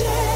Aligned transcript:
Larrauri 0.00 0.29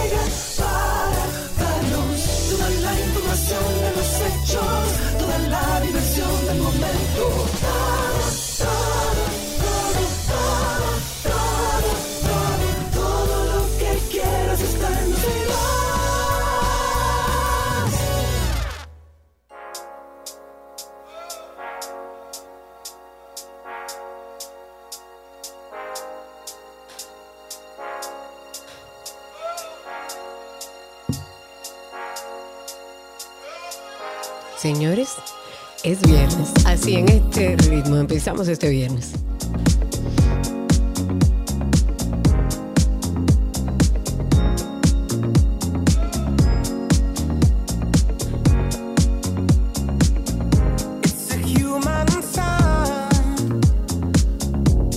es 35.85 36.01
viernes. 36.01 36.53
Así 36.65 36.97
en 36.97 37.09
este 37.09 37.57
ritmo 37.57 37.97
empezamos 37.97 38.49
este 38.49 38.71
viernes. 38.71 39.13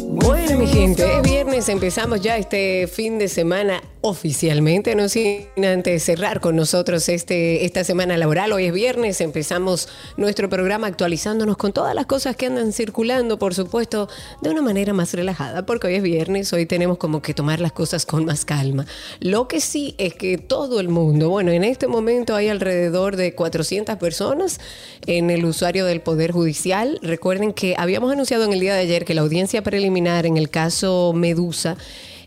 Bueno, 0.10 0.58
mi 0.58 0.68
gente, 0.68 1.18
es 1.18 1.22
viernes, 1.22 1.70
empezamos 1.70 2.22
ya 2.22 2.38
este 2.38 2.88
fin 2.88 3.20
de 3.20 3.28
semana 3.28 3.84
oficialmente, 4.08 4.96
no 4.96 5.10
sin 5.10 5.48
antes 5.64 6.04
cerrar 6.04 6.40
con 6.40 6.56
nosotros 6.56 7.10
este, 7.10 7.66
esta 7.66 7.84
semana 7.84 8.18
laboral. 8.18 8.54
Hoy 8.54 8.66
es 8.66 8.74
viernes, 8.74 9.20
empezamos 9.22 9.90
nuestro 10.16 10.50
programa 10.50 10.88
actualizándonos 10.88 11.58
con 11.58 11.74
todas 11.74 11.94
las 11.94 12.06
cosas 12.06 12.36
que 12.36 12.46
andan 12.46 12.72
circulando, 12.72 13.38
por 13.38 13.54
supuesto, 13.54 14.08
de 14.42 14.50
una 14.50 14.62
manera 14.62 14.94
más 14.94 15.14
relajada, 15.14 15.66
porque 15.66 15.88
hoy 15.88 15.96
es 15.96 16.04
viernes, 16.04 16.54
hoy 16.54 16.66
tenemos 16.66 16.98
como 16.98 17.22
que 17.22 17.34
tomar 17.34 17.60
las 17.60 17.74
cosas 17.74 18.06
con 18.06 18.26
más 18.26 18.46
calma. 18.46 18.86
Lo 19.20 19.48
que 19.48 19.60
sí 19.60 19.96
es 19.98 20.14
que 20.14 20.38
todo 20.38 20.80
el 20.80 20.88
mundo, 20.88 21.30
bueno, 21.30 21.52
en 21.52 21.64
este 21.64 21.88
momento 21.88 22.36
hay 22.36 22.48
alrededor 22.48 23.18
de 23.18 23.36
400 23.36 23.98
personas 23.98 24.60
en 25.06 25.30
el 25.30 25.44
usuario 25.44 25.86
del 25.86 26.02
Poder 26.02 26.32
Judicial. 26.32 27.00
Recuerden 27.02 27.52
que 27.52 27.76
habíamos 27.78 28.12
anunciado 28.12 28.46
en 28.46 28.54
el 28.54 28.60
día 28.60 28.74
de 28.74 28.82
ayer 28.82 29.04
que 29.04 29.14
la 29.14 29.22
audiencia 29.22 29.62
preliminar 29.64 30.26
en 30.26 30.38
el 30.38 30.50
caso 30.50 31.12
Medusa 31.14 31.78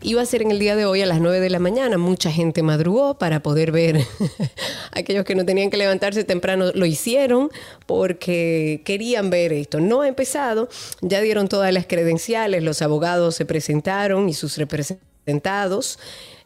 iba 0.01 0.21
a 0.21 0.25
ser 0.25 0.41
en 0.41 0.51
el 0.51 0.59
día 0.59 0.75
de 0.75 0.85
hoy 0.85 1.01
a 1.01 1.05
las 1.05 1.19
9 1.19 1.39
de 1.39 1.49
la 1.49 1.59
mañana. 1.59 1.97
Mucha 1.97 2.31
gente 2.31 2.63
madrugó 2.63 3.17
para 3.17 3.41
poder 3.41 3.71
ver. 3.71 4.05
Aquellos 4.91 5.25
que 5.25 5.35
no 5.35 5.45
tenían 5.45 5.69
que 5.69 5.77
levantarse 5.77 6.23
temprano 6.23 6.71
lo 6.73 6.85
hicieron 6.85 7.49
porque 7.85 8.81
querían 8.85 9.29
ver 9.29 9.53
esto. 9.53 9.79
No 9.79 10.01
ha 10.01 10.07
empezado, 10.07 10.69
ya 11.01 11.21
dieron 11.21 11.47
todas 11.47 11.71
las 11.73 11.85
credenciales, 11.85 12.63
los 12.63 12.81
abogados 12.81 13.35
se 13.35 13.45
presentaron 13.45 14.29
y 14.29 14.33
sus 14.33 14.57
representados. 14.57 15.99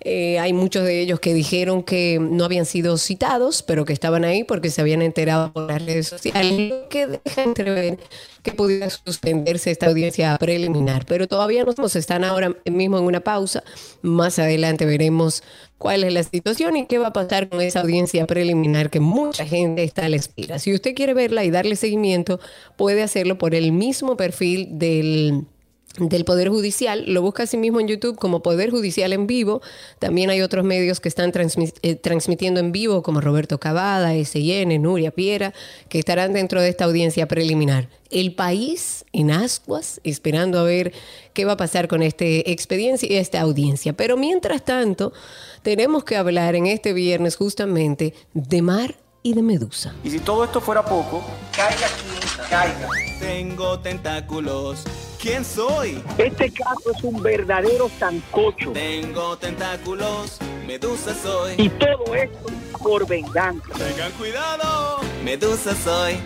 Eh, 0.07 0.37
hay 0.37 0.53
muchos 0.53 0.83
de 0.85 1.01
ellos 1.01 1.19
que 1.19 1.33
dijeron 1.33 1.81
que 1.81 2.19
no 2.21 2.45
habían 2.45 2.67
sido 2.67 2.95
citados, 2.99 3.63
pero 3.63 3.85
que 3.85 3.93
estaban 3.93 4.23
ahí 4.23 4.43
porque 4.43 4.69
se 4.69 4.81
habían 4.81 5.01
enterado 5.01 5.51
por 5.51 5.67
las 5.67 5.83
redes 5.83 6.09
sociales, 6.09 6.69
lo 6.69 6.87
que 6.89 7.07
deja 7.07 7.41
entrever 7.41 7.97
que 8.43 8.51
pudiera 8.51 8.87
suspenderse 8.91 9.71
esta 9.71 9.87
audiencia 9.87 10.37
preliminar. 10.37 11.07
Pero 11.07 11.27
todavía 11.27 11.63
no 11.63 11.71
estamos, 11.71 11.95
están 11.95 12.23
ahora 12.23 12.55
mismo 12.65 12.99
en 12.99 13.05
una 13.05 13.21
pausa. 13.21 13.63
Más 14.03 14.37
adelante 14.37 14.85
veremos 14.85 15.41
cuál 15.79 16.03
es 16.03 16.13
la 16.13 16.21
situación 16.21 16.77
y 16.77 16.85
qué 16.85 16.99
va 16.99 17.07
a 17.07 17.13
pasar 17.13 17.49
con 17.49 17.61
esa 17.61 17.81
audiencia 17.81 18.27
preliminar 18.27 18.91
que 18.91 18.99
mucha 18.99 19.43
gente 19.43 19.83
está 19.83 20.05
a 20.05 20.09
la 20.09 20.17
espera. 20.17 20.59
Si 20.59 20.71
usted 20.71 20.93
quiere 20.93 21.15
verla 21.15 21.43
y 21.45 21.49
darle 21.49 21.75
seguimiento, 21.75 22.39
puede 22.77 23.01
hacerlo 23.01 23.39
por 23.39 23.55
el 23.55 23.71
mismo 23.71 24.15
perfil 24.15 24.67
del 24.77 25.47
del 25.97 26.25
Poder 26.25 26.49
Judicial, 26.49 27.05
lo 27.07 27.21
busca 27.21 27.43
así 27.43 27.57
mismo 27.57 27.79
en 27.79 27.87
YouTube 27.87 28.17
como 28.17 28.41
Poder 28.41 28.69
Judicial 28.69 29.13
en 29.13 29.27
vivo. 29.27 29.61
También 29.99 30.29
hay 30.29 30.41
otros 30.41 30.65
medios 30.65 30.99
que 30.99 31.07
están 31.07 31.31
transmi- 31.31 31.73
eh, 31.81 31.95
transmitiendo 31.95 32.59
en 32.59 32.71
vivo, 32.71 33.01
como 33.01 33.21
Roberto 33.21 33.59
Cavada, 33.59 34.13
SIN, 34.23 34.81
Nuria 34.81 35.11
Piera, 35.11 35.53
que 35.87 35.99
estarán 35.99 36.33
dentro 36.33 36.61
de 36.61 36.69
esta 36.69 36.85
audiencia 36.85 37.27
preliminar. 37.27 37.89
El 38.11 38.35
país 38.35 39.05
en 39.13 39.31
ascuas, 39.31 39.99
esperando 40.03 40.59
a 40.59 40.63
ver 40.63 40.93
qué 41.33 41.45
va 41.45 41.53
a 41.53 41.57
pasar 41.57 41.87
con 41.87 42.03
este 42.03 42.51
expediente 42.51 43.07
y 43.11 43.15
esta 43.15 43.41
audiencia. 43.41 43.93
Pero 43.93 44.17
mientras 44.17 44.63
tanto, 44.63 45.13
tenemos 45.63 46.03
que 46.03 46.15
hablar 46.15 46.55
en 46.55 46.65
este 46.67 46.93
viernes 46.93 47.35
justamente 47.35 48.13
de 48.33 48.61
mar 48.61 48.95
y 49.23 49.33
de 49.33 49.41
medusa. 49.41 49.95
Y 50.03 50.11
si 50.11 50.19
todo 50.19 50.43
esto 50.43 50.61
fuera 50.61 50.85
poco, 50.85 51.23
caiga 51.55 51.87
quien 51.87 52.49
caiga. 52.49 52.89
Tengo 53.19 53.79
tentáculos. 53.79 54.83
¿Quién 55.25 55.43
soy? 55.43 55.99
Este 56.19 56.51
caso 56.51 56.91
es 56.95 57.03
un 57.03 57.23
verdadero 57.23 57.89
sancocho. 57.97 58.73
Tengo 58.73 59.35
tentáculos. 59.35 60.37
Medusa 60.67 61.15
soy. 61.15 61.55
Y 61.57 61.67
todo 61.69 62.13
esto 62.13 62.45
por 62.83 63.07
venganza. 63.07 63.67
Tengan 63.75 64.11
cuidado. 64.19 64.99
Medusa 65.23 65.73
soy. 65.83 66.17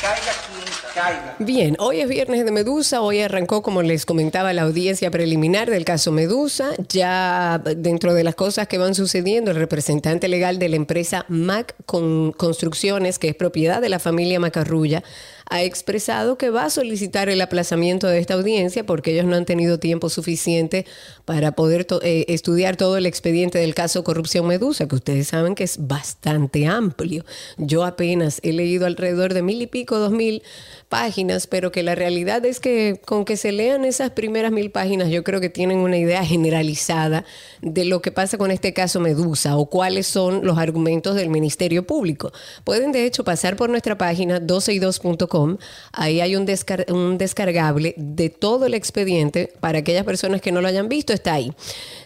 Caiga 0.00 0.32
quien 0.46 0.94
caiga. 0.94 1.36
Bien, 1.40 1.76
hoy 1.80 2.02
es 2.02 2.08
viernes 2.08 2.44
de 2.44 2.52
Medusa, 2.52 3.00
hoy 3.00 3.20
arrancó, 3.20 3.62
como 3.62 3.82
les 3.82 4.06
comentaba, 4.06 4.52
la 4.52 4.62
audiencia 4.62 5.10
preliminar 5.10 5.68
del 5.68 5.84
caso 5.84 6.12
Medusa. 6.12 6.70
Ya 6.88 7.60
dentro 7.64 8.14
de 8.14 8.22
las 8.22 8.36
cosas 8.36 8.68
que 8.68 8.78
van 8.78 8.94
sucediendo, 8.94 9.50
el 9.50 9.56
representante 9.56 10.28
legal 10.28 10.60
de 10.60 10.68
la 10.68 10.76
empresa 10.76 11.24
Mac 11.28 11.74
Con- 11.84 12.30
Construcciones, 12.30 13.18
que 13.18 13.28
es 13.30 13.34
propiedad 13.34 13.80
de 13.80 13.88
la 13.88 13.98
familia 13.98 14.38
Macarrulla, 14.38 15.02
ha 15.50 15.62
expresado 15.62 16.38
que 16.38 16.50
va 16.50 16.64
a 16.64 16.70
solicitar 16.70 17.28
el 17.28 17.40
aplazamiento 17.40 18.06
de 18.06 18.18
esta 18.18 18.34
audiencia 18.34 18.84
porque 18.84 19.12
ellos 19.12 19.26
no 19.26 19.36
han 19.36 19.44
tenido 19.44 19.78
tiempo 19.78 20.08
suficiente 20.08 20.86
para 21.24 21.52
poder 21.52 21.86
eh, 22.02 22.24
estudiar 22.28 22.76
todo 22.76 22.96
el 22.96 23.06
expediente 23.06 23.58
del 23.58 23.74
caso 23.74 24.04
Corrupción 24.04 24.46
Medusa, 24.46 24.88
que 24.88 24.96
ustedes 24.96 25.28
saben 25.28 25.54
que 25.54 25.64
es 25.64 25.86
bastante 25.86 26.66
amplio. 26.66 27.24
Yo 27.58 27.84
apenas 27.84 28.40
he 28.42 28.52
leído 28.52 28.86
alrededor 28.86 29.34
de 29.34 29.42
mil 29.42 29.60
y 29.60 29.66
pico, 29.66 29.98
dos 29.98 30.12
mil 30.12 30.42
páginas, 30.84 31.46
pero 31.46 31.72
que 31.72 31.82
la 31.82 31.94
realidad 31.94 32.44
es 32.44 32.60
que 32.60 33.00
con 33.04 33.24
que 33.24 33.36
se 33.36 33.52
lean 33.52 33.84
esas 33.84 34.10
primeras 34.10 34.52
mil 34.52 34.70
páginas, 34.70 35.08
yo 35.10 35.24
creo 35.24 35.40
que 35.40 35.48
tienen 35.50 35.78
una 35.78 35.96
idea 35.96 36.24
generalizada 36.24 37.24
de 37.62 37.84
lo 37.84 38.00
que 38.02 38.12
pasa 38.12 38.38
con 38.38 38.50
este 38.50 38.72
caso 38.72 39.00
Medusa 39.00 39.56
o 39.56 39.66
cuáles 39.66 40.06
son 40.06 40.44
los 40.46 40.58
argumentos 40.58 41.14
del 41.16 41.30
Ministerio 41.30 41.86
Público. 41.86 42.32
Pueden 42.64 42.92
de 42.92 43.04
hecho 43.06 43.24
pasar 43.24 43.56
por 43.56 43.70
nuestra 43.70 43.98
página 43.98 44.40
12y2.com. 44.40 45.58
Ahí 45.92 46.20
hay 46.20 46.36
un, 46.36 46.46
descar- 46.46 46.90
un 46.92 47.18
descargable 47.18 47.94
de 47.96 48.28
todo 48.30 48.66
el 48.66 48.74
expediente. 48.74 49.52
Para 49.60 49.78
aquellas 49.78 50.04
personas 50.04 50.40
que 50.40 50.52
no 50.52 50.60
lo 50.60 50.68
hayan 50.68 50.88
visto, 50.88 51.12
está 51.12 51.34
ahí. 51.34 51.52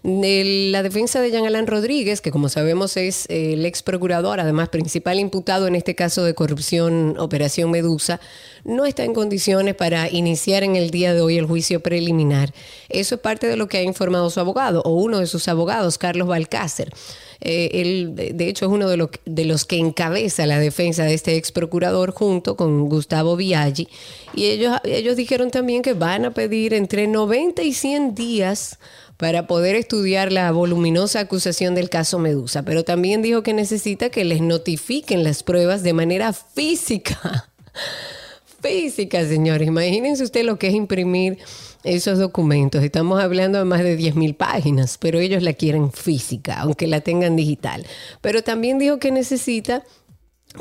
De 0.02 0.68
la 0.70 0.82
defensa 0.82 1.20
de 1.20 1.30
Jean 1.30 1.44
Alain 1.46 1.66
Rodríguez, 1.66 2.20
que 2.20 2.30
como 2.30 2.48
sabemos 2.48 2.96
es 2.96 3.26
el 3.28 3.64
ex 3.66 3.82
procurador, 3.82 4.40
además 4.40 4.68
principal 4.68 5.18
imputado 5.18 5.66
en 5.66 5.74
este 5.74 5.94
caso 5.94 6.24
de 6.24 6.34
corrupción 6.34 7.16
Operación 7.18 7.70
Medusa, 7.70 8.20
no 8.64 8.86
está 8.86 9.04
en 9.04 9.14
condiciones 9.14 9.74
para 9.74 10.10
iniciar 10.10 10.62
en 10.62 10.76
el 10.76 10.90
día 10.90 11.14
de 11.14 11.20
hoy 11.20 11.38
el 11.38 11.46
juicio 11.46 11.80
preliminar. 11.80 12.52
Eso 12.88 13.16
es 13.16 13.20
parte 13.20 13.46
de 13.46 13.56
lo 13.56 13.68
que 13.68 13.78
ha 13.78 13.82
informado 13.82 14.30
su 14.30 14.40
abogado 14.40 14.82
o 14.84 14.94
uno 14.94 15.18
de 15.18 15.26
sus 15.26 15.48
abogados, 15.48 15.98
Carlos 15.98 16.28
Balcácer. 16.28 16.92
Eh, 17.40 17.70
él, 17.74 18.14
de 18.14 18.48
hecho, 18.48 18.66
es 18.66 18.72
uno 18.72 18.88
de 18.88 19.44
los 19.44 19.64
que 19.64 19.78
encabeza 19.78 20.46
la 20.46 20.58
defensa 20.58 21.04
de 21.04 21.14
este 21.14 21.36
ex 21.36 21.52
procurador 21.52 22.12
junto 22.12 22.56
con 22.56 22.88
Gustavo 22.88 23.36
Viaggi. 23.36 23.88
Y 24.34 24.46
ellos, 24.46 24.76
ellos 24.84 25.16
dijeron 25.16 25.50
también 25.50 25.82
que 25.82 25.92
van 25.92 26.24
a 26.24 26.34
pedir 26.34 26.74
entre 26.74 27.06
90 27.06 27.62
y 27.62 27.72
100 27.72 28.14
días 28.14 28.78
para 29.16 29.46
poder 29.46 29.74
estudiar 29.74 30.32
la 30.32 30.50
voluminosa 30.52 31.20
acusación 31.20 31.74
del 31.74 31.90
caso 31.90 32.18
Medusa. 32.18 32.62
Pero 32.62 32.84
también 32.84 33.22
dijo 33.22 33.42
que 33.42 33.52
necesita 33.52 34.10
que 34.10 34.24
les 34.24 34.40
notifiquen 34.40 35.24
las 35.24 35.42
pruebas 35.42 35.82
de 35.82 35.92
manera 35.92 36.32
física 36.32 37.50
Física, 38.60 39.24
señores. 39.24 39.68
Imagínense 39.68 40.24
usted 40.24 40.44
lo 40.44 40.58
que 40.58 40.68
es 40.68 40.74
imprimir 40.74 41.38
esos 41.84 42.18
documentos. 42.18 42.82
Estamos 42.82 43.22
hablando 43.22 43.58
de 43.58 43.64
más 43.64 43.82
de 43.82 43.96
10.000 43.96 44.36
páginas, 44.36 44.98
pero 44.98 45.20
ellos 45.20 45.42
la 45.42 45.52
quieren 45.52 45.92
física, 45.92 46.60
aunque 46.60 46.88
la 46.88 47.00
tengan 47.00 47.36
digital. 47.36 47.86
Pero 48.20 48.42
también 48.42 48.78
dijo 48.78 48.98
que 48.98 49.12
necesita 49.12 49.84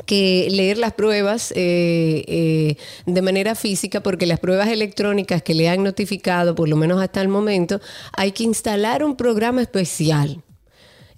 que 0.06 0.46
leer 0.50 0.78
las 0.78 0.92
pruebas 0.92 1.50
eh, 1.56 2.24
eh, 2.28 2.76
de 3.06 3.22
manera 3.22 3.54
física, 3.54 4.00
porque 4.00 4.26
las 4.26 4.38
pruebas 4.38 4.68
electrónicas 4.68 5.42
que 5.42 5.54
le 5.54 5.68
han 5.68 5.82
notificado, 5.82 6.54
por 6.54 6.68
lo 6.68 6.76
menos 6.76 7.02
hasta 7.02 7.20
el 7.20 7.28
momento, 7.28 7.80
hay 8.12 8.30
que 8.32 8.44
instalar 8.44 9.02
un 9.02 9.16
programa 9.16 9.62
especial 9.62 10.44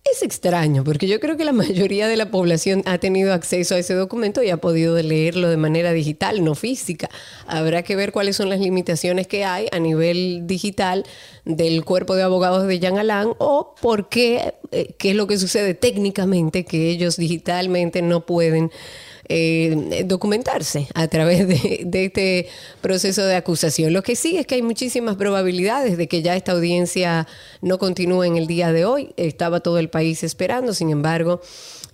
es 0.04 0.22
extraño, 0.22 0.82
porque 0.82 1.06
yo 1.06 1.20
creo 1.20 1.36
que 1.36 1.44
la 1.44 1.52
mayoría 1.52 2.08
de 2.08 2.16
la 2.16 2.30
población 2.30 2.82
ha 2.86 2.98
tenido 2.98 3.32
acceso 3.32 3.74
a 3.74 3.78
ese 3.78 3.94
documento 3.94 4.42
y 4.42 4.50
ha 4.50 4.56
podido 4.56 5.00
leerlo 5.00 5.48
de 5.48 5.56
manera 5.56 5.92
digital, 5.92 6.44
no 6.44 6.54
física. 6.54 7.08
Habrá 7.46 7.82
que 7.82 7.96
ver 7.96 8.12
cuáles 8.12 8.36
son 8.36 8.48
las 8.48 8.60
limitaciones 8.60 9.26
que 9.26 9.44
hay 9.44 9.68
a 9.72 9.78
nivel 9.78 10.46
digital 10.46 11.04
del 11.44 11.84
cuerpo 11.84 12.14
de 12.14 12.22
abogados 12.22 12.66
de 12.66 12.78
Jean 12.78 12.98
Alain 12.98 13.30
o 13.38 13.74
por 13.80 14.08
qué, 14.08 14.54
eh, 14.72 14.94
qué 14.98 15.10
es 15.10 15.16
lo 15.16 15.26
que 15.26 15.38
sucede 15.38 15.74
técnicamente 15.74 16.64
que 16.64 16.90
ellos 16.90 17.16
digitalmente 17.16 18.02
no 18.02 18.26
pueden 18.26 18.70
eh, 19.32 20.02
documentarse 20.06 20.88
a 20.92 21.06
través 21.06 21.46
de, 21.46 21.88
este 22.04 22.48
proceso 22.80 23.24
de 23.24 23.36
acusación. 23.36 23.92
Lo 23.92 24.02
que 24.02 24.16
sí 24.16 24.36
es 24.36 24.44
que 24.44 24.56
hay 24.56 24.62
muchísimas 24.62 25.14
probabilidades 25.14 25.96
de 25.96 26.08
que 26.08 26.20
ya 26.20 26.34
esta 26.34 26.50
audiencia 26.50 27.28
no 27.62 27.78
continúe 27.78 28.24
en 28.24 28.36
el 28.36 28.48
día 28.48 28.72
de 28.72 28.84
hoy. 28.84 29.14
Estaba 29.16 29.60
todo 29.60 29.78
el 29.78 29.88
país 29.88 30.24
esperando, 30.24 30.74
sin 30.74 30.90
embargo, 30.90 31.40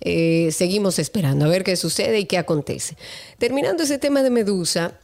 eh, 0.01 0.49
seguimos 0.51 0.97
esperando 0.97 1.45
a 1.45 1.47
ver 1.47 1.63
qué 1.63 1.75
sucede 1.75 2.17
y 2.21 2.25
qué 2.25 2.39
acontece. 2.39 2.97
Terminando 3.37 3.83
ese 3.83 3.99
tema 3.99 4.23
de 4.23 4.31
Medusa. 4.31 4.99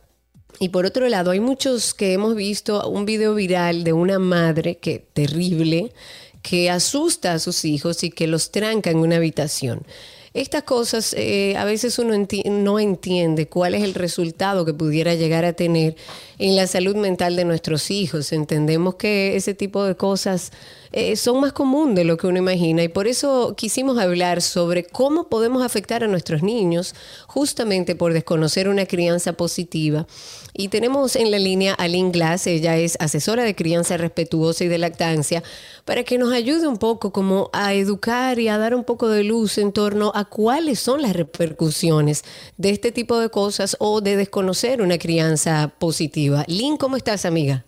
Y 0.60 0.70
por 0.70 0.88
otro 0.88 1.08
lado, 1.10 1.30
hay 1.30 1.40
muchos 1.40 1.94
que 1.94 2.14
hemos 2.14 2.36
visto 2.36 2.90
un 2.90 3.06
video 3.06 3.36
viral 3.36 3.84
de 3.84 3.94
una 3.94 4.18
madre 4.18 4.78
que 4.78 4.98
terrible, 4.98 5.94
que 6.42 6.72
asusta 6.72 7.34
a 7.34 7.40
sus 7.40 7.64
hijos 7.64 8.04
y 8.04 8.10
que 8.10 8.26
los 8.26 8.50
tranca 8.50 8.90
en 8.90 8.98
una 8.98 9.18
habitación. 9.18 9.86
Estas 10.34 10.64
cosas 10.64 11.14
eh, 11.16 11.56
a 11.58 11.64
veces 11.64 12.00
uno 12.00 12.16
no 12.46 12.80
entiende 12.80 13.48
cuál 13.48 13.76
es 13.76 13.84
el 13.84 13.94
resultado 13.94 14.66
que 14.66 14.74
pudiera 14.74 15.14
llegar 15.14 15.46
a 15.46 15.54
tener 15.54 15.96
en 16.40 16.56
la 16.56 16.66
salud 16.66 16.96
mental 16.96 17.36
de 17.36 17.46
nuestros 17.46 17.92
hijos. 17.92 18.32
Entendemos 18.32 18.96
que 18.96 19.36
ese 19.36 19.54
tipo 19.54 19.84
de 19.84 19.96
cosas 19.96 20.52
eh, 20.94 21.16
son 21.16 21.42
más 21.42 21.54
común 21.54 21.96
de 21.96 22.04
lo 22.04 22.18
que 22.18 22.28
uno 22.28 22.38
imagina 22.38 22.84
y 22.84 22.88
por 22.88 23.08
eso 23.08 23.56
quisimos 23.58 23.98
hablar 23.98 24.42
sobre 24.42 24.86
cómo 24.86 25.28
podemos 25.28 25.64
afectar 25.64 26.04
a 26.04 26.08
nuestros 26.08 26.44
niños 26.44 26.96
justamente 27.28 27.96
por 27.96 28.14
desconocer 28.14 28.70
una 28.70 28.86
crianza 28.86 29.34
positiva 29.34 30.08
y 30.56 30.68
tenemos 30.68 31.16
en 31.16 31.32
la 31.32 31.40
línea 31.40 31.74
a 31.74 31.88
Lynn 31.88 32.12
Glass, 32.12 32.46
ella 32.46 32.78
es 32.78 32.96
asesora 33.00 33.44
de 33.44 33.56
crianza 33.56 33.98
respetuosa 33.98 34.64
y 34.64 34.68
de 34.68 34.78
lactancia, 34.78 35.42
para 35.84 36.04
que 36.04 36.20
nos 36.20 36.32
ayude 36.32 36.68
un 36.68 36.78
poco 36.78 37.12
como 37.12 37.50
a 37.54 37.74
educar 37.74 38.38
y 38.38 38.48
a 38.48 38.60
dar 38.60 38.76
un 38.76 38.84
poco 38.84 39.10
de 39.10 39.24
luz 39.24 39.58
en 39.58 39.72
torno 39.72 40.12
a 40.14 40.26
cuáles 40.26 40.80
son 40.80 41.02
las 41.02 41.14
repercusiones 41.14 42.24
de 42.58 42.70
este 42.70 42.92
tipo 42.92 43.18
de 43.18 43.30
cosas 43.30 43.76
o 43.80 44.02
de 44.02 44.16
desconocer 44.16 44.82
una 44.82 45.00
crianza 45.00 45.74
positiva. 45.80 46.46
Lynn, 46.48 46.78
¿cómo 46.78 46.98
estás, 46.98 47.26
amiga? 47.26 47.66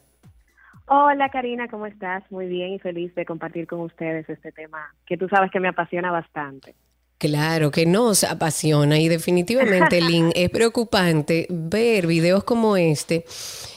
Hola 0.87 1.29
Karina, 1.29 1.67
¿cómo 1.67 1.87
estás? 1.87 2.23
Muy 2.29 2.45
bien 2.45 2.73
y 2.73 2.79
feliz 2.79 3.13
de 3.15 3.25
compartir 3.25 3.65
con 3.65 3.79
ustedes 3.79 4.29
este 4.29 4.51
tema 4.51 4.93
que 5.07 5.17
tú 5.17 5.27
sabes 5.27 5.49
que 5.51 5.59
me 5.59 5.67
apasiona 5.67 6.11
bastante. 6.11 6.75
Claro, 7.17 7.71
que 7.71 7.87
nos 7.87 8.23
apasiona 8.23 8.99
y 8.99 9.07
definitivamente, 9.07 10.01
Lynn, 10.01 10.31
es 10.35 10.49
preocupante 10.51 11.47
ver 11.49 12.05
videos 12.05 12.43
como 12.43 12.77
este 12.77 13.25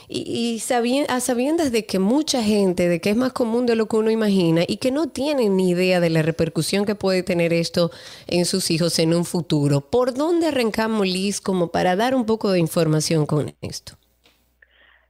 y, 0.08 0.60
a 1.08 1.20
sabiendas 1.20 1.72
de 1.72 1.86
que 1.86 1.98
mucha 1.98 2.42
gente, 2.42 2.88
de 2.88 3.00
que 3.00 3.10
es 3.10 3.16
más 3.16 3.32
común 3.32 3.64
de 3.64 3.76
lo 3.76 3.86
que 3.86 3.96
uno 3.96 4.10
imagina 4.10 4.62
y 4.66 4.78
que 4.78 4.90
no 4.90 5.08
tienen 5.08 5.56
ni 5.56 5.70
idea 5.70 6.00
de 6.00 6.10
la 6.10 6.22
repercusión 6.22 6.84
que 6.84 6.94
puede 6.94 7.22
tener 7.22 7.54
esto 7.54 7.90
en 8.26 8.44
sus 8.44 8.70
hijos 8.70 8.98
en 8.98 9.14
un 9.14 9.24
futuro. 9.24 9.80
¿Por 9.82 10.12
dónde 10.14 10.48
arrancamos, 10.48 11.06
Liz, 11.06 11.40
como 11.40 11.68
para 11.68 11.96
dar 11.96 12.14
un 12.14 12.26
poco 12.26 12.50
de 12.50 12.58
información 12.58 13.24
con 13.24 13.54
esto? 13.62 13.98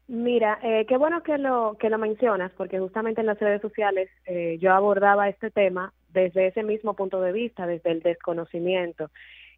Mira, 0.08 0.58
eh, 0.62 0.86
qué 0.88 0.96
bueno 0.96 1.22
que 1.22 1.36
lo 1.36 1.76
que 1.78 1.90
lo 1.90 1.98
mencionas, 1.98 2.50
porque 2.56 2.78
justamente 2.78 3.20
en 3.20 3.26
las 3.26 3.38
redes 3.38 3.60
sociales 3.60 4.08
eh, 4.24 4.56
yo 4.58 4.72
abordaba 4.72 5.28
este 5.28 5.50
tema 5.50 5.92
desde 6.08 6.46
ese 6.46 6.62
mismo 6.62 6.94
punto 6.94 7.20
de 7.20 7.30
vista, 7.30 7.66
desde 7.66 7.90
el 7.90 8.00
desconocimiento. 8.00 9.10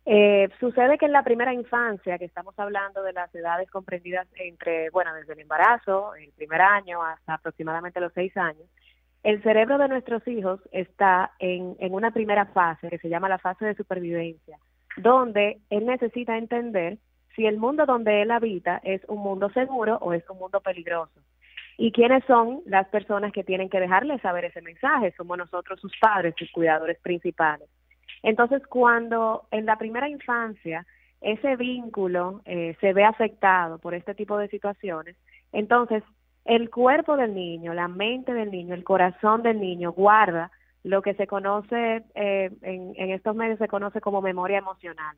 Eh, 0.07 0.49
sucede 0.59 0.99
que 0.99 1.07
en 1.07 1.13
la 1.13 1.23
primera 1.23 1.55
infancia, 1.55 2.19
que 2.19 2.25
estamos 2.25 2.59
hablando 2.59 3.01
de 3.05 3.13
las 3.13 3.33
edades 3.33 3.71
comprendidas 3.71 4.27
entre, 4.35 4.91
bueno, 4.91 5.15
desde 5.15 5.35
el 5.35 5.41
embarazo, 5.41 6.17
el 6.17 6.33
primer 6.33 6.61
año 6.63 7.01
hasta 7.05 7.35
aproximadamente 7.35 8.01
los 8.01 8.13
seis 8.13 8.37
años, 8.37 8.67
el 9.23 9.41
cerebro 9.45 9.79
de 9.79 9.87
nuestros 9.87 10.27
hijos 10.27 10.61
está 10.73 11.31
en, 11.39 11.77
en 11.79 11.95
una 11.95 12.11
primera 12.11 12.47
fase 12.47 12.89
que 12.89 12.99
se 12.99 13.09
llama 13.09 13.29
la 13.29 13.39
fase 13.39 13.67
de 13.67 13.77
supervivencia, 13.77 14.59
donde 14.97 15.61
él 15.71 15.87
necesita 15.87 16.37
entender 16.37 16.99
si 17.35 17.47
el 17.47 17.59
mundo 17.59 17.87
donde 17.87 18.23
él 18.23 18.31
habita 18.31 18.81
es 18.85 19.03
un 19.09 19.19
mundo 19.19 19.51
seguro 19.51 19.99
o 20.01 20.13
es 20.13 20.29
un 20.29 20.39
mundo 20.39 20.61
peligroso. 20.61 21.21
¿Y 21.77 21.93
quiénes 21.93 22.23
son 22.25 22.61
las 22.67 22.87
personas 22.89 23.33
que 23.33 23.45
tienen 23.45 23.71
que 23.71 23.81
dejarle 23.81 24.19
saber 24.19 24.45
ese 24.45 24.61
mensaje? 24.61 25.15
Somos 25.17 25.39
nosotros 25.39 25.81
sus 25.81 25.97
padres, 25.99 26.35
sus 26.37 26.51
cuidadores 26.53 26.99
principales. 27.01 27.69
Entonces, 28.23 28.67
cuando 28.67 29.47
en 29.51 29.65
la 29.65 29.77
primera 29.77 30.09
infancia 30.09 30.85
ese 31.23 31.57
vínculo 31.57 32.43
eh, 32.45 32.77
se 32.81 32.93
ve 32.93 33.05
afectado 33.05 33.79
por 33.79 33.95
este 33.95 34.15
tipo 34.15 34.37
de 34.37 34.49
situaciones, 34.49 35.17
entonces 35.53 36.03
el 36.45 36.71
cuerpo 36.71 37.17
del 37.17 37.35
niño, 37.35 37.73
la 37.73 37.89
mente 37.89 38.35
del 38.35 38.51
niño, 38.51 38.75
el 38.75 38.85
corazón 38.85 39.43
del 39.43 39.61
niño 39.61 39.93
guarda 39.93 40.51
lo 40.83 41.03
que 41.03 41.15
se 41.15 41.27
conoce, 41.27 42.05
eh, 42.15 42.51
en, 42.63 42.93
en 42.97 43.11
estos 43.11 43.37
medios 43.37 43.59
se 43.59 43.69
conoce 43.69 44.01
como 44.01 44.21
memoria 44.23 44.59
emocional. 44.59 45.17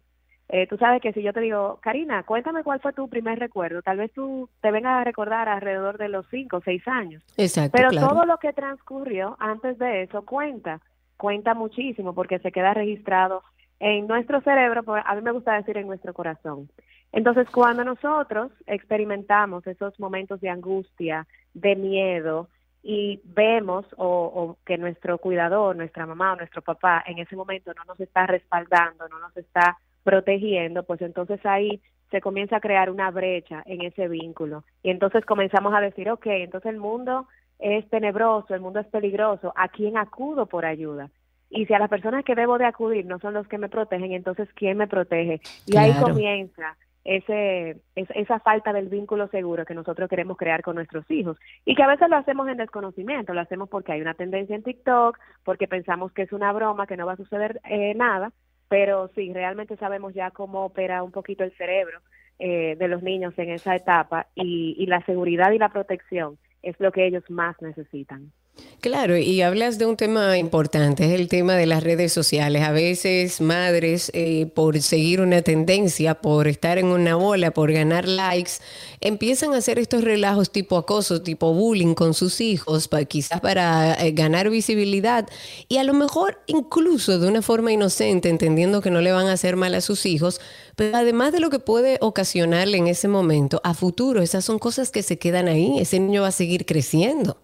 Eh, 0.54 0.66
tú 0.66 0.76
sabes 0.76 1.00
que 1.00 1.14
si 1.14 1.22
yo 1.22 1.32
te 1.32 1.40
digo, 1.40 1.78
Karina, 1.80 2.24
cuéntame 2.24 2.62
cuál 2.62 2.78
fue 2.78 2.92
tu 2.92 3.08
primer 3.08 3.38
recuerdo, 3.38 3.80
tal 3.80 3.96
vez 3.96 4.12
tú 4.12 4.50
te 4.60 4.70
vengas 4.70 5.00
a 5.00 5.04
recordar 5.04 5.48
alrededor 5.48 5.96
de 5.96 6.10
los 6.10 6.26
cinco 6.30 6.58
o 6.58 6.62
seis 6.62 6.86
años. 6.86 7.24
Exacto. 7.38 7.72
Pero 7.74 7.90
todo 7.90 8.26
lo 8.26 8.36
que 8.36 8.52
transcurrió 8.52 9.34
antes 9.40 9.78
de 9.78 10.02
eso 10.02 10.26
cuenta, 10.26 10.82
cuenta 11.16 11.54
muchísimo 11.54 12.14
porque 12.14 12.38
se 12.40 12.52
queda 12.52 12.74
registrado 12.74 13.42
en 13.80 14.06
nuestro 14.06 14.42
cerebro, 14.42 14.84
a 15.02 15.14
mí 15.14 15.22
me 15.22 15.30
gusta 15.30 15.54
decir 15.54 15.78
en 15.78 15.86
nuestro 15.86 16.12
corazón. 16.12 16.68
Entonces, 17.12 17.48
cuando 17.50 17.82
nosotros 17.82 18.52
experimentamos 18.66 19.66
esos 19.66 19.98
momentos 19.98 20.38
de 20.42 20.50
angustia, 20.50 21.26
de 21.54 21.76
miedo, 21.76 22.48
y 22.82 23.22
vemos 23.24 23.86
o, 23.96 24.06
o, 24.06 24.58
que 24.66 24.76
nuestro 24.76 25.16
cuidador, 25.16 25.76
nuestra 25.76 26.04
mamá 26.04 26.34
o 26.34 26.36
nuestro 26.36 26.60
papá 26.60 27.02
en 27.06 27.20
ese 27.20 27.36
momento 27.36 27.72
no 27.72 27.84
nos 27.84 27.98
está 28.00 28.26
respaldando, 28.26 29.08
no 29.08 29.18
nos 29.18 29.34
está 29.36 29.78
protegiendo, 30.02 30.82
pues 30.84 31.00
entonces 31.02 31.44
ahí 31.44 31.80
se 32.10 32.20
comienza 32.20 32.56
a 32.56 32.60
crear 32.60 32.90
una 32.90 33.10
brecha 33.10 33.62
en 33.66 33.82
ese 33.82 34.08
vínculo. 34.08 34.64
Y 34.82 34.90
entonces 34.90 35.24
comenzamos 35.24 35.74
a 35.74 35.80
decir, 35.80 36.10
ok, 36.10 36.26
entonces 36.26 36.70
el 36.70 36.78
mundo 36.78 37.26
es 37.58 37.88
tenebroso, 37.88 38.54
el 38.54 38.60
mundo 38.60 38.80
es 38.80 38.86
peligroso, 38.86 39.52
¿a 39.56 39.68
quién 39.68 39.96
acudo 39.96 40.46
por 40.46 40.66
ayuda? 40.66 41.10
Y 41.48 41.66
si 41.66 41.74
a 41.74 41.78
las 41.78 41.90
personas 41.90 42.24
que 42.24 42.34
debo 42.34 42.58
de 42.58 42.64
acudir 42.64 43.04
no 43.06 43.18
son 43.18 43.34
los 43.34 43.46
que 43.46 43.58
me 43.58 43.68
protegen, 43.68 44.12
entonces 44.12 44.48
¿quién 44.54 44.78
me 44.78 44.86
protege? 44.86 45.40
Y 45.66 45.76
ahí 45.76 45.92
comienza 45.94 46.76
ese, 47.04 47.80
esa 47.94 48.40
falta 48.40 48.72
del 48.72 48.88
vínculo 48.88 49.28
seguro 49.28 49.64
que 49.64 49.74
nosotros 49.74 50.08
queremos 50.08 50.36
crear 50.36 50.62
con 50.62 50.76
nuestros 50.76 51.08
hijos 51.10 51.36
y 51.64 51.74
que 51.74 51.82
a 51.82 51.88
veces 51.88 52.08
lo 52.08 52.16
hacemos 52.16 52.48
en 52.48 52.58
desconocimiento, 52.58 53.34
lo 53.34 53.40
hacemos 53.40 53.68
porque 53.68 53.92
hay 53.92 54.00
una 54.00 54.14
tendencia 54.14 54.54
en 54.54 54.62
TikTok, 54.62 55.18
porque 55.44 55.66
pensamos 55.66 56.12
que 56.12 56.22
es 56.22 56.32
una 56.32 56.52
broma, 56.52 56.86
que 56.86 56.96
no 56.96 57.06
va 57.06 57.12
a 57.12 57.16
suceder 57.16 57.60
eh, 57.64 57.94
nada, 57.94 58.32
pero 58.72 59.10
sí, 59.14 59.30
realmente 59.34 59.76
sabemos 59.76 60.14
ya 60.14 60.30
cómo 60.30 60.64
opera 60.64 61.02
un 61.02 61.10
poquito 61.10 61.44
el 61.44 61.54
cerebro 61.58 62.00
eh, 62.38 62.74
de 62.78 62.88
los 62.88 63.02
niños 63.02 63.34
en 63.36 63.50
esa 63.50 63.76
etapa 63.76 64.28
y, 64.34 64.74
y 64.78 64.86
la 64.86 65.04
seguridad 65.04 65.52
y 65.52 65.58
la 65.58 65.68
protección 65.68 66.38
es 66.62 66.80
lo 66.80 66.90
que 66.90 67.04
ellos 67.06 67.22
más 67.28 67.60
necesitan. 67.60 68.32
Claro, 68.80 69.16
y 69.16 69.42
hablas 69.42 69.78
de 69.78 69.86
un 69.86 69.96
tema 69.96 70.36
importante, 70.38 71.04
es 71.04 71.12
el 71.20 71.28
tema 71.28 71.54
de 71.54 71.66
las 71.66 71.84
redes 71.84 72.12
sociales. 72.12 72.62
A 72.64 72.72
veces 72.72 73.40
madres, 73.40 74.10
eh, 74.12 74.46
por 74.46 74.80
seguir 74.82 75.20
una 75.20 75.40
tendencia, 75.42 76.16
por 76.16 76.48
estar 76.48 76.78
en 76.78 76.86
una 76.86 77.14
bola, 77.14 77.52
por 77.52 77.72
ganar 77.72 78.08
likes, 78.08 78.54
empiezan 79.00 79.54
a 79.54 79.58
hacer 79.58 79.78
estos 79.78 80.02
relajos 80.02 80.50
tipo 80.50 80.76
acoso, 80.76 81.22
tipo 81.22 81.54
bullying 81.54 81.94
con 81.94 82.12
sus 82.12 82.40
hijos, 82.40 82.88
quizás 83.08 83.40
para 83.40 83.94
eh, 84.04 84.10
ganar 84.10 84.50
visibilidad 84.50 85.28
y 85.68 85.76
a 85.76 85.84
lo 85.84 85.94
mejor 85.94 86.40
incluso 86.48 87.20
de 87.20 87.28
una 87.28 87.40
forma 87.40 87.70
inocente, 87.72 88.30
entendiendo 88.30 88.80
que 88.80 88.90
no 88.90 89.00
le 89.00 89.12
van 89.12 89.28
a 89.28 89.34
hacer 89.34 89.54
mal 89.54 89.76
a 89.76 89.80
sus 89.80 90.06
hijos, 90.06 90.40
pero 90.74 90.96
además 90.96 91.30
de 91.32 91.38
lo 91.38 91.50
que 91.50 91.60
puede 91.60 91.98
ocasionarle 92.00 92.78
en 92.78 92.88
ese 92.88 93.06
momento, 93.06 93.60
a 93.62 93.74
futuro, 93.74 94.22
esas 94.22 94.44
son 94.44 94.58
cosas 94.58 94.90
que 94.90 95.04
se 95.04 95.18
quedan 95.20 95.46
ahí, 95.46 95.78
ese 95.78 96.00
niño 96.00 96.22
va 96.22 96.28
a 96.28 96.32
seguir 96.32 96.66
creciendo. 96.66 97.41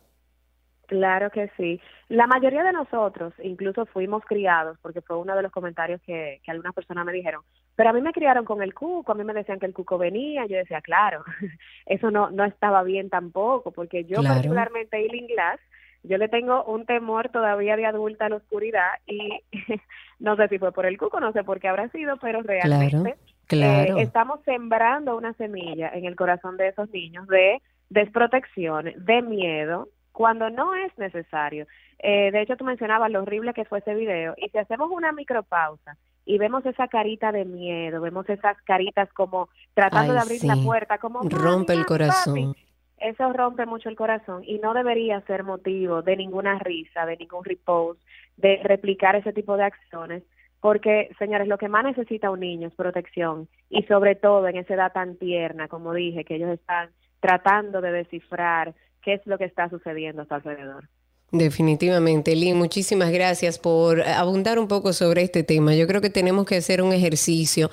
Claro 0.89 1.31
que 1.31 1.51
sí. 1.59 1.79
La 2.09 2.27
mayoría 2.27 2.65
de 2.65 2.73
nosotros 2.73 3.35
incluso 3.43 3.85
fuimos 3.85 4.25
criados, 4.25 4.79
porque 4.81 5.03
fue 5.03 5.19
uno 5.19 5.37
de 5.37 5.43
los 5.43 5.53
comentarios 5.53 6.01
que, 6.01 6.41
que 6.43 6.51
algunas 6.51 6.75
personas 6.75 7.05
me 7.05 7.13
dijeron, 7.13 7.43
pero 7.77 7.91
a 7.91 7.93
mí 7.93 8.01
me 8.01 8.13
criaron 8.13 8.47
con 8.47 8.63
el 8.63 8.73
cuco, 8.73 9.13
a 9.13 9.15
mí 9.15 9.23
me 9.23 9.35
decían 9.35 9.59
que 9.59 9.67
el 9.67 9.75
cuco 9.75 9.99
venía, 9.99 10.47
yo 10.47 10.57
decía, 10.57 10.81
claro, 10.81 11.25
eso 11.87 12.11
no, 12.11 12.31
no 12.31 12.43
estaba 12.45 12.83
bien 12.85 13.11
tampoco, 13.11 13.71
porque 13.71 14.05
yo 14.05 14.23
particularmente, 14.23 14.97
Eileen 14.97 15.27
Glass, 15.27 15.61
yo 16.05 16.17
le 16.17 16.29
tengo 16.29 16.65
un 16.65 16.87
temor 16.87 17.29
todavía 17.29 17.77
de 17.77 17.85
adulta 17.85 18.25
a 18.25 18.29
la 18.31 18.37
oscuridad 18.37 18.89
y 19.07 19.43
no 20.19 20.37
sé 20.37 20.49
si 20.49 20.59
fue 20.59 20.73
por 20.73 20.87
el 20.87 20.97
cuco, 20.97 21.21
no 21.21 21.33
sé 21.33 21.45
por 21.45 21.61
qué 21.61 21.69
habrá 21.69 21.91
sido, 21.91 22.17
pero 22.17 22.43
realmente 22.43 23.17
eh, 23.51 23.89
estamos 23.99 24.41
sembrando 24.47 25.19
una 25.19 25.35
semilla 25.35 25.91
en 25.93 26.07
el 26.07 26.17
corazón 26.17 26.57
de 26.57 26.69
esos 26.69 26.89
niños 26.91 27.27
de 27.29 27.61
desprotección, 27.91 28.93
de 28.97 29.21
miedo, 29.21 29.89
cuando 30.19 30.51
no 30.51 30.75
es 30.75 30.91
necesario. 30.99 31.69
Eh, 32.01 32.33
de 32.33 32.43
hecho, 32.43 32.57
tú 32.57 32.65
mencionabas 32.65 33.09
lo 33.09 33.23
horrible 33.23 33.55
que 33.55 33.65
fue 33.65 33.79
ese 33.79 33.95
video. 33.95 34.35
Y 34.37 34.49
si 34.49 34.59
hacemos 34.59 34.91
una 34.91 35.13
micropausa 35.13 35.97
y 36.25 36.39
vemos 36.39 36.67
esa 36.67 36.89
carita 36.89 37.31
de 37.31 37.45
miedo, 37.45 38.01
vemos 38.01 38.29
esas 38.29 38.61
caritas 38.63 39.09
como 39.13 39.49
tratando 39.75 40.15
de 40.15 40.19
abrir 40.19 40.43
la 40.43 40.57
puerta, 40.57 40.99
como 40.99 41.21
rompe 41.23 41.73
el 41.73 41.87
corazón. 41.87 42.57
eso 42.97 43.33
rompe 43.33 43.65
mucho 43.65 43.89
el 43.89 43.95
corazón 43.95 44.43
y 44.45 44.59
no 44.59 44.75
debería 44.75 45.21
ser 45.21 45.45
motivo 45.45 46.03
de 46.03 46.17
ninguna 46.17 46.59
risa, 46.59 47.07
de 47.07 47.17
ningún 47.17 47.45
repost, 47.45 48.01
de 48.37 48.61
replicar 48.65 49.15
ese 49.15 49.33
tipo 49.33 49.57
de 49.57 49.67
acciones, 49.67 50.25
porque, 50.61 51.15
señores, 51.21 51.47
lo 51.47 51.59
que 51.59 51.69
más 51.69 51.85
necesita 51.85 52.33
un 52.33 52.41
niño 52.41 52.67
es 52.67 52.75
protección 52.75 53.47
y 53.71 53.85
sobre 53.85 54.17
todo 54.17 54.49
en 54.49 54.57
esa 54.57 54.75
edad 54.75 54.93
tan 54.93 55.17
tierna, 55.17 55.69
como 55.69 55.95
dije, 55.95 56.25
que 56.25 56.35
ellos 56.35 56.51
están 56.51 56.91
tratando 57.21 57.81
de 57.81 57.93
descifrar 57.93 58.75
qué 59.09 59.15
es 59.15 59.27
lo 59.27 59.39
que 59.39 59.47
está 59.47 59.71
sucediendo 59.71 60.21
a 60.21 60.27
su 60.27 60.35
alrededor. 60.35 60.87
Definitivamente, 61.33 62.37
Lynn, 62.37 62.59
muchísimas 62.59 63.11
gracias 63.11 63.59
por 63.59 64.03
abundar 64.03 64.59
un 64.59 64.69
poco 64.69 64.93
sobre 64.93 65.23
este 65.23 65.43
tema. 65.43 65.75
Yo 65.75 65.87
creo 65.87 66.03
que 66.03 66.11
tenemos 66.11 66.45
que 66.45 66.57
hacer 66.57 66.83
un 66.83 66.93
ejercicio 66.93 67.71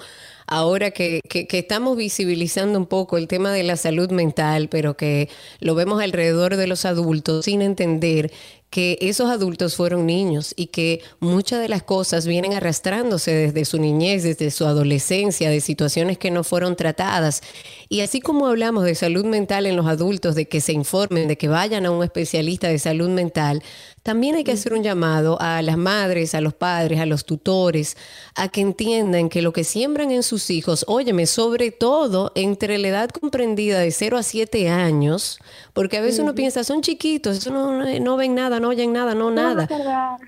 ahora 0.47 0.91
que, 0.91 1.21
que, 1.27 1.47
estamos 1.57 1.97
visibilizando 1.97 2.77
un 2.79 2.85
poco 2.85 3.17
el 3.17 3.27
tema 3.27 3.51
de 3.51 3.63
la 3.63 3.77
salud 3.77 4.11
mental, 4.11 4.69
pero 4.69 4.95
que 4.95 5.29
lo 5.59 5.75
vemos 5.75 6.01
alrededor 6.01 6.57
de 6.57 6.67
los 6.67 6.85
adultos 6.85 7.45
sin 7.45 7.61
entender 7.61 8.31
que 8.69 8.97
esos 8.99 9.29
adultos 9.29 9.77
fueron 9.77 10.05
niños 10.05 10.53
y 10.57 10.67
que 10.67 11.01
muchas 11.21 11.61
de 11.61 11.69
las 11.69 11.81
cosas 11.83 12.27
vienen 12.27 12.51
arrastrándose 12.51 13.31
desde 13.31 13.63
su 13.63 13.79
niñez, 13.79 14.23
desde 14.23 14.51
su 14.51 14.65
adolescencia, 14.65 15.49
de 15.49 15.61
situaciones 15.61 16.17
que 16.17 16.29
no 16.29 16.43
fueron 16.43 16.75
tratadas. 16.75 17.41
Y 17.87 18.01
así 18.01 18.19
como 18.19 18.47
hablamos 18.47 18.83
de 18.83 18.95
salud 18.95 19.23
mental 19.23 19.65
en 19.65 19.77
los 19.77 19.87
adultos, 19.87 20.35
de 20.35 20.49
que 20.49 20.59
se 20.59 20.73
informen, 20.73 21.29
de 21.29 21.37
que 21.37 21.47
vayan 21.47 21.85
a 21.85 21.91
un 21.91 22.03
especialista 22.03 22.67
de 22.67 22.79
salud 22.79 23.07
mental, 23.07 23.63
también 24.05 24.35
hay 24.35 24.43
que 24.43 24.51
hacer 24.51 24.73
un 24.73 24.83
llamado 24.83 25.41
a 25.41 25.63
las 25.63 25.77
madres, 25.77 26.35
a 26.35 26.41
los 26.41 26.53
padres, 26.53 26.99
a 26.99 27.07
los 27.07 27.25
tutores, 27.25 27.97
a 28.35 28.49
que 28.49 28.61
entiendan 28.61 29.29
que 29.29 29.41
lo 29.41 29.51
que 29.51 29.63
siembran 29.63 30.11
en 30.11 30.21
sus 30.21 30.51
hijos, 30.51 30.85
óyeme, 30.87 31.25
sobre 31.25 31.71
todo 31.71 32.31
entre 32.35 32.77
la 32.77 32.89
edad 32.89 33.09
comprendida 33.09 33.79
de 33.79 33.89
0 33.89 34.19
a 34.19 34.21
7 34.21 34.69
años, 34.69 35.39
porque 35.73 35.97
a 35.97 36.01
veces 36.01 36.19
uno 36.19 36.35
piensa, 36.35 36.63
son 36.63 36.83
chiquitos, 36.83 37.39
eso 37.39 37.49
no, 37.49 37.83
no 37.99 38.15
ven 38.15 38.35
nada, 38.35 38.59
no 38.59 38.69
oyen 38.69 38.93
nada, 38.93 39.15
no, 39.15 39.31
nada. 39.31 39.67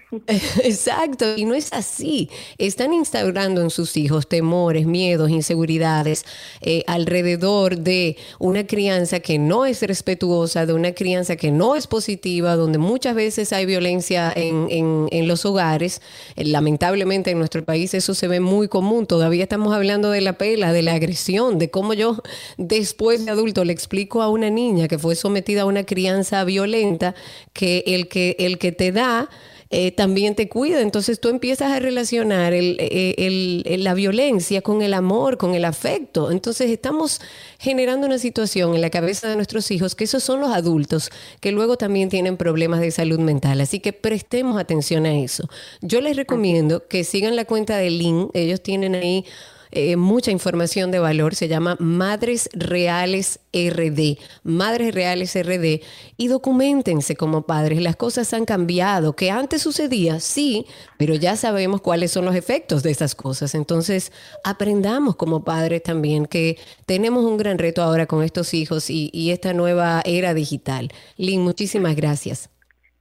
Exacto, 0.63 1.37
y 1.37 1.45
no 1.45 1.53
es 1.53 1.71
así. 1.71 2.31
Están 2.57 2.93
instaurando 2.93 3.61
en 3.61 3.69
sus 3.69 3.95
hijos 3.95 4.27
temores, 4.27 4.87
miedos, 4.87 5.29
inseguridades 5.29 6.25
eh, 6.61 6.83
alrededor 6.87 7.77
de 7.77 8.17
una 8.39 8.65
crianza 8.65 9.19
que 9.19 9.37
no 9.37 9.67
es 9.67 9.83
respetuosa, 9.83 10.65
de 10.65 10.73
una 10.73 10.93
crianza 10.93 11.35
que 11.35 11.51
no 11.51 11.75
es 11.75 11.85
positiva, 11.85 12.55
donde 12.55 12.79
muchas 12.79 13.13
veces 13.13 13.53
hay 13.53 13.66
violencia 13.67 14.33
en, 14.35 14.67
en, 15.11 15.27
los 15.27 15.45
hogares. 15.45 16.01
Eh, 16.35 16.45
lamentablemente 16.45 17.29
en 17.29 17.37
nuestro 17.37 17.63
país 17.63 17.93
eso 17.93 18.15
se 18.15 18.27
ve 18.27 18.39
muy 18.39 18.67
común. 18.67 19.05
Todavía 19.05 19.43
estamos 19.43 19.75
hablando 19.75 20.09
de 20.09 20.21
la 20.21 20.33
pela, 20.33 20.73
de 20.73 20.81
la 20.81 20.93
agresión, 20.93 21.59
de 21.59 21.69
cómo 21.69 21.93
yo 21.93 22.23
después 22.57 23.23
de 23.23 23.31
adulto 23.31 23.63
le 23.63 23.73
explico 23.73 24.23
a 24.23 24.29
una 24.29 24.49
niña 24.49 24.87
que 24.87 24.97
fue 24.97 25.15
sometida 25.15 25.61
a 25.61 25.65
una 25.65 25.83
crianza 25.83 26.43
violenta 26.43 27.13
que 27.53 27.83
el 27.85 28.07
que, 28.07 28.35
el 28.39 28.57
que 28.57 28.71
te 28.71 28.91
da 28.91 29.29
eh, 29.69 29.91
también 29.91 30.35
te 30.35 30.49
cuida. 30.49 30.81
Entonces 30.81 31.19
tú 31.19 31.29
empiezas 31.29 31.71
a 31.71 31.79
relacionar 31.79 32.53
eh, 32.55 33.77
la 33.79 33.93
violencia 33.93 34.61
con 34.61 34.81
el 34.81 34.93
amor, 34.93 35.37
con 35.37 35.55
el 35.55 35.65
afecto. 35.65 36.31
Entonces 36.31 36.69
estamos 36.69 37.21
generando 37.59 38.07
una 38.07 38.19
situación 38.19 38.75
en 38.75 38.81
la 38.81 38.89
cabeza 38.89 39.27
de 39.29 39.35
nuestros 39.35 39.69
hijos 39.71 39.95
que 39.95 40.05
esos 40.05 40.23
son 40.23 40.39
los 40.39 40.51
adultos 40.51 41.09
que 41.39 41.51
luego 41.51 41.77
también 41.77 42.09
tienen 42.09 42.37
problemas 42.37 42.79
de 42.79 42.91
salud 42.91 43.19
mental. 43.19 43.61
Así 43.61 43.79
que 43.79 43.93
prestemos 43.93 44.59
atención 44.59 45.05
a 45.05 45.15
eso. 45.15 45.47
Yo 45.81 46.01
les 46.01 46.15
recomiendo 46.15 46.87
que 46.87 47.03
sigan 47.03 47.35
la 47.35 47.45
cuenta 47.45 47.77
de 47.77 47.89
Link. 47.89 48.29
Ellos 48.33 48.61
tienen 48.61 48.95
ahí 48.95 49.25
eh, 49.71 49.95
mucha 49.95 50.31
información 50.31 50.91
de 50.91 50.99
valor, 50.99 51.35
se 51.35 51.47
llama 51.47 51.75
Madres 51.79 52.49
Reales 52.53 53.39
RD, 53.53 54.17
Madres 54.43 54.93
Reales 54.93 55.35
RD, 55.35 55.81
y 56.17 56.27
documentense 56.27 57.15
como 57.15 57.43
padres. 57.43 57.81
Las 57.81 57.95
cosas 57.95 58.33
han 58.33 58.45
cambiado, 58.45 59.15
que 59.15 59.31
antes 59.31 59.61
sucedía, 59.61 60.19
sí, 60.19 60.65
pero 60.97 61.15
ya 61.15 61.35
sabemos 61.35 61.81
cuáles 61.81 62.11
son 62.11 62.25
los 62.25 62.35
efectos 62.35 62.83
de 62.83 62.91
esas 62.91 63.15
cosas. 63.15 63.55
Entonces, 63.55 64.11
aprendamos 64.43 65.15
como 65.15 65.43
padres 65.43 65.83
también 65.83 66.25
que 66.25 66.57
tenemos 66.85 67.23
un 67.25 67.37
gran 67.37 67.57
reto 67.57 67.81
ahora 67.81 68.05
con 68.05 68.23
estos 68.23 68.53
hijos 68.53 68.89
y, 68.89 69.09
y 69.13 69.31
esta 69.31 69.53
nueva 69.53 70.01
era 70.05 70.33
digital. 70.33 70.89
Lynn, 71.17 71.41
muchísimas 71.41 71.95
gracias. 71.95 72.49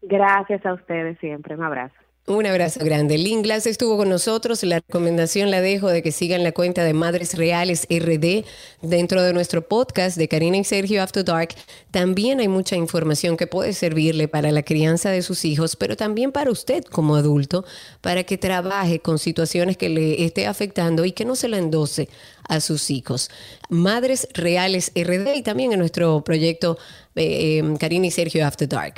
Gracias 0.02 0.64
a 0.64 0.74
ustedes 0.74 1.18
siempre. 1.18 1.54
Un 1.54 1.64
abrazo. 1.64 2.05
Un 2.28 2.44
abrazo 2.44 2.80
grande. 2.84 3.18
Lynn 3.18 3.42
Glass 3.42 3.66
estuvo 3.66 3.96
con 3.96 4.08
nosotros. 4.08 4.64
La 4.64 4.80
recomendación 4.80 5.52
la 5.52 5.60
dejo 5.60 5.88
de 5.88 6.02
que 6.02 6.10
sigan 6.10 6.42
la 6.42 6.50
cuenta 6.50 6.82
de 6.82 6.92
Madres 6.92 7.34
Reales 7.34 7.86
RD 7.88 8.44
dentro 8.82 9.22
de 9.22 9.32
nuestro 9.32 9.68
podcast 9.68 10.16
de 10.16 10.26
Karina 10.26 10.56
y 10.56 10.64
Sergio 10.64 11.04
After 11.04 11.24
Dark. 11.24 11.50
También 11.92 12.40
hay 12.40 12.48
mucha 12.48 12.74
información 12.74 13.36
que 13.36 13.46
puede 13.46 13.72
servirle 13.72 14.26
para 14.26 14.50
la 14.50 14.64
crianza 14.64 15.10
de 15.10 15.22
sus 15.22 15.44
hijos, 15.44 15.76
pero 15.76 15.96
también 15.96 16.32
para 16.32 16.50
usted 16.50 16.82
como 16.82 17.14
adulto, 17.14 17.64
para 18.00 18.24
que 18.24 18.36
trabaje 18.36 18.98
con 18.98 19.20
situaciones 19.20 19.76
que 19.76 19.88
le 19.88 20.24
esté 20.24 20.48
afectando 20.48 21.04
y 21.04 21.12
que 21.12 21.24
no 21.24 21.36
se 21.36 21.46
la 21.46 21.58
endose 21.58 22.08
a 22.48 22.58
sus 22.58 22.90
hijos. 22.90 23.30
Madres 23.68 24.26
Reales 24.34 24.90
RD 24.96 25.36
y 25.36 25.42
también 25.42 25.72
en 25.72 25.78
nuestro 25.78 26.24
proyecto 26.24 26.76
eh, 27.14 27.60
eh, 27.60 27.74
Karina 27.78 28.08
y 28.08 28.10
Sergio 28.10 28.44
After 28.44 28.68
Dark. 28.68 28.94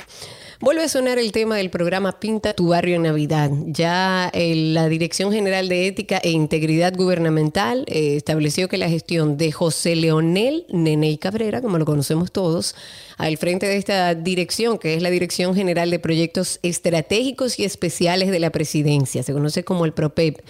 Vuelve 0.61 0.83
a 0.83 0.89
sonar 0.89 1.19
el 1.19 1.31
tema 1.31 1.55
del 1.55 1.69
programa 1.69 2.19
Pinta 2.19 2.53
tu 2.53 2.67
barrio 2.67 2.97
en 2.97 3.03
Navidad. 3.03 3.49
Ya 3.67 4.29
eh, 4.33 4.53
la 4.73 4.89
Dirección 4.89 5.31
General 5.31 5.69
de 5.69 5.87
Ética 5.87 6.17
e 6.21 6.31
Integridad 6.31 6.93
Gubernamental 6.93 7.85
eh, 7.87 8.17
estableció 8.17 8.67
que 8.67 8.77
la 8.77 8.89
gestión 8.89 9.37
de 9.37 9.53
José 9.53 9.95
Leonel 9.95 10.65
Nene 10.67 11.11
y 11.11 11.17
Cabrera, 11.17 11.61
como 11.61 11.77
lo 11.77 11.85
conocemos 11.85 12.33
todos, 12.33 12.75
al 13.17 13.37
frente 13.37 13.67
de 13.67 13.77
esta 13.77 14.13
dirección, 14.15 14.79
que 14.79 14.95
es 14.95 15.01
la 15.01 15.11
Dirección 15.11 15.55
General 15.55 15.89
de 15.89 15.99
Proyectos 15.99 16.59
Estratégicos 16.61 17.57
y 17.57 17.63
Especiales 17.63 18.29
de 18.29 18.39
la 18.39 18.49
Presidencia, 18.49 19.23
se 19.23 19.31
conoce 19.31 19.63
como 19.63 19.85
el 19.85 19.93
PROPEP 19.93 20.41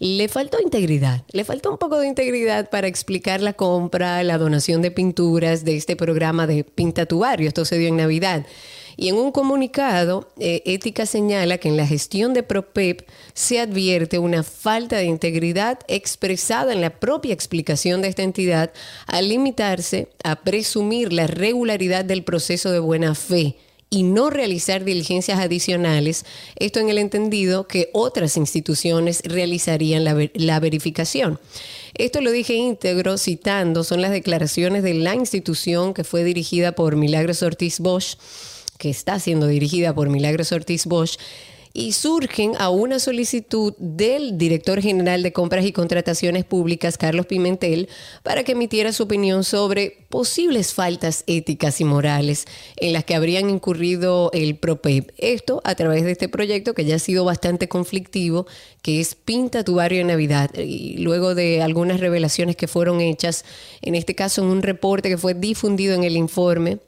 le 0.00 0.28
faltó 0.28 0.60
integridad, 0.60 1.24
le 1.32 1.42
faltó 1.44 1.72
un 1.72 1.78
poco 1.78 1.98
de 1.98 2.06
integridad 2.06 2.70
para 2.70 2.86
explicar 2.86 3.40
la 3.40 3.54
compra, 3.54 4.22
la 4.22 4.38
donación 4.38 4.80
de 4.80 4.92
pinturas 4.92 5.64
de 5.64 5.76
este 5.76 5.96
programa 5.96 6.46
de 6.46 6.62
Pinta 6.62 7.06
tu 7.06 7.18
Barrio. 7.18 7.48
Esto 7.48 7.64
se 7.64 7.78
dio 7.78 7.88
en 7.88 7.96
Navidad. 7.96 8.46
Y 9.00 9.10
en 9.10 9.14
un 9.14 9.30
comunicado, 9.30 10.28
eh, 10.40 10.60
Ética 10.66 11.06
señala 11.06 11.58
que 11.58 11.68
en 11.68 11.76
la 11.76 11.86
gestión 11.86 12.34
de 12.34 12.42
PROPEP 12.42 13.08
se 13.32 13.60
advierte 13.60 14.18
una 14.18 14.42
falta 14.42 14.96
de 14.96 15.04
integridad 15.04 15.78
expresada 15.86 16.72
en 16.72 16.80
la 16.80 16.90
propia 16.90 17.32
explicación 17.32 18.02
de 18.02 18.08
esta 18.08 18.24
entidad 18.24 18.72
al 19.06 19.28
limitarse 19.28 20.08
a 20.24 20.42
presumir 20.42 21.12
la 21.12 21.28
regularidad 21.28 22.04
del 22.04 22.24
proceso 22.24 22.72
de 22.72 22.80
buena 22.80 23.14
fe 23.14 23.54
y 23.88 24.02
no 24.02 24.30
realizar 24.30 24.84
diligencias 24.84 25.38
adicionales, 25.38 26.26
esto 26.56 26.80
en 26.80 26.88
el 26.88 26.98
entendido 26.98 27.68
que 27.68 27.90
otras 27.92 28.36
instituciones 28.36 29.22
realizarían 29.24 30.02
la, 30.02 30.28
la, 30.34 30.58
verificación. 30.58 31.38
Esto 31.94 32.20
lo 32.20 32.32
dije 32.32 32.54
íntegro 32.54 33.16
citando, 33.16 33.84
son 33.84 34.02
las 34.02 34.10
declaraciones 34.10 34.82
de 34.82 34.94
la 34.94 35.14
institución 35.14 35.94
que 35.94 36.02
fue 36.02 36.24
dirigida 36.24 36.72
por 36.72 36.96
Milagros 36.96 37.44
Ortiz 37.44 37.78
Bosch 37.78 38.16
que 38.78 38.90
está 38.90 39.18
siendo 39.18 39.46
dirigida 39.46 39.94
por 39.94 40.08
Milagros 40.08 40.52
Ortiz 40.52 40.86
Bosch, 40.86 41.18
y 41.78 41.92
surgen 41.92 42.54
a 42.58 42.70
una 42.70 42.98
solicitud 42.98 43.72
del 43.78 44.36
director 44.36 44.80
general 44.80 45.22
de 45.22 45.32
compras 45.32 45.64
y 45.64 45.72
contrataciones 45.72 46.44
públicas, 46.44 46.98
Carlos 46.98 47.26
Pimentel, 47.26 47.88
para 48.22 48.42
que 48.42 48.52
emitiera 48.52 48.92
su 48.92 49.04
opinión 49.04 49.44
sobre 49.44 50.06
posibles 50.08 50.74
faltas 50.74 51.24
éticas 51.26 51.80
y 51.80 51.84
morales 51.84 52.46
en 52.78 52.92
las 52.92 53.04
que 53.04 53.14
habrían 53.14 53.48
incurrido 53.50 54.30
el 54.32 54.56
PROPEP. 54.56 55.12
Esto 55.18 55.60
a 55.64 55.74
través 55.74 56.04
de 56.04 56.12
este 56.12 56.28
proyecto 56.28 56.74
que 56.74 56.84
ya 56.84 56.96
ha 56.96 56.98
sido 56.98 57.24
bastante 57.24 57.68
conflictivo, 57.68 58.46
que 58.82 59.00
es 59.00 59.14
Pinta 59.14 59.62
tu 59.62 59.76
barrio 59.76 60.00
en 60.00 60.08
Navidad. 60.08 60.50
Y 60.56 60.98
luego 60.98 61.34
de 61.34 61.62
algunas 61.62 62.00
revelaciones 62.00 62.56
que 62.56 62.66
fueron 62.66 63.00
hechas, 63.00 63.44
en 63.82 63.94
este 63.94 64.14
caso 64.14 64.42
en 64.42 64.48
un 64.48 64.62
reporte 64.62 65.08
que 65.08 65.18
fue 65.18 65.34
difundido 65.34 65.94
en 65.94 66.02
el 66.02 66.16
informe, 66.16 66.78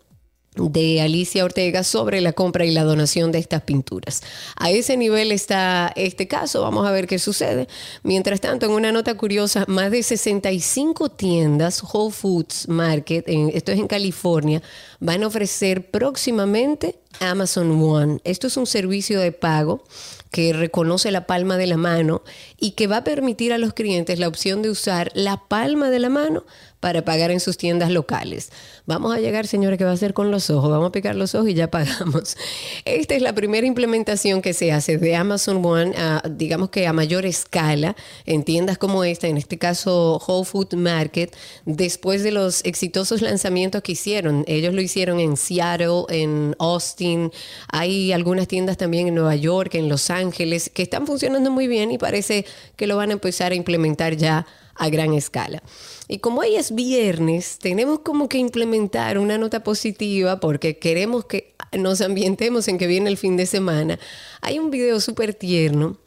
de 0.56 1.00
Alicia 1.00 1.44
Ortega 1.44 1.84
sobre 1.84 2.20
la 2.20 2.32
compra 2.32 2.64
y 2.64 2.72
la 2.72 2.82
donación 2.82 3.30
de 3.30 3.38
estas 3.38 3.62
pinturas. 3.62 4.22
A 4.56 4.70
ese 4.70 4.96
nivel 4.96 5.30
está 5.30 5.92
este 5.94 6.26
caso, 6.26 6.62
vamos 6.62 6.86
a 6.86 6.90
ver 6.90 7.06
qué 7.06 7.18
sucede. 7.20 7.68
Mientras 8.02 8.40
tanto, 8.40 8.66
en 8.66 8.72
una 8.72 8.90
nota 8.90 9.14
curiosa, 9.14 9.64
más 9.68 9.92
de 9.92 10.02
65 10.02 11.10
tiendas 11.10 11.82
Whole 11.82 12.12
Foods 12.12 12.68
Market, 12.68 13.24
esto 13.28 13.70
es 13.70 13.78
en 13.78 13.86
California, 13.86 14.60
van 14.98 15.22
a 15.22 15.28
ofrecer 15.28 15.90
próximamente 15.90 16.98
Amazon 17.20 17.82
One. 17.82 18.20
Esto 18.24 18.48
es 18.48 18.56
un 18.56 18.66
servicio 18.66 19.20
de 19.20 19.32
pago 19.32 19.84
que 20.30 20.52
reconoce 20.52 21.10
la 21.10 21.26
palma 21.26 21.56
de 21.56 21.66
la 21.66 21.76
mano 21.76 22.22
y 22.58 22.72
que 22.72 22.86
va 22.86 22.98
a 22.98 23.04
permitir 23.04 23.52
a 23.52 23.58
los 23.58 23.72
clientes 23.72 24.18
la 24.18 24.28
opción 24.28 24.62
de 24.62 24.70
usar 24.70 25.10
la 25.14 25.48
palma 25.48 25.90
de 25.90 25.98
la 25.98 26.08
mano 26.08 26.44
para 26.80 27.04
pagar 27.04 27.30
en 27.30 27.40
sus 27.40 27.56
tiendas 27.56 27.90
locales. 27.90 28.50
Vamos 28.86 29.14
a 29.14 29.20
llegar, 29.20 29.46
señores, 29.46 29.78
que 29.78 29.84
va 29.84 29.92
a 29.92 29.96
ser 29.96 30.14
con 30.14 30.30
los 30.30 30.50
ojos. 30.50 30.70
Vamos 30.70 30.88
a 30.88 30.92
picar 30.92 31.14
los 31.14 31.34
ojos 31.34 31.50
y 31.50 31.54
ya 31.54 31.70
pagamos. 31.70 32.36
Esta 32.84 33.14
es 33.14 33.22
la 33.22 33.34
primera 33.34 33.66
implementación 33.66 34.42
que 34.42 34.54
se 34.54 34.72
hace 34.72 34.98
de 34.98 35.14
Amazon 35.14 35.64
One, 35.64 35.94
digamos 36.30 36.70
que 36.70 36.86
a 36.86 36.92
mayor 36.92 37.26
escala, 37.26 37.94
en 38.24 38.44
tiendas 38.44 38.78
como 38.78 39.04
esta, 39.04 39.28
en 39.28 39.36
este 39.36 39.58
caso 39.58 40.20
Whole 40.26 40.46
Food 40.46 40.74
Market, 40.74 41.36
después 41.66 42.22
de 42.22 42.32
los 42.32 42.64
exitosos 42.64 43.20
lanzamientos 43.20 43.82
que 43.82 43.92
hicieron. 43.92 44.44
Ellos 44.46 44.74
lo 44.74 44.80
hicieron 44.80 45.20
en 45.20 45.36
Seattle, 45.36 46.04
en 46.08 46.56
Austin, 46.58 47.30
hay 47.68 48.12
algunas 48.12 48.48
tiendas 48.48 48.76
también 48.76 49.08
en 49.08 49.14
Nueva 49.14 49.36
York, 49.36 49.74
en 49.74 49.88
Los 49.88 50.10
Ángeles, 50.10 50.70
que 50.72 50.82
están 50.82 51.06
funcionando 51.06 51.50
muy 51.50 51.68
bien 51.68 51.90
y 51.90 51.98
parece 51.98 52.46
que 52.76 52.86
lo 52.86 52.96
van 52.96 53.10
a 53.10 53.14
empezar 53.14 53.52
a 53.52 53.54
implementar 53.54 54.16
ya 54.16 54.46
a 54.74 54.88
gran 54.88 55.12
escala. 55.12 55.62
Y 56.12 56.18
como 56.18 56.40
hoy 56.40 56.56
es 56.56 56.74
viernes, 56.74 57.60
tenemos 57.60 58.00
como 58.00 58.28
que 58.28 58.36
implementar 58.36 59.16
una 59.16 59.38
nota 59.38 59.62
positiva 59.62 60.40
porque 60.40 60.76
queremos 60.76 61.26
que 61.26 61.54
nos 61.78 62.00
ambientemos 62.00 62.66
en 62.66 62.78
que 62.78 62.88
viene 62.88 63.08
el 63.08 63.16
fin 63.16 63.36
de 63.36 63.46
semana. 63.46 63.96
Hay 64.40 64.58
un 64.58 64.72
video 64.72 64.98
súper 64.98 65.34
tierno 65.34 65.98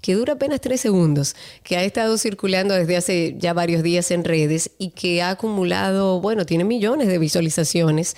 que 0.00 0.14
dura 0.14 0.34
apenas 0.34 0.60
tres 0.60 0.80
segundos, 0.80 1.34
que 1.64 1.76
ha 1.76 1.82
estado 1.82 2.18
circulando 2.18 2.72
desde 2.72 2.96
hace 2.96 3.34
ya 3.36 3.52
varios 3.52 3.82
días 3.82 4.12
en 4.12 4.22
redes 4.22 4.70
y 4.78 4.90
que 4.90 5.22
ha 5.22 5.30
acumulado, 5.30 6.20
bueno, 6.20 6.46
tiene 6.46 6.62
millones 6.62 7.08
de 7.08 7.18
visualizaciones 7.18 8.16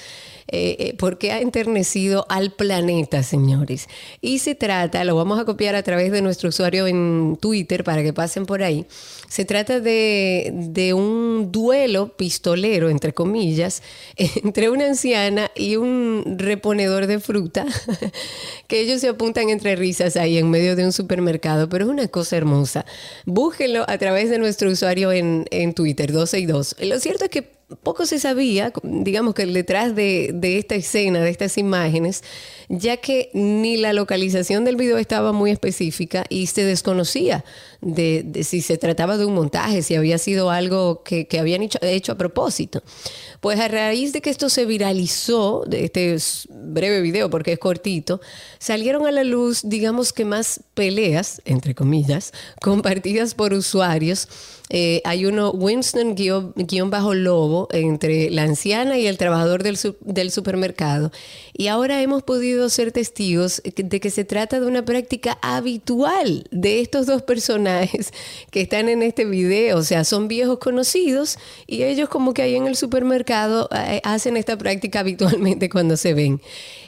eh, 0.49 0.77
eh, 0.79 0.95
porque 0.99 1.33
ha 1.33 1.41
enternecido 1.41 2.27
al 2.29 2.53
planeta, 2.53 3.23
señores. 3.23 3.89
Y 4.21 4.41
se 4.41 4.55
trata, 4.55 5.05
lo 5.05 5.17
vamos 5.17 5.41
a 5.41 5.45
copiar 5.45 5.75
a 5.75 5.83
través 5.83 6.13
de 6.13 6.21
nuestro 6.21 6.51
usuario 6.51 6.87
en 6.87 7.39
Twitter 7.41 7.83
para 7.83 8.03
que 8.03 8.13
pasen 8.13 8.45
por 8.45 8.63
ahí. 8.63 8.87
Se 9.29 9.45
trata 9.45 9.81
de, 9.81 10.53
de 10.53 10.93
un 10.93 11.51
duelo 11.51 12.17
pistolero, 12.17 12.91
entre 12.91 13.15
comillas, 13.15 13.83
entre 14.17 14.69
una 14.69 14.87
anciana 14.87 15.51
y 15.55 15.77
un 15.77 16.37
reponedor 16.39 17.07
de 17.07 17.21
fruta, 17.21 17.65
que 18.69 18.81
ellos 18.81 19.01
se 19.01 19.09
apuntan 19.09 19.49
entre 19.49 19.77
risas 19.77 20.17
ahí 20.17 20.37
en 20.37 20.51
medio 20.51 20.77
de 20.77 20.85
un 20.85 20.93
supermercado, 20.93 21.69
pero 21.69 21.85
es 21.87 21.91
una 21.91 22.09
cosa 22.09 22.37
hermosa. 22.37 22.85
Búsquenlo 23.25 23.85
a 23.89 23.97
través 23.99 24.29
de 24.29 24.39
nuestro 24.39 24.71
usuario 24.71 25.11
en, 25.11 25.47
en 25.51 25.73
Twitter, 25.73 26.13
12 26.13 26.39
y 26.39 26.47
2. 26.47 26.77
Lo 26.83 27.01
cierto 27.01 27.25
es 27.25 27.31
que 27.31 27.54
poco 27.83 28.07
se 28.07 28.19
sabía, 28.19 28.73
digamos 28.83 29.35
que 29.35 29.47
detrás 29.47 29.95
de, 29.95 30.31
de, 30.35 30.59
esta 30.59 30.75
escena, 30.75 31.21
de 31.21 31.31
estas 31.31 31.59
imágenes, 31.59 32.23
ya 32.69 32.99
que 32.99 33.31
ni 33.33 33.77
la 33.77 33.93
localización 33.93 34.65
del 34.65 34.77
video 34.77 34.99
estaba 34.99 35.33
muy 35.33 35.51
específica 35.51 36.25
y 36.29 36.47
se 36.47 36.65
desconocía 36.65 37.45
de, 37.85 38.43
si 38.43 38.63
se 38.63 38.79
trataba 38.79 39.17
de 39.17 39.27
un 39.27 39.35
montaje, 39.35 39.83
si 39.83 39.95
había 39.95 40.19
sido 40.19 40.51
algo 40.51 41.03
que, 41.03 41.27
que 41.27 41.39
habían 41.39 41.63
hecho, 41.63 41.79
hecho, 41.83 42.13
a 42.13 42.15
propósito. 42.17 42.83
Pues 43.41 43.61
a 43.61 43.69
raíz 43.69 44.13
de 44.13 44.23
que 44.23 44.31
esto 44.31 44.49
se 44.49 44.65
viralizó, 44.65 45.65
de 45.67 45.85
este 45.85 46.17
breve 46.49 47.01
video, 47.03 47.31
porque 47.31 47.53
es 47.53 47.59
cortito, 47.59 48.21
salieron 48.59 49.07
a 49.07 49.11
la 49.11 49.25
luz, 49.25 49.61
digamos 49.65 50.13
que 50.13 50.25
más 50.25 50.61
peleas, 50.75 51.43
entre 51.45 51.75
comillas, 51.75 52.33
compartidas 52.61 53.35
por 53.35 53.53
usuarios 53.53 54.29
eh, 54.71 55.03
hay 55.05 55.27
uno, 55.27 55.51
Winston 55.51 56.15
guion, 56.15 56.91
bajo 56.91 57.15
lobo, 57.15 57.69
entre 57.71 58.31
la 58.31 58.43
anciana 58.43 58.99
y 58.99 59.07
el 59.07 59.19
trabajador 59.19 59.63
del, 59.63 59.79
del 60.01 60.31
supermercado. 60.31 61.13
Y 61.53 61.69
ahora 61.69 62.01
hemos 62.01 62.23
podido 62.23 62.69
ser 62.71 62.91
testigos 62.91 63.63
de 63.65 64.01
que 64.01 64.11
se 64.11 64.25
trata 64.25 64.61
de 64.61 64.67
una 64.67 64.85
práctica 64.85 65.39
habitual 65.43 66.49
de 66.51 66.81
estos 66.81 67.07
dos 67.07 67.23
personajes 67.23 67.74
que 68.51 68.61
están 68.61 68.89
en 68.89 69.03
este 69.03 69.25
video. 69.25 69.79
O 69.79 69.83
sea, 69.83 70.05
son 70.05 70.29
viejos 70.29 70.59
conocidos 70.59 71.39
y 71.67 71.83
ellos 71.83 72.09
como 72.09 72.35
que 72.35 72.43
ahí 72.43 72.55
en 72.55 72.67
el 72.67 72.77
supermercado 72.77 73.69
eh, 73.75 74.01
hacen 74.05 74.37
esta 74.37 74.57
práctica 74.57 75.01
habitualmente 75.01 75.69
cuando 75.69 75.97
se 75.97 76.15
ven. 76.15 76.41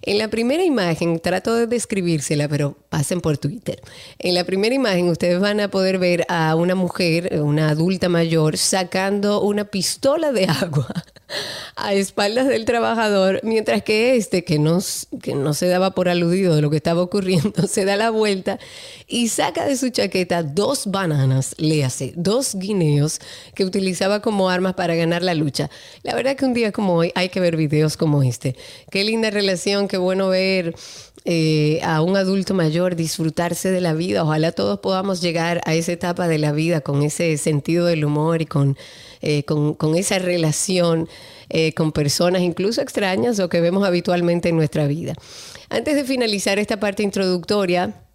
En 0.03 0.18
la 0.18 0.29
primera 0.29 0.62
imagen, 0.62 1.18
trato 1.18 1.55
de 1.55 1.66
describírsela, 1.66 2.49
pero 2.49 2.77
pasen 2.88 3.20
por 3.20 3.38
Twitter. 3.38 3.81
En 4.18 4.35
la 4.35 4.44
primera 4.44 4.75
imagen 4.75 5.09
ustedes 5.09 5.40
van 5.40 5.61
a 5.61 5.70
poder 5.70 5.99
ver 5.99 6.25
a 6.29 6.55
una 6.55 6.75
mujer, 6.75 7.40
una 7.42 7.70
adulta 7.70 8.09
mayor 8.09 8.57
sacando 8.57 9.40
una 9.40 9.64
pistola 9.64 10.33
de 10.33 10.44
agua 10.44 11.05
a 11.77 11.94
espaldas 11.94 12.46
del 12.46 12.64
trabajador, 12.64 13.40
mientras 13.42 13.83
que 13.83 14.16
este, 14.16 14.44
que 14.44 14.59
no, 14.59 14.79
que 15.22 15.35
no 15.35 15.55
se 15.55 15.66
daba 15.66 15.90
por 15.90 16.09
aludido 16.09 16.55
de 16.55 16.62
lo 16.62 16.70
que 16.70 16.77
estaba 16.77 17.03
ocurriendo, 17.03 17.66
se 17.68 17.85
da 17.85 17.96
la 17.96 18.11
vuelta 18.11 18.59
y 19.09 19.29
saca 19.29 19.64
de 19.64 19.77
su 19.77 19.90
chaqueta 19.90 20.42
dos 20.42 20.76
bananas, 20.85 21.55
le 21.57 21.85
hace 21.85 22.12
dos 22.17 22.55
guineos 22.55 23.21
que 23.55 23.65
utilizaba 23.65 24.21
como 24.21 24.51
armas 24.51 24.75
para 24.75 24.95
ganar 24.95 25.23
la 25.23 25.35
lucha. 25.35 25.71
La 26.03 26.15
verdad 26.15 26.37
que 26.37 26.45
un 26.45 26.53
día 26.53 26.73
como 26.73 26.95
hoy 26.95 27.12
hay 27.15 27.31
que 27.31 27.41
ver 27.41 27.57
videos 27.57 27.97
como 27.97 28.23
este. 28.23 28.55
Qué 28.91 29.05
linda 29.05 29.31
relación, 29.31 29.89
qué 29.89 29.97
bueno 29.97 30.29
ver 30.29 30.75
eh, 31.29 31.81
a 31.83 32.03
un 32.03 32.17
adulto 32.17 32.55
mayor 32.55 32.95
disfrutarse 32.95 33.73
de 33.73 33.81
la 33.81 33.95
vida. 33.95 34.23
Ojalá 34.23 34.53
todos 34.53 34.79
podamos 34.79 35.21
llegar 35.21 35.61
a 35.65 35.75
esa 35.75 35.91
etapa 35.91 36.29
de 36.29 36.39
la 36.39 36.53
vida 36.53 36.83
con 36.83 37.03
ese 37.03 37.37
sentido 37.37 37.87
del 37.87 38.05
humor 38.05 38.43
y 38.43 38.47
con, 38.47 38.77
eh, 39.23 39.43
con, 39.43 39.97
esa 39.97 40.21
relación 40.21 41.09
eh, 41.49 41.73
con 41.73 41.91
personas 41.91 42.43
incluso 42.43 42.81
extrañas 42.81 43.41
o 43.41 43.49
que 43.49 43.61
vemos 43.61 43.85
habitualmente 43.85 44.51
en 44.51 44.57
nuestra 44.57 44.87
vida. 44.87 45.15
Antes 45.69 45.97
de 45.97 46.05
finalizar 46.05 46.61
esta 46.61 46.79
parte 46.79 47.03
introductoria, 47.03 48.06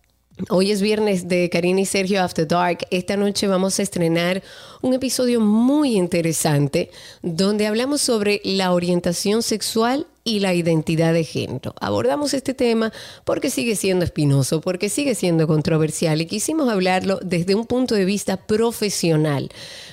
Hoy 0.49 0.71
es 0.71 0.81
viernes 0.81 1.27
de 1.27 1.49
Karina 1.49 1.81
y 1.81 1.85
Sergio 1.85 2.21
After 2.23 2.47
Dark. 2.47 2.87
Esta 2.89 3.17
noche 3.17 3.47
vamos 3.47 3.77
a 3.79 3.83
estrenar 3.83 4.41
un 4.81 4.93
episodio 4.93 5.41
muy 5.41 5.97
interesante 5.97 6.89
donde 7.21 7.67
hablamos 7.67 8.01
sobre 8.01 8.41
la 8.45 8.71
orientación 8.71 9.43
sexual 9.43 10.07
y 10.23 10.39
la 10.39 10.53
identidad 10.53 11.13
de 11.13 11.25
género. 11.25 11.75
Abordamos 11.81 12.33
este 12.33 12.53
tema 12.53 12.93
porque 13.25 13.49
sigue 13.49 13.75
siendo 13.75 14.05
espinoso, 14.05 14.61
porque 14.61 14.87
sigue 14.87 15.15
siendo 15.15 15.47
controversial 15.47 16.21
y 16.21 16.27
quisimos 16.27 16.69
hablarlo 16.69 17.19
desde 17.21 17.53
un 17.53 17.65
punto 17.65 17.93
de 17.93 18.05
vista 18.05 18.37
profesional. 18.37 19.49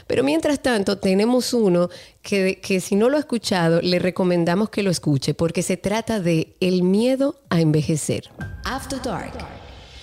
Pero 0.07 0.23
mientras 0.23 0.63
tanto 0.63 0.99
tenemos 0.99 1.53
uno 1.53 1.91
que, 2.23 2.61
que 2.63 2.81
si 2.81 2.95
no 2.95 3.09
lo 3.09 3.17
ha 3.17 3.21
escuchado 3.21 3.83
le 3.83 3.99
recomendamos 3.99 4.71
que 4.71 4.85
lo 4.85 4.91
escuche 4.91 5.35
porque 5.35 5.63
se 5.63 5.77
trata 5.77 6.21
de 6.21 6.55
el 6.61 6.85
miedo 6.85 7.41
a 7.51 7.61
envejecer. 7.61 8.31
After 8.65 9.03
Dark. 9.03 9.58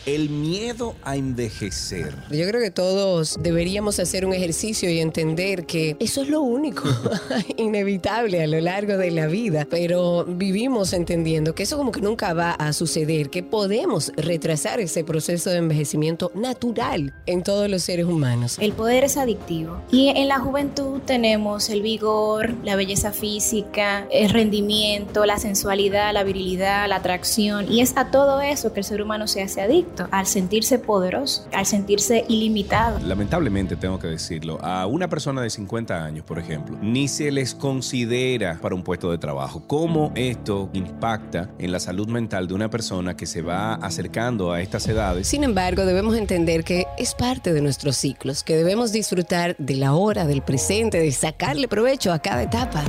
El 0.06 0.30
miedo 0.30 0.94
a 1.04 1.16
envejecer. 1.16 2.14
Yo 2.30 2.48
creo 2.48 2.62
que 2.62 2.70
todos 2.70 3.38
deberíamos 3.40 4.00
hacer 4.00 4.24
un 4.24 4.34
ejercicio 4.34 4.88
y 4.88 5.00
entender 5.00 5.66
que 5.66 5.98
eso 6.00 6.22
es 6.22 6.30
lo 6.30 6.42
único 6.42 6.84
inevitable 7.58 8.44
a 8.44 8.46
lo 8.46 8.62
largo 8.62 8.98
de 8.98 9.10
la 9.10 9.26
vida, 9.26 9.66
pero 9.68 10.24
vivimos 10.26 10.94
entendiendo 10.94 11.56
que 11.56 11.64
eso 11.64 11.76
como 11.76 11.92
que 11.92 12.02
nunca 12.02 12.36
va 12.36 12.52
a 12.52 12.72
suceder, 12.74 13.32
que 13.32 13.42
podemos 13.42 14.12
retrasar 14.16 14.80
ese 14.80 15.04
proceso 15.04 15.50
de 15.50 15.58
envejecimiento 15.58 16.32
natural 16.36 17.12
en 17.26 17.42
todos 17.42 17.68
los 17.68 17.82
seres 17.82 18.06
humanos. 18.06 18.58
El 18.60 18.74
poder 18.74 19.06
es 19.06 19.18
adictivo 19.18 19.82
y 19.92 20.10
en 20.10 20.28
la 20.28 20.38
juventud 20.38 21.02
tenemos 21.04 21.70
el 21.70 21.82
vigor, 21.82 22.54
la 22.64 22.76
belleza 22.76 23.12
física, 23.12 24.08
el 24.12 24.30
rendimiento, 24.30 25.26
la 25.26 25.40
sensualidad, 25.40 26.14
la 26.14 26.24
virilidad, 26.24 26.88
la 26.88 26.98
atracción 26.98 27.72
y 27.72 27.82
es 27.82 27.98
a 27.98 28.12
todo 28.12 28.42
eso 28.42 28.72
que 28.72 28.82
el 28.82 28.86
ser 28.86 29.02
humano 29.02 29.26
se 29.26 29.42
hace 29.42 29.62
adicto 29.62 29.95
al 30.12 30.26
sentirse 30.26 30.80
poderoso, 30.80 31.48
al 31.54 31.66
sentirse 31.66 32.26
ilimitado. 32.28 33.00
Lamentablemente 33.00 33.76
tengo 33.76 34.00
que 34.00 34.08
decirlo, 34.08 34.60
a 34.64 34.86
una 34.86 35.08
persona 35.08 35.42
de 35.42 35.50
50 35.50 36.04
años, 36.04 36.26
por 36.26 36.40
ejemplo, 36.40 36.78
ni 36.82 37.08
se 37.08 37.32
les 37.32 37.56
considera 37.56 38.60
para 38.62 38.76
un 38.76 38.84
puesto 38.84 39.12
de 39.12 39.18
trabajo. 39.18 39.64
¿Cómo 39.68 40.12
esto 40.16 40.70
impacta 40.74 41.50
en 41.60 41.72
la 41.72 41.80
salud 41.80 42.08
mental 42.08 42.48
de 42.48 42.54
una 42.54 42.70
persona 42.70 43.16
que 43.16 43.26
se 43.26 43.42
va 43.42 43.76
acercando 43.76 44.52
a 44.52 44.62
estas 44.62 44.88
edades? 44.88 45.28
Sin 45.28 45.44
embargo, 45.44 45.86
debemos 45.86 46.16
entender 46.16 46.64
que 46.64 46.86
es 46.98 47.16
parte 47.16 47.54
de 47.54 47.62
nuestros 47.62 47.98
ciclos, 47.98 48.44
que 48.44 48.56
debemos 48.56 48.92
disfrutar 48.92 49.56
de 49.58 49.76
la 49.76 49.94
hora, 49.94 50.26
del 50.26 50.42
presente, 50.42 51.00
de 51.00 51.12
sacarle 51.12 51.68
provecho 51.68 52.12
a 52.12 52.20
cada 52.20 52.44
etapa. 52.44 52.84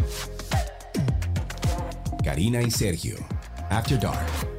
Karina 2.25 2.63
y 2.63 2.71
Sergio, 2.71 3.17
After 3.71 3.99
Dark. 3.99 4.56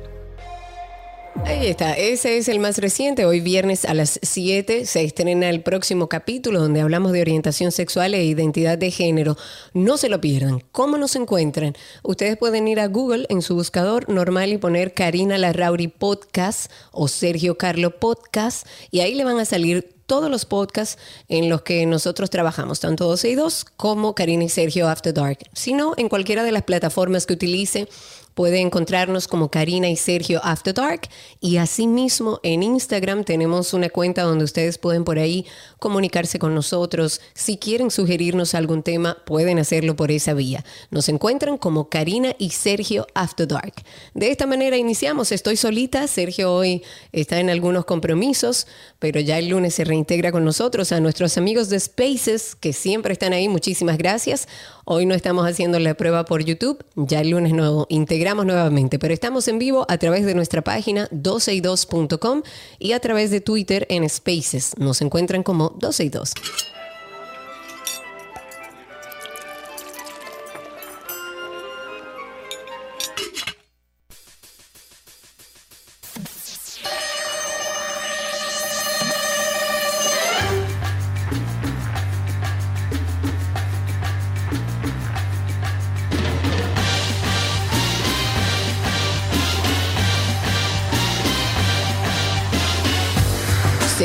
Ahí 1.46 1.68
está, 1.68 1.94
ese 1.94 2.38
es 2.38 2.48
el 2.48 2.60
más 2.60 2.78
reciente. 2.78 3.26
Hoy 3.26 3.40
viernes 3.40 3.86
a 3.86 3.94
las 3.94 4.20
7 4.22 4.86
se 4.86 5.04
estrena 5.04 5.50
el 5.50 5.62
próximo 5.62 6.10
capítulo 6.10 6.60
donde 6.60 6.82
hablamos 6.82 7.14
de 7.14 7.22
orientación 7.22 7.72
sexual 7.72 8.14
e 8.14 8.24
identidad 8.26 8.78
de 8.78 8.92
género. 8.92 9.38
No 9.74 9.98
se 9.98 10.10
lo 10.10 10.20
pierdan. 10.20 10.62
¿Cómo 10.72 10.98
nos 10.98 11.16
encuentran? 11.16 11.76
Ustedes 12.04 12.38
pueden 12.38 12.68
ir 12.68 12.80
a 12.80 12.88
Google 12.88 13.26
en 13.30 13.42
su 13.42 13.56
buscador 13.56 14.10
normal 14.10 14.52
y 14.52 14.58
poner 14.58 14.94
Karina 14.94 15.38
Larrauri 15.38 15.88
Podcast 15.88 16.72
o 16.92 17.08
Sergio 17.08 17.58
Carlo 17.58 17.98
Podcast 18.00 18.68
y 18.92 19.00
ahí 19.00 19.16
le 19.16 19.24
van 19.24 19.40
a 19.40 19.46
salir 19.46 19.98
todos 20.08 20.32
los 20.32 20.46
podcasts 20.46 20.98
en 21.28 21.50
los 21.50 21.62
que 21.62 21.86
nosotros 21.86 22.30
trabajamos, 22.30 22.80
tanto 22.80 23.06
12 23.06 23.30
y 23.30 23.36
2 23.36 23.66
como 23.76 24.16
Karina 24.16 24.46
y 24.46 24.50
Sergio 24.50 24.88
After 24.88 25.14
Dark. 25.14 25.40
Si 25.54 25.74
no, 25.74 25.94
en 25.98 26.10
cualquiera 26.10 26.44
de 26.44 26.54
las 26.54 26.64
plataformas 26.64 27.26
que 27.26 27.34
utilice, 27.34 27.88
Puede 28.38 28.62
encontrarnos 28.62 29.28
como 29.28 29.50
Karina 29.50 29.90
y 29.90 29.96
Sergio 29.96 30.40
After 30.44 30.72
Dark 30.72 31.10
y 31.42 31.58
asimismo 31.58 32.40
en 32.44 32.62
Instagram 32.62 33.24
tenemos 33.24 33.74
una 33.74 33.90
cuenta 33.90 34.22
donde 34.22 34.44
ustedes 34.46 34.78
pueden 34.78 35.04
por 35.06 35.18
ahí 35.18 35.48
comunicarse 35.80 36.38
con 36.38 36.54
nosotros. 36.54 37.20
Si 37.34 37.58
quieren 37.58 37.90
sugerirnos 37.90 38.54
algún 38.54 38.84
tema, 38.84 39.18
pueden 39.26 39.58
hacerlo 39.58 39.96
por 39.96 40.12
esa 40.12 40.36
vía. 40.36 40.64
Nos 40.92 41.10
encuentran 41.10 41.58
como 41.58 41.90
Karina 41.90 42.36
y 42.38 42.52
Sergio 42.52 43.08
After 43.16 43.48
Dark. 43.48 43.74
De 44.14 44.30
esta 44.30 44.46
manera 44.46 44.78
iniciamos. 44.78 45.32
Estoy 45.32 45.58
solita. 45.58 46.06
Sergio 46.06 46.54
hoy 46.54 46.84
está 47.12 47.40
en 47.40 47.50
algunos 47.50 47.86
compromisos, 47.86 48.68
pero 49.00 49.20
ya 49.20 49.40
el 49.40 49.48
lunes 49.48 49.74
se 49.74 49.84
reintegra 49.84 50.32
con 50.32 50.46
nosotros. 50.46 50.92
A 50.92 51.00
nuestros 51.00 51.40
amigos 51.40 51.70
de 51.70 51.80
Spaces 51.80 52.54
que 52.54 52.72
siempre 52.72 53.14
están 53.14 53.34
ahí, 53.34 53.50
muchísimas 53.50 53.98
gracias. 53.98 54.48
Hoy 54.90 55.06
no 55.06 55.16
estamos 55.16 55.46
haciendo 55.46 55.80
la 55.80 55.96
prueba 55.96 56.24
por 56.24 56.46
YouTube, 56.46 56.82
ya 56.96 57.20
el 57.20 57.32
lunes 57.32 57.52
nos 57.52 57.88
integramos 57.90 58.46
nuevamente, 58.46 59.00
pero 59.00 59.14
estamos 59.14 59.50
en 59.50 59.60
vivo 59.60 59.86
a 59.90 59.98
través 59.98 60.26
de 60.26 60.34
nuestra 60.34 60.62
página 60.62 61.10
12y2.com 61.10 62.42
y 62.80 62.94
a 62.94 63.02
través 63.02 63.30
de 63.30 63.42
Twitter 63.42 63.86
en 63.90 64.10
Spaces. 64.10 64.78
Nos 64.78 65.02
encuentran 65.02 65.44
como 65.44 65.72
12y2. 65.72 66.77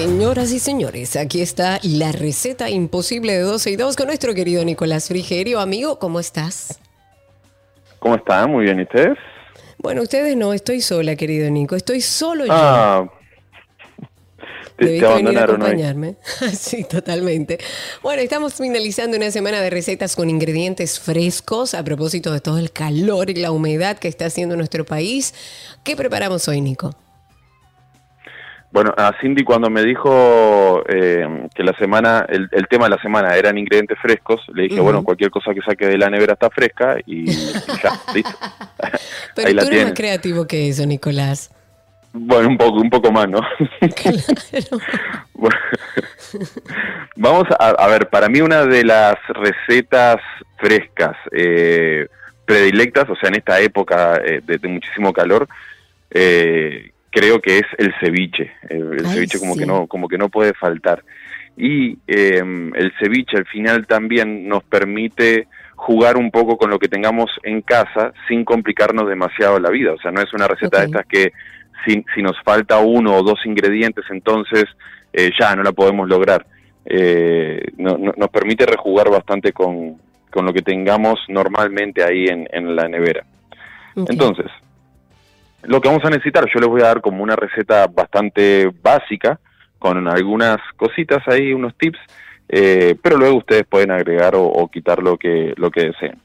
Señoras 0.02 0.50
y 0.50 0.58
señores, 0.58 1.14
aquí 1.14 1.40
está 1.40 1.78
la 1.84 2.10
receta 2.10 2.68
imposible 2.68 3.34
de 3.34 3.42
12 3.42 3.70
y 3.70 3.76
2 3.76 3.94
con 3.94 4.08
nuestro 4.08 4.34
querido 4.34 4.64
Nicolás 4.64 5.06
Frigerio. 5.06 5.60
Amigo, 5.60 6.00
¿cómo 6.00 6.18
estás? 6.18 6.80
¿Cómo 8.00 8.16
están? 8.16 8.50
Muy 8.50 8.64
bien, 8.64 8.80
¿y 8.80 8.82
ustedes? 8.82 9.16
Bueno, 9.78 10.02
ustedes 10.02 10.36
no, 10.36 10.54
estoy 10.54 10.80
sola, 10.80 11.14
querido 11.14 11.48
Nico, 11.50 11.76
estoy 11.76 12.00
solo 12.00 12.46
Ah, 12.48 13.04
yo. 13.04 14.08
te 14.76 14.86
Debiste 14.86 15.06
venir 15.06 15.38
a 15.38 15.44
acompañarme. 15.44 16.16
sí, 16.52 16.82
totalmente. 16.82 17.58
Bueno, 18.02 18.22
estamos 18.22 18.54
finalizando 18.54 19.16
una 19.16 19.30
semana 19.30 19.60
de 19.60 19.70
recetas 19.70 20.16
con 20.16 20.28
ingredientes 20.28 20.98
frescos 20.98 21.74
a 21.74 21.84
propósito 21.84 22.32
de 22.32 22.40
todo 22.40 22.58
el 22.58 22.72
calor 22.72 23.30
y 23.30 23.34
la 23.34 23.52
humedad 23.52 23.98
que 23.98 24.08
está 24.08 24.26
haciendo 24.26 24.56
nuestro 24.56 24.84
país. 24.84 25.32
¿Qué 25.84 25.94
preparamos 25.94 26.48
hoy, 26.48 26.60
Nico? 26.60 26.92
Bueno, 28.72 28.94
a 28.96 29.12
Cindy 29.20 29.44
cuando 29.44 29.68
me 29.68 29.82
dijo 29.84 30.82
eh, 30.88 31.46
que 31.54 31.62
la 31.62 31.76
semana, 31.76 32.24
el, 32.26 32.48
el 32.52 32.66
tema 32.68 32.86
de 32.86 32.96
la 32.96 33.02
semana 33.02 33.36
eran 33.36 33.58
ingredientes 33.58 33.98
frescos, 34.00 34.40
le 34.54 34.62
dije, 34.62 34.80
bueno, 34.80 35.04
cualquier 35.04 35.30
cosa 35.30 35.52
que 35.52 35.60
saque 35.60 35.86
de 35.86 35.98
la 35.98 36.08
nevera 36.08 36.32
está 36.32 36.48
fresca 36.48 36.96
y, 37.04 37.30
y 37.30 37.34
ya, 37.82 38.00
listo. 38.14 38.30
Pero 39.36 39.48
Ahí 39.48 39.54
la 39.54 39.62
tú 39.62 39.68
eres 39.68 39.84
más 39.84 39.92
creativo 39.92 40.46
que 40.46 40.68
eso, 40.68 40.86
Nicolás. 40.86 41.50
Bueno, 42.14 42.48
un 42.48 42.56
poco, 42.56 42.80
un 42.80 42.90
poco 42.90 43.12
más, 43.12 43.28
¿no? 43.28 43.40
Bueno, 45.34 45.56
Vamos 47.16 47.44
a, 47.58 47.70
a 47.70 47.86
ver, 47.88 48.08
para 48.08 48.28
mí 48.28 48.40
una 48.40 48.64
de 48.64 48.84
las 48.84 49.16
recetas 49.28 50.16
frescas 50.56 51.16
eh, 51.32 52.06
predilectas, 52.46 53.10
o 53.10 53.16
sea, 53.16 53.28
en 53.28 53.34
esta 53.36 53.60
época 53.60 54.16
eh, 54.24 54.40
de, 54.44 54.56
de 54.58 54.68
muchísimo 54.68 55.12
calor, 55.12 55.48
eh, 56.10 56.91
creo 57.12 57.40
que 57.40 57.58
es 57.58 57.66
el 57.78 57.94
ceviche. 58.00 58.50
El, 58.68 58.94
el 58.94 59.06
Ay, 59.06 59.14
ceviche 59.14 59.38
como 59.38 59.54
sí. 59.54 59.60
que 59.60 59.66
no, 59.66 59.86
como 59.86 60.08
que 60.08 60.18
no 60.18 60.28
puede 60.28 60.52
faltar. 60.54 61.04
Y 61.56 61.98
eh, 62.08 62.38
el 62.74 62.92
ceviche 62.98 63.36
al 63.36 63.46
final 63.46 63.86
también 63.86 64.48
nos 64.48 64.64
permite 64.64 65.46
jugar 65.76 66.16
un 66.16 66.30
poco 66.30 66.56
con 66.56 66.70
lo 66.70 66.78
que 66.78 66.88
tengamos 66.88 67.30
en 67.42 67.60
casa 67.60 68.12
sin 68.26 68.44
complicarnos 68.44 69.08
demasiado 69.08 69.60
la 69.60 69.70
vida. 69.70 69.92
O 69.92 69.98
sea, 69.98 70.10
no 70.10 70.20
es 70.22 70.32
una 70.32 70.48
receta 70.48 70.80
de 70.80 70.86
estas 70.86 71.06
que 71.06 71.32
si, 71.86 72.04
si 72.14 72.22
nos 72.22 72.40
falta 72.44 72.78
uno 72.78 73.16
o 73.16 73.22
dos 73.22 73.40
ingredientes, 73.44 74.04
entonces 74.10 74.64
eh, 75.12 75.30
ya 75.38 75.54
no 75.54 75.62
la 75.62 75.72
podemos 75.72 76.08
lograr. 76.08 76.46
Eh, 76.84 77.60
no- 77.76 77.98
no- 77.98 78.14
nos 78.16 78.28
permite 78.30 78.64
rejugar 78.66 79.10
bastante 79.10 79.52
con, 79.52 79.96
con 80.30 80.46
lo 80.46 80.52
que 80.52 80.62
tengamos 80.62 81.20
normalmente 81.28 82.02
ahí 82.02 82.26
en, 82.26 82.48
en 82.52 82.74
la 82.74 82.88
nevera. 82.88 83.24
Entonces, 83.94 84.46
lo 85.62 85.80
que 85.80 85.88
vamos 85.88 86.04
a 86.04 86.10
necesitar, 86.10 86.44
yo 86.52 86.60
les 86.60 86.68
voy 86.68 86.82
a 86.82 86.86
dar 86.86 87.00
como 87.00 87.22
una 87.22 87.36
receta 87.36 87.86
bastante 87.86 88.70
básica, 88.82 89.38
con 89.78 90.06
algunas 90.08 90.58
cositas 90.76 91.26
ahí, 91.26 91.52
unos 91.52 91.76
tips, 91.76 91.98
eh, 92.48 92.94
pero 93.02 93.16
luego 93.16 93.38
ustedes 93.38 93.64
pueden 93.64 93.90
agregar 93.90 94.34
o, 94.34 94.44
o 94.44 94.68
quitar 94.68 95.02
lo 95.02 95.16
que, 95.16 95.54
lo 95.56 95.70
que 95.70 95.86
deseen. 95.86 96.16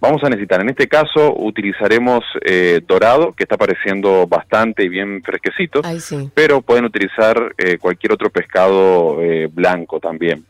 Vamos 0.00 0.24
a 0.24 0.28
necesitar, 0.28 0.60
en 0.60 0.70
este 0.70 0.88
caso 0.88 1.32
utilizaremos 1.36 2.24
eh, 2.44 2.80
dorado, 2.86 3.34
que 3.34 3.44
está 3.44 3.56
pareciendo 3.56 4.26
bastante 4.26 4.84
y 4.84 4.88
bien 4.88 5.22
fresquecito, 5.22 5.80
Ay, 5.84 6.00
sí. 6.00 6.28
pero 6.34 6.60
pueden 6.60 6.86
utilizar 6.86 7.54
eh, 7.56 7.78
cualquier 7.78 8.12
otro 8.12 8.30
pescado 8.30 9.18
blanco 9.52 10.00
también. 10.00 10.44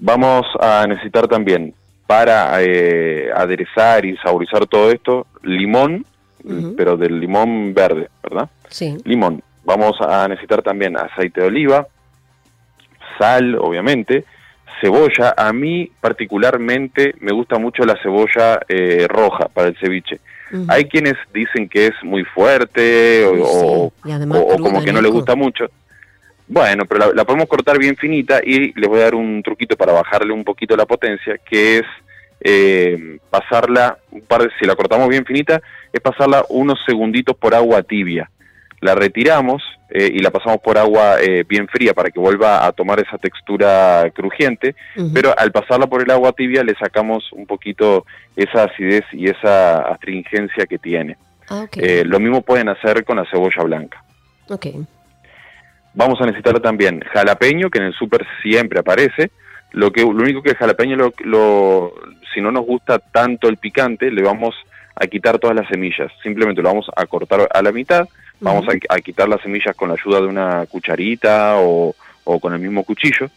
Vamos 0.00 0.44
a 0.58 0.84
necesitar 0.88 1.28
también 1.28 1.74
para 2.08 2.60
eh, 2.60 3.30
aderezar 3.34 4.04
y 4.04 4.16
saborizar 4.16 4.66
todo 4.66 4.90
esto, 4.90 5.26
limón, 5.42 6.04
Pero 6.76 6.96
del 6.96 7.20
limón 7.20 7.72
verde, 7.74 8.08
¿verdad? 8.22 8.48
Sí. 8.68 8.96
Limón. 9.04 9.42
Vamos 9.64 9.96
a 10.00 10.26
necesitar 10.26 10.62
también 10.62 10.96
aceite 10.96 11.40
de 11.40 11.46
oliva, 11.46 11.86
sal, 13.18 13.56
obviamente, 13.56 14.24
cebolla. 14.80 15.34
A 15.36 15.52
mí 15.52 15.88
particularmente 16.00 17.14
me 17.20 17.32
gusta 17.32 17.58
mucho 17.58 17.84
la 17.84 17.96
cebolla 18.02 18.60
eh, 18.68 19.06
roja 19.08 19.48
para 19.48 19.68
el 19.68 19.76
ceviche. 19.78 20.18
Hay 20.68 20.84
quienes 20.84 21.14
dicen 21.32 21.66
que 21.66 21.86
es 21.86 21.94
muy 22.02 22.24
fuerte 22.24 23.24
o, 23.24 23.90
sí. 24.04 24.10
como 24.60 24.82
que 24.82 24.92
no 24.92 25.00
le 25.00 25.08
Nico. 25.08 25.14
gusta 25.14 25.34
mucho. 25.34 25.64
Bueno, 26.46 26.84
pero 26.84 27.06
la, 27.06 27.12
la 27.14 27.24
podemos 27.24 27.48
cortar 27.48 27.78
bien 27.78 27.96
finita 27.96 28.40
y 28.44 28.78
les 28.78 28.86
voy 28.86 29.00
a 29.00 29.04
dar 29.04 29.14
un 29.14 29.42
truquito 29.42 29.76
para 29.76 29.92
bajarle 29.92 30.30
un 30.34 30.44
poquito 30.44 30.76
la 30.76 30.84
potencia, 30.84 31.38
que 31.38 31.78
es 31.78 31.84
eh, 32.44 33.18
pasarla, 33.30 33.98
un 34.10 34.22
par 34.22 34.42
de, 34.42 34.50
si 34.58 34.66
la 34.66 34.74
cortamos 34.76 35.08
bien 35.08 35.24
finita, 35.24 35.60
es 35.92 36.00
pasarla 36.00 36.44
unos 36.48 36.78
segunditos 36.86 37.36
por 37.36 37.54
agua 37.54 37.82
tibia. 37.82 38.30
La 38.80 38.94
retiramos 38.96 39.62
eh, 39.90 40.10
y 40.12 40.18
la 40.18 40.30
pasamos 40.30 40.58
por 40.60 40.76
agua 40.76 41.20
eh, 41.20 41.44
bien 41.48 41.68
fría 41.68 41.94
para 41.94 42.10
que 42.10 42.18
vuelva 42.18 42.66
a 42.66 42.72
tomar 42.72 42.98
esa 42.98 43.16
textura 43.18 44.10
crujiente, 44.12 44.74
pero 45.14 45.32
al 45.38 45.52
pasarla 45.52 45.86
por 45.86 46.02
el 46.02 46.10
agua 46.10 46.32
tibia 46.32 46.64
le 46.64 46.74
sacamos 46.74 47.30
un 47.32 47.46
poquito 47.46 48.04
esa 48.34 48.64
acidez 48.64 49.04
y 49.12 49.28
esa 49.28 49.82
astringencia 49.82 50.66
que 50.66 50.78
tiene. 50.78 51.16
Ah. 51.48 51.66
Eh, 51.76 52.02
lo 52.04 52.18
mismo 52.18 52.42
pueden 52.42 52.68
hacer 52.70 53.04
con 53.04 53.18
la 53.18 53.26
cebolla 53.30 53.62
blanca. 53.62 54.02
Vamos 55.94 56.20
a 56.20 56.24
necesitar 56.24 56.58
también 56.60 57.00
jalapeño, 57.12 57.68
que 57.70 57.78
en 57.78 57.84
el 57.84 57.92
súper 57.94 58.26
siempre 58.42 58.80
aparece. 58.80 59.30
Lo 59.72 59.92
que 59.92 60.00
lo 60.02 60.08
único 60.08 60.42
que 60.42 60.50
el 60.50 60.56
jalapeño, 60.56 60.96
lo, 60.96 61.12
lo- 61.20 61.94
si 62.32 62.40
no 62.40 62.50
nos 62.50 62.64
gusta 62.66 62.98
tanto 62.98 63.48
el 63.48 63.56
picante, 63.56 64.10
le 64.10 64.22
vamos 64.22 64.54
a 64.94 65.06
quitar 65.06 65.38
todas 65.38 65.56
las 65.56 65.68
semillas. 65.68 66.10
Simplemente 66.22 66.62
lo 66.62 66.68
vamos 66.68 66.86
a 66.94 67.06
cortar 67.06 67.48
a 67.52 67.62
la 67.62 67.72
mitad. 67.72 68.06
Vamos 68.40 68.66
a, 68.68 68.94
a 68.94 68.98
quitar 69.00 69.28
las 69.28 69.40
semillas 69.40 69.74
con 69.76 69.88
la 69.88 69.94
ayuda 69.94 70.20
de 70.20 70.26
una 70.26 70.66
cucharita 70.66 71.56
o, 71.58 71.94
o 72.24 72.40
con 72.40 72.52
el 72.54 72.60
mismo 72.60 72.82
cuchillo. 72.84 73.28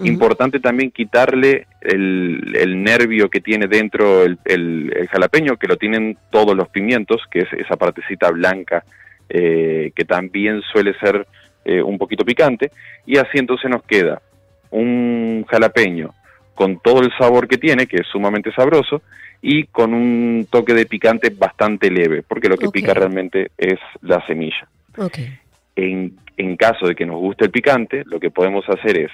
Importante 0.00 0.58
también 0.58 0.90
quitarle 0.90 1.68
el, 1.80 2.52
el 2.56 2.82
nervio 2.82 3.28
que 3.30 3.40
tiene 3.40 3.68
dentro 3.68 4.24
el, 4.24 4.38
el- 4.44 4.92
el 4.96 5.06
jalapeño, 5.08 5.56
que 5.56 5.68
lo 5.68 5.76
tienen 5.76 6.16
todos 6.30 6.56
los 6.56 6.68
pimientos, 6.68 7.22
que 7.30 7.40
es 7.40 7.52
esa 7.52 7.76
partecita 7.76 8.30
blanca 8.30 8.82
eh, 9.28 9.92
que 9.94 10.04
también 10.04 10.62
suele 10.62 10.94
ser 10.98 11.26
eh, 11.64 11.80
un 11.80 11.96
poquito 11.96 12.24
picante. 12.24 12.72
Y 13.06 13.18
así 13.18 13.38
entonces 13.38 13.70
nos 13.70 13.84
queda 13.84 14.20
un 14.70 15.44
jalapeño 15.48 16.12
con 16.54 16.78
todo 16.78 17.00
el 17.00 17.12
sabor 17.18 17.48
que 17.48 17.58
tiene, 17.58 17.86
que 17.86 17.98
es 17.98 18.06
sumamente 18.06 18.52
sabroso, 18.52 19.02
y 19.42 19.64
con 19.64 19.92
un 19.92 20.46
toque 20.50 20.72
de 20.72 20.86
picante 20.86 21.30
bastante 21.30 21.90
leve, 21.90 22.22
porque 22.22 22.48
lo 22.48 22.56
que 22.56 22.68
pica 22.70 22.94
realmente 22.94 23.50
es 23.58 23.78
la 24.00 24.24
semilla. 24.26 24.66
En, 25.76 26.16
en 26.36 26.56
caso 26.56 26.86
de 26.86 26.94
que 26.94 27.04
nos 27.04 27.16
guste 27.16 27.44
el 27.44 27.50
picante, 27.50 28.04
lo 28.06 28.18
que 28.18 28.30
podemos 28.30 28.64
hacer 28.68 28.96
es, 28.96 29.10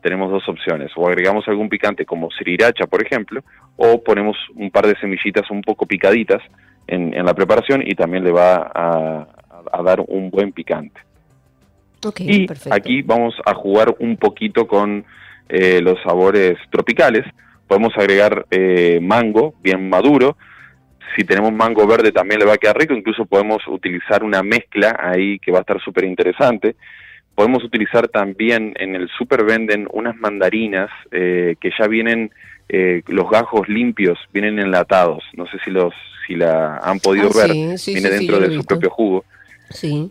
tenemos 0.00 0.30
dos 0.30 0.48
opciones, 0.48 0.90
o 0.96 1.06
agregamos 1.08 1.46
algún 1.48 1.68
picante 1.68 2.04
como 2.06 2.30
sriracha, 2.30 2.86
por 2.86 3.04
ejemplo, 3.04 3.42
o 3.76 4.02
ponemos 4.02 4.36
un 4.54 4.70
par 4.70 4.86
de 4.86 4.98
semillitas 4.98 5.50
un 5.50 5.60
poco 5.62 5.86
picaditas 5.86 6.42
en, 6.86 7.12
en 7.14 7.24
la 7.24 7.34
preparación 7.34 7.82
y 7.84 7.94
también 7.94 8.24
le 8.24 8.30
va 8.30 8.70
a, 8.74 9.26
a 9.72 9.82
dar 9.82 10.00
un 10.06 10.30
buen 10.30 10.52
picante. 10.52 11.00
y 12.18 12.46
aquí 12.70 13.02
vamos 13.02 13.34
a 13.46 13.54
jugar 13.54 13.94
un 13.98 14.16
poquito 14.16 14.66
con 14.66 15.04
eh, 15.48 15.80
los 15.82 16.00
sabores 16.02 16.58
tropicales. 16.70 17.24
Podemos 17.66 17.96
agregar 17.96 18.46
eh, 18.50 18.98
mango 19.00 19.54
bien 19.62 19.88
maduro. 19.88 20.36
Si 21.16 21.24
tenemos 21.24 21.52
mango 21.52 21.86
verde 21.86 22.12
también 22.12 22.40
le 22.40 22.46
va 22.46 22.54
a 22.54 22.58
quedar 22.58 22.78
rico. 22.78 22.94
Incluso 22.94 23.24
podemos 23.26 23.66
utilizar 23.68 24.22
una 24.22 24.42
mezcla 24.42 24.96
ahí 24.98 25.38
que 25.38 25.52
va 25.52 25.58
a 25.58 25.60
estar 25.60 25.80
súper 25.80 26.04
interesante. 26.04 26.76
Podemos 27.34 27.64
utilizar 27.64 28.08
también 28.08 28.74
en 28.78 28.94
el 28.94 29.08
super 29.18 29.44
venden 29.44 29.88
unas 29.92 30.16
mandarinas 30.16 30.90
eh, 31.10 31.56
que 31.60 31.70
ya 31.78 31.86
vienen 31.86 32.30
los 33.08 33.30
gajos 33.30 33.68
limpios, 33.68 34.18
vienen 34.32 34.58
enlatados. 34.58 35.22
No 35.34 35.46
sé 35.46 35.58
si 35.64 35.70
los 35.70 35.92
si 36.26 36.34
la 36.34 36.78
han 36.78 36.98
podido 37.00 37.28
ah, 37.34 37.46
ver. 37.46 37.52
Viene 37.52 38.10
dentro 38.10 38.40
de 38.40 38.54
su 38.54 38.64
propio 38.64 38.90
jugo. 38.90 39.24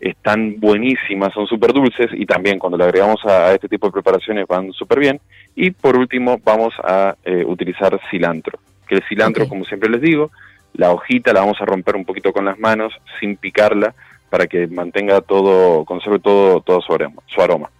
Están 0.00 0.58
buenísimas, 0.58 1.32
son 1.32 1.46
súper 1.46 1.72
dulces 1.72 2.10
y 2.12 2.26
también 2.26 2.58
cuando 2.58 2.76
le 2.76 2.84
agregamos 2.84 3.24
a, 3.24 3.52
este 3.54 3.68
tipo 3.68 3.86
de 3.86 3.92
preparaciones 3.92 4.46
van 4.46 4.72
súper 4.72 4.98
bien. 4.98 5.20
Y 5.54 5.70
por 5.70 5.96
último 5.96 6.40
vamos 6.44 6.74
a 6.82 7.16
eh, 7.24 7.44
utilizar 7.46 7.98
cilantro, 8.10 8.58
que 8.86 8.96
el 8.96 9.02
cilantro, 9.08 9.48
como 9.48 9.64
siempre 9.64 9.88
les 9.88 10.00
digo, 10.00 10.30
la 10.74 10.90
hojita 10.90 11.32
la 11.32 11.40
vamos 11.40 11.60
a 11.60 11.64
romper 11.64 11.96
un 11.96 12.04
poquito 12.04 12.32
con 12.32 12.44
las 12.44 12.58
manos 12.58 12.92
sin 13.20 13.36
picarla 13.36 13.94
para 14.28 14.46
que 14.46 14.66
mantenga 14.66 15.20
todo, 15.20 15.84
conserve 15.84 16.18
todo, 16.18 16.60
todo 16.60 16.80
su 16.80 16.92
aroma, 16.92 17.22
su 17.26 17.40
aroma. 17.40 17.70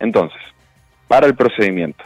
Entonces, 0.00 0.40
para 1.06 1.26
el 1.26 1.36
procedimiento, 1.36 2.02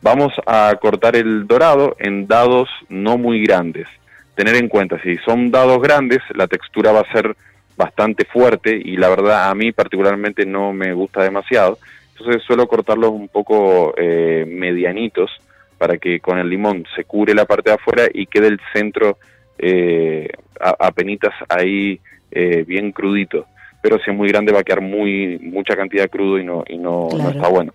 vamos 0.00 0.32
a 0.46 0.74
cortar 0.80 1.16
el 1.16 1.46
dorado 1.46 1.96
en 1.98 2.26
dados 2.26 2.68
no 2.88 3.18
muy 3.18 3.42
grandes. 3.42 3.86
Tener 4.34 4.56
en 4.56 4.68
cuenta, 4.68 4.98
si 5.02 5.18
son 5.18 5.50
dados 5.50 5.82
grandes, 5.82 6.20
la 6.34 6.46
textura 6.46 6.92
va 6.92 7.00
a 7.00 7.12
ser 7.12 7.36
bastante 7.80 8.26
fuerte 8.26 8.78
y 8.82 8.96
la 8.98 9.08
verdad 9.08 9.48
a 9.48 9.54
mí 9.54 9.72
particularmente 9.72 10.44
no 10.44 10.72
me 10.72 10.92
gusta 10.92 11.22
demasiado. 11.22 11.78
Entonces 12.12 12.42
suelo 12.42 12.68
cortarlos 12.68 13.10
un 13.10 13.28
poco 13.28 13.94
eh, 13.96 14.44
medianitos 14.46 15.30
para 15.78 15.96
que 15.96 16.20
con 16.20 16.38
el 16.38 16.50
limón 16.50 16.84
se 16.94 17.04
cure 17.04 17.34
la 17.34 17.46
parte 17.46 17.70
de 17.70 17.76
afuera 17.76 18.04
y 18.12 18.26
quede 18.26 18.48
el 18.48 18.60
centro 18.74 19.16
eh, 19.58 20.28
a, 20.60 20.90
penitas 20.92 21.32
ahí 21.48 21.98
eh, 22.30 22.64
bien 22.66 22.92
crudito. 22.92 23.46
Pero 23.80 23.98
si 23.98 24.10
es 24.10 24.16
muy 24.16 24.28
grande 24.28 24.52
va 24.52 24.60
a 24.60 24.64
quedar 24.64 24.82
muy 24.82 25.38
mucha 25.38 25.74
cantidad 25.74 26.02
de 26.02 26.10
crudo 26.10 26.38
y 26.38 26.44
no, 26.44 26.64
y 26.68 26.76
no, 26.76 27.08
está 27.08 27.48
bueno. 27.48 27.72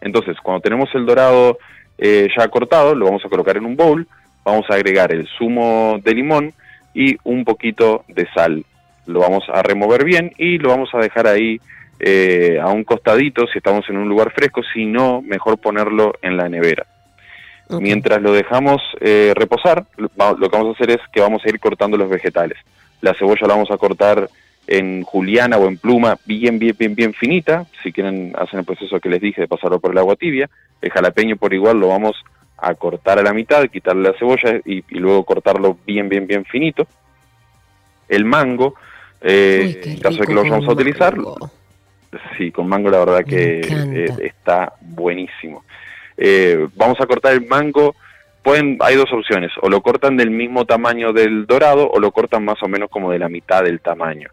Entonces, 0.00 0.38
cuando 0.42 0.62
tenemos 0.62 0.88
el 0.94 1.04
dorado 1.04 1.58
eh, 1.98 2.28
ya 2.34 2.48
cortado, 2.48 2.94
lo 2.94 3.04
vamos 3.04 3.22
a 3.22 3.28
colocar 3.28 3.58
en 3.58 3.66
un 3.66 3.76
bowl, 3.76 4.06
vamos 4.42 4.64
a 4.70 4.74
agregar 4.74 5.12
el 5.12 5.28
zumo 5.36 6.00
de 6.02 6.14
limón, 6.14 6.54
y 6.94 7.16
un 7.24 7.44
poquito 7.44 8.04
de 8.08 8.26
sal. 8.34 8.64
Lo 9.06 9.20
vamos 9.20 9.44
a 9.52 9.62
remover 9.62 10.04
bien 10.04 10.32
y 10.38 10.58
lo 10.58 10.70
vamos 10.70 10.90
a 10.94 10.98
dejar 10.98 11.26
ahí 11.26 11.60
eh, 11.98 12.58
a 12.60 12.68
un 12.68 12.84
costadito 12.84 13.46
si 13.46 13.58
estamos 13.58 13.88
en 13.88 13.98
un 13.98 14.08
lugar 14.08 14.32
fresco, 14.32 14.62
si 14.74 14.86
no, 14.86 15.22
mejor 15.22 15.58
ponerlo 15.58 16.14
en 16.22 16.36
la 16.36 16.48
nevera. 16.48 16.86
Mientras 17.78 18.20
lo 18.20 18.32
dejamos 18.32 18.82
eh, 19.00 19.32
reposar, 19.36 19.84
lo 19.96 20.08
que 20.08 20.56
vamos 20.56 20.68
a 20.68 20.72
hacer 20.72 20.90
es 20.90 21.00
que 21.12 21.20
vamos 21.20 21.42
a 21.44 21.48
ir 21.48 21.60
cortando 21.60 21.96
los 21.96 22.10
vegetales. 22.10 22.58
La 23.00 23.14
cebolla 23.14 23.46
la 23.46 23.54
vamos 23.54 23.70
a 23.70 23.76
cortar 23.76 24.28
en 24.66 25.02
juliana 25.02 25.56
o 25.56 25.68
en 25.68 25.76
pluma 25.76 26.16
bien, 26.24 26.58
bien, 26.58 26.74
bien, 26.78 26.94
bien 26.94 27.12
finita. 27.12 27.66
Si 27.82 27.92
quieren, 27.92 28.32
hacen 28.36 28.60
el 28.60 28.64
proceso 28.64 28.98
que 29.00 29.08
les 29.08 29.20
dije 29.20 29.42
de 29.42 29.48
pasarlo 29.48 29.78
por 29.78 29.92
el 29.92 29.98
agua 29.98 30.16
tibia. 30.16 30.48
El 30.80 30.90
jalapeño 30.90 31.36
por 31.36 31.52
igual 31.54 31.78
lo 31.78 31.88
vamos 31.88 32.16
a 32.60 32.74
cortar 32.74 33.18
a 33.18 33.22
la 33.22 33.32
mitad, 33.32 33.66
quitarle 33.68 34.10
la 34.10 34.18
cebolla 34.18 34.60
y, 34.64 34.82
luego 34.98 35.24
cortarlo 35.24 35.78
bien, 35.86 36.08
bien, 36.08 36.26
bien 36.26 36.44
finito. 36.44 36.86
El 38.08 38.24
mango, 38.24 38.74
eh, 39.20 39.80
en 39.84 39.98
caso 39.98 40.18
de 40.18 40.26
que 40.26 40.34
lo 40.34 40.42
vamos 40.42 40.68
a 40.68 40.72
utilizar, 40.72 41.16
sí, 42.36 42.50
con 42.50 42.68
mango 42.68 42.90
la 42.90 42.98
verdad 42.98 43.24
que 43.24 43.60
eh, 43.60 44.08
está 44.22 44.72
buenísimo. 44.80 45.64
Eh, 46.16 46.66
vamos 46.74 47.00
a 47.00 47.06
cortar 47.06 47.32
el 47.32 47.46
mango, 47.46 47.94
pueden, 48.42 48.78
hay 48.80 48.96
dos 48.96 49.12
opciones, 49.12 49.52
o 49.62 49.68
lo 49.68 49.80
cortan 49.80 50.16
del 50.16 50.30
mismo 50.30 50.64
tamaño 50.64 51.12
del 51.12 51.46
dorado 51.46 51.90
o 51.90 51.98
lo 51.98 52.10
cortan 52.10 52.44
más 52.44 52.62
o 52.62 52.68
menos 52.68 52.90
como 52.90 53.10
de 53.10 53.18
la 53.18 53.28
mitad 53.28 53.62
del 53.64 53.80
tamaño. 53.80 54.28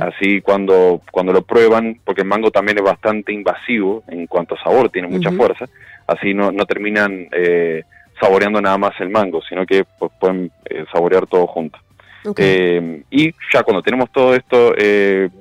Así 0.00 0.40
cuando, 0.40 1.00
cuando 1.12 1.32
lo 1.32 1.42
prueban, 1.42 2.00
porque 2.04 2.22
el 2.22 2.26
mango 2.26 2.50
también 2.50 2.78
es 2.78 2.82
bastante 2.82 3.32
invasivo 3.32 4.02
en 4.08 4.26
cuanto 4.26 4.56
a 4.56 4.62
sabor, 4.64 4.90
tiene 4.90 5.06
mucha 5.06 5.30
fuerza, 5.30 5.68
así 6.06 6.34
no, 6.34 6.50
no 6.52 6.66
terminan 6.66 7.28
eh, 7.32 7.84
saboreando 8.20 8.60
nada 8.60 8.78
más 8.78 8.92
el 9.00 9.10
mango, 9.10 9.40
sino 9.42 9.64
que 9.66 9.84
pues, 9.98 10.12
pueden 10.18 10.50
eh, 10.64 10.84
saborear 10.92 11.26
todo 11.26 11.46
junto. 11.46 11.78
Eh, 12.36 13.02
y 13.10 13.32
ya 13.52 13.62
cuando 13.62 13.82
tenemos 13.82 14.10
todo 14.12 14.34
esto 14.34 14.74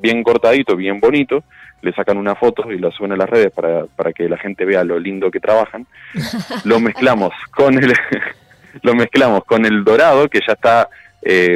bien 0.01 0.23
cortadito, 0.23 0.77
bien 0.77 0.99
bonito, 0.99 1.43
le 1.81 1.91
sacan 1.93 2.17
una 2.17 2.35
foto 2.35 2.71
y 2.71 2.77
la 2.77 2.91
suben 2.91 3.11
a 3.11 3.17
las 3.17 3.29
redes 3.29 3.51
para, 3.51 3.85
para 3.85 4.13
que 4.13 4.29
la 4.29 4.37
gente 4.37 4.63
vea 4.63 4.83
lo 4.83 4.97
lindo 4.97 5.29
que 5.29 5.41
trabajan. 5.41 5.85
lo 6.63 6.79
mezclamos 6.79 7.33
con 7.51 7.75
el 7.83 7.93
lo 8.81 8.95
mezclamos 8.95 9.43
con 9.43 9.65
el 9.65 9.83
dorado 9.83 10.29
que 10.29 10.39
ya 10.45 10.53
está 10.53 10.89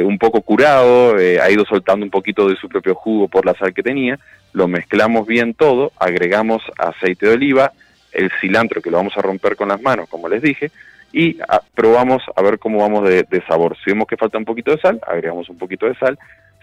un 0.04 0.18
poco 0.18 0.42
curado, 0.42 1.16
ha 1.16 1.50
ido 1.50 1.64
soltando 1.64 2.04
un 2.04 2.10
poquito 2.10 2.46
de 2.46 2.56
su 2.56 2.68
propio 2.68 2.94
jugo 2.94 3.28
por 3.28 3.46
la 3.46 3.54
sal 3.54 3.72
que 3.72 3.82
tenía. 3.82 4.18
Lo 4.52 4.68
mezclamos 4.68 5.26
bien 5.26 5.54
todo, 5.54 5.90
agregamos 5.98 6.62
aceite 6.78 7.26
de 7.26 7.32
oliva, 7.32 7.72
el 8.14 8.30
cilantro 8.40 8.80
que 8.80 8.90
lo 8.90 8.96
vamos 8.96 9.16
a 9.16 9.22
romper 9.22 9.56
con 9.56 9.68
las 9.68 9.80
manos, 9.82 10.08
como 10.08 10.28
les 10.28 10.42
dije, 10.42 10.70
y 11.12 11.38
ah, 11.48 11.60
probamos 11.74 12.22
a 12.34 12.42
ver 12.42 12.58
cómo 12.58 12.80
vamos 12.80 13.08
de, 13.08 13.42
sabor. 13.46 13.76
Si 13.84 13.90
vemos 13.90 14.08
que 14.08 14.16
falta 14.16 14.38
un 14.38 14.44
poquito 14.44 14.72
de 14.72 14.80
sal, 14.80 15.00
agregamos 15.06 15.48
un 15.48 15.56
poquito 15.56 15.86
de 15.86 15.94
sal. 15.94 16.18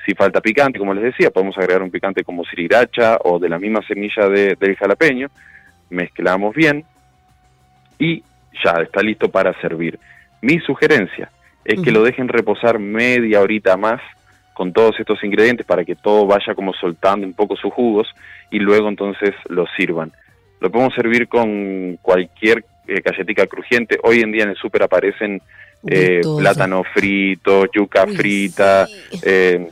Si 0.06 0.14
falta 0.14 0.42
picante, 0.42 0.80
como 0.80 0.94
les 0.94 1.04
decía, 1.04 1.30
podemos 1.30 1.58
agregar 1.58 1.82
un 1.82 1.92
picante 1.92 2.24
como 2.24 2.44
sriracha 2.44 3.18
o 3.24 3.40
de 3.40 3.48
la 3.48 3.60
misma 3.60 3.82
semilla 3.88 4.28
de, 4.28 4.56
del 4.60 4.76
jalapeño. 4.76 5.30
Mezclamos 5.90 6.54
bien 6.54 6.84
y 7.98 8.24
ya 8.64 8.82
está 8.82 9.02
listo 9.02 9.30
para 9.30 9.54
servir. 9.62 10.00
Mi 10.42 10.60
sugerencia 10.60 11.30
es 11.64 11.80
que 11.82 11.92
lo 11.92 12.04
dejen 12.04 12.28
reposar 12.28 12.80
media 12.80 13.42
horita 13.42 13.78
más 13.78 14.02
con 14.54 14.74
todos 14.74 15.00
estos 15.00 15.24
ingredientes 15.24 15.66
para 15.66 15.86
que 15.86 15.96
todo 15.96 16.26
vaya 16.26 16.56
como 16.56 16.74
soltando 16.74 17.26
un 17.26 17.34
poco 17.34 17.56
sus 17.56 17.72
jugos 17.72 18.08
y 18.50 18.60
luego 18.60 18.90
entonces 18.90 19.34
lo 19.48 19.66
sirvan. 19.78 20.12
Lo 20.62 20.72
podemos 20.72 20.94
servir 20.94 21.28
con 21.28 21.98
cualquier 22.02 22.64
eh, 22.88 23.02
crujiente. 23.48 24.00
Hoy 24.04 24.22
en 24.22 24.32
día 24.32 24.44
en 24.44 24.52
el 24.52 24.56
súper 24.56 24.84
aparecen 24.84 25.42
eh, 25.88 26.22
plátano 26.38 26.84
frito, 26.84 27.66
yuca 27.74 28.06
frita. 28.06 28.88
Eh, 29.24 29.68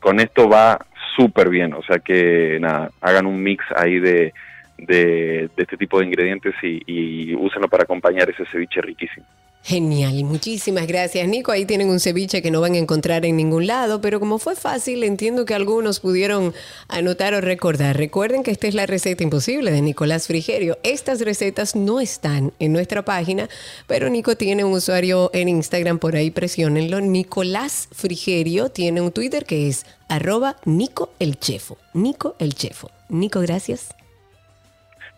con 0.00 0.18
esto 0.20 0.48
va 0.48 0.84
súper 1.14 1.50
bien. 1.50 1.74
O 1.74 1.82
sea 1.82 1.98
que 1.98 2.58
nada, 2.58 2.90
hagan 3.02 3.26
un 3.26 3.42
mix 3.42 3.64
ahí 3.76 4.00
de, 4.00 4.32
de, 4.78 5.50
este 5.58 5.76
tipo 5.76 6.00
de 6.00 6.06
ingredientes 6.06 6.54
y, 6.62 6.82
y 6.86 7.34
úsenlo 7.34 7.68
para 7.68 7.84
acompañar 7.84 8.30
ese 8.30 8.46
ceviche 8.46 8.80
riquísimo. 8.80 9.26
Genial, 9.66 10.24
muchísimas 10.24 10.86
gracias 10.86 11.26
Nico. 11.26 11.50
Ahí 11.50 11.64
tienen 11.64 11.88
un 11.88 11.98
ceviche 11.98 12.42
que 12.42 12.50
no 12.50 12.60
van 12.60 12.74
a 12.74 12.78
encontrar 12.78 13.24
en 13.24 13.38
ningún 13.38 13.66
lado, 13.66 14.02
pero 14.02 14.20
como 14.20 14.38
fue 14.38 14.56
fácil, 14.56 15.02
entiendo 15.02 15.46
que 15.46 15.54
algunos 15.54 16.00
pudieron 16.00 16.52
anotar 16.86 17.32
o 17.32 17.40
recordar. 17.40 17.96
Recuerden 17.96 18.42
que 18.42 18.50
esta 18.50 18.66
es 18.66 18.74
la 18.74 18.84
receta 18.84 19.22
imposible 19.22 19.70
de 19.70 19.80
Nicolás 19.80 20.26
Frigerio. 20.26 20.76
Estas 20.82 21.22
recetas 21.22 21.76
no 21.76 21.98
están 21.98 22.52
en 22.58 22.74
nuestra 22.74 23.06
página, 23.06 23.48
pero 23.86 24.10
Nico 24.10 24.36
tiene 24.36 24.64
un 24.64 24.74
usuario 24.74 25.30
en 25.32 25.48
Instagram, 25.48 25.98
por 25.98 26.14
ahí 26.14 26.30
presionenlo. 26.30 27.00
Nicolás 27.00 27.88
Frigerio 27.90 28.68
tiene 28.68 29.00
un 29.00 29.12
Twitter 29.12 29.46
que 29.46 29.68
es 29.68 29.86
arroba 30.10 30.56
Nico 30.66 31.14
el 31.18 31.38
Chefo. 31.40 31.78
Nico 31.94 32.36
el 32.38 32.54
Chefo. 32.54 32.90
Nico, 33.08 33.40
gracias. 33.40 33.94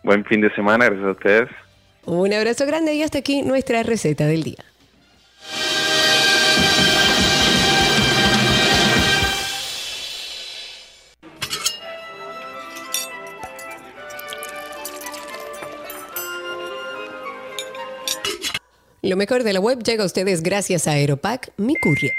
Buen 0.03 0.23
fin 0.23 0.39
de 0.39 0.55
semana, 0.55 0.85
gracias 0.85 1.05
a 1.05 1.11
ustedes. 1.11 1.66
Un 2.07 2.33
abrazo 2.33 2.65
grande 2.65 2.93
y 2.95 3.03
hasta 3.03 3.17
aquí 3.17 3.41
nuestra 3.41 3.83
receta 3.83 4.25
del 4.27 4.41
día. 4.41 4.63
Lo 19.01 19.17
mejor 19.17 19.43
de 19.43 19.51
la 19.51 19.59
web 19.59 19.83
llega 19.83 20.03
a 20.03 20.05
ustedes 20.05 20.41
gracias 20.41 20.87
a 20.87 20.91
Aeropack, 20.91 21.51
mi 21.57 21.75
courier. 21.75 22.13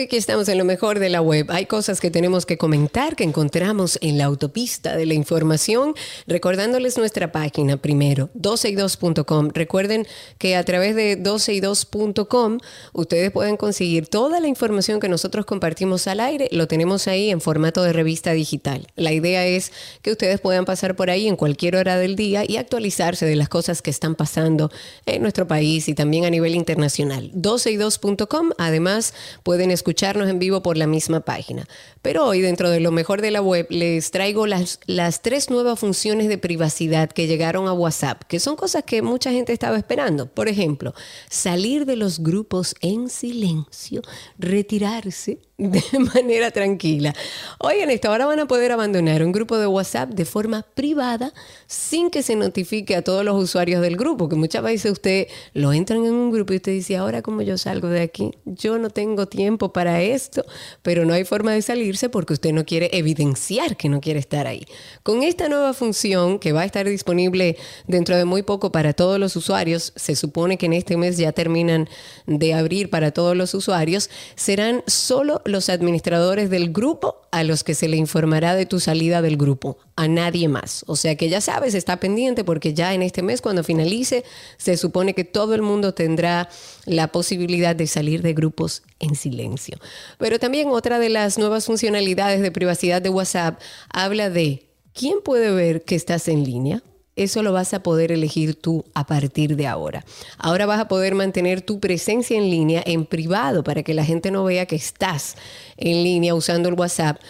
Aquí 0.00 0.16
estamos 0.16 0.48
en 0.48 0.58
lo 0.58 0.64
mejor 0.64 1.00
de 1.00 1.08
la 1.08 1.20
web. 1.20 1.50
Hay 1.50 1.66
cosas 1.66 2.00
que 2.00 2.08
tenemos 2.08 2.46
que 2.46 2.56
comentar 2.56 3.16
que 3.16 3.24
encontramos 3.24 3.98
en 4.00 4.16
la 4.16 4.26
autopista 4.26 4.96
de 4.96 5.06
la 5.06 5.14
información. 5.14 5.92
Recordándoles 6.28 6.96
nuestra 6.96 7.32
página 7.32 7.78
primero, 7.78 8.30
12y2.com. 8.38 9.50
Recuerden 9.54 10.06
que 10.38 10.54
a 10.54 10.62
través 10.62 10.94
de 10.94 11.20
12y2.com 11.20 12.60
ustedes 12.92 13.32
pueden 13.32 13.56
conseguir 13.56 14.06
toda 14.06 14.38
la 14.38 14.46
información 14.46 15.00
que 15.00 15.08
nosotros 15.08 15.44
compartimos 15.44 16.06
al 16.06 16.20
aire. 16.20 16.48
Lo 16.52 16.68
tenemos 16.68 17.08
ahí 17.08 17.30
en 17.30 17.40
formato 17.40 17.82
de 17.82 17.92
revista 17.92 18.30
digital. 18.30 18.86
La 18.94 19.12
idea 19.12 19.46
es 19.46 19.72
que 20.02 20.12
ustedes 20.12 20.40
puedan 20.40 20.64
pasar 20.64 20.94
por 20.94 21.10
ahí 21.10 21.26
en 21.26 21.34
cualquier 21.34 21.74
hora 21.74 21.96
del 21.98 22.14
día 22.14 22.44
y 22.46 22.56
actualizarse 22.56 23.26
de 23.26 23.34
las 23.34 23.48
cosas 23.48 23.82
que 23.82 23.90
están 23.90 24.14
pasando 24.14 24.70
en 25.06 25.22
nuestro 25.22 25.48
país 25.48 25.88
y 25.88 25.94
también 25.94 26.24
a 26.24 26.30
nivel 26.30 26.54
internacional. 26.54 27.32
12y2.com. 27.32 28.50
Además, 28.58 29.12
pueden 29.42 29.72
escucharnos 29.88 30.28
en 30.28 30.38
vivo 30.38 30.62
por 30.62 30.76
la 30.76 30.86
misma 30.86 31.20
página. 31.20 31.66
Pero 32.02 32.26
hoy, 32.26 32.42
dentro 32.42 32.68
de 32.68 32.78
lo 32.78 32.90
mejor 32.90 33.22
de 33.22 33.30
la 33.30 33.40
web, 33.40 33.66
les 33.70 34.10
traigo 34.10 34.46
las, 34.46 34.80
las 34.84 35.22
tres 35.22 35.48
nuevas 35.48 35.78
funciones 35.78 36.28
de 36.28 36.36
privacidad 36.36 37.08
que 37.08 37.26
llegaron 37.26 37.66
a 37.68 37.72
WhatsApp, 37.72 38.24
que 38.24 38.38
son 38.38 38.54
cosas 38.54 38.84
que 38.84 39.00
mucha 39.00 39.30
gente 39.32 39.54
estaba 39.54 39.78
esperando. 39.78 40.26
Por 40.26 40.46
ejemplo, 40.48 40.92
salir 41.30 41.86
de 41.86 41.96
los 41.96 42.22
grupos 42.22 42.74
en 42.82 43.08
silencio, 43.08 44.02
retirarse 44.38 45.38
de 45.58 45.82
manera 46.14 46.52
tranquila. 46.52 47.12
Oigan 47.58 47.90
esto, 47.90 48.08
ahora 48.08 48.26
van 48.26 48.38
a 48.38 48.46
poder 48.46 48.70
abandonar 48.70 49.24
un 49.24 49.32
grupo 49.32 49.58
de 49.58 49.66
WhatsApp 49.66 50.10
de 50.10 50.24
forma 50.24 50.64
privada 50.74 51.34
sin 51.66 52.10
que 52.10 52.22
se 52.22 52.36
notifique 52.36 52.94
a 52.94 53.02
todos 53.02 53.24
los 53.24 53.42
usuarios 53.42 53.82
del 53.82 53.96
grupo, 53.96 54.28
que 54.28 54.36
muchas 54.36 54.62
veces 54.62 54.92
usted 54.92 55.26
lo 55.54 55.72
entran 55.72 56.04
en 56.04 56.14
un 56.14 56.30
grupo 56.30 56.52
y 56.52 56.56
usted 56.56 56.70
dice, 56.70 56.96
ahora 56.96 57.22
cómo 57.22 57.42
yo 57.42 57.58
salgo 57.58 57.88
de 57.88 58.02
aquí, 58.02 58.30
yo 58.44 58.78
no 58.78 58.90
tengo 58.90 59.26
tiempo 59.26 59.72
para 59.72 60.00
esto, 60.00 60.44
pero 60.82 61.04
no 61.04 61.12
hay 61.12 61.24
forma 61.24 61.52
de 61.52 61.60
salirse 61.60 62.08
porque 62.08 62.34
usted 62.34 62.52
no 62.52 62.64
quiere 62.64 62.90
evidenciar 62.92 63.76
que 63.76 63.88
no 63.88 64.00
quiere 64.00 64.20
estar 64.20 64.46
ahí. 64.46 64.64
Con 65.02 65.24
esta 65.24 65.48
nueva 65.48 65.74
función 65.74 66.38
que 66.38 66.52
va 66.52 66.60
a 66.60 66.66
estar 66.66 66.88
disponible 66.88 67.56
dentro 67.88 68.16
de 68.16 68.24
muy 68.24 68.42
poco 68.42 68.70
para 68.70 68.92
todos 68.92 69.18
los 69.18 69.34
usuarios, 69.34 69.92
se 69.96 70.14
supone 70.14 70.56
que 70.56 70.66
en 70.66 70.74
este 70.74 70.96
mes 70.96 71.16
ya 71.16 71.32
terminan 71.32 71.88
de 72.26 72.54
abrir 72.54 72.90
para 72.90 73.10
todos 73.10 73.36
los 73.36 73.54
usuarios, 73.54 74.08
serán 74.36 74.84
solo 74.86 75.42
los 75.48 75.68
administradores 75.68 76.50
del 76.50 76.72
grupo 76.72 77.22
a 77.30 77.44
los 77.44 77.64
que 77.64 77.74
se 77.74 77.88
le 77.88 77.96
informará 77.96 78.54
de 78.54 78.66
tu 78.66 78.80
salida 78.80 79.22
del 79.22 79.36
grupo, 79.36 79.78
a 79.96 80.08
nadie 80.08 80.48
más. 80.48 80.84
O 80.86 80.96
sea 80.96 81.16
que 81.16 81.28
ya 81.28 81.40
sabes, 81.40 81.74
está 81.74 81.98
pendiente 81.98 82.44
porque 82.44 82.74
ya 82.74 82.94
en 82.94 83.02
este 83.02 83.22
mes, 83.22 83.40
cuando 83.40 83.64
finalice, 83.64 84.24
se 84.56 84.76
supone 84.76 85.14
que 85.14 85.24
todo 85.24 85.54
el 85.54 85.62
mundo 85.62 85.94
tendrá 85.94 86.48
la 86.84 87.08
posibilidad 87.08 87.74
de 87.74 87.86
salir 87.86 88.22
de 88.22 88.34
grupos 88.34 88.82
en 88.98 89.14
silencio. 89.14 89.78
Pero 90.18 90.38
también 90.38 90.68
otra 90.68 90.98
de 90.98 91.08
las 91.08 91.38
nuevas 91.38 91.66
funcionalidades 91.66 92.40
de 92.40 92.50
privacidad 92.50 93.02
de 93.02 93.10
WhatsApp 93.10 93.60
habla 93.92 94.30
de 94.30 94.68
quién 94.92 95.18
puede 95.22 95.50
ver 95.52 95.82
que 95.82 95.94
estás 95.94 96.28
en 96.28 96.44
línea. 96.44 96.82
Eso 97.18 97.42
lo 97.42 97.52
vas 97.52 97.74
a 97.74 97.82
poder 97.82 98.12
elegir 98.12 98.54
tú 98.54 98.84
a 98.94 99.06
partir 99.06 99.56
de 99.56 99.66
ahora. 99.66 100.04
Ahora 100.38 100.66
vas 100.66 100.80
a 100.80 100.88
poder 100.88 101.14
mantener 101.14 101.62
tu 101.62 101.80
presencia 101.80 102.38
en 102.38 102.48
línea 102.48 102.82
en 102.86 103.04
privado 103.04 103.64
para 103.64 103.82
que 103.82 103.92
la 103.92 104.04
gente 104.04 104.30
no 104.30 104.44
vea 104.44 104.66
que 104.66 104.76
estás 104.76 105.36
en 105.76 106.02
línea 106.02 106.34
usando 106.34 106.68
el 106.68 106.74
WhatsApp 106.74 107.20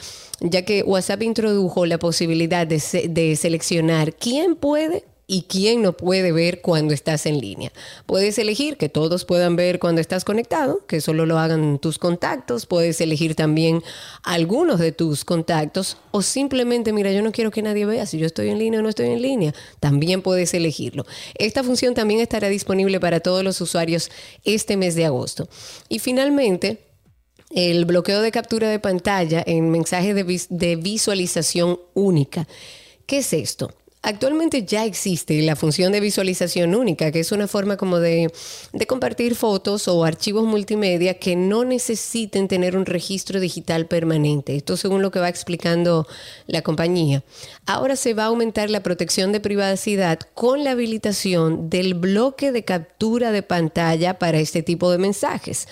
ya 0.40 0.62
que 0.62 0.82
WhatsApp 0.84 1.22
introdujo 1.22 1.84
la 1.84 1.98
posibilidad 1.98 2.64
de, 2.66 2.80
de, 3.08 3.34
seleccionar 3.34 4.14
quién 4.14 4.54
puede 4.54 5.04
y 5.30 5.42
quién 5.42 5.82
no 5.82 5.92
puede 5.92 6.32
ver 6.32 6.62
cuando 6.62 6.94
estás 6.94 7.26
en 7.26 7.38
línea. 7.38 7.70
Puedes 8.06 8.38
elegir 8.38 8.78
que 8.78 8.88
todos 8.88 9.26
puedan 9.26 9.56
ver 9.56 9.78
cuando 9.78 10.00
estás 10.00 10.24
conectado, 10.24 10.86
que 10.86 11.02
solo 11.02 11.26
lo 11.26 11.38
hagan 11.38 11.78
tus 11.78 11.98
contactos. 11.98 12.64
Puedes 12.64 12.98
elegir 13.02 13.34
también 13.34 13.82
algunos 14.22 14.80
de 14.80 14.90
tus 14.90 15.26
contactos 15.26 15.98
o 16.12 16.22
simplemente, 16.22 16.94
mira, 16.94 17.12
yo 17.12 17.20
no 17.20 17.30
quiero 17.30 17.50
que 17.50 17.60
nadie 17.60 17.84
vea 17.84 18.06
si 18.06 18.16
yo 18.16 18.24
estoy 18.24 18.48
en 18.48 18.58
línea 18.58 18.80
o 18.80 18.82
no 18.82 18.88
estoy 18.88 19.08
en 19.08 19.20
línea. 19.20 19.54
También 19.80 20.22
puedes 20.22 20.54
elegirlo. 20.54 21.04
Esta 21.34 21.62
función 21.62 21.92
también 21.92 22.20
estará 22.20 22.48
disponible 22.48 22.98
para 22.98 23.20
todos 23.20 23.44
los 23.44 23.60
usuarios 23.60 24.10
este 24.44 24.78
mes 24.78 24.94
de 24.94 25.04
agosto. 25.04 25.46
Y 25.90 25.98
finalmente, 25.98 26.78
el 27.50 27.84
bloqueo 27.84 28.22
de 28.22 28.32
captura 28.32 28.70
de 28.70 28.78
pantalla 28.78 29.44
en 29.46 29.70
mensajes 29.70 30.14
de, 30.14 30.42
de 30.48 30.76
visualización 30.76 31.78
única. 31.92 32.48
¿Qué 33.04 33.18
es 33.18 33.34
esto? 33.34 33.74
Actualmente 34.00 34.64
ya 34.64 34.84
existe 34.84 35.42
la 35.42 35.56
función 35.56 35.90
de 35.90 35.98
visualización 35.98 36.76
única, 36.76 37.10
que 37.10 37.18
es 37.18 37.32
una 37.32 37.48
forma 37.48 37.76
como 37.76 37.98
de, 37.98 38.32
compartir 38.86 39.34
fotos 39.34 39.88
o 39.88 40.04
archivos 40.04 40.46
multimedia 40.46 41.18
que 41.18 41.34
no 41.34 41.64
necesiten 41.64 42.46
tener 42.46 42.76
un 42.76 42.86
registro 42.86 43.40
digital 43.40 43.86
permanente. 43.86 44.54
Esto 44.54 44.76
según 44.76 45.02
lo 45.02 45.10
que 45.10 45.18
va 45.18 45.28
explicando 45.28 46.06
la 46.46 46.62
compañía. 46.62 47.24
Ahora 47.66 47.96
se 47.96 48.14
va 48.14 48.24
a 48.24 48.26
aumentar 48.26 48.70
la 48.70 48.84
protección 48.84 49.32
de 49.32 49.40
privacidad 49.40 50.20
con 50.32 50.62
la 50.62 50.70
habilitación 50.70 51.68
del 51.68 51.94
bloque 51.94 52.52
de 52.52 52.64
captura 52.64 53.32
de 53.32 53.42
pantalla 53.42 54.18
para 54.18 54.38
este 54.38 54.62
tipo 54.62 54.92
de 54.92 54.98
mensajes. 54.98 55.66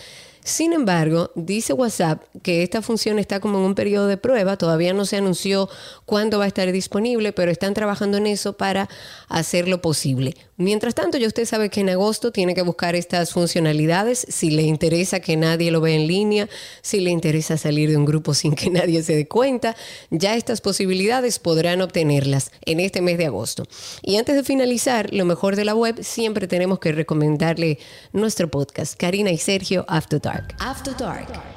Sin 0.46 0.72
embargo, 0.72 1.32
dice 1.34 1.72
WhatsApp 1.72 2.22
que 2.44 2.62
esta 2.62 2.80
función 2.80 3.18
está 3.18 3.40
como 3.40 3.58
en 3.58 3.64
un 3.64 3.74
periodo 3.74 4.06
de 4.06 4.16
prueba, 4.16 4.56
todavía 4.56 4.94
no 4.94 5.04
se 5.04 5.16
anunció 5.16 5.68
cuándo 6.04 6.38
va 6.38 6.44
a 6.44 6.46
estar 6.46 6.70
disponible, 6.70 7.32
pero 7.32 7.50
están 7.50 7.74
trabajando 7.74 8.16
en 8.18 8.28
eso 8.28 8.56
para 8.56 8.88
hacerlo 9.28 9.82
posible. 9.82 10.36
Mientras 10.56 10.94
tanto, 10.94 11.18
ya 11.18 11.26
usted 11.26 11.46
sabe 11.46 11.68
que 11.68 11.80
en 11.80 11.90
agosto 11.90 12.30
tiene 12.30 12.54
que 12.54 12.62
buscar 12.62 12.94
estas 12.94 13.32
funcionalidades, 13.32 14.24
si 14.28 14.50
le 14.50 14.62
interesa 14.62 15.18
que 15.18 15.36
nadie 15.36 15.72
lo 15.72 15.80
vea 15.80 15.96
en 15.96 16.06
línea, 16.06 16.48
si 16.80 17.00
le 17.00 17.10
interesa 17.10 17.58
salir 17.58 17.90
de 17.90 17.96
un 17.96 18.04
grupo 18.04 18.32
sin 18.32 18.54
que 18.54 18.70
nadie 18.70 19.02
se 19.02 19.16
dé 19.16 19.26
cuenta, 19.26 19.74
ya 20.10 20.36
estas 20.36 20.60
posibilidades 20.60 21.40
podrán 21.40 21.82
obtenerlas 21.82 22.52
en 22.64 22.78
este 22.78 23.02
mes 23.02 23.18
de 23.18 23.26
agosto. 23.26 23.64
Y 24.00 24.16
antes 24.16 24.36
de 24.36 24.44
finalizar, 24.44 25.12
lo 25.12 25.24
mejor 25.24 25.56
de 25.56 25.64
la 25.64 25.74
web, 25.74 26.04
siempre 26.04 26.46
tenemos 26.46 26.78
que 26.78 26.92
recomendarle 26.92 27.80
nuestro 28.12 28.48
podcast, 28.48 28.94
Karina 28.96 29.32
y 29.32 29.38
Sergio 29.38 29.84
After 29.88 30.20
Dark. 30.22 30.35
After 30.60 30.92
Dark. 30.94 31.55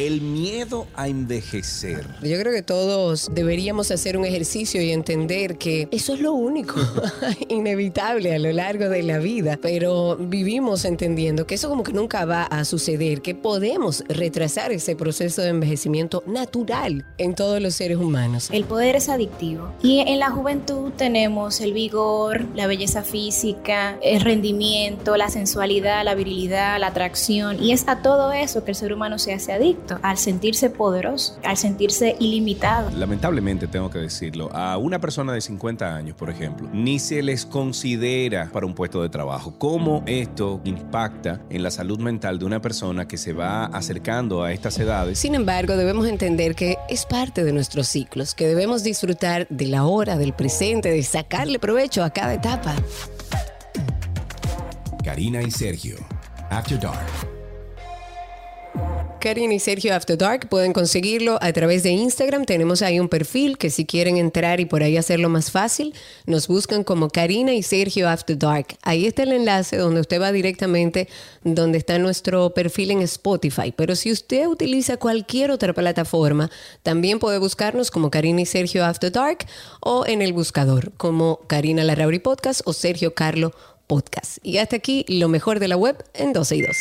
El 0.00 0.22
miedo 0.22 0.86
a 0.96 1.08
envejecer. 1.08 2.06
Yo 2.22 2.38
creo 2.38 2.54
que 2.54 2.62
todos 2.62 3.30
deberíamos 3.34 3.90
hacer 3.90 4.16
un 4.16 4.24
ejercicio 4.24 4.80
y 4.80 4.92
entender 4.92 5.58
que 5.58 5.88
eso 5.90 6.14
es 6.14 6.20
lo 6.20 6.32
único 6.32 6.76
inevitable 7.50 8.34
a 8.34 8.38
lo 8.38 8.50
largo 8.50 8.88
de 8.88 9.02
la 9.02 9.18
vida, 9.18 9.58
pero 9.60 10.16
vivimos 10.16 10.86
entendiendo 10.86 11.46
que 11.46 11.56
eso 11.56 11.68
como 11.68 11.82
que 11.82 11.92
nunca 11.92 12.24
va 12.24 12.44
a 12.44 12.64
suceder, 12.64 13.20
que 13.20 13.34
podemos 13.34 14.02
retrasar 14.08 14.72
ese 14.72 14.96
proceso 14.96 15.42
de 15.42 15.50
envejecimiento 15.50 16.24
natural 16.26 17.04
en 17.18 17.34
todos 17.34 17.60
los 17.60 17.74
seres 17.74 17.98
humanos. 17.98 18.48
El 18.50 18.64
poder 18.64 18.96
es 18.96 19.10
adictivo 19.10 19.70
y 19.82 19.98
en 19.98 20.18
la 20.18 20.30
juventud 20.30 20.92
tenemos 20.96 21.60
el 21.60 21.74
vigor, 21.74 22.46
la 22.54 22.66
belleza 22.66 23.02
física, 23.02 23.98
el 24.02 24.22
rendimiento, 24.22 25.18
la 25.18 25.28
sensualidad, 25.28 26.06
la 26.06 26.14
virilidad, 26.14 26.80
la 26.80 26.86
atracción 26.86 27.62
y 27.62 27.72
es 27.72 27.86
a 27.86 28.00
todo 28.00 28.32
eso 28.32 28.64
que 28.64 28.70
el 28.70 28.76
ser 28.76 28.94
humano 28.94 29.18
se 29.18 29.34
hace 29.34 29.52
adicto 29.52 29.89
al 30.02 30.18
sentirse 30.18 30.70
poderoso, 30.70 31.38
al 31.44 31.56
sentirse 31.56 32.16
ilimitado. 32.20 32.90
Lamentablemente 32.96 33.66
tengo 33.66 33.90
que 33.90 33.98
decirlo, 33.98 34.50
a 34.52 34.76
una 34.78 34.98
persona 35.00 35.32
de 35.32 35.40
50 35.40 35.96
años, 35.96 36.16
por 36.16 36.30
ejemplo, 36.30 36.68
ni 36.72 36.98
se 36.98 37.22
les 37.22 37.46
considera 37.46 38.50
para 38.52 38.66
un 38.66 38.74
puesto 38.74 39.02
de 39.02 39.08
trabajo. 39.08 39.54
¿Cómo 39.58 40.02
esto 40.06 40.60
impacta 40.64 41.40
en 41.50 41.62
la 41.62 41.70
salud 41.70 41.98
mental 41.98 42.38
de 42.38 42.44
una 42.44 42.60
persona 42.60 43.08
que 43.08 43.16
se 43.16 43.32
va 43.32 43.66
acercando 43.66 44.42
a 44.42 44.52
estas 44.52 44.78
edades? 44.78 45.18
Sin 45.18 45.34
embargo, 45.34 45.76
debemos 45.76 46.06
entender 46.06 46.54
que 46.54 46.76
es 46.88 47.06
parte 47.06 47.44
de 47.44 47.52
nuestros 47.52 47.88
ciclos, 47.88 48.34
que 48.34 48.46
debemos 48.46 48.82
disfrutar 48.82 49.46
de 49.48 49.66
la 49.66 49.84
hora, 49.84 50.16
del 50.16 50.32
presente, 50.32 50.90
de 50.90 51.02
sacarle 51.02 51.58
provecho 51.58 52.04
a 52.04 52.10
cada 52.10 52.34
etapa. 52.34 52.74
Karina 55.04 55.42
y 55.42 55.50
Sergio, 55.50 55.96
After 56.50 56.78
Dark. 56.78 57.39
Karina 59.20 59.52
y 59.52 59.58
Sergio 59.58 59.94
After 59.94 60.16
Dark 60.16 60.48
pueden 60.48 60.72
conseguirlo 60.72 61.38
a 61.42 61.52
través 61.52 61.82
de 61.82 61.90
Instagram. 61.90 62.46
Tenemos 62.46 62.80
ahí 62.80 62.98
un 62.98 63.08
perfil 63.10 63.58
que 63.58 63.68
si 63.68 63.84
quieren 63.84 64.16
entrar 64.16 64.60
y 64.60 64.64
por 64.64 64.82
ahí 64.82 64.96
hacerlo 64.96 65.28
más 65.28 65.50
fácil, 65.50 65.94
nos 66.24 66.48
buscan 66.48 66.84
como 66.84 67.10
Karina 67.10 67.52
y 67.52 67.62
Sergio 67.62 68.08
After 68.08 68.38
Dark. 68.38 68.78
Ahí 68.82 69.06
está 69.06 69.24
el 69.24 69.32
enlace 69.32 69.76
donde 69.76 70.00
usted 70.00 70.20
va 70.20 70.32
directamente 70.32 71.06
donde 71.44 71.76
está 71.76 71.98
nuestro 71.98 72.54
perfil 72.54 72.92
en 72.92 73.02
Spotify. 73.02 73.72
Pero 73.76 73.94
si 73.94 74.10
usted 74.10 74.46
utiliza 74.46 74.96
cualquier 74.96 75.50
otra 75.50 75.74
plataforma, 75.74 76.50
también 76.82 77.18
puede 77.18 77.36
buscarnos 77.36 77.90
como 77.90 78.10
Karina 78.10 78.40
y 78.40 78.46
Sergio 78.46 78.86
After 78.86 79.12
Dark 79.12 79.46
o 79.80 80.06
en 80.06 80.22
el 80.22 80.32
buscador 80.32 80.92
como 80.96 81.40
Karina 81.46 81.84
Larrauri 81.84 82.20
Podcast 82.20 82.62
o 82.64 82.72
Sergio 82.72 83.14
Carlo 83.14 83.52
Podcast. 83.86 84.38
Y 84.42 84.56
hasta 84.56 84.76
aquí 84.76 85.04
lo 85.08 85.28
mejor 85.28 85.60
de 85.60 85.68
la 85.68 85.76
web 85.76 86.02
en 86.14 86.32
12 86.32 86.56
y 86.56 86.62
2. 86.62 86.76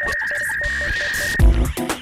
Thank 0.00 1.78
you. 1.78 1.97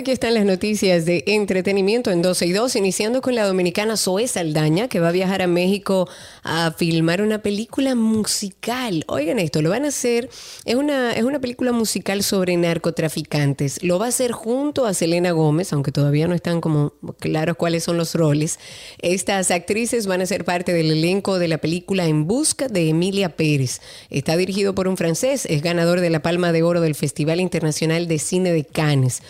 Aquí 0.00 0.12
están 0.12 0.32
las 0.32 0.46
noticias 0.46 1.04
de 1.04 1.24
entretenimiento 1.26 2.10
en 2.10 2.22
12 2.22 2.46
y 2.46 2.52
2, 2.52 2.74
iniciando 2.76 3.20
con 3.20 3.34
la 3.34 3.44
dominicana 3.44 3.98
Zoe 3.98 4.26
Saldaña, 4.26 4.88
que 4.88 4.98
va 4.98 5.08
a 5.08 5.12
viajar 5.12 5.42
a 5.42 5.46
México 5.46 6.08
a 6.42 6.70
filmar 6.70 7.20
una 7.20 7.42
película 7.42 7.94
musical. 7.94 9.04
Oigan 9.08 9.38
esto, 9.38 9.60
lo 9.60 9.68
van 9.68 9.84
a 9.84 9.88
hacer, 9.88 10.30
es 10.64 10.74
una, 10.74 11.12
es 11.12 11.24
una 11.24 11.38
película 11.38 11.72
musical 11.72 12.22
sobre 12.22 12.56
narcotraficantes. 12.56 13.82
Lo 13.82 13.98
va 13.98 14.06
a 14.06 14.08
hacer 14.08 14.32
junto 14.32 14.86
a 14.86 14.94
Selena 14.94 15.32
Gómez, 15.32 15.70
aunque 15.74 15.92
todavía 15.92 16.26
no 16.26 16.34
están 16.34 16.62
como 16.62 16.94
claros 17.18 17.58
cuáles 17.58 17.84
son 17.84 17.98
los 17.98 18.14
roles. 18.14 18.58
Estas 19.02 19.50
actrices 19.50 20.06
van 20.06 20.22
a 20.22 20.26
ser 20.26 20.46
parte 20.46 20.72
del 20.72 20.92
elenco 20.92 21.38
de 21.38 21.48
la 21.48 21.58
película 21.58 22.06
En 22.06 22.26
Busca 22.26 22.68
de 22.68 22.88
Emilia 22.88 23.36
Pérez. 23.36 23.82
Está 24.08 24.38
dirigido 24.38 24.74
por 24.74 24.88
un 24.88 24.96
francés, 24.96 25.44
es 25.44 25.60
ganador 25.60 26.00
de 26.00 26.08
la 26.08 26.22
Palma 26.22 26.52
de 26.52 26.62
Oro 26.62 26.80
del 26.80 26.94
Festival 26.94 27.38
Internacional 27.38 28.08
de 28.08 28.18
Cine 28.18 28.50
de 28.50 28.64
Cannes. 28.64 29.20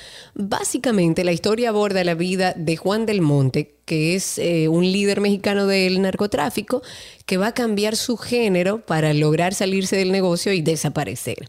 Básicamente 0.60 1.24
la 1.24 1.32
historia 1.32 1.70
aborda 1.70 2.04
la 2.04 2.14
vida 2.14 2.52
de 2.54 2.76
Juan 2.76 3.06
del 3.06 3.22
Monte, 3.22 3.79
que 3.90 4.14
es 4.14 4.38
eh, 4.38 4.68
un 4.68 4.84
líder 4.84 5.20
mexicano 5.20 5.66
del 5.66 6.00
narcotráfico, 6.00 6.80
que 7.26 7.38
va 7.38 7.48
a 7.48 7.54
cambiar 7.54 7.96
su 7.96 8.16
género 8.16 8.86
para 8.86 9.12
lograr 9.14 9.52
salirse 9.52 9.96
del 9.96 10.12
negocio 10.12 10.52
y 10.52 10.62
desaparecer. 10.62 11.48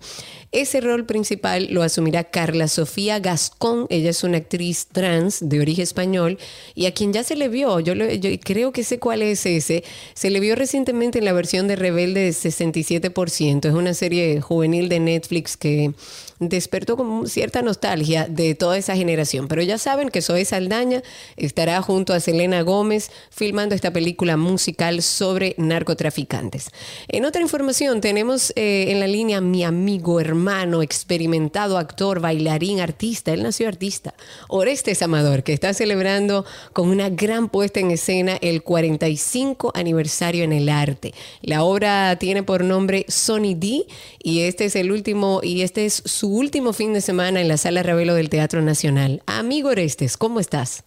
Ese 0.51 0.81
rol 0.81 1.05
principal 1.05 1.67
lo 1.69 1.81
asumirá 1.81 2.25
Carla 2.25 2.67
Sofía 2.67 3.19
Gascón. 3.19 3.85
Ella 3.89 4.09
es 4.09 4.23
una 4.23 4.37
actriz 4.37 4.87
trans 4.91 5.47
de 5.47 5.59
origen 5.59 5.83
español 5.83 6.39
y 6.73 6.87
a 6.87 6.93
quien 6.93 7.13
ya 7.13 7.23
se 7.23 7.35
le 7.35 7.47
vio, 7.47 7.79
yo, 7.79 7.93
yo 7.93 8.29
creo 8.43 8.71
que 8.71 8.83
sé 8.83 8.99
cuál 8.99 9.21
es 9.21 9.45
ese, 9.45 9.83
se 10.13 10.29
le 10.29 10.39
vio 10.39 10.55
recientemente 10.55 11.19
en 11.19 11.25
la 11.25 11.33
versión 11.33 11.67
de 11.67 11.75
Rebelde 11.75 12.27
67%. 12.27 13.69
Es 13.69 13.73
una 13.73 13.93
serie 13.93 14.41
juvenil 14.41 14.89
de 14.89 14.99
Netflix 14.99 15.57
que 15.57 15.93
despertó 16.41 16.97
como 16.97 17.27
cierta 17.27 17.61
nostalgia 17.61 18.27
de 18.27 18.55
toda 18.55 18.77
esa 18.77 18.95
generación. 18.95 19.47
Pero 19.47 19.61
ya 19.61 19.77
saben 19.77 20.09
que 20.09 20.21
Zoe 20.21 20.43
Saldaña 20.43 21.01
estará 21.37 21.81
junto 21.81 22.13
a 22.13 22.19
Selena 22.31 22.61
Gómez 22.61 23.11
filmando 23.29 23.75
esta 23.75 23.91
película 23.91 24.37
musical 24.37 25.01
sobre 25.01 25.53
narcotraficantes. 25.57 26.69
En 27.09 27.25
otra 27.25 27.41
información 27.41 27.99
tenemos 27.99 28.53
eh, 28.55 28.85
en 28.87 29.01
la 29.01 29.07
línea 29.07 29.41
mi 29.41 29.65
amigo, 29.65 30.21
hermano, 30.21 30.81
experimentado 30.81 31.77
actor, 31.77 32.21
bailarín, 32.21 32.79
artista. 32.79 33.33
Él 33.33 33.43
nació 33.43 33.67
artista. 33.67 34.13
Orestes 34.47 35.01
Amador, 35.01 35.43
que 35.43 35.51
está 35.51 35.73
celebrando 35.73 36.45
con 36.71 36.87
una 36.87 37.09
gran 37.09 37.49
puesta 37.49 37.81
en 37.81 37.91
escena 37.91 38.37
el 38.39 38.63
45 38.63 39.73
aniversario 39.75 40.45
en 40.45 40.53
el 40.53 40.69
arte. 40.69 41.13
La 41.41 41.63
obra 41.63 42.15
tiene 42.15 42.43
por 42.43 42.63
nombre 42.63 43.03
Sonny 43.09 43.55
D 43.55 43.87
y 44.23 44.43
este 44.43 44.63
es 44.63 44.77
el 44.77 44.93
último 44.93 45.41
y 45.43 45.63
este 45.63 45.85
es 45.85 46.01
su 46.05 46.33
último 46.33 46.71
fin 46.71 46.93
de 46.93 47.01
semana 47.01 47.41
en 47.41 47.49
la 47.49 47.57
Sala 47.57 47.83
Ravelo 47.83 48.13
del 48.15 48.29
Teatro 48.29 48.61
Nacional. 48.61 49.21
Amigo 49.25 49.67
Orestes, 49.67 50.15
¿cómo 50.15 50.39
estás? 50.39 50.85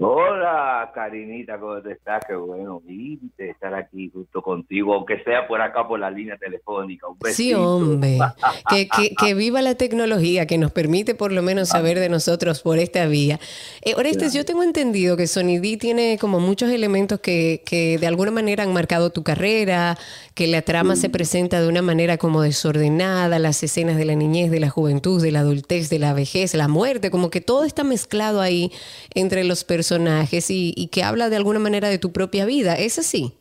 Hola, 0.00 0.92
Karinita, 0.94 1.58
¿cómo 1.58 1.78
estás? 1.78 2.22
Qué 2.24 2.36
bueno 2.36 2.80
viste 2.84 3.50
estar 3.50 3.74
aquí 3.74 4.08
justo 4.14 4.40
contigo, 4.42 4.94
aunque 4.94 5.24
sea 5.24 5.48
por 5.48 5.60
acá 5.60 5.88
por 5.88 5.98
la 5.98 6.08
línea 6.08 6.36
telefónica. 6.36 7.08
Un 7.08 7.16
sí, 7.32 7.52
hombre. 7.52 8.16
que, 8.70 8.88
que, 9.18 9.34
viva 9.34 9.60
la 9.60 9.74
tecnología 9.74 10.46
que 10.46 10.56
nos 10.56 10.70
permite 10.70 11.16
por 11.16 11.32
lo 11.32 11.42
menos 11.42 11.70
saber 11.70 11.98
de 11.98 12.08
nosotros 12.08 12.62
por 12.62 12.78
esta 12.78 13.06
vía. 13.06 13.40
Eh, 13.82 13.94
Orestes, 13.96 14.32
yo 14.32 14.44
tengo 14.44 14.62
entendido 14.62 15.16
que 15.16 15.26
Sonidí 15.26 15.76
tiene 15.76 16.16
como 16.20 16.38
muchos 16.38 16.70
elementos 16.70 17.18
que, 17.18 17.64
que 17.66 17.98
de 17.98 18.06
alguna 18.06 18.30
manera 18.30 18.62
han 18.62 18.72
marcado 18.72 19.10
tu 19.10 19.24
carrera, 19.24 19.98
que 20.38 20.46
la 20.46 20.62
trama 20.62 20.94
se 20.94 21.10
presenta 21.10 21.60
de 21.60 21.68
una 21.68 21.82
manera 21.82 22.16
como 22.16 22.42
desordenada, 22.42 23.40
las 23.40 23.60
escenas 23.64 23.96
de 23.96 24.04
la 24.04 24.14
niñez, 24.14 24.52
de 24.52 24.60
la 24.60 24.70
juventud, 24.70 25.20
de 25.20 25.32
la 25.32 25.40
adultez, 25.40 25.90
de 25.90 25.98
la 25.98 26.14
vejez, 26.14 26.54
la 26.54 26.68
muerte, 26.68 27.10
como 27.10 27.28
que 27.28 27.40
todo 27.40 27.64
está 27.64 27.82
mezclado 27.82 28.40
ahí 28.40 28.70
entre 29.14 29.42
los 29.42 29.64
personajes 29.64 29.88
personajes 29.88 30.50
y, 30.50 30.88
que 30.92 31.02
habla 31.02 31.30
de 31.30 31.36
alguna 31.36 31.58
manera 31.58 31.88
de 31.88 31.98
tu 31.98 32.12
propia 32.12 32.44
vida. 32.44 32.74
¿Es 32.74 32.98
así? 32.98 33.32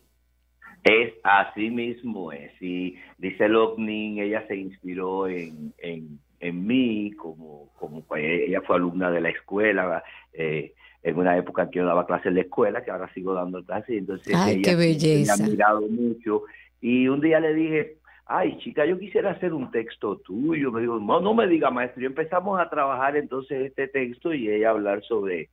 Es 0.83 1.13
así 1.23 1.69
mismo 1.69 2.31
es. 2.31 2.51
Y 2.61 2.95
dice 3.17 3.49
Lockning, 3.49 4.19
ella 4.19 4.45
se 4.47 4.55
inspiró 4.55 5.27
en, 5.27 5.73
en, 5.79 6.67
mí, 6.67 7.11
como, 7.17 7.69
como 7.77 8.01
pues, 8.03 8.23
ella 8.23 8.61
fue 8.61 8.77
alumna 8.77 9.11
de 9.11 9.21
la 9.21 9.29
escuela, 9.29 10.03
eh, 10.31 10.73
en 11.03 11.17
una 11.17 11.37
época 11.37 11.63
en 11.63 11.71
que 11.71 11.79
yo 11.79 11.85
daba 11.85 12.05
clases 12.05 12.33
de 12.33 12.41
escuela, 12.41 12.83
que 12.83 12.91
ahora 12.91 13.11
sigo 13.13 13.33
dando 13.33 13.63
clases, 13.63 13.97
entonces 13.97 14.33
Ay, 14.35 14.61
qué 14.61 14.75
belleza. 14.75 15.35
me 15.37 15.43
ha 15.43 15.45
admirado 15.45 15.81
mucho. 15.81 16.43
Y 16.81 17.07
un 17.07 17.21
día 17.21 17.39
le 17.39 17.53
dije, 17.53 17.97
ay 18.25 18.57
chica, 18.59 18.85
yo 18.85 18.99
quisiera 18.99 19.31
hacer 19.31 19.53
un 19.53 19.71
texto 19.71 20.17
tuyo. 20.17 20.71
Me 20.71 20.81
dijo, 20.81 20.99
no, 20.99 21.19
no 21.19 21.33
me 21.33 21.47
diga 21.47 21.71
maestro. 21.71 22.01
Y 22.01 22.05
empezamos 22.05 22.59
a 22.59 22.69
trabajar 22.69 23.15
entonces 23.17 23.67
este 23.67 23.87
texto 23.87 24.33
y 24.33 24.49
ella 24.49 24.71
hablar 24.71 25.03
sobre 25.03 25.49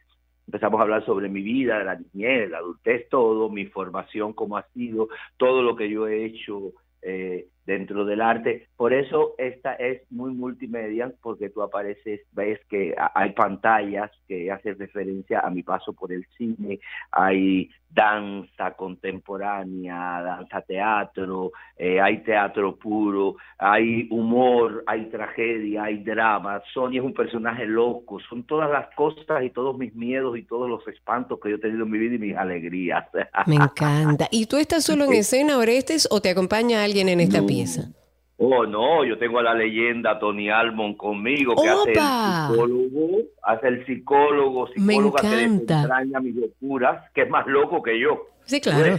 Empezamos 0.46 0.78
a 0.78 0.82
hablar 0.82 1.04
sobre 1.06 1.28
mi 1.28 1.40
vida, 1.40 1.82
la 1.82 1.96
niñez, 1.96 2.50
la 2.50 2.58
adultez, 2.58 3.08
todo, 3.08 3.48
mi 3.48 3.64
formación, 3.66 4.34
cómo 4.34 4.58
ha 4.58 4.66
sido, 4.74 5.08
todo 5.38 5.62
lo 5.62 5.74
que 5.74 5.88
yo 5.88 6.06
he 6.06 6.26
hecho 6.26 6.72
eh, 7.00 7.46
dentro 7.66 8.04
del 8.04 8.20
arte. 8.20 8.68
Por 8.76 8.92
eso 8.92 9.34
esta 9.38 9.74
es 9.74 10.02
muy 10.10 10.32
multimedia, 10.32 11.12
porque 11.22 11.50
tú 11.50 11.62
apareces, 11.62 12.20
ves 12.32 12.60
que 12.68 12.94
hay 13.14 13.32
pantallas 13.32 14.10
que 14.28 14.50
hacen 14.50 14.78
referencia 14.78 15.40
a 15.40 15.50
mi 15.50 15.62
paso 15.62 15.92
por 15.92 16.12
el 16.12 16.26
cine, 16.36 16.80
hay 17.10 17.70
danza 17.94 18.72
contemporánea, 18.72 20.20
danza 20.22 20.60
teatro, 20.62 21.52
eh, 21.76 22.00
hay 22.00 22.22
teatro 22.24 22.74
puro, 22.76 23.36
hay 23.56 24.08
humor, 24.10 24.82
hay 24.86 25.06
tragedia, 25.06 25.84
hay 25.84 25.98
drama. 25.98 26.60
Sonia 26.72 27.00
es 27.00 27.06
un 27.06 27.14
personaje 27.14 27.66
loco, 27.66 28.18
son 28.28 28.42
todas 28.42 28.68
las 28.70 28.92
cosas 28.96 29.44
y 29.44 29.50
todos 29.50 29.78
mis 29.78 29.94
miedos 29.94 30.36
y 30.36 30.42
todos 30.42 30.68
los 30.68 30.86
espantos 30.88 31.38
que 31.40 31.50
yo 31.50 31.56
he 31.56 31.60
tenido 31.60 31.84
en 31.84 31.90
mi 31.90 31.98
vida 31.98 32.16
y 32.16 32.18
mis 32.18 32.36
alegrías. 32.36 33.06
Me 33.46 33.56
encanta. 33.56 34.26
¿Y 34.30 34.46
tú 34.46 34.56
estás 34.56 34.84
solo 34.84 35.04
en 35.04 35.14
escena, 35.14 35.58
Orestes, 35.58 36.08
o 36.10 36.20
te 36.20 36.30
acompaña 36.30 36.82
alguien 36.82 37.08
en 37.08 37.20
esta 37.20 37.42
pieza? 37.54 37.90
Oh, 38.36 38.66
no, 38.66 39.04
yo 39.04 39.16
tengo 39.16 39.38
a 39.38 39.42
la 39.44 39.54
leyenda 39.54 40.18
Tony 40.18 40.50
Almond 40.50 40.96
conmigo, 40.96 41.54
que 41.54 41.68
hace 41.68 41.92
el 41.92 41.96
psicólogo, 41.96 43.18
hace 43.44 43.68
el 43.68 43.86
psicólogo, 43.86 44.68
psicóloga 44.68 45.20
que 45.22 45.44
extraña 45.44 46.20
mis 46.20 46.34
locuras, 46.34 47.10
que 47.12 47.22
es 47.22 47.30
más 47.30 47.46
loco 47.46 47.80
que 47.80 47.98
yo. 48.00 48.26
Sí, 48.44 48.60
claro. 48.60 48.98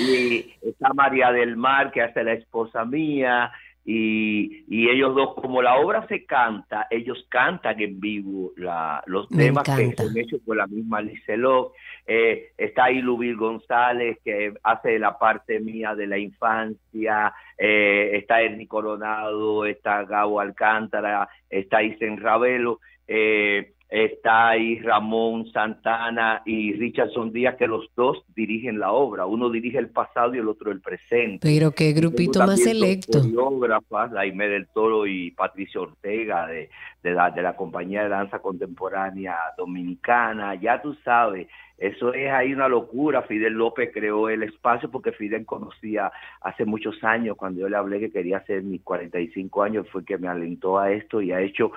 y 0.00 0.54
está 0.62 0.92
María 0.94 1.30
del 1.32 1.56
Mar, 1.56 1.92
que 1.92 2.02
hace 2.02 2.24
la 2.24 2.32
esposa 2.32 2.84
mía, 2.84 3.52
y, 3.84 4.64
y, 4.68 4.88
ellos 4.88 5.14
dos, 5.14 5.34
como 5.34 5.60
la 5.60 5.74
obra 5.74 6.06
se 6.06 6.24
canta, 6.24 6.86
ellos 6.88 7.26
cantan 7.28 7.80
en 7.80 7.98
vivo 7.98 8.52
la, 8.56 9.02
los 9.06 9.28
temas 9.28 9.64
que 9.64 9.92
son 9.96 10.16
hechos 10.16 10.40
por 10.46 10.56
la 10.56 10.68
misma 10.68 11.00
Licelot. 11.00 11.72
Eh, 12.06 12.52
está 12.56 12.84
ahí 12.84 13.00
Lubir 13.00 13.36
González, 13.36 14.18
que 14.24 14.54
hace 14.62 14.98
la 15.00 15.18
parte 15.18 15.58
mía 15.58 15.96
de 15.96 16.06
la 16.06 16.18
infancia, 16.18 17.34
eh, 17.58 18.10
está 18.14 18.40
Ernie 18.40 18.68
Coronado, 18.68 19.66
está 19.66 20.04
Gabo 20.04 20.38
Alcántara, 20.38 21.28
está 21.50 21.82
Isen 21.82 22.20
Ravelo. 22.20 22.78
Eh, 23.08 23.72
está 23.92 24.48
ahí 24.48 24.78
Ramón 24.80 25.52
Santana 25.52 26.40
y 26.46 26.72
Richardson 26.72 27.30
Díaz, 27.30 27.56
que 27.56 27.66
los 27.66 27.90
dos 27.94 28.24
dirigen 28.34 28.78
la 28.78 28.90
obra. 28.90 29.26
Uno 29.26 29.50
dirige 29.50 29.76
el 29.76 29.90
pasado 29.90 30.34
y 30.34 30.38
el 30.38 30.48
otro 30.48 30.72
el 30.72 30.80
presente. 30.80 31.40
Pero 31.42 31.72
qué 31.72 31.92
grupito 31.92 32.38
más 32.38 32.62
selecto. 32.62 33.20
Coreógrafas, 33.20 34.10
Laime 34.12 34.48
del 34.48 34.66
Toro 34.68 35.06
y 35.06 35.30
Patricia 35.32 35.82
Ortega, 35.82 36.46
de, 36.46 36.70
de, 37.02 37.10
la, 37.10 37.30
de 37.30 37.42
la 37.42 37.54
compañía 37.54 38.04
de 38.04 38.08
danza 38.08 38.38
contemporánea 38.38 39.36
dominicana. 39.58 40.54
Ya 40.54 40.80
tú 40.80 40.96
sabes, 41.04 41.48
eso 41.82 42.14
es 42.14 42.30
ahí 42.30 42.52
una 42.52 42.68
locura. 42.68 43.22
Fidel 43.22 43.54
López 43.54 43.90
creó 43.92 44.28
el 44.28 44.44
espacio 44.44 44.88
porque 44.88 45.10
Fidel 45.10 45.44
conocía 45.44 46.12
hace 46.40 46.64
muchos 46.64 47.02
años, 47.02 47.36
cuando 47.36 47.60
yo 47.60 47.68
le 47.68 47.76
hablé 47.76 47.98
que 47.98 48.12
quería 48.12 48.38
hacer 48.38 48.62
mis 48.62 48.82
45 48.82 49.62
años, 49.62 49.88
fue 49.90 50.04
que 50.04 50.16
me 50.16 50.28
alentó 50.28 50.78
a 50.78 50.92
esto 50.92 51.20
y 51.20 51.32
ha 51.32 51.40
hecho 51.40 51.72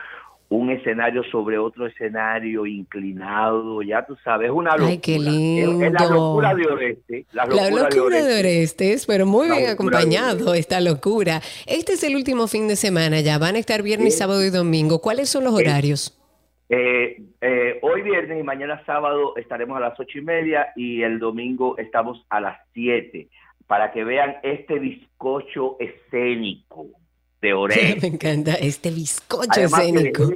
un 0.50 0.70
escenario 0.70 1.24
sobre 1.32 1.58
otro 1.58 1.88
escenario 1.88 2.66
inclinado, 2.66 3.82
ya 3.82 4.06
tú 4.06 4.16
sabes, 4.24 4.48
es 4.48 4.54
una 4.54 4.72
locura. 4.72 4.89
Ay, 4.89 4.98
qué 5.00 5.20
lindo. 5.20 5.84
Es, 5.84 5.91
la 5.91 6.06
locura 6.06 6.54
de 6.54 6.68
Orestes. 6.68 7.26
La 7.32 7.46
locura, 7.46 8.24
de, 8.24 8.39
Orestes. 8.39 9.06
pero 9.06 9.26
muy 9.26 9.50
bien 9.50 9.70
acompañado 9.70 10.54
esta 10.54 10.80
locura. 10.82 11.41
Este 11.66 11.93
es 11.93 12.04
el 12.04 12.16
último 12.16 12.48
fin 12.48 12.68
de 12.68 12.76
semana 12.76 13.22
ya, 13.22 13.38
van 13.38 13.56
a 13.56 13.60
estar 13.60 13.82
viernes, 13.82 14.18
sábado 14.18 14.43
y 14.43 14.50
domingo. 14.50 15.02
¿Cuáles 15.02 15.30
son 15.30 15.46
los 15.46 15.54
horarios? 15.54 16.20
Eh, 16.70 17.22
eh, 17.41 17.80
hoy 17.82 18.02
viernes 18.02 18.39
y 18.39 18.43
mañana 18.43 18.84
sábado 18.86 19.36
estaremos 19.38 19.78
a 19.78 19.80
las 19.80 20.00
ocho 20.00 20.18
y 20.18 20.22
media 20.22 20.68
y 20.76 21.04
el 21.04 21.20
domingo 21.20 21.78
estamos 21.78 22.26
a 22.30 22.39
las 22.39 22.58
siete 22.74 23.30
para 23.68 23.91
que 23.91 24.04
vean 24.04 24.38
este 24.41 24.80
bizcocho 24.80 25.78
escénico 25.80 26.88
de 27.54 27.98
Me 28.02 28.08
encanta 28.08 28.54
este 28.56 28.91
bizcocho 28.91 29.62
escénico. 29.62 30.32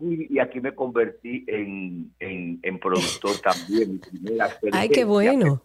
y 0.00 0.38
aquí 0.38 0.60
me 0.60 0.74
convertí 0.74 1.44
en, 1.46 2.10
en, 2.20 2.78
productor 2.78 3.38
también. 3.38 4.00
Ay, 4.72 4.88
qué 4.88 5.04
bueno. 5.04 5.62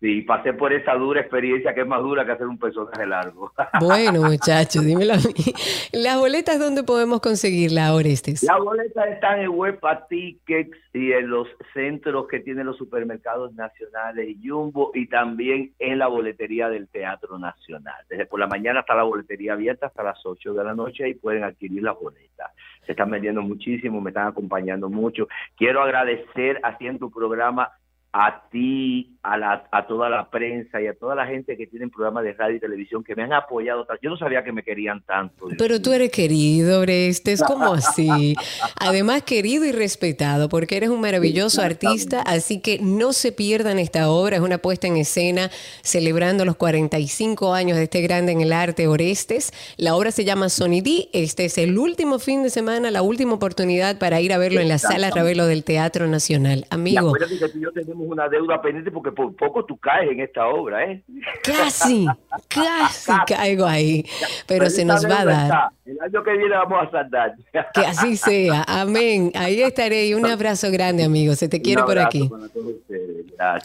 Sí, 0.00 0.20
pasé 0.22 0.52
por 0.52 0.74
esa 0.74 0.94
dura 0.94 1.22
experiencia 1.22 1.72
que 1.74 1.80
es 1.80 1.86
más 1.86 2.02
dura 2.02 2.26
que 2.26 2.32
hacer 2.32 2.46
un 2.46 2.58
personaje 2.58 3.06
largo. 3.06 3.52
Bueno, 3.80 4.22
muchachos, 4.22 4.84
dímelo 4.84 5.14
a 5.14 5.16
mí. 5.16 5.54
¿Las 5.92 6.18
boletas 6.18 6.58
dónde 6.58 6.82
podemos 6.82 7.20
conseguirlas, 7.20 7.90
Orestes? 7.92 8.42
Las 8.42 8.58
boletas 8.58 9.08
están 9.08 9.40
en 9.40 9.48
Huepa 9.48 10.06
Tickets 10.06 10.76
y 10.92 11.12
en 11.12 11.28
los 11.28 11.48
centros 11.72 12.26
que 12.28 12.40
tienen 12.40 12.66
los 12.66 12.76
supermercados 12.76 13.54
nacionales 13.54 14.28
y 14.28 14.48
Jumbo 14.48 14.90
y 14.94 15.08
también 15.08 15.72
en 15.78 15.98
la 15.98 16.08
boletería 16.08 16.68
del 16.68 16.88
Teatro 16.88 17.38
Nacional. 17.38 18.04
Desde 18.08 18.26
por 18.26 18.40
la 18.40 18.46
mañana 18.46 18.80
está 18.80 18.94
la 18.94 19.02
boletería 19.02 19.54
abierta 19.54 19.86
hasta 19.86 20.02
las 20.02 20.24
8 20.24 20.52
de 20.54 20.64
la 20.64 20.74
noche 20.74 21.08
y 21.08 21.14
pueden 21.14 21.44
adquirir 21.44 21.82
las 21.82 21.98
boletas. 21.98 22.52
Se 22.84 22.92
están 22.92 23.10
vendiendo 23.10 23.42
muchísimo, 23.42 24.00
me 24.00 24.10
están 24.10 24.28
acompañando 24.28 24.88
mucho. 24.88 25.28
Quiero 25.56 25.82
agradecer 25.82 26.60
así 26.62 26.86
en 26.86 26.98
tu 26.98 27.10
programa 27.10 27.72
a 28.18 28.48
ti, 28.50 29.18
a, 29.22 29.36
la, 29.36 29.68
a 29.70 29.86
toda 29.86 30.08
la 30.08 30.30
prensa 30.30 30.80
y 30.80 30.86
a 30.86 30.94
toda 30.94 31.14
la 31.14 31.26
gente 31.26 31.54
que 31.54 31.66
tiene 31.66 31.86
programas 31.88 32.24
de 32.24 32.32
radio 32.32 32.56
y 32.56 32.60
televisión 32.60 33.04
que 33.04 33.14
me 33.14 33.24
han 33.24 33.34
apoyado. 33.34 33.86
Yo 34.00 34.08
no 34.08 34.16
sabía 34.16 34.42
que 34.42 34.52
me 34.52 34.62
querían 34.62 35.02
tanto. 35.02 35.48
Pero 35.58 35.82
tú 35.82 35.92
eres 35.92 36.10
querido, 36.10 36.80
Orestes, 36.80 37.42
¿cómo 37.42 37.74
así? 37.74 38.34
Además, 38.80 39.22
querido 39.22 39.66
y 39.66 39.72
respetado, 39.72 40.48
porque 40.48 40.78
eres 40.78 40.88
un 40.88 41.02
maravilloso 41.02 41.60
artista, 41.60 42.22
así 42.22 42.62
que 42.62 42.78
no 42.80 43.12
se 43.12 43.32
pierdan 43.32 43.78
esta 43.78 44.08
obra. 44.08 44.36
Es 44.36 44.42
una 44.42 44.56
puesta 44.56 44.86
en 44.86 44.96
escena 44.96 45.50
celebrando 45.82 46.46
los 46.46 46.56
45 46.56 47.52
años 47.52 47.76
de 47.76 47.82
este 47.82 48.00
grande 48.00 48.32
en 48.32 48.40
el 48.40 48.54
arte, 48.54 48.88
Orestes. 48.88 49.52
La 49.76 49.94
obra 49.94 50.10
se 50.10 50.24
llama 50.24 50.48
Sony 50.48 50.80
D. 50.82 51.10
Este 51.12 51.44
es 51.44 51.58
el 51.58 51.76
último 51.76 52.18
fin 52.18 52.42
de 52.42 52.48
semana, 52.48 52.90
la 52.90 53.02
última 53.02 53.34
oportunidad 53.34 53.98
para 53.98 54.22
ir 54.22 54.32
a 54.32 54.38
verlo 54.38 54.60
en 54.60 54.68
la 54.68 54.78
Sala 54.78 55.10
Ravelo 55.10 55.44
del 55.44 55.64
Teatro 55.64 56.06
Nacional. 56.06 56.64
Amigo. 56.70 57.12
que 57.12 57.60
yo 57.60 57.70
tenemos 57.72 58.05
una 58.06 58.28
deuda 58.28 58.60
pendiente 58.60 58.90
porque 58.90 59.12
por 59.12 59.34
poco 59.34 59.64
tú 59.64 59.76
caes 59.76 60.10
en 60.10 60.20
esta 60.20 60.46
obra, 60.46 60.84
¿eh? 60.84 61.02
Casi, 61.42 62.06
casi 62.48 63.12
caigo 63.26 63.66
ahí, 63.66 64.04
pero 64.46 64.70
se 64.70 64.84
nos 64.84 65.04
va 65.08 65.20
a 65.20 65.24
dar. 65.24 65.68
El 65.84 66.00
año 66.00 66.22
que 66.24 66.32
viene 66.32 66.56
vamos 66.56 66.88
a 66.88 66.90
saldar. 66.90 67.34
Que 67.72 67.80
así 67.80 68.16
sea, 68.16 68.64
amén. 68.66 69.30
Ahí 69.34 69.62
estaré 69.62 70.06
y 70.06 70.14
un 70.14 70.26
abrazo 70.26 70.70
grande, 70.70 71.04
amigo. 71.04 71.34
Se 71.34 71.48
te 71.48 71.62
quiere 71.62 71.82
por 71.82 71.98
aquí. 71.98 72.28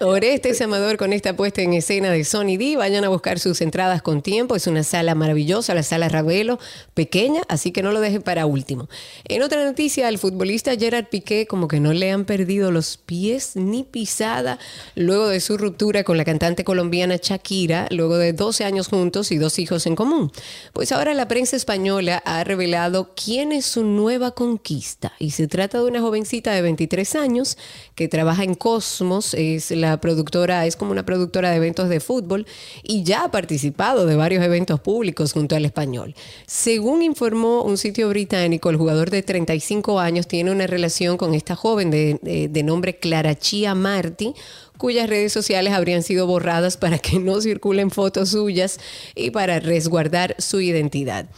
Orestes 0.01 0.62
Amador 0.62 0.97
con 0.97 1.14
esta 1.14 1.36
puesta 1.36 1.62
en 1.62 1.74
escena 1.74 2.12
de 2.12 2.24
Sony 2.24 2.57
D. 2.57 2.76
Vayan 2.78 3.03
a 3.03 3.09
buscar 3.09 3.39
sus 3.39 3.62
entradas 3.62 4.01
con 4.01 4.22
tiempo. 4.22 4.55
Es 4.55 4.68
una 4.68 4.84
sala 4.84 5.16
maravillosa, 5.16 5.74
la 5.74 5.84
sala 5.84 6.09
Ravelo, 6.09 6.59
pequeña, 6.93 7.41
así 7.47 7.72
que 7.72 7.82
no 7.82 7.91
lo 7.91 8.01
dejen 8.01 8.22
para 8.22 8.45
último. 8.45 8.89
En 9.26 9.41
otra 9.41 9.64
noticia, 9.64 10.07
al 10.07 10.18
futbolista 10.18 10.76
Gerard 10.76 11.05
Piqué 11.05 11.47
como 11.47 11.68
que 11.68 11.80
no 11.80 11.93
le 11.93 12.12
han 12.12 12.26
perdido 12.26 12.72
los 12.72 12.97
pies 12.97 13.55
ni 13.55 13.84
pisada 13.84 14.59
luego 14.95 15.28
de 15.28 15.39
su 15.39 15.57
ruptura 15.57 16.03
con 16.03 16.18
la 16.18 16.26
cantante 16.26 16.64
colombiana 16.64 17.18
Shakira, 17.22 17.88
luego 17.91 18.18
de 18.18 18.34
12 18.34 18.66
años 18.66 18.88
juntos 18.88 19.32
y 19.32 19.38
dos 19.38 19.59
hijos 19.59 19.86
en 19.86 19.95
común. 19.95 20.32
Pues 20.74 20.91
ahora 20.91 21.14
la 21.14 21.28
prensa 21.28 21.55
española 21.55 22.22
ha 22.26 22.43
revelado 22.43 23.12
quién 23.16 23.51
es 23.51 23.66
su 23.66 23.84
nueva 23.84 24.32
conquista 24.32 25.14
y 25.20 25.32
se 25.32 25.47
trata 25.47 25.80
de 25.80 25.86
una 25.86 26.01
jovencita 26.01 26.51
de 26.51 26.62
23 26.62 27.16
años 27.16 27.57
que 27.95 28.07
trabaja 28.07 28.43
en 28.43 28.55
Cosmos, 28.55 29.34
es 29.56 29.72
la 29.72 29.99
productora, 29.99 30.66
es 30.66 30.76
como 30.76 30.91
una 30.91 31.06
productora 31.06 31.49
de 31.49 31.58
eventos 31.58 31.89
de 31.89 31.99
fútbol 31.99 32.45
y 32.84 33.04
ya 33.04 33.24
ha 33.24 33.32
participado 33.32 34.06
de 34.06 34.16
varios 34.16 34.43
eventos 34.43 34.80
públicos 34.80 35.34
junto 35.34 35.56
al 35.56 35.66
español. 35.66 36.16
Según 36.45 37.02
informó 37.02 37.64
un 37.64 37.78
sitio 37.78 38.10
británico, 38.10 38.70
el 38.70 38.78
jugador 38.78 39.10
de 39.10 39.24
35 39.24 39.99
años 39.99 40.28
tiene 40.28 40.52
una 40.52 40.68
relación 40.68 41.18
con 41.18 41.34
esta 41.34 41.56
joven 41.56 41.91
de, 41.91 42.47
de 42.49 42.64
nombre 42.64 42.97
Clara 42.97 43.36
Chia 43.36 43.76
Marti, 43.76 44.34
cuyas 44.82 45.07
redes 45.07 45.32
sociales 45.32 45.73
habrían 45.73 46.01
sido 46.01 46.25
borradas 46.25 46.75
para 46.75 46.97
que 46.97 47.19
no 47.19 47.39
circulen 47.39 47.91
fotos 47.91 48.29
suyas 48.29 48.79
y 49.13 49.29
para 49.29 49.59
resguardar 49.59 50.36
su 50.39 50.59
identidad. 50.59 51.29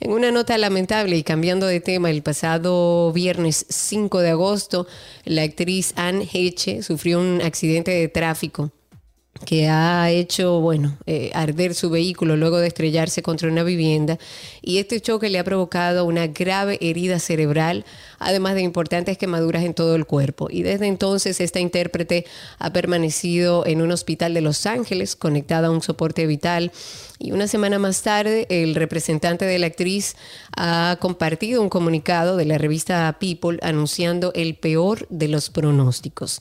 En 0.00 0.10
una 0.10 0.32
nota 0.32 0.58
lamentable 0.58 1.16
y 1.16 1.22
cambiando 1.22 1.68
de 1.68 1.78
tema, 1.78 2.10
el 2.10 2.24
pasado 2.24 3.12
viernes 3.12 3.66
5 3.68 4.18
de 4.18 4.30
agosto, 4.30 4.88
la 5.24 5.42
actriz 5.42 5.92
Anne 5.94 6.28
Heche 6.32 6.82
sufrió 6.82 7.20
un 7.20 7.40
accidente 7.40 7.92
de 7.92 8.08
tráfico 8.08 8.72
que 9.44 9.68
ha 9.68 10.10
hecho, 10.10 10.60
bueno, 10.60 10.96
eh, 11.06 11.30
arder 11.34 11.74
su 11.74 11.90
vehículo 11.90 12.36
luego 12.36 12.58
de 12.58 12.68
estrellarse 12.68 13.22
contra 13.22 13.48
una 13.48 13.62
vivienda 13.62 14.18
y 14.62 14.78
este 14.78 15.00
choque 15.00 15.28
le 15.30 15.38
ha 15.38 15.44
provocado 15.44 16.04
una 16.04 16.26
grave 16.26 16.78
herida 16.80 17.18
cerebral, 17.18 17.84
además 18.18 18.54
de 18.54 18.62
importantes 18.62 19.18
quemaduras 19.18 19.64
en 19.64 19.74
todo 19.74 19.94
el 19.94 20.06
cuerpo. 20.06 20.48
Y 20.50 20.62
desde 20.62 20.86
entonces 20.86 21.40
esta 21.40 21.60
intérprete 21.60 22.26
ha 22.58 22.72
permanecido 22.72 23.66
en 23.66 23.82
un 23.82 23.92
hospital 23.92 24.34
de 24.34 24.40
Los 24.40 24.66
Ángeles 24.66 25.16
conectada 25.16 25.68
a 25.68 25.70
un 25.70 25.82
soporte 25.82 26.26
vital 26.26 26.72
y 27.18 27.32
una 27.32 27.48
semana 27.48 27.78
más 27.78 28.02
tarde 28.02 28.46
el 28.48 28.74
representante 28.74 29.44
de 29.44 29.58
la 29.58 29.66
actriz 29.66 30.14
ha 30.56 30.96
compartido 31.00 31.62
un 31.62 31.68
comunicado 31.68 32.36
de 32.36 32.44
la 32.44 32.58
revista 32.58 33.16
People 33.18 33.58
anunciando 33.62 34.32
el 34.34 34.54
peor 34.54 35.06
de 35.10 35.28
los 35.28 35.50
pronósticos. 35.50 36.40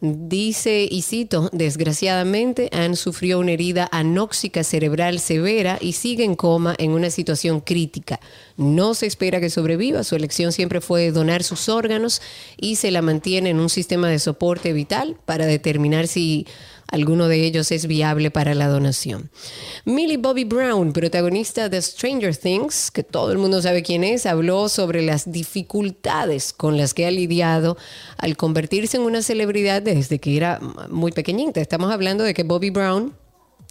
Dice, 0.00 0.86
y 0.88 1.02
cito, 1.02 1.50
desgraciadamente 1.52 2.68
han 2.72 2.94
sufrido 2.94 3.40
una 3.40 3.50
herida 3.50 3.88
anóxica 3.90 4.62
cerebral 4.62 5.18
severa 5.18 5.76
y 5.80 5.94
sigue 5.94 6.22
en 6.22 6.36
coma 6.36 6.76
en 6.78 6.92
una 6.92 7.10
situación 7.10 7.60
crítica. 7.60 8.20
No 8.56 8.94
se 8.94 9.06
espera 9.06 9.40
que 9.40 9.50
sobreviva, 9.50 10.04
su 10.04 10.14
elección 10.14 10.52
siempre 10.52 10.80
fue 10.80 11.10
donar 11.10 11.42
sus 11.42 11.68
órganos 11.68 12.22
y 12.56 12.76
se 12.76 12.92
la 12.92 13.02
mantiene 13.02 13.50
en 13.50 13.58
un 13.58 13.68
sistema 13.68 14.08
de 14.08 14.20
soporte 14.20 14.72
vital 14.72 15.16
para 15.24 15.46
determinar 15.46 16.06
si 16.06 16.46
alguno 16.90 17.28
de 17.28 17.44
ellos 17.44 17.70
es 17.70 17.86
viable 17.86 18.30
para 18.30 18.54
la 18.54 18.68
donación. 18.68 19.30
Millie 19.84 20.16
Bobby 20.16 20.44
Brown, 20.44 20.92
protagonista 20.92 21.68
de 21.68 21.80
Stranger 21.80 22.36
Things, 22.36 22.90
que 22.90 23.02
todo 23.02 23.30
el 23.32 23.38
mundo 23.38 23.62
sabe 23.62 23.82
quién 23.82 24.04
es, 24.04 24.26
habló 24.26 24.68
sobre 24.68 25.02
las 25.02 25.30
dificultades 25.30 26.52
con 26.52 26.76
las 26.76 26.94
que 26.94 27.06
ha 27.06 27.10
lidiado 27.10 27.76
al 28.16 28.36
convertirse 28.36 28.96
en 28.96 29.04
una 29.04 29.22
celebridad 29.22 29.82
desde 29.82 30.18
que 30.18 30.36
era 30.36 30.60
muy 30.88 31.12
pequeñita. 31.12 31.60
Estamos 31.60 31.92
hablando 31.92 32.24
de 32.24 32.34
que 32.34 32.42
Bobby 32.42 32.70
Brown 32.70 33.14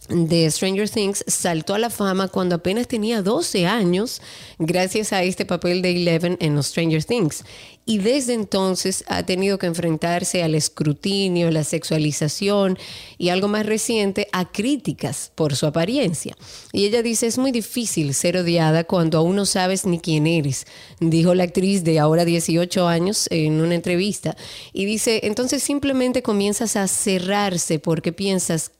de 0.08 0.50
Stranger 0.50 0.88
Things 0.88 1.24
saltó 1.26 1.74
a 1.74 1.78
la 1.78 1.90
fama 1.90 2.28
cuando 2.28 2.56
apenas 2.56 2.88
tenía 2.88 3.22
12 3.22 3.66
años 3.66 4.20
gracias 4.58 5.12
a 5.12 5.22
este 5.22 5.44
papel 5.44 5.82
de 5.82 5.90
Eleven 5.90 6.36
en 6.40 6.62
Stranger 6.62 7.04
Things. 7.04 7.44
Y 7.84 7.98
desde 7.98 8.34
entonces 8.34 9.02
ha 9.06 9.22
tenido 9.22 9.56
que 9.56 9.66
enfrentarse 9.66 10.42
al 10.42 10.54
escrutinio, 10.54 11.50
la 11.50 11.64
sexualización 11.64 12.78
y 13.16 13.30
algo 13.30 13.48
más 13.48 13.64
reciente 13.64 14.28
a 14.32 14.52
críticas 14.52 15.32
por 15.34 15.56
su 15.56 15.64
apariencia. 15.64 16.36
Y 16.72 16.84
ella 16.84 17.02
dice, 17.02 17.26
es 17.26 17.38
muy 17.38 17.50
difícil 17.50 18.12
ser 18.12 18.36
odiada 18.36 18.84
cuando 18.84 19.16
aún 19.16 19.36
no 19.36 19.46
sabes 19.46 19.86
ni 19.86 20.00
quién 20.00 20.26
eres, 20.26 20.66
dijo 21.00 21.34
la 21.34 21.44
actriz 21.44 21.82
de 21.82 21.98
ahora 21.98 22.26
18 22.26 22.86
años 22.86 23.26
en 23.30 23.58
una 23.58 23.74
entrevista. 23.74 24.36
Y 24.74 24.84
dice, 24.84 25.20
entonces 25.22 25.62
simplemente 25.62 26.22
comienzas 26.22 26.76
a 26.76 26.88
cerrarse 26.88 27.78
porque 27.78 28.12
piensas, 28.12 28.72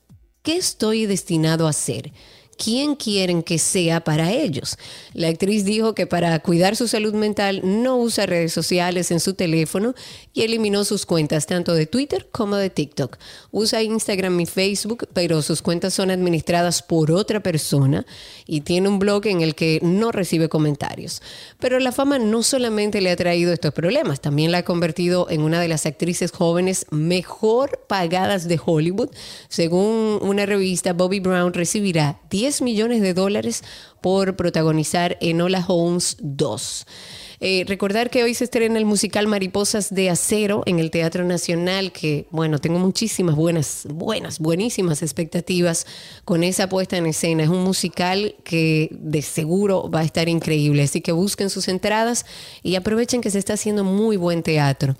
¿Qué 0.42 0.56
estoy 0.56 1.06
destinado 1.06 1.66
a 1.66 1.70
hacer? 1.70 2.12
Quién 2.58 2.96
quieren 2.96 3.42
que 3.42 3.58
sea 3.58 4.00
para 4.00 4.32
ellos. 4.32 4.76
La 5.14 5.28
actriz 5.28 5.64
dijo 5.64 5.94
que 5.94 6.06
para 6.06 6.38
cuidar 6.40 6.76
su 6.76 6.88
salud 6.88 7.14
mental 7.14 7.60
no 7.64 7.96
usa 7.96 8.26
redes 8.26 8.52
sociales 8.52 9.10
en 9.10 9.20
su 9.20 9.34
teléfono 9.34 9.94
y 10.34 10.42
eliminó 10.42 10.84
sus 10.84 11.06
cuentas 11.06 11.46
tanto 11.46 11.72
de 11.74 11.86
Twitter 11.86 12.28
como 12.32 12.56
de 12.56 12.68
TikTok. 12.68 13.16
Usa 13.52 13.82
Instagram 13.82 14.40
y 14.40 14.46
Facebook, 14.46 15.08
pero 15.12 15.40
sus 15.40 15.62
cuentas 15.62 15.94
son 15.94 16.10
administradas 16.10 16.82
por 16.82 17.12
otra 17.12 17.40
persona 17.40 18.04
y 18.46 18.62
tiene 18.62 18.88
un 18.88 18.98
blog 18.98 19.26
en 19.26 19.40
el 19.40 19.54
que 19.54 19.78
no 19.82 20.10
recibe 20.10 20.48
comentarios. 20.48 21.22
Pero 21.60 21.78
la 21.78 21.92
fama 21.92 22.18
no 22.18 22.42
solamente 22.42 23.00
le 23.00 23.12
ha 23.12 23.16
traído 23.16 23.52
estos 23.52 23.72
problemas, 23.72 24.20
también 24.20 24.50
la 24.50 24.58
ha 24.58 24.64
convertido 24.64 25.30
en 25.30 25.42
una 25.42 25.60
de 25.60 25.68
las 25.68 25.86
actrices 25.86 26.32
jóvenes 26.32 26.86
mejor 26.90 27.84
pagadas 27.86 28.48
de 28.48 28.60
Hollywood. 28.62 29.10
Según 29.48 30.18
una 30.22 30.44
revista, 30.44 30.92
Bobby 30.92 31.20
Brown 31.20 31.52
recibirá 31.52 32.20
10 32.30 32.47
millones 32.62 33.00
de 33.02 33.14
dólares 33.14 33.62
por 34.00 34.36
protagonizar 34.36 35.16
Enola 35.20 35.64
Holmes 35.66 36.16
2. 36.20 36.86
Eh, 37.40 37.64
recordar 37.68 38.10
que 38.10 38.24
hoy 38.24 38.34
se 38.34 38.44
estrena 38.44 38.78
el 38.78 38.84
musical 38.84 39.28
Mariposas 39.28 39.94
de 39.94 40.10
Acero 40.10 40.64
en 40.66 40.80
el 40.80 40.90
Teatro 40.90 41.24
Nacional, 41.24 41.92
que 41.92 42.26
bueno, 42.30 42.58
tengo 42.58 42.80
muchísimas 42.80 43.36
buenas, 43.36 43.86
buenas, 43.88 44.40
buenísimas 44.40 45.02
expectativas 45.02 45.86
con 46.24 46.42
esa 46.42 46.68
puesta 46.68 46.96
en 46.96 47.06
escena. 47.06 47.44
Es 47.44 47.48
un 47.48 47.62
musical 47.62 48.34
que 48.42 48.88
de 48.90 49.22
seguro 49.22 49.88
va 49.88 50.00
a 50.00 50.04
estar 50.04 50.28
increíble, 50.28 50.82
así 50.82 51.00
que 51.00 51.12
busquen 51.12 51.48
sus 51.48 51.68
entradas 51.68 52.26
y 52.64 52.74
aprovechen 52.74 53.20
que 53.20 53.30
se 53.30 53.38
está 53.38 53.52
haciendo 53.52 53.84
muy 53.84 54.16
buen 54.16 54.42
teatro. 54.42 54.96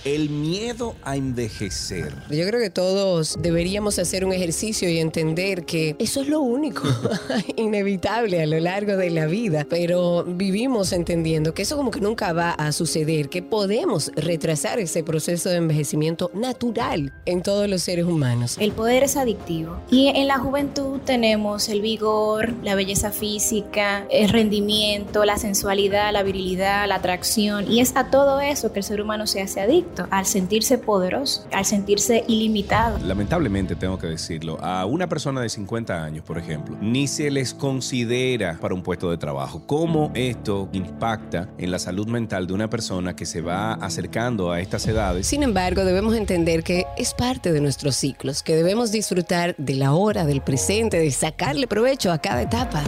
El 0.07 0.29
miedo 0.29 0.95
a 1.03 1.17
envejecer. 1.17 2.13
Yo 2.29 2.47
creo 2.47 2.61
que 2.61 2.69
todos 2.69 3.37
deberíamos 3.41 3.99
hacer 3.99 4.23
un 4.23 4.31
ejercicio 4.31 4.89
y 4.89 4.99
entender 4.99 5.65
que 5.65 5.97
eso 5.99 6.21
es 6.21 6.29
lo 6.29 6.39
único 6.39 6.83
inevitable 7.57 8.41
a 8.41 8.45
lo 8.45 8.57
largo 8.57 8.95
de 8.95 9.09
la 9.09 9.25
vida, 9.25 9.65
pero 9.69 10.23
vivimos 10.23 10.93
entendiendo 10.93 11.53
que 11.53 11.63
eso 11.63 11.75
como 11.75 11.91
que 11.91 11.99
nunca 11.99 12.31
va 12.31 12.51
a 12.51 12.71
suceder, 12.71 13.27
que 13.27 13.43
podemos 13.43 14.09
retrasar 14.15 14.79
ese 14.79 15.03
proceso 15.03 15.49
de 15.49 15.57
envejecimiento 15.57 16.31
natural 16.33 17.11
en 17.25 17.43
todos 17.43 17.67
los 17.67 17.81
seres 17.83 18.05
humanos. 18.05 18.55
El 18.61 18.71
poder 18.71 19.03
es 19.03 19.17
adictivo 19.17 19.75
y 19.91 20.07
en 20.07 20.27
la 20.27 20.39
juventud 20.39 21.01
tenemos 21.03 21.67
el 21.67 21.81
vigor, 21.81 22.53
la 22.63 22.75
belleza 22.75 23.11
física, 23.11 24.05
el 24.09 24.29
rendimiento, 24.29 25.25
la 25.25 25.37
sensualidad, 25.37 26.13
la 26.13 26.23
virilidad, 26.23 26.87
la 26.87 26.95
atracción 26.95 27.69
y 27.69 27.81
es 27.81 27.93
a 27.97 28.09
todo 28.09 28.39
eso 28.39 28.71
que 28.71 28.79
el 28.79 28.85
ser 28.85 29.01
humano 29.01 29.27
se 29.27 29.41
hace 29.41 29.59
adicto 29.59 29.96
al 30.11 30.25
sentirse 30.25 30.77
poderoso, 30.77 31.45
al 31.51 31.65
sentirse 31.65 32.23
ilimitado. 32.27 32.99
Lamentablemente 32.99 33.75
tengo 33.75 33.97
que 33.97 34.07
decirlo, 34.07 34.57
a 34.61 34.85
una 34.85 35.07
persona 35.07 35.41
de 35.41 35.49
50 35.49 36.03
años, 36.03 36.23
por 36.23 36.37
ejemplo, 36.37 36.77
ni 36.81 37.07
se 37.07 37.31
les 37.31 37.53
considera 37.53 38.57
para 38.59 38.73
un 38.73 38.83
puesto 38.83 39.09
de 39.09 39.17
trabajo. 39.17 39.63
¿Cómo 39.65 40.11
esto 40.13 40.69
impacta 40.73 41.49
en 41.57 41.71
la 41.71 41.79
salud 41.79 42.07
mental 42.07 42.47
de 42.47 42.53
una 42.53 42.69
persona 42.69 43.15
que 43.15 43.25
se 43.25 43.41
va 43.41 43.73
acercando 43.73 44.51
a 44.51 44.59
estas 44.59 44.85
edades? 44.87 45.27
Sin 45.27 45.43
embargo, 45.43 45.85
debemos 45.85 46.15
entender 46.15 46.63
que 46.63 46.85
es 46.97 47.13
parte 47.13 47.51
de 47.51 47.61
nuestros 47.61 47.95
ciclos, 47.95 48.43
que 48.43 48.55
debemos 48.55 48.91
disfrutar 48.91 49.55
de 49.57 49.75
la 49.75 49.93
hora, 49.93 50.25
del 50.25 50.41
presente, 50.41 50.99
de 50.99 51.11
sacarle 51.11 51.67
provecho 51.67 52.11
a 52.11 52.19
cada 52.19 52.41
etapa. 52.41 52.83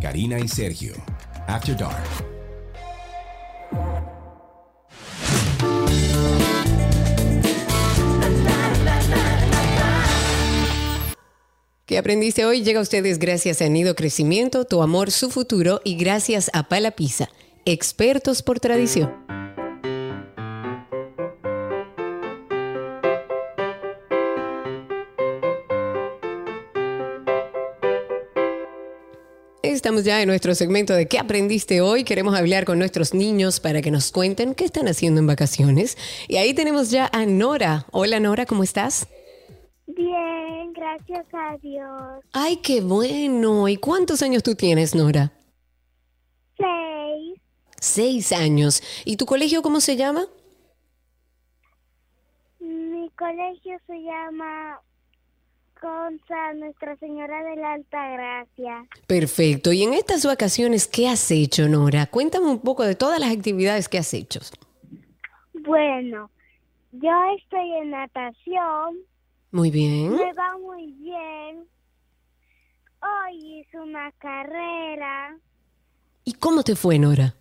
Karina 0.00 0.38
y 0.38 0.48
Sergio, 0.48 0.94
After 1.46 1.76
Dark. 1.76 2.04
¿Qué 11.86 11.98
aprendiste 11.98 12.44
hoy? 12.44 12.64
Llega 12.64 12.80
a 12.80 12.82
ustedes 12.82 13.20
gracias 13.20 13.62
a 13.62 13.68
Nido 13.68 13.94
Crecimiento, 13.94 14.64
Tu 14.64 14.82
Amor, 14.82 15.12
Su 15.12 15.30
Futuro 15.30 15.80
y 15.84 15.94
gracias 15.94 16.50
a 16.52 16.68
Palapisa, 16.68 17.30
expertos 17.64 18.42
por 18.42 18.58
tradición. 18.58 19.14
Estamos 29.62 30.02
ya 30.02 30.20
en 30.20 30.26
nuestro 30.26 30.56
segmento 30.56 30.92
de 30.92 31.06
¿Qué 31.06 31.20
aprendiste 31.20 31.80
hoy? 31.80 32.02
Queremos 32.02 32.34
hablar 32.34 32.64
con 32.64 32.80
nuestros 32.80 33.14
niños 33.14 33.60
para 33.60 33.80
que 33.80 33.92
nos 33.92 34.10
cuenten 34.10 34.56
qué 34.56 34.64
están 34.64 34.88
haciendo 34.88 35.20
en 35.20 35.28
vacaciones. 35.28 35.96
Y 36.26 36.38
ahí 36.38 36.52
tenemos 36.52 36.90
ya 36.90 37.08
a 37.12 37.26
Nora. 37.26 37.86
Hola 37.92 38.18
Nora, 38.18 38.44
¿cómo 38.44 38.64
estás? 38.64 39.06
Bien, 39.96 40.74
gracias 40.74 41.26
a 41.32 41.56
Dios. 41.62 42.22
Ay, 42.32 42.56
qué 42.58 42.82
bueno. 42.82 43.66
¿Y 43.66 43.78
cuántos 43.78 44.22
años 44.22 44.42
tú 44.42 44.54
tienes, 44.54 44.94
Nora? 44.94 45.32
Seis. 46.58 47.40
Seis 47.80 48.32
años. 48.32 48.82
¿Y 49.06 49.16
tu 49.16 49.24
colegio 49.24 49.62
cómo 49.62 49.80
se 49.80 49.96
llama? 49.96 50.26
Mi 52.60 53.08
colegio 53.10 53.78
se 53.86 54.02
llama 54.02 54.78
Conza 55.80 56.52
Nuestra 56.56 56.96
Señora 56.98 57.42
de 57.42 57.56
la 57.56 57.72
Alta 57.72 58.10
Gracia. 58.10 58.84
Perfecto. 59.06 59.72
¿Y 59.72 59.82
en 59.82 59.94
estas 59.94 60.26
vacaciones 60.26 60.88
qué 60.88 61.08
has 61.08 61.30
hecho, 61.30 61.68
Nora? 61.68 62.04
Cuéntame 62.04 62.48
un 62.48 62.60
poco 62.60 62.84
de 62.84 62.96
todas 62.96 63.18
las 63.18 63.32
actividades 63.32 63.88
que 63.88 63.96
has 63.96 64.12
hecho. 64.12 64.40
Bueno, 65.54 66.30
yo 66.92 67.10
estoy 67.38 67.72
en 67.80 67.90
natación. 67.90 68.98
Muy 69.56 69.70
bien. 69.70 70.14
Me 70.14 70.34
va 70.34 70.58
muy 70.58 70.92
bien. 70.92 71.66
Hoy 73.00 73.60
hice 73.60 73.80
una 73.80 74.12
carrera. 74.18 75.40
¿Y 76.24 76.34
cómo 76.34 76.62
te 76.62 76.76
fue, 76.76 76.98
Nora? 76.98 77.34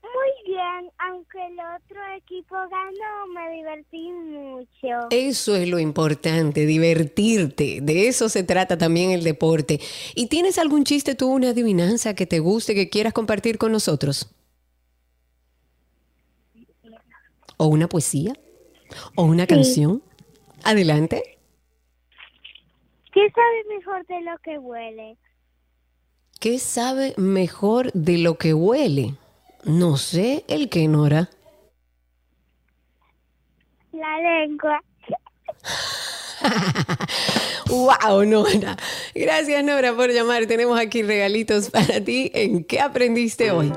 Muy 0.00 0.54
bien, 0.54 0.92
aunque 0.98 1.44
el 1.44 1.56
otro 1.58 1.98
equipo 2.16 2.54
ganó, 2.54 3.26
me 3.34 3.56
divertí 3.56 4.12
mucho. 4.12 5.08
Eso 5.10 5.56
es 5.56 5.68
lo 5.68 5.80
importante, 5.80 6.64
divertirte. 6.64 7.80
De 7.82 8.06
eso 8.06 8.28
se 8.28 8.44
trata 8.44 8.78
también 8.78 9.10
el 9.10 9.24
deporte. 9.24 9.80
¿Y 10.14 10.28
tienes 10.28 10.58
algún 10.58 10.84
chiste 10.84 11.16
tú, 11.16 11.28
una 11.28 11.48
adivinanza 11.48 12.14
que 12.14 12.26
te 12.26 12.38
guste, 12.38 12.76
que 12.76 12.88
quieras 12.88 13.14
compartir 13.14 13.58
con 13.58 13.72
nosotros? 13.72 14.32
¿O 17.56 17.66
una 17.66 17.88
poesía? 17.88 18.32
¿O 19.16 19.24
una 19.24 19.48
canción? 19.48 20.04
Adelante. 20.64 21.38
¿Qué 23.12 23.30
sabe 23.30 23.76
mejor 23.76 24.06
de 24.06 24.20
lo 24.20 24.38
que 24.38 24.58
huele? 24.58 25.16
¿Qué 26.40 26.58
sabe 26.58 27.14
mejor 27.16 27.92
de 27.92 28.18
lo 28.18 28.38
que 28.38 28.54
huele? 28.54 29.14
No 29.64 29.96
sé, 29.96 30.44
el 30.48 30.68
que 30.68 30.86
Nora. 30.86 31.28
La 33.92 34.20
lengua. 34.20 34.80
wow, 37.68 38.24
Nora. 38.24 38.76
Gracias, 39.14 39.64
Nora, 39.64 39.94
por 39.94 40.10
llamar. 40.10 40.46
Tenemos 40.46 40.78
aquí 40.78 41.02
regalitos 41.02 41.70
para 41.70 42.02
ti. 42.04 42.30
¿En 42.34 42.62
qué 42.62 42.80
aprendiste 42.80 43.50
hoy? 43.50 43.72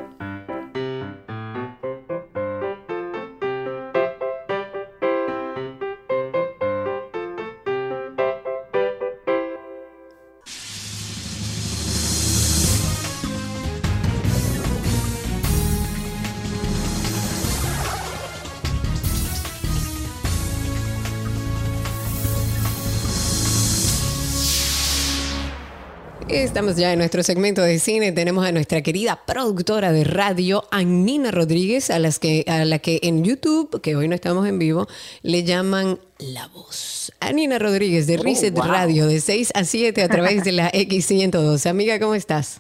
Estamos 26.51 26.75
ya 26.75 26.91
en 26.91 26.99
nuestro 26.99 27.23
segmento 27.23 27.61
de 27.61 27.79
cine. 27.79 28.11
Tenemos 28.11 28.45
a 28.45 28.51
nuestra 28.51 28.81
querida 28.81 29.21
productora 29.25 29.93
de 29.93 30.03
radio, 30.03 30.63
Anina 30.69 31.31
Rodríguez, 31.31 31.89
a, 31.89 31.97
las 31.97 32.19
que, 32.19 32.43
a 32.45 32.65
la 32.65 32.79
que 32.79 32.99
en 33.03 33.23
YouTube, 33.23 33.79
que 33.79 33.95
hoy 33.95 34.09
no 34.09 34.15
estamos 34.15 34.45
en 34.45 34.59
vivo, 34.59 34.85
le 35.23 35.45
llaman 35.45 35.97
La 36.19 36.49
Voz. 36.49 37.13
Anina 37.21 37.57
Rodríguez 37.57 38.05
de 38.05 38.17
Oh, 38.19 38.23
Reset 38.23 38.53
wow. 38.53 38.65
Radio, 38.65 39.07
de 39.07 39.21
6 39.21 39.53
a 39.55 39.63
7 39.63 40.03
a 40.03 40.09
través 40.09 40.43
de 40.43 40.51
la 40.51 40.69
X112. 40.73 41.69
Amiga, 41.69 41.97
¿cómo 42.01 42.15
estás? 42.15 42.59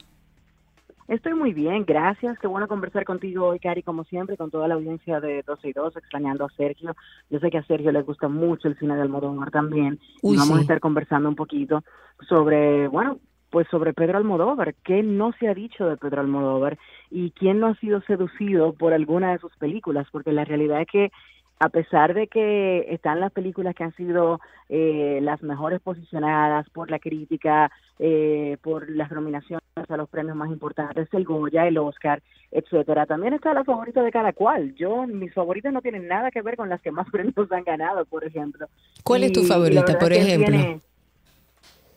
Estoy 1.09 1.33
muy 1.33 1.51
bien, 1.51 1.83
gracias. 1.85 2.39
Qué 2.39 2.47
bueno 2.47 2.69
conversar 2.69 3.03
contigo 3.03 3.47
hoy, 3.47 3.59
Cari, 3.59 3.83
como 3.83 4.05
siempre, 4.05 4.37
con 4.37 4.51
toda 4.51 4.69
la 4.69 4.75
audiencia 4.75 5.19
de 5.19 5.43
12 5.45 5.67
y 5.67 5.73
2, 5.73 5.97
extrañando 5.97 6.45
a 6.45 6.49
Sergio. 6.55 6.95
Yo 7.29 7.39
sé 7.39 7.49
que 7.49 7.57
a 7.57 7.65
Sergio 7.65 7.91
le 7.91 8.03
gusta 8.03 8.29
mucho 8.29 8.69
el 8.69 8.79
cine 8.79 8.95
de 8.95 9.01
Almodóvar 9.01 9.51
también. 9.51 9.99
Uy, 10.21 10.35
y 10.35 10.39
vamos 10.39 10.53
sí. 10.53 10.59
a 10.59 10.61
estar 10.61 10.79
conversando 10.79 11.27
un 11.27 11.35
poquito 11.35 11.83
sobre, 12.29 12.87
bueno, 12.87 13.19
pues 13.51 13.67
sobre 13.69 13.93
Pedro 13.93 14.17
Almodóvar. 14.17 14.73
¿Qué 14.83 15.03
no 15.03 15.33
se 15.33 15.47
ha 15.47 15.53
dicho 15.53 15.85
de 15.87 15.97
Pedro 15.97 16.21
Almodóvar? 16.21 16.79
¿Y 17.11 17.31
quién 17.31 17.59
no 17.59 17.67
ha 17.67 17.75
sido 17.75 18.01
seducido 18.01 18.73
por 18.73 18.93
alguna 18.93 19.33
de 19.33 19.39
sus 19.39 19.55
películas? 19.57 20.07
Porque 20.11 20.31
la 20.31 20.45
realidad 20.45 20.81
es 20.81 20.87
que 20.87 21.11
a 21.59 21.69
pesar 21.69 22.15
de 22.15 22.25
que 22.27 22.87
están 22.89 23.19
las 23.19 23.31
películas 23.31 23.75
que 23.75 23.83
han 23.83 23.95
sido 23.95 24.39
eh, 24.67 25.19
las 25.21 25.43
mejores 25.43 25.79
posicionadas 25.79 26.67
por 26.71 26.89
la 26.89 26.97
crítica, 26.97 27.69
eh, 27.99 28.57
por 28.63 28.89
las 28.89 29.11
nominaciones 29.11 29.61
a 29.87 29.95
los 29.97 30.09
premios 30.09 30.35
más 30.35 30.49
importantes, 30.49 31.07
el 31.11 31.23
Goya, 31.23 31.67
el 31.67 31.77
Oscar, 31.77 32.23
etcétera, 32.51 33.05
también 33.05 33.35
está 33.35 33.53
la 33.53 33.63
favorita 33.63 34.01
de 34.01 34.11
cada 34.11 34.33
cual. 34.33 34.73
Yo, 34.73 35.05
mis 35.05 35.33
favoritas 35.35 35.71
no 35.71 35.81
tienen 35.81 36.07
nada 36.07 36.31
que 36.31 36.41
ver 36.41 36.55
con 36.57 36.67
las 36.67 36.81
que 36.81 36.89
más 36.91 37.07
premios 37.11 37.51
han 37.51 37.63
ganado, 37.63 38.05
por 38.05 38.23
ejemplo. 38.23 38.65
¿Cuál 39.03 39.25
es 39.25 39.31
tu 39.33 39.43
favorita, 39.43 39.99
por 39.99 40.11
ejemplo? 40.13 40.47
tiene- 40.47 40.81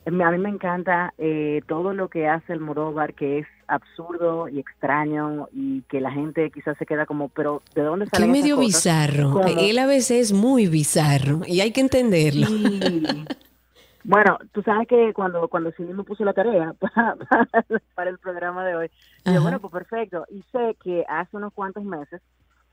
a 0.06 0.30
mí 0.30 0.38
me 0.38 0.50
encanta 0.50 1.14
eh, 1.18 1.62
todo 1.66 1.94
lo 1.94 2.08
que 2.08 2.28
hace 2.28 2.52
el 2.52 2.60
Modóvar, 2.60 3.14
que 3.14 3.38
es 3.38 3.46
absurdo 3.66 4.48
y 4.48 4.58
extraño 4.58 5.48
y 5.52 5.82
que 5.82 6.00
la 6.00 6.10
gente 6.10 6.50
quizás 6.50 6.76
se 6.76 6.84
queda 6.84 7.06
como, 7.06 7.30
pero 7.30 7.62
¿de 7.74 7.82
dónde 7.82 8.06
salen 8.06 8.30
esas 8.30 8.42
medio 8.42 8.56
cosas? 8.56 8.66
bizarro. 8.66 9.30
Como- 9.32 9.48
Él 9.58 9.78
a 9.78 9.86
veces 9.86 10.30
es 10.30 10.32
muy 10.32 10.66
bizarro 10.66 11.40
y 11.46 11.60
hay 11.60 11.72
que 11.72 11.80
entenderlo. 11.80 12.46
Sí. 12.46 13.24
Bueno, 14.06 14.38
tú 14.52 14.62
sabes 14.62 14.86
que 14.86 15.14
cuando 15.14 15.48
cuando 15.48 15.72
Cindy 15.72 15.94
me 15.94 16.04
puso 16.04 16.24
la 16.24 16.34
tarea 16.34 16.74
para, 16.78 17.16
para, 17.94 18.10
el 18.10 18.18
programa 18.18 18.64
de 18.66 18.76
hoy, 18.76 18.90
yo, 19.24 19.40
bueno, 19.40 19.60
pues 19.60 19.72
perfecto. 19.72 20.26
Y 20.30 20.42
sé 20.52 20.76
que 20.84 21.04
hace 21.08 21.36
unos 21.38 21.54
cuantos 21.54 21.84
meses 21.84 22.20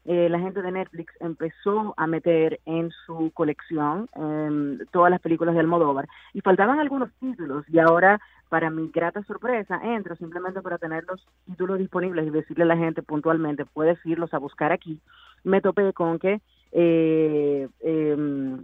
eh, 0.06 0.30
la 0.30 0.40
gente 0.40 0.62
de 0.62 0.72
Netflix 0.72 1.14
empezó 1.20 1.94
a 1.98 2.08
meter 2.08 2.60
en 2.66 2.90
su 3.06 3.32
colección 3.34 4.10
em, 4.16 4.80
todas 4.92 5.12
las 5.12 5.22
películas 5.22 5.54
de 5.54 5.62
Almodóvar. 5.62 6.08
Y 6.34 6.42
faltaban 6.42 6.80
algunos 6.80 7.12
títulos 7.20 7.66
y 7.70 7.80
ahora 7.80 8.20
para 8.50 8.70
mi 8.70 8.90
grata 8.90 9.24
sorpresa 9.24 9.80
entro 9.82 10.16
simplemente 10.16 10.62
para 10.62 10.78
tener 10.78 11.06
los 11.08 11.26
títulos 11.46 11.80
disponibles 11.80 12.28
y 12.28 12.32
decirle 12.32 12.64
a 12.64 12.68
la 12.68 12.78
gente 12.78 13.02
puntualmente 13.02 13.66
puedes 13.66 14.04
irlos 14.06 14.34
a 14.34 14.40
buscar 14.40 14.72
aquí. 14.72 15.00
Me 15.44 15.62
topé 15.62 15.94
con 15.94 16.20
que 16.20 16.42
eh, 16.72 17.68
eh, 17.80 18.58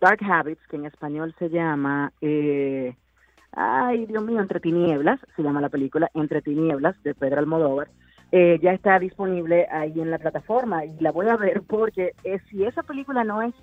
Dark 0.00 0.20
Habits, 0.22 0.66
que 0.68 0.76
en 0.76 0.86
español 0.86 1.34
se 1.38 1.48
llama, 1.48 2.12
eh, 2.20 2.96
ay 3.52 4.04
Dios 4.06 4.24
mío, 4.24 4.40
Entre 4.40 4.58
Tinieblas, 4.58 5.20
se 5.36 5.42
llama 5.42 5.60
la 5.60 5.68
película 5.68 6.10
Entre 6.14 6.42
Tinieblas 6.42 7.00
de 7.04 7.14
Pedro 7.14 7.38
Almodóvar, 7.38 7.88
eh, 8.32 8.58
ya 8.62 8.72
está 8.72 8.98
disponible 8.98 9.66
ahí 9.70 10.00
en 10.00 10.10
la 10.10 10.18
plataforma 10.18 10.86
y 10.86 10.96
la 11.00 11.12
voy 11.12 11.28
a 11.28 11.36
ver 11.36 11.62
porque 11.62 12.12
eh, 12.24 12.38
si 12.48 12.64
esa 12.64 12.82
película 12.82 13.24
no 13.24 13.42
es 13.42 13.54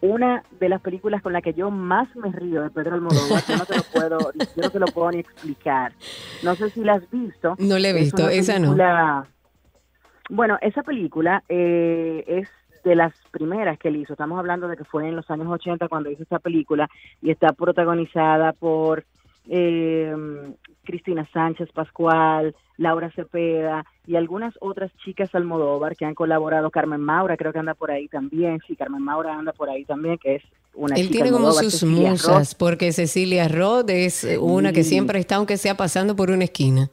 una 0.00 0.42
de 0.58 0.68
las 0.68 0.80
películas 0.80 1.22
con 1.22 1.32
la 1.32 1.40
que 1.40 1.54
yo 1.54 1.70
más 1.70 2.14
me 2.16 2.30
río 2.32 2.62
de 2.62 2.70
Pedro 2.70 2.94
Almodóvar, 2.94 3.42
yo 3.48 3.56
no 3.56 3.64
te 3.64 3.76
lo 3.76 3.82
puedo, 3.92 4.18
yo 4.34 4.62
no 4.62 4.70
te 4.70 4.78
lo 4.78 4.86
puedo 4.86 5.10
ni 5.12 5.20
explicar. 5.20 5.92
No 6.42 6.54
sé 6.56 6.70
si 6.70 6.82
la 6.82 6.94
has 6.94 7.10
visto. 7.10 7.54
No 7.58 7.78
la 7.78 7.88
he 7.88 7.92
visto, 7.92 8.28
esa 8.28 8.58
no. 8.58 8.76
Bueno, 10.30 10.58
esa 10.60 10.82
película 10.82 11.42
eh, 11.48 12.24
es 12.26 12.48
de 12.84 12.94
las 12.94 13.14
primeras 13.30 13.78
que 13.78 13.88
él 13.88 13.96
hizo. 13.96 14.12
Estamos 14.12 14.38
hablando 14.38 14.68
de 14.68 14.76
que 14.76 14.84
fue 14.84 15.08
en 15.08 15.16
los 15.16 15.30
años 15.30 15.48
80 15.48 15.88
cuando 15.88 16.10
hizo 16.10 16.22
esta 16.22 16.38
película 16.38 16.88
y 17.22 17.30
está 17.30 17.52
protagonizada 17.52 18.52
por 18.52 19.04
eh, 19.48 20.14
Cristina 20.88 21.28
Sánchez 21.34 21.68
Pascual, 21.74 22.56
Laura 22.78 23.10
Cepeda 23.10 23.84
y 24.06 24.16
algunas 24.16 24.54
otras 24.60 24.90
chicas 25.04 25.34
Almodóvar 25.34 25.94
que 25.96 26.06
han 26.06 26.14
colaborado. 26.14 26.70
Carmen 26.70 27.02
Maura 27.02 27.36
creo 27.36 27.52
que 27.52 27.58
anda 27.58 27.74
por 27.74 27.90
ahí 27.90 28.08
también. 28.08 28.58
Sí, 28.66 28.74
Carmen 28.74 29.02
Maura 29.02 29.34
anda 29.34 29.52
por 29.52 29.68
ahí 29.68 29.84
también, 29.84 30.16
que 30.16 30.36
es 30.36 30.42
una 30.72 30.96
Él 30.96 31.10
tiene 31.10 31.30
como 31.30 31.52
sus 31.52 31.84
musas, 31.84 32.54
porque 32.54 32.92
Cecilia 32.92 33.48
Roth 33.48 33.90
es 33.90 34.26
una 34.40 34.72
que 34.72 34.82
siempre 34.82 35.18
está, 35.18 35.36
aunque 35.36 35.58
sea 35.58 35.76
pasando 35.76 36.16
por 36.16 36.30
una 36.30 36.44
esquina. 36.44 36.88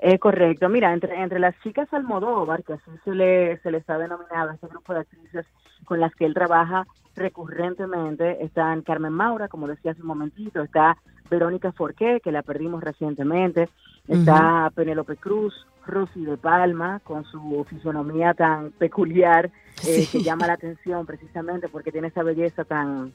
Es 0.00 0.18
correcto. 0.18 0.68
Mira, 0.68 0.92
entre, 0.92 1.14
entre 1.22 1.38
las 1.38 1.54
chicas 1.62 1.86
Almodóvar, 1.92 2.64
que 2.64 2.72
así 2.72 2.90
se, 3.04 3.14
le, 3.14 3.58
se 3.58 3.70
les 3.70 3.88
ha 3.88 3.98
denominado 3.98 4.50
a 4.50 4.54
este 4.54 4.66
grupo 4.66 4.94
de 4.94 5.00
actrices 5.00 5.46
con 5.84 6.00
las 6.00 6.12
que 6.16 6.24
él 6.24 6.34
trabaja 6.34 6.88
recurrentemente, 7.14 8.42
están 8.44 8.82
Carmen 8.82 9.12
Maura, 9.12 9.46
como 9.46 9.68
decía 9.68 9.92
hace 9.92 10.00
un 10.00 10.08
momentito, 10.08 10.62
está 10.62 10.96
Verónica 11.30 11.72
Forqué, 11.72 12.20
que 12.22 12.32
la 12.32 12.42
perdimos 12.42 12.82
recientemente, 12.82 13.68
está 14.08 14.70
Penélope 14.74 15.16
Cruz, 15.16 15.54
Rosy 15.86 16.24
de 16.24 16.36
Palma, 16.36 17.00
con 17.04 17.24
su 17.24 17.64
fisonomía 17.68 18.34
tan 18.34 18.72
peculiar, 18.72 19.50
eh, 19.86 20.06
que 20.10 20.22
llama 20.22 20.46
la 20.46 20.54
atención 20.54 21.06
precisamente 21.06 21.68
porque 21.68 21.92
tiene 21.92 22.08
esa 22.08 22.22
belleza 22.22 22.64
tan 22.64 23.12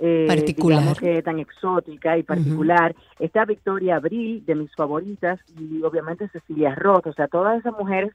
eh, 0.00 0.24
particular. 0.26 0.96
que 0.96 1.22
tan 1.22 1.38
exótica 1.38 2.16
y 2.16 2.22
particular. 2.22 2.94
Está 3.18 3.44
Victoria 3.44 3.96
Abril, 3.96 4.44
de 4.46 4.54
mis 4.54 4.74
favoritas, 4.74 5.40
y 5.58 5.82
obviamente 5.82 6.28
Cecilia 6.28 6.74
Roth. 6.74 7.06
O 7.06 7.12
sea, 7.12 7.28
todas 7.28 7.58
esas 7.60 7.74
mujeres 7.78 8.12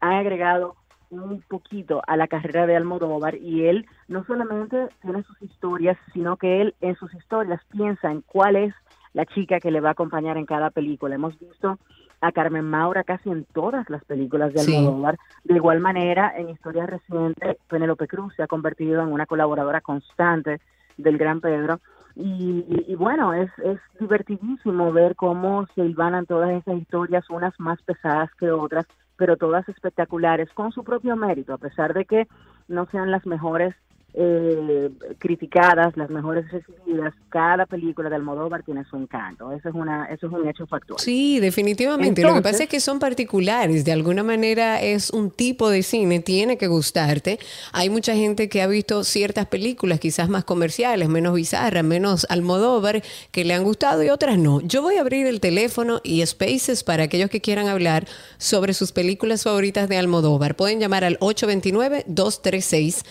han 0.00 0.12
agregado 0.12 0.76
un 1.22 1.42
poquito 1.42 2.02
a 2.06 2.16
la 2.16 2.28
carrera 2.28 2.66
de 2.66 2.76
Almodóvar 2.76 3.36
y 3.36 3.66
él 3.66 3.86
no 4.08 4.24
solamente 4.24 4.88
tiene 5.02 5.22
sus 5.22 5.40
historias, 5.42 5.96
sino 6.12 6.36
que 6.36 6.60
él 6.60 6.74
en 6.80 6.96
sus 6.96 7.12
historias 7.14 7.60
piensa 7.70 8.10
en 8.10 8.22
cuál 8.22 8.56
es 8.56 8.74
la 9.12 9.24
chica 9.26 9.60
que 9.60 9.70
le 9.70 9.80
va 9.80 9.90
a 9.90 9.92
acompañar 9.92 10.36
en 10.36 10.46
cada 10.46 10.70
película. 10.70 11.14
Hemos 11.14 11.38
visto 11.38 11.78
a 12.20 12.32
Carmen 12.32 12.64
Maura 12.64 13.04
casi 13.04 13.30
en 13.30 13.44
todas 13.44 13.88
las 13.90 14.04
películas 14.04 14.52
de 14.52 14.62
Almodóvar. 14.62 15.18
De 15.44 15.54
igual 15.54 15.80
manera, 15.80 16.32
en 16.36 16.48
historias 16.48 16.88
recientes, 16.88 17.56
Penélope 17.68 18.08
Cruz 18.08 18.34
se 18.34 18.42
ha 18.42 18.46
convertido 18.46 19.02
en 19.02 19.12
una 19.12 19.26
colaboradora 19.26 19.80
constante 19.80 20.60
del 20.96 21.18
Gran 21.18 21.40
Pedro. 21.40 21.80
Y, 22.16 22.94
bueno, 22.94 23.34
es, 23.34 23.50
es 23.58 23.78
divertidísimo 23.98 24.92
ver 24.92 25.16
cómo 25.16 25.66
se 25.74 25.84
hilvanan 25.84 26.26
todas 26.26 26.50
esas 26.50 26.78
historias, 26.78 27.28
unas 27.28 27.58
más 27.58 27.82
pesadas 27.82 28.30
que 28.38 28.50
otras, 28.52 28.86
pero 29.16 29.36
todas 29.36 29.68
espectaculares, 29.68 30.48
con 30.54 30.72
su 30.72 30.84
propio 30.84 31.16
mérito, 31.16 31.54
a 31.54 31.58
pesar 31.58 31.94
de 31.94 32.04
que 32.04 32.26
no 32.68 32.86
sean 32.86 33.10
las 33.10 33.26
mejores 33.26 33.74
eh, 34.16 34.90
criticadas, 35.18 35.96
las 35.96 36.08
mejores 36.08 36.48
recibidas, 36.48 37.12
cada 37.30 37.66
película 37.66 38.08
de 38.08 38.14
Almodóvar 38.14 38.62
tiene 38.62 38.84
su 38.84 38.96
encanto. 38.96 39.50
Eso 39.50 39.68
es 39.68 39.74
una, 39.74 40.04
eso 40.06 40.28
es 40.28 40.32
un 40.32 40.48
hecho 40.48 40.68
factual. 40.68 41.00
Sí, 41.00 41.40
definitivamente. 41.40 42.22
Lo 42.22 42.34
que 42.34 42.42
pasa 42.42 42.62
es 42.62 42.68
que 42.68 42.78
son 42.78 43.00
particulares. 43.00 43.84
De 43.84 43.90
alguna 43.90 44.22
manera 44.22 44.80
es 44.80 45.10
un 45.10 45.32
tipo 45.32 45.68
de 45.68 45.82
cine, 45.82 46.20
tiene 46.20 46.56
que 46.56 46.68
gustarte. 46.68 47.40
Hay 47.72 47.90
mucha 47.90 48.14
gente 48.14 48.48
que 48.48 48.62
ha 48.62 48.68
visto 48.68 49.02
ciertas 49.02 49.46
películas, 49.46 49.98
quizás 49.98 50.28
más 50.28 50.44
comerciales, 50.44 51.08
menos 51.08 51.34
bizarras, 51.34 51.82
menos 51.82 52.24
Almodóvar, 52.30 53.02
que 53.32 53.44
le 53.44 53.54
han 53.54 53.64
gustado 53.64 54.04
y 54.04 54.10
otras 54.10 54.38
no. 54.38 54.60
Yo 54.60 54.80
voy 54.80 54.96
a 54.96 55.00
abrir 55.00 55.26
el 55.26 55.40
teléfono 55.40 56.00
y 56.04 56.24
Spaces 56.24 56.84
para 56.84 57.02
aquellos 57.02 57.30
que 57.30 57.40
quieran 57.40 57.66
hablar 57.66 58.06
sobre 58.38 58.74
sus 58.74 58.92
películas 58.92 59.42
favoritas 59.42 59.88
de 59.88 59.98
Almodóvar. 59.98 60.54
Pueden 60.54 60.78
llamar 60.78 61.02
al 61.02 61.16
829 61.20 62.04
236 62.06 63.04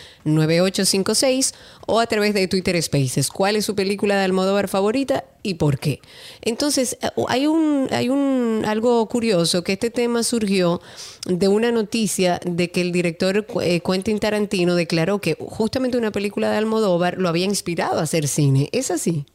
98 0.97 1.51
o 1.87 1.99
a 1.99 2.05
través 2.07 2.33
de 2.33 2.47
Twitter 2.47 2.81
Spaces. 2.81 3.29
¿Cuál 3.29 3.55
es 3.55 3.65
su 3.65 3.75
película 3.75 4.15
de 4.15 4.23
Almodóvar 4.23 4.67
favorita 4.67 5.23
y 5.41 5.55
por 5.55 5.79
qué? 5.79 5.99
Entonces, 6.41 6.97
eh, 7.01 7.07
hay 7.27 7.47
un, 7.47 7.87
hay 7.91 8.09
un 8.09 8.63
algo 8.65 9.07
curioso 9.07 9.63
que 9.63 9.73
este 9.73 9.89
tema 9.89 10.23
surgió 10.23 10.81
de 11.27 11.47
una 11.47 11.71
noticia 11.71 12.39
de 12.45 12.71
que 12.71 12.81
el 12.81 12.91
director 12.91 13.45
eh, 13.61 13.81
Quentin 13.81 14.19
Tarantino 14.19 14.75
declaró 14.75 15.19
que 15.19 15.35
justamente 15.39 15.97
una 15.97 16.11
película 16.11 16.49
de 16.49 16.57
Almodóvar 16.57 17.17
lo 17.17 17.29
había 17.29 17.45
inspirado 17.45 17.99
a 17.99 18.03
hacer 18.03 18.27
cine. 18.27 18.69
¿Es 18.71 18.91
así? 18.91 19.25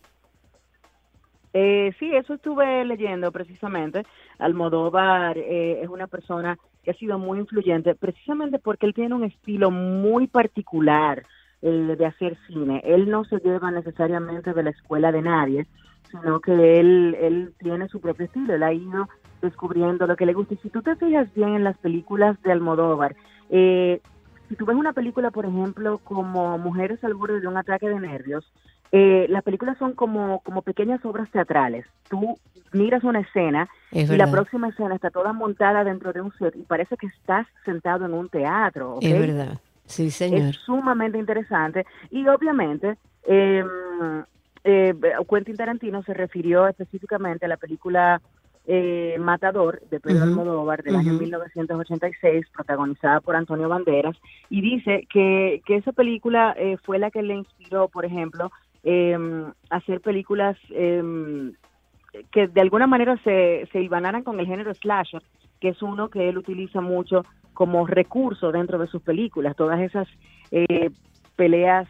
Eh, 1.54 1.92
sí, 1.98 2.14
eso 2.14 2.34
estuve 2.34 2.84
leyendo 2.84 3.32
precisamente. 3.32 4.04
Almodóvar 4.38 5.38
eh, 5.38 5.80
es 5.82 5.88
una 5.88 6.06
persona 6.06 6.58
que 6.84 6.90
ha 6.90 6.94
sido 6.94 7.18
muy 7.18 7.38
influyente 7.38 7.94
precisamente 7.94 8.58
porque 8.58 8.86
él 8.86 8.94
tiene 8.94 9.14
un 9.14 9.24
estilo 9.24 9.70
muy 9.70 10.26
particular 10.26 11.24
de 11.60 12.06
hacer 12.06 12.36
cine. 12.46 12.80
Él 12.84 13.10
no 13.10 13.24
se 13.24 13.38
lleva 13.38 13.70
necesariamente 13.70 14.52
de 14.52 14.62
la 14.62 14.70
escuela 14.70 15.10
de 15.10 15.22
nadie, 15.22 15.66
sino 16.10 16.40
que 16.40 16.80
él, 16.80 17.16
él 17.20 17.52
tiene 17.58 17.88
su 17.88 18.00
propio 18.00 18.26
estilo, 18.26 18.54
él 18.54 18.62
ha 18.62 18.72
ido 18.72 19.08
descubriendo 19.42 20.06
lo 20.06 20.16
que 20.16 20.26
le 20.26 20.34
gusta. 20.34 20.54
Y 20.54 20.58
si 20.58 20.70
tú 20.70 20.82
te 20.82 20.96
fijas 20.96 21.32
bien 21.34 21.54
en 21.54 21.64
las 21.64 21.76
películas 21.78 22.40
de 22.42 22.52
Almodóvar, 22.52 23.16
eh, 23.50 24.00
si 24.48 24.56
tú 24.56 24.64
ves 24.64 24.76
una 24.76 24.92
película, 24.92 25.30
por 25.30 25.44
ejemplo, 25.44 25.98
como 25.98 26.56
Mujeres 26.58 27.02
al 27.04 27.14
borde 27.14 27.40
de 27.40 27.48
un 27.48 27.56
ataque 27.56 27.88
de 27.88 28.00
nervios, 28.00 28.50
eh, 28.90 29.26
las 29.28 29.42
películas 29.44 29.76
son 29.78 29.92
como, 29.92 30.40
como 30.40 30.62
pequeñas 30.62 31.04
obras 31.04 31.30
teatrales. 31.30 31.84
Tú 32.08 32.38
miras 32.72 33.04
una 33.04 33.20
escena 33.20 33.68
y 33.92 34.06
la 34.06 34.30
próxima 34.30 34.68
escena 34.68 34.94
está 34.94 35.10
toda 35.10 35.32
montada 35.32 35.84
dentro 35.84 36.12
de 36.12 36.22
un 36.22 36.32
set 36.38 36.56
y 36.56 36.62
parece 36.62 36.96
que 36.96 37.06
estás 37.06 37.46
sentado 37.64 38.06
en 38.06 38.14
un 38.14 38.28
teatro. 38.28 38.98
Es 39.02 39.18
verdad. 39.18 39.58
Sí, 39.88 40.10
señor. 40.10 40.50
Es 40.50 40.56
sumamente 40.56 41.18
interesante. 41.18 41.84
Y 42.10 42.26
obviamente 42.28 42.96
eh, 43.24 43.64
eh, 44.64 44.94
Quentin 45.28 45.56
Tarantino 45.56 46.02
se 46.02 46.14
refirió 46.14 46.66
específicamente 46.68 47.46
a 47.46 47.48
la 47.48 47.56
película 47.56 48.20
eh, 48.66 49.16
Matador 49.18 49.80
de 49.90 49.98
Pedro 49.98 50.24
Almodóvar 50.24 50.82
del 50.82 50.96
año 50.96 51.14
1986, 51.14 52.46
protagonizada 52.54 53.20
por 53.20 53.34
Antonio 53.34 53.66
Banderas, 53.66 54.14
y 54.50 54.60
dice 54.60 55.06
que, 55.10 55.62
que 55.64 55.76
esa 55.76 55.92
película 55.92 56.54
eh, 56.58 56.76
fue 56.84 56.98
la 56.98 57.10
que 57.10 57.22
le 57.22 57.34
inspiró, 57.34 57.88
por 57.88 58.04
ejemplo, 58.04 58.52
em, 58.82 59.46
hacer 59.70 60.02
películas 60.02 60.58
em, 60.68 61.54
que 62.30 62.46
de 62.48 62.60
alguna 62.60 62.86
manera 62.86 63.16
se, 63.24 63.66
se 63.72 63.80
ilvanaran 63.80 64.22
con 64.22 64.38
el 64.38 64.46
género 64.46 64.74
slasher, 64.74 65.22
que 65.60 65.70
es 65.70 65.80
uno 65.80 66.10
que 66.10 66.28
él 66.28 66.36
utiliza 66.36 66.82
mucho 66.82 67.24
como 67.58 67.88
recurso 67.88 68.52
dentro 68.52 68.78
de 68.78 68.86
sus 68.86 69.02
películas, 69.02 69.56
todas 69.56 69.80
esas 69.80 70.06
eh, 70.52 70.90
peleas 71.34 71.88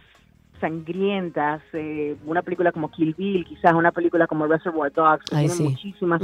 sangrientas, 0.62 1.60
eh, 1.74 2.16
una 2.24 2.40
película 2.40 2.72
como 2.72 2.90
Kill 2.90 3.12
Bill, 3.12 3.44
quizás 3.44 3.74
una 3.74 3.92
película 3.92 4.26
como 4.26 4.46
Reservoir 4.46 4.90
Dogs, 4.94 5.26
que 5.26 5.36
tiene 5.36 5.68
muchísimas 5.68 6.22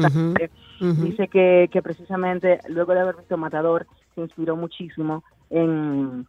Dice 0.81 1.29
que, 1.29 1.69
que 1.71 1.83
precisamente 1.83 2.59
luego 2.71 2.95
de 2.95 3.01
haber 3.01 3.17
visto 3.17 3.37
Matador 3.37 3.87
se 4.15 4.23
inspiró 4.23 4.57
muchísimo 4.57 5.23
en 5.51 6.27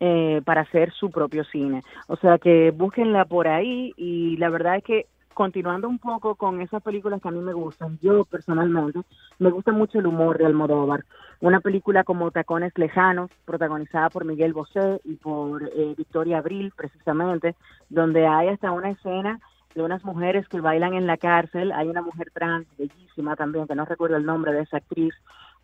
eh, 0.00 0.42
para 0.44 0.60
hacer 0.60 0.92
su 0.92 1.10
propio 1.10 1.44
cine. 1.44 1.82
O 2.08 2.16
sea 2.16 2.36
que 2.36 2.72
búsquenla 2.72 3.24
por 3.24 3.48
ahí 3.48 3.94
y 3.96 4.36
la 4.36 4.50
verdad 4.50 4.76
es 4.76 4.84
que 4.84 5.06
continuando 5.34 5.88
un 5.88 5.98
poco 5.98 6.34
con 6.36 6.60
esas 6.60 6.82
películas 6.82 7.20
que 7.20 7.28
a 7.28 7.32
mí 7.32 7.40
me 7.40 7.52
gustan, 7.52 7.98
yo 8.00 8.24
personalmente 8.24 9.00
me 9.38 9.50
gusta 9.50 9.72
mucho 9.72 9.98
el 9.98 10.06
humor 10.06 10.38
de 10.38 10.46
Almodóvar. 10.46 11.04
Una 11.40 11.60
película 11.60 12.04
como 12.04 12.30
Tacones 12.30 12.72
Lejanos, 12.76 13.30
protagonizada 13.44 14.08
por 14.10 14.24
Miguel 14.24 14.52
Bosé 14.54 15.00
y 15.04 15.16
por 15.16 15.62
eh, 15.74 15.94
Victoria 15.96 16.38
Abril, 16.38 16.72
precisamente, 16.76 17.54
donde 17.90 18.26
hay 18.26 18.48
hasta 18.48 18.70
una 18.72 18.90
escena 18.90 19.40
de 19.74 19.82
unas 19.82 20.04
mujeres 20.04 20.48
que 20.48 20.60
bailan 20.60 20.94
en 20.94 21.06
la 21.06 21.16
cárcel. 21.16 21.72
Hay 21.72 21.88
una 21.88 22.00
mujer 22.00 22.30
trans 22.32 22.66
bellísima 22.78 23.34
también, 23.36 23.66
que 23.66 23.74
no 23.74 23.84
recuerdo 23.84 24.16
el 24.16 24.24
nombre 24.24 24.52
de 24.52 24.62
esa 24.62 24.76
actriz, 24.78 25.12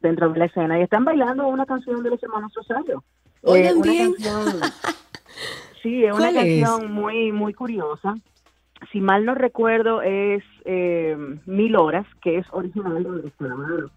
dentro 0.01 0.29
de 0.31 0.39
la 0.39 0.47
escena, 0.47 0.79
y 0.79 0.83
están 0.83 1.05
bailando 1.05 1.47
una 1.47 1.65
canción 1.67 2.03
de 2.03 2.11
los 2.11 2.23
hermanos 2.23 2.53
Rosario. 2.55 3.05
Oigan 3.43 3.77
una 3.77 3.91
bien. 3.93 4.13
canción- 4.15 4.61
sí, 5.83 6.05
es 6.05 6.13
una 6.15 6.33
canción 6.33 6.93
muy, 6.93 7.33
muy 7.33 7.55
curiosa. 7.55 8.15
Si 8.93 9.01
mal 9.01 9.25
no 9.25 9.35
recuerdo, 9.35 10.03
es 10.03 10.43
eh, 10.65 11.17
Mil 11.47 11.77
Horas, 11.77 12.07
que 12.23 12.39
es 12.39 12.47
original 12.53 13.03
de 13.03 13.11
los 13.23 13.33
Calamaros. 13.39 13.91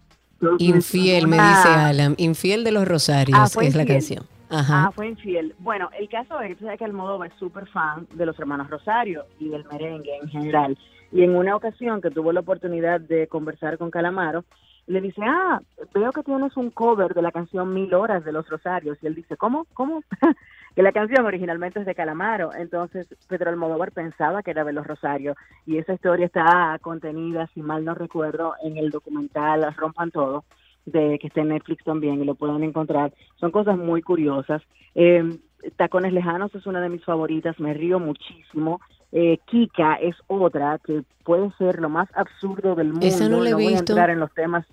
Infiel, 0.58 1.26
me 1.26 1.36
una- 1.36 1.48
dice 1.56 1.68
Alan. 1.68 2.14
Infiel 2.18 2.64
de 2.64 2.72
los 2.72 2.86
Rosarios 2.86 3.38
Ah, 3.38 3.62
es 3.62 3.74
la 3.74 3.86
canción. 3.86 4.24
Ajá. 4.50 4.84
Ah, 4.86 4.90
fue 4.94 5.08
infiel. 5.08 5.54
Bueno, 5.58 5.88
el 5.98 6.08
caso 6.08 6.38
es 6.40 6.56
que 6.58 6.84
Almodóvar 6.84 7.30
es 7.32 7.38
súper 7.38 7.66
fan 7.68 8.06
de 8.14 8.26
los 8.26 8.38
hermanos 8.38 8.68
Rosario 8.70 9.24
y 9.40 9.48
del 9.48 9.64
merengue 9.64 10.16
en 10.22 10.28
general. 10.28 10.78
Y 11.10 11.22
en 11.22 11.34
una 11.34 11.56
ocasión 11.56 12.00
que 12.00 12.10
tuvo 12.10 12.32
la 12.32 12.40
oportunidad 12.40 13.00
de 13.00 13.26
conversar 13.26 13.78
con 13.78 13.90
Calamaro, 13.90 14.44
le 14.86 15.00
dice, 15.00 15.22
ah, 15.24 15.60
veo 15.94 16.12
que 16.12 16.22
tienes 16.22 16.56
un 16.56 16.70
cover 16.70 17.14
de 17.14 17.22
la 17.22 17.32
canción 17.32 17.72
Mil 17.72 17.94
Horas 17.94 18.24
de 18.24 18.32
los 18.32 18.48
Rosarios. 18.48 18.98
Y 19.02 19.06
él 19.06 19.14
dice, 19.14 19.36
¿cómo? 19.36 19.66
¿Cómo? 19.74 20.02
que 20.74 20.82
la 20.82 20.92
canción 20.92 21.24
originalmente 21.24 21.80
es 21.80 21.86
de 21.86 21.94
Calamaro. 21.94 22.50
Entonces 22.54 23.06
Pedro 23.28 23.50
Almodóvar 23.50 23.92
pensaba 23.92 24.42
que 24.42 24.50
era 24.50 24.64
de 24.64 24.72
los 24.72 24.86
Rosarios. 24.86 25.36
Y 25.66 25.78
esa 25.78 25.94
historia 25.94 26.26
está 26.26 26.78
contenida, 26.80 27.48
si 27.54 27.62
mal 27.62 27.84
no 27.84 27.94
recuerdo, 27.94 28.54
en 28.62 28.76
el 28.76 28.90
documental 28.90 29.74
Rompan 29.76 30.10
Todo 30.10 30.44
de 30.86 31.18
que 31.18 31.28
está 31.28 31.40
en 31.40 31.48
Netflix 31.48 31.82
también 31.84 32.20
y 32.20 32.24
lo 32.24 32.34
pueden 32.34 32.62
encontrar. 32.62 33.12
Son 33.36 33.50
cosas 33.50 33.78
muy 33.78 34.02
curiosas. 34.02 34.62
Eh, 34.94 35.38
Tacones 35.76 36.12
Lejanos 36.12 36.54
es 36.54 36.66
una 36.66 36.80
de 36.80 36.90
mis 36.90 37.04
favoritas, 37.04 37.58
me 37.58 37.72
río 37.72 37.98
muchísimo. 37.98 38.80
Eh, 39.12 39.38
Kika 39.46 39.94
es 39.94 40.16
otra 40.26 40.78
que 40.84 41.04
puede 41.24 41.50
ser 41.52 41.80
lo 41.80 41.88
más 41.88 42.08
absurdo 42.14 42.74
del 42.74 42.88
mundo. 42.88 43.06
Esa 43.06 43.28
no 43.28 43.40
la 43.40 43.50
he 43.50 43.54
voy 43.54 43.74
a 43.74 43.78
entrar 43.78 44.10
en 44.10 44.20
los 44.20 44.32
temas, 44.34 44.66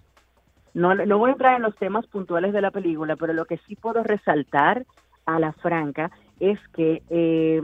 no, 0.74 0.96
no 0.96 1.18
voy 1.18 1.30
a 1.30 1.34
entrar 1.34 1.56
en 1.56 1.64
los 1.64 1.76
temas 1.76 2.08
puntuales 2.08 2.54
de 2.54 2.62
la 2.62 2.72
película, 2.72 3.16
pero 3.16 3.34
lo 3.34 3.46
que 3.46 3.60
sí 3.68 3.76
puedo 3.76 4.04
resaltar 4.04 4.86
a 5.26 5.40
la 5.40 5.52
franca 5.54 6.12
es 6.40 6.60
que 6.74 7.04
eh, 7.10 7.62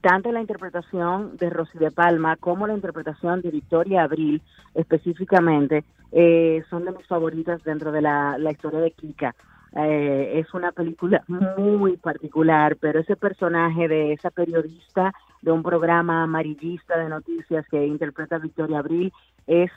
tanto 0.00 0.32
la 0.32 0.40
interpretación 0.40 1.36
de 1.36 1.50
Rosy 1.50 1.78
de 1.78 1.90
Palma 1.90 2.36
como 2.36 2.66
la 2.66 2.74
interpretación 2.74 3.40
de 3.40 3.50
Victoria 3.50 4.02
Abril 4.02 4.42
específicamente 4.74 5.84
eh, 6.10 6.62
son 6.68 6.84
de 6.84 6.92
mis 6.92 7.06
favoritas 7.06 7.62
dentro 7.64 7.92
de 7.92 8.02
la, 8.02 8.36
la 8.38 8.50
historia 8.50 8.80
de 8.80 8.90
Kika. 8.90 9.34
Eh, 9.74 10.40
es 10.40 10.52
una 10.52 10.72
película 10.72 11.24
muy 11.28 11.96
particular, 11.96 12.76
pero 12.78 13.00
ese 13.00 13.16
personaje 13.16 13.88
de 13.88 14.12
esa 14.12 14.30
periodista 14.30 15.14
de 15.40 15.50
un 15.50 15.62
programa 15.62 16.24
amarillista 16.24 16.98
de 16.98 17.08
noticias 17.08 17.66
que 17.68 17.86
interpreta 17.86 18.38
Victoria 18.38 18.80
Abril 18.80 19.12
es 19.46 19.70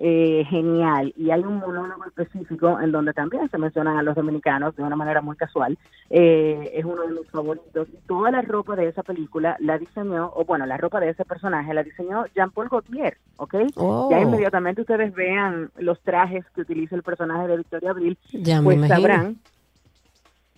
eh, 0.00 0.44
genial. 0.48 1.12
Y 1.16 1.32
hay 1.32 1.40
un 1.40 1.56
monólogo 1.56 2.04
específico 2.04 2.78
en 2.80 2.92
donde 2.92 3.12
también 3.12 3.50
se 3.50 3.58
mencionan 3.58 3.96
a 3.96 4.02
los 4.04 4.14
dominicanos 4.14 4.76
de 4.76 4.84
una 4.84 4.94
manera 4.94 5.20
muy 5.22 5.36
casual. 5.36 5.76
Eh, 6.08 6.70
es 6.74 6.84
uno 6.84 7.02
de 7.02 7.14
mis 7.14 7.28
favoritos. 7.30 7.88
Toda 8.06 8.30
la 8.30 8.42
ropa 8.42 8.76
de 8.76 8.86
esa 8.86 9.02
película 9.02 9.56
la 9.58 9.76
diseñó 9.76 10.30
o 10.36 10.44
bueno 10.44 10.66
la 10.66 10.76
ropa 10.76 11.00
de 11.00 11.10
ese 11.10 11.24
personaje 11.24 11.74
la 11.74 11.82
diseñó 11.82 12.26
Jean 12.34 12.50
Paul 12.50 12.68
Gaultier 12.68 13.16
¿ok? 13.36 13.54
Oh. 13.74 14.08
ya 14.10 14.20
inmediatamente 14.20 14.82
ustedes 14.82 15.12
vean 15.14 15.70
los 15.78 16.00
trajes 16.02 16.44
que 16.54 16.60
utiliza 16.60 16.94
el 16.94 17.02
personaje 17.02 17.48
de 17.48 17.56
Victoria 17.56 17.90
Abril 17.90 18.16
Ya 18.32 18.62
me 18.62 18.76
pues 18.76 18.88
sabrán 18.88 19.38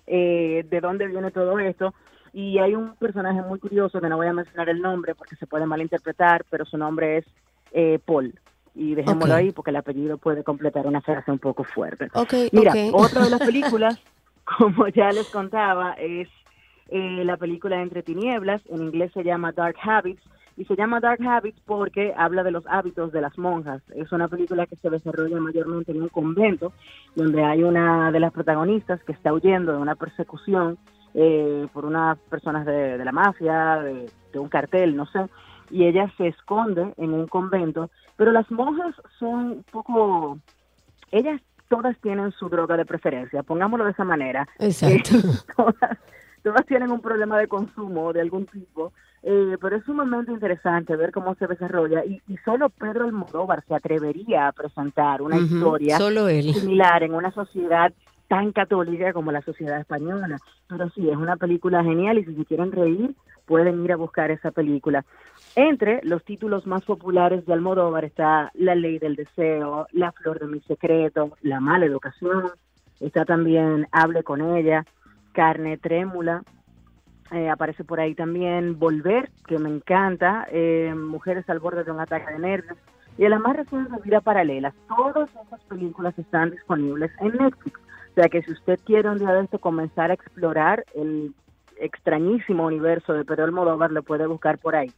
eh, 0.07 0.67
de 0.69 0.81
dónde 0.81 1.07
viene 1.07 1.31
todo 1.31 1.59
esto. 1.59 1.95
Y 2.33 2.59
hay 2.59 2.75
un 2.75 2.95
personaje 2.97 3.41
muy 3.43 3.59
curioso 3.59 4.01
que 4.01 4.09
no 4.09 4.17
voy 4.17 4.27
a 4.27 4.33
mencionar 4.33 4.69
el 4.69 4.83
nombre 4.83 5.15
porque 5.15 5.37
se 5.37 5.47
puede 5.47 5.65
malinterpretar 5.65 6.45
pero 6.51 6.67
su 6.67 6.77
nombre 6.77 7.19
es 7.19 7.25
eh, 7.73 7.99
Paul 8.05 8.35
y 8.75 8.95
dejémoslo 8.95 9.35
Ok. 9.35 9.39
ahí 9.39 9.53
porque 9.53 9.71
el 9.71 9.77
apellido 9.77 10.19
puede 10.19 10.45
completar 10.45 10.87
una 10.87 11.01
frase 11.01 11.31
un 11.31 11.39
poco 11.39 11.65
fuerte. 11.65 12.09
Mira, 12.53 12.73
otra 12.93 13.25
de 13.25 13.31
las 13.31 13.41
películas, 13.47 13.99
como 14.45 14.89
ya 14.89 15.11
les 15.13 15.29
contaba, 15.29 15.93
es 15.95 16.29
eh, 16.89 17.25
la 17.25 17.37
película 17.37 17.83
Entre 17.83 18.03
Tinieblas, 18.03 18.63
en 18.69 18.83
inglés 18.83 19.13
se 19.13 19.23
llama 19.25 19.53
Dark 19.53 19.77
Habits, 19.83 20.23
y 20.57 20.65
se 20.67 20.77
llama 20.77 21.01
Dark 21.01 21.23
Habits 21.27 21.59
porque 21.65 22.13
habla 22.17 22.43
de 22.43 22.51
los 22.51 22.67
hábitos 22.67 23.13
de 23.13 23.23
las 23.23 23.39
monjas. 23.39 23.81
Es 23.95 24.13
una 24.13 24.29
película 24.29 24.67
que 24.67 24.77
se 24.77 24.91
desarrolla 24.91 25.41
mayormente 25.41 25.93
en 25.93 26.03
un 26.03 26.09
convento, 26.09 26.73
donde 27.15 27.43
hay 27.43 27.63
una 27.63 28.11
de 28.13 28.21
las 28.21 28.33
protagonistas 28.33 29.03
que 29.05 29.13
está 29.13 29.33
huyendo 29.33 29.73
de 29.73 29.79
una 29.79 29.95
persecución 29.95 30.77
eh, 31.15 31.67
por 31.73 31.87
unas 31.87 32.19
personas 32.29 32.67
de, 32.67 32.99
de 32.99 33.05
la 33.05 33.13
mafia, 33.13 33.77
de, 33.77 34.11
de 34.33 34.39
un 34.39 34.49
cartel, 34.49 34.97
no 34.97 35.07
sé, 35.07 35.21
y 35.71 35.85
ella 35.87 36.13
se 36.17 36.29
esconde 36.29 36.93
en 36.97 37.13
un 37.13 37.27
convento, 37.27 37.91
pero 38.17 38.33
las 38.33 38.51
monjas 38.51 38.95
son 39.19 39.35
un 39.35 39.65
poco, 39.71 40.39
ellas 41.11 41.41
todas 41.69 41.97
tienen 42.01 42.33
su 42.33 42.49
droga 42.49 42.77
de 42.77 42.85
preferencia, 42.85 43.43
pongámoslo 43.43 43.85
de 43.85 43.93
esa 43.93 44.05
manera. 44.05 44.49
Exacto. 44.59 45.17
Eh, 45.17 45.23
todas, 45.57 45.99
todas 46.43 46.67
tienen 46.67 46.91
un 46.91 47.01
problema 47.01 47.39
de 47.39 47.47
consumo 47.47 48.13
de 48.13 48.21
algún 48.21 48.47
tipo, 48.47 48.93
eh, 49.23 49.57
pero 49.61 49.77
es 49.77 49.85
sumamente 49.85 50.33
interesante 50.33 50.97
ver 50.97 51.13
cómo 51.13 51.35
se 51.37 51.47
desarrolla 51.47 52.05
y, 52.05 52.21
y 52.27 52.37
solo 52.39 52.71
Pedro 52.71 53.05
Almodóvar 53.05 53.63
se 53.69 53.75
atrevería 53.75 54.49
a 54.49 54.53
presentar 54.53 55.23
una 55.23 55.37
historia 55.37 55.99
solo 55.99 56.29
él. 56.29 56.55
similar 56.55 57.03
en 57.03 57.15
una 57.15 57.31
sociedad 57.31 57.93
tan 58.31 58.53
católica 58.53 59.13
como 59.13 59.33
la 59.33 59.43
sociedad 59.43 59.81
española. 59.81 60.39
Pero 60.69 60.89
sí, 60.91 61.11
es 61.11 61.17
una 61.17 61.37
película 61.37 61.83
genial 61.83 62.17
y 62.17 62.25
si 62.25 62.37
se 62.37 62.45
quieren 62.45 62.71
reír, 62.71 63.13
pueden 63.45 63.85
ir 63.85 63.91
a 63.91 63.97
buscar 63.97 64.31
esa 64.31 64.53
película. 64.53 65.05
Entre 65.57 66.01
los 66.05 66.25
títulos 66.25 66.67
más 66.67 66.85
populares 66.85 67.45
de 67.45 67.53
Almodóvar 67.53 68.05
está 68.05 68.51
La 68.55 68.75
ley 68.75 68.99
del 68.99 69.17
deseo, 69.17 69.87
La 69.93 70.13
flor 70.13 70.39
de 70.39 70.47
mi 70.47 70.61
secreto, 70.61 71.37
La 71.43 71.61
mala 71.61 71.87
educación, 71.87 72.51
está 73.01 73.25
también 73.25 73.89
Hable 73.91 74.23
con 74.23 74.57
ella, 74.57 74.85
Carne 75.33 75.77
trémula, 75.77 76.43
eh, 77.33 77.49
aparece 77.49 77.85
por 77.85 78.01
ahí 78.01 78.15
también 78.15 78.79
Volver, 78.79 79.31
que 79.47 79.59
me 79.59 79.69
encanta, 79.69 80.47
eh, 80.51 80.95
Mujeres 80.95 81.49
al 81.51 81.59
borde 81.59 81.85
de 81.85 81.91
un 81.91 82.01
ataque 82.01 82.33
de 82.33 82.39
nervios, 82.39 82.79
y 83.19 83.25
el 83.25 83.39
más 83.39 83.57
reciente 83.57 84.01
Vida 84.05 84.21
Paralela. 84.21 84.73
Todas 84.89 85.31
esas 85.31 85.61
películas 85.65 86.19
están 86.19 86.53
disponibles 86.53 87.11
en 87.21 87.33
Netflix. 87.33 87.81
O 88.11 88.15
sea 88.15 88.29
que 88.29 88.43
si 88.43 88.53
usted 88.53 88.79
quiere 88.85 89.09
un 89.09 89.19
día 89.19 89.33
de 89.33 89.59
comenzar 89.59 90.11
a 90.11 90.15
explorar 90.15 90.85
el 90.95 91.35
extrañísimo 91.81 92.67
universo 92.67 93.13
de 93.13 93.25
Pedro 93.25 93.45
Almodóvar, 93.45 93.91
lo 93.93 94.03
puede 94.03 94.27
buscar 94.27 94.59
por 94.59 94.75
ahí. 94.75 94.91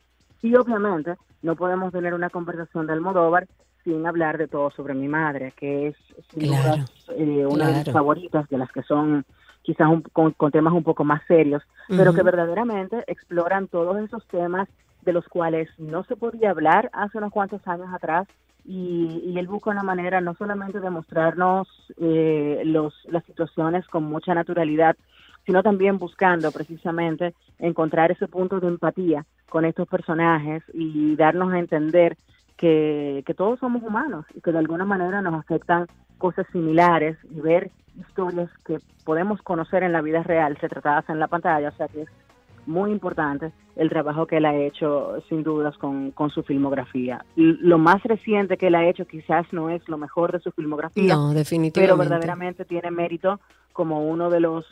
Y 0.42 0.54
obviamente 0.56 1.14
no 1.42 1.56
podemos 1.56 1.92
tener 1.92 2.14
una 2.14 2.30
conversación 2.30 2.86
de 2.86 2.92
Almodóvar 2.92 3.46
sin 3.84 4.06
hablar 4.06 4.38
de 4.38 4.48
todo 4.48 4.70
sobre 4.70 4.94
mi 4.94 5.08
madre, 5.08 5.52
que 5.56 5.88
es 5.88 5.96
sin 6.30 6.40
Claro, 6.48 6.62
duda, 6.62 6.88
eh, 7.16 7.46
una 7.46 7.68
de 7.68 7.78
mis 7.78 7.92
favoritas, 7.92 8.48
de 8.48 8.58
las 8.58 8.70
que 8.70 8.82
son 8.82 9.24
quizás 9.62 9.88
un- 9.88 10.02
con, 10.02 10.32
con 10.32 10.50
temas 10.50 10.72
un 10.72 10.82
poco 10.84 11.04
más 11.04 11.22
serios, 11.26 11.62
pero 11.88 12.12
que 12.14 12.22
verdaderamente 12.22 13.04
exploran 13.06 13.68
todos 13.68 13.98
esos 13.98 14.24
temas 14.26 14.68
de 15.02 15.12
los 15.12 15.26
cuales 15.28 15.68
no 15.78 16.04
se 16.04 16.16
podía 16.16 16.50
hablar 16.50 16.90
hace 16.92 17.18
unos 17.18 17.32
cuantos 17.32 17.66
años 17.66 17.88
atrás 17.92 18.26
y, 18.64 19.20
y 19.24 19.38
él 19.38 19.48
busca 19.48 19.70
una 19.70 19.82
manera 19.82 20.20
no 20.20 20.34
solamente 20.34 20.78
de 20.78 20.90
mostrarnos 20.90 21.68
eh, 21.96 22.62
los, 22.64 22.94
las 23.06 23.24
situaciones 23.24 23.86
con 23.88 24.04
mucha 24.04 24.34
naturalidad, 24.34 24.96
sino 25.46 25.62
también 25.62 25.98
buscando 25.98 26.50
precisamente 26.52 27.34
encontrar 27.58 28.10
ese 28.12 28.28
punto 28.28 28.60
de 28.60 28.68
empatía 28.68 29.24
con 29.48 29.64
estos 29.64 29.88
personajes 29.88 30.62
y 30.72 31.14
darnos 31.16 31.52
a 31.52 31.58
entender 31.58 32.16
que, 32.56 33.22
que 33.26 33.34
todos 33.34 33.58
somos 33.58 33.82
humanos 33.82 34.24
y 34.34 34.40
que 34.40 34.52
de 34.52 34.58
alguna 34.58 34.84
manera 34.84 35.20
nos 35.20 35.34
afectan 35.34 35.86
cosas 36.18 36.46
similares 36.52 37.16
y 37.30 37.40
ver 37.40 37.70
historias 37.98 38.48
que 38.64 38.78
podemos 39.04 39.42
conocer 39.42 39.82
en 39.82 39.92
la 39.92 40.00
vida 40.00 40.22
real 40.22 40.56
retratadas 40.56 41.08
en 41.08 41.18
la 41.18 41.26
pantalla, 41.26 41.68
o 41.68 41.76
sea 41.76 41.88
que 41.88 42.02
es 42.02 42.08
muy 42.64 42.92
importante 42.92 43.52
el 43.74 43.88
trabajo 43.88 44.26
que 44.26 44.36
él 44.36 44.44
ha 44.44 44.54
hecho 44.54 45.20
sin 45.28 45.42
dudas 45.42 45.76
con, 45.78 46.12
con 46.12 46.30
su 46.30 46.42
filmografía. 46.44 47.24
Y 47.34 47.54
lo 47.60 47.78
más 47.78 48.02
reciente 48.04 48.56
que 48.56 48.68
él 48.68 48.76
ha 48.76 48.86
hecho 48.86 49.04
quizás 49.04 49.46
no 49.52 49.68
es 49.68 49.86
lo 49.88 49.98
mejor 49.98 50.30
de 50.30 50.38
su 50.38 50.52
filmografía, 50.52 51.14
No, 51.14 51.28
pero 51.28 51.38
definitivamente. 51.40 52.08
verdaderamente 52.08 52.64
tiene 52.64 52.90
mérito 52.92 53.40
como 53.72 54.06
uno 54.08 54.30
de 54.30 54.40
los 54.40 54.64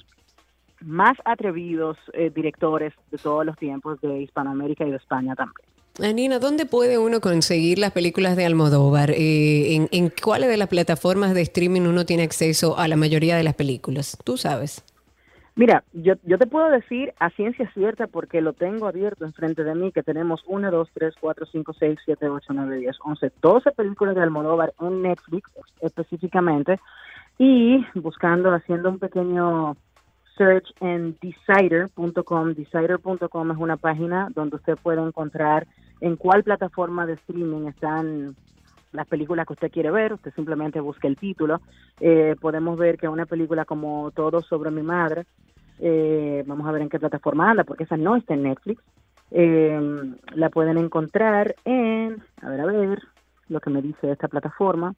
más 0.80 1.16
atrevidos 1.24 1.96
eh, 2.12 2.30
directores 2.34 2.92
de 3.10 3.18
todos 3.18 3.44
los 3.44 3.56
tiempos 3.56 4.00
de 4.00 4.22
Hispanoamérica 4.22 4.84
y 4.84 4.90
de 4.90 4.96
España 4.96 5.34
también. 5.34 5.68
Anina, 6.02 6.38
¿dónde 6.38 6.66
puede 6.66 6.98
uno 6.98 7.20
conseguir 7.20 7.78
las 7.78 7.92
películas 7.92 8.36
de 8.36 8.46
Almodóvar? 8.46 9.10
Eh, 9.10 9.74
¿en, 9.74 9.88
en 9.90 10.10
cuáles 10.10 10.48
de 10.48 10.56
las 10.56 10.68
plataformas 10.68 11.34
de 11.34 11.42
streaming 11.42 11.82
uno 11.82 12.06
tiene 12.06 12.22
acceso 12.22 12.78
a 12.78 12.88
la 12.88 12.96
mayoría 12.96 13.36
de 13.36 13.42
las 13.42 13.54
películas? 13.54 14.16
Tú 14.24 14.36
sabes. 14.36 14.84
Mira, 15.56 15.84
yo, 15.92 16.14
yo 16.22 16.38
te 16.38 16.46
puedo 16.46 16.70
decir 16.70 17.12
a 17.18 17.28
ciencia 17.30 17.70
cierta 17.74 18.06
porque 18.06 18.40
lo 18.40 18.52
tengo 18.54 18.86
abierto 18.86 19.26
enfrente 19.26 19.62
de 19.62 19.74
mí 19.74 19.92
que 19.92 20.02
tenemos 20.02 20.42
1, 20.46 20.70
2, 20.70 20.88
3, 20.94 21.14
4, 21.20 21.46
5, 21.52 21.72
6, 21.78 21.98
7, 22.04 22.28
8, 22.28 22.52
9, 22.54 22.76
10, 22.78 22.96
11, 23.04 23.32
12 23.42 23.70
películas 23.72 24.14
de 24.14 24.22
Almodóvar 24.22 24.72
en 24.80 25.02
Netflix 25.02 25.50
específicamente 25.80 26.80
y 27.36 27.84
buscando, 27.94 28.54
haciendo 28.54 28.88
un 28.90 28.98
pequeño 28.98 29.76
search 30.40 30.72
en 30.80 31.18
decider.com. 31.20 32.54
Decider.com 32.54 33.50
es 33.50 33.58
una 33.58 33.76
página 33.76 34.28
donde 34.34 34.56
usted 34.56 34.78
puede 34.82 35.02
encontrar 35.02 35.66
en 36.00 36.16
cuál 36.16 36.42
plataforma 36.42 37.04
de 37.04 37.12
streaming 37.14 37.66
están 37.68 38.34
las 38.92 39.06
películas 39.06 39.46
que 39.46 39.52
usted 39.52 39.70
quiere 39.70 39.90
ver, 39.90 40.14
usted 40.14 40.32
simplemente 40.34 40.80
busca 40.80 41.06
el 41.06 41.16
título. 41.16 41.60
Eh, 42.00 42.36
podemos 42.40 42.78
ver 42.78 42.96
que 42.96 43.06
una 43.06 43.26
película 43.26 43.64
como 43.66 44.10
Todo 44.12 44.40
sobre 44.40 44.70
mi 44.70 44.82
madre, 44.82 45.26
eh, 45.78 46.42
vamos 46.46 46.66
a 46.66 46.72
ver 46.72 46.82
en 46.82 46.88
qué 46.88 46.98
plataforma 46.98 47.50
anda, 47.50 47.64
porque 47.64 47.84
esa 47.84 47.98
no 47.98 48.16
está 48.16 48.34
en 48.34 48.44
Netflix. 48.44 48.82
Eh, 49.30 50.14
la 50.34 50.48
pueden 50.48 50.78
encontrar 50.78 51.54
en, 51.64 52.22
a 52.42 52.48
ver, 52.48 52.60
a 52.60 52.66
ver, 52.66 52.98
lo 53.48 53.60
que 53.60 53.70
me 53.70 53.82
dice 53.82 54.10
esta 54.10 54.26
plataforma. 54.26 54.94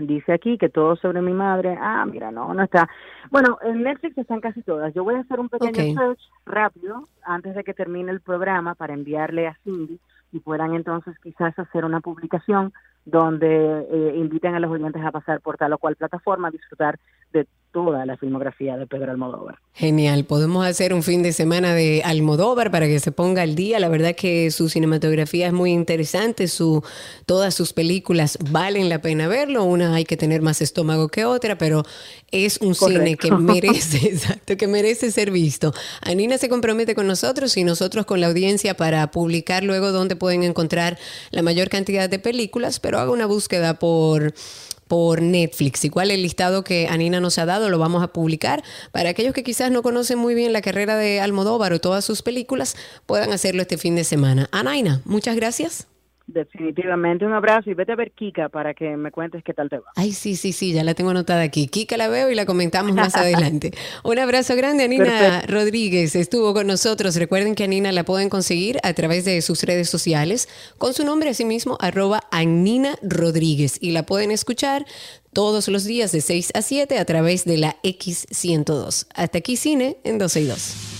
Dice 0.00 0.32
aquí 0.32 0.56
que 0.56 0.68
todo 0.68 0.96
sobre 0.96 1.20
mi 1.20 1.32
madre. 1.32 1.76
Ah, 1.78 2.04
mira, 2.06 2.30
no, 2.30 2.54
no 2.54 2.62
está. 2.62 2.88
Bueno, 3.30 3.58
en 3.62 3.82
Netflix 3.82 4.16
están 4.16 4.40
casi 4.40 4.62
todas. 4.62 4.94
Yo 4.94 5.04
voy 5.04 5.14
a 5.14 5.20
hacer 5.20 5.38
un 5.38 5.48
pequeño 5.48 5.94
search 5.94 6.20
rápido 6.46 7.08
antes 7.22 7.54
de 7.54 7.64
que 7.64 7.74
termine 7.74 8.10
el 8.10 8.20
programa 8.20 8.74
para 8.74 8.94
enviarle 8.94 9.46
a 9.46 9.56
Cindy 9.62 9.98
y 10.32 10.40
puedan 10.40 10.74
entonces 10.74 11.18
quizás 11.22 11.58
hacer 11.58 11.84
una 11.84 12.00
publicación 12.00 12.72
donde 13.04 13.86
eh, 13.90 14.14
inviten 14.16 14.54
a 14.54 14.60
los 14.60 14.70
oyentes 14.70 15.02
a 15.04 15.10
pasar 15.10 15.40
por 15.40 15.56
tal 15.56 15.72
o 15.72 15.78
cual 15.78 15.96
plataforma 15.96 16.48
a 16.48 16.50
disfrutar 16.50 16.98
de 17.32 17.46
toda 17.72 18.04
la 18.04 18.16
filmografía 18.16 18.76
de 18.76 18.86
Pedro 18.86 19.12
Almodóvar. 19.12 19.58
Genial, 19.72 20.24
podemos 20.24 20.66
hacer 20.66 20.92
un 20.92 21.02
fin 21.02 21.22
de 21.22 21.32
semana 21.32 21.74
de 21.74 22.02
Almodóvar 22.04 22.70
para 22.70 22.86
que 22.86 22.98
se 23.00 23.12
ponga 23.12 23.42
al 23.42 23.54
día. 23.54 23.78
La 23.78 23.88
verdad 23.88 24.14
que 24.14 24.50
su 24.50 24.68
cinematografía 24.68 25.46
es 25.46 25.52
muy 25.52 25.70
interesante, 25.72 26.48
su, 26.48 26.82
todas 27.26 27.54
sus 27.54 27.72
películas 27.72 28.38
valen 28.50 28.88
la 28.88 29.00
pena 29.00 29.28
verlo. 29.28 29.64
Una 29.64 29.94
hay 29.94 30.04
que 30.04 30.16
tener 30.16 30.42
más 30.42 30.60
estómago 30.60 31.08
que 31.08 31.24
otra, 31.24 31.56
pero 31.56 31.84
es 32.30 32.58
un 32.60 32.74
cine 32.74 33.16
que 33.16 33.30
merece, 33.36 34.08
exacto, 34.08 34.56
que 34.56 34.66
merece 34.66 35.10
ser 35.12 35.30
visto. 35.30 35.72
Anina 36.02 36.38
se 36.38 36.48
compromete 36.48 36.94
con 36.94 37.06
nosotros 37.06 37.56
y 37.56 37.64
nosotros 37.64 38.06
con 38.06 38.20
la 38.20 38.26
audiencia 38.26 38.76
para 38.76 39.10
publicar 39.10 39.62
luego 39.62 39.92
dónde 39.92 40.16
pueden 40.16 40.42
encontrar 40.42 40.98
la 41.30 41.42
mayor 41.42 41.68
cantidad 41.68 42.08
de 42.08 42.18
películas, 42.18 42.80
pero 42.80 42.98
haga 42.98 43.12
una 43.12 43.26
búsqueda 43.26 43.78
por 43.78 44.34
por 44.90 45.22
Netflix. 45.22 45.84
Igual 45.84 46.10
el 46.10 46.20
listado 46.20 46.64
que 46.64 46.88
Anina 46.88 47.20
nos 47.20 47.38
ha 47.38 47.46
dado 47.46 47.70
lo 47.70 47.78
vamos 47.78 48.02
a 48.02 48.08
publicar 48.08 48.64
para 48.90 49.10
aquellos 49.10 49.32
que 49.32 49.44
quizás 49.44 49.70
no 49.70 49.84
conocen 49.84 50.18
muy 50.18 50.34
bien 50.34 50.52
la 50.52 50.62
carrera 50.62 50.96
de 50.96 51.20
Almodóvar 51.20 51.72
o 51.72 51.80
todas 51.80 52.04
sus 52.04 52.22
películas, 52.22 52.74
puedan 53.06 53.32
hacerlo 53.32 53.62
este 53.62 53.78
fin 53.78 53.94
de 53.94 54.02
semana. 54.02 54.48
Anaina, 54.50 55.00
muchas 55.04 55.36
gracias. 55.36 55.86
Definitivamente 56.32 57.26
un 57.26 57.32
abrazo 57.32 57.70
y 57.70 57.74
vete 57.74 57.92
a 57.92 57.96
ver 57.96 58.12
Kika 58.12 58.48
para 58.48 58.74
que 58.74 58.96
me 58.96 59.10
cuentes 59.10 59.42
qué 59.42 59.52
tal 59.52 59.68
te 59.68 59.78
va. 59.78 59.86
Ay, 59.96 60.12
sí, 60.12 60.36
sí, 60.36 60.52
sí, 60.52 60.72
ya 60.72 60.84
la 60.84 60.94
tengo 60.94 61.10
anotada 61.10 61.42
aquí. 61.42 61.66
Kika 61.66 61.96
la 61.96 62.08
veo 62.08 62.30
y 62.30 62.34
la 62.34 62.46
comentamos 62.46 62.94
más 62.94 63.14
adelante. 63.16 63.72
Un 64.04 64.18
abrazo 64.18 64.54
grande, 64.56 64.84
Anina 64.84 65.04
Perfecto. 65.04 65.52
Rodríguez. 65.52 66.14
Estuvo 66.16 66.54
con 66.54 66.66
nosotros. 66.66 67.16
Recuerden 67.16 67.54
que 67.54 67.64
Anina 67.64 67.90
la 67.92 68.04
pueden 68.04 68.28
conseguir 68.28 68.78
a 68.82 68.92
través 68.92 69.24
de 69.24 69.42
sus 69.42 69.62
redes 69.64 69.88
sociales 69.88 70.48
con 70.78 70.94
su 70.94 71.04
nombre 71.04 71.30
así 71.30 71.44
mismo, 71.44 71.76
arroba 71.80 72.20
Anina 72.30 72.96
Rodríguez. 73.02 73.78
Y 73.80 73.90
la 73.90 74.04
pueden 74.04 74.30
escuchar 74.30 74.84
todos 75.32 75.68
los 75.68 75.84
días 75.84 76.12
de 76.12 76.20
6 76.20 76.52
a 76.54 76.62
7 76.62 76.98
a 76.98 77.04
través 77.04 77.44
de 77.44 77.58
la 77.58 77.76
X102. 77.82 79.06
Hasta 79.14 79.38
aquí 79.38 79.56
cine 79.56 79.96
en 80.04 80.18
12 80.18 80.40
y 80.40 80.44
2. 80.46 80.99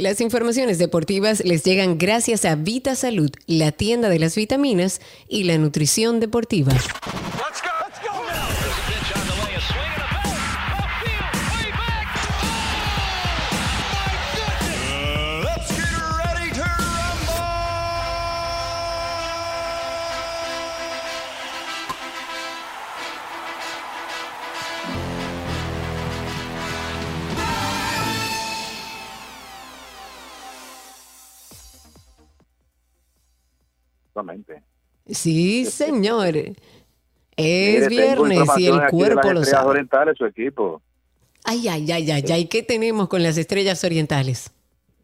Las 0.00 0.22
informaciones 0.22 0.78
deportivas 0.78 1.44
les 1.44 1.62
llegan 1.62 1.98
gracias 1.98 2.46
a 2.46 2.54
Vita 2.54 2.96
Salud, 2.96 3.30
la 3.46 3.70
tienda 3.70 4.08
de 4.08 4.18
las 4.18 4.34
vitaminas 4.34 4.98
y 5.28 5.44
la 5.44 5.58
nutrición 5.58 6.20
deportiva. 6.20 6.72
Exactamente. 34.20 34.62
Sí, 35.06 35.64
señor. 35.66 36.34
Es 37.36 37.88
viernes 37.88 38.48
y 38.58 38.66
el 38.66 38.86
cuerpo 38.90 39.32
lo 39.32 39.44
sabe. 39.44 39.70
Orientales, 39.70 40.18
su 40.18 40.26
equipo. 40.26 40.82
Ay, 41.44 41.68
ay, 41.68 41.90
ay, 41.90 42.10
ay, 42.10 42.24
ay. 42.30 42.44
¿Qué 42.48 42.62
tenemos 42.62 43.08
con 43.08 43.22
las 43.22 43.38
estrellas 43.38 43.82
orientales? 43.82 44.52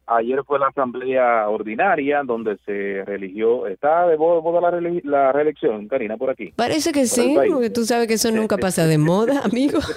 Ayer 0.05 0.45
fue 0.45 0.59
la 0.59 0.67
asamblea 0.69 1.49
ordinaria 1.49 2.23
donde 2.25 2.59
se 2.67 3.05
religió, 3.07 3.67
está 3.67 4.07
de 4.09 4.19
moda 4.19 4.61
la, 4.61 4.71
rele- 4.71 5.03
la 5.05 5.33
reelección, 5.33 5.89
Karina, 5.89 6.19
por 6.19 6.29
aquí. 6.29 6.53
Parece 6.55 6.93
que 6.93 7.01
Por 7.01 7.09
sí, 7.09 7.35
porque 7.51 7.71
tú 7.71 7.87
sabes 7.87 8.07
que 8.07 8.15
eso 8.15 8.31
nunca 8.31 8.59
pasa 8.59 8.87
de 8.87 8.99
moda, 8.99 9.41
amigo. 9.43 9.79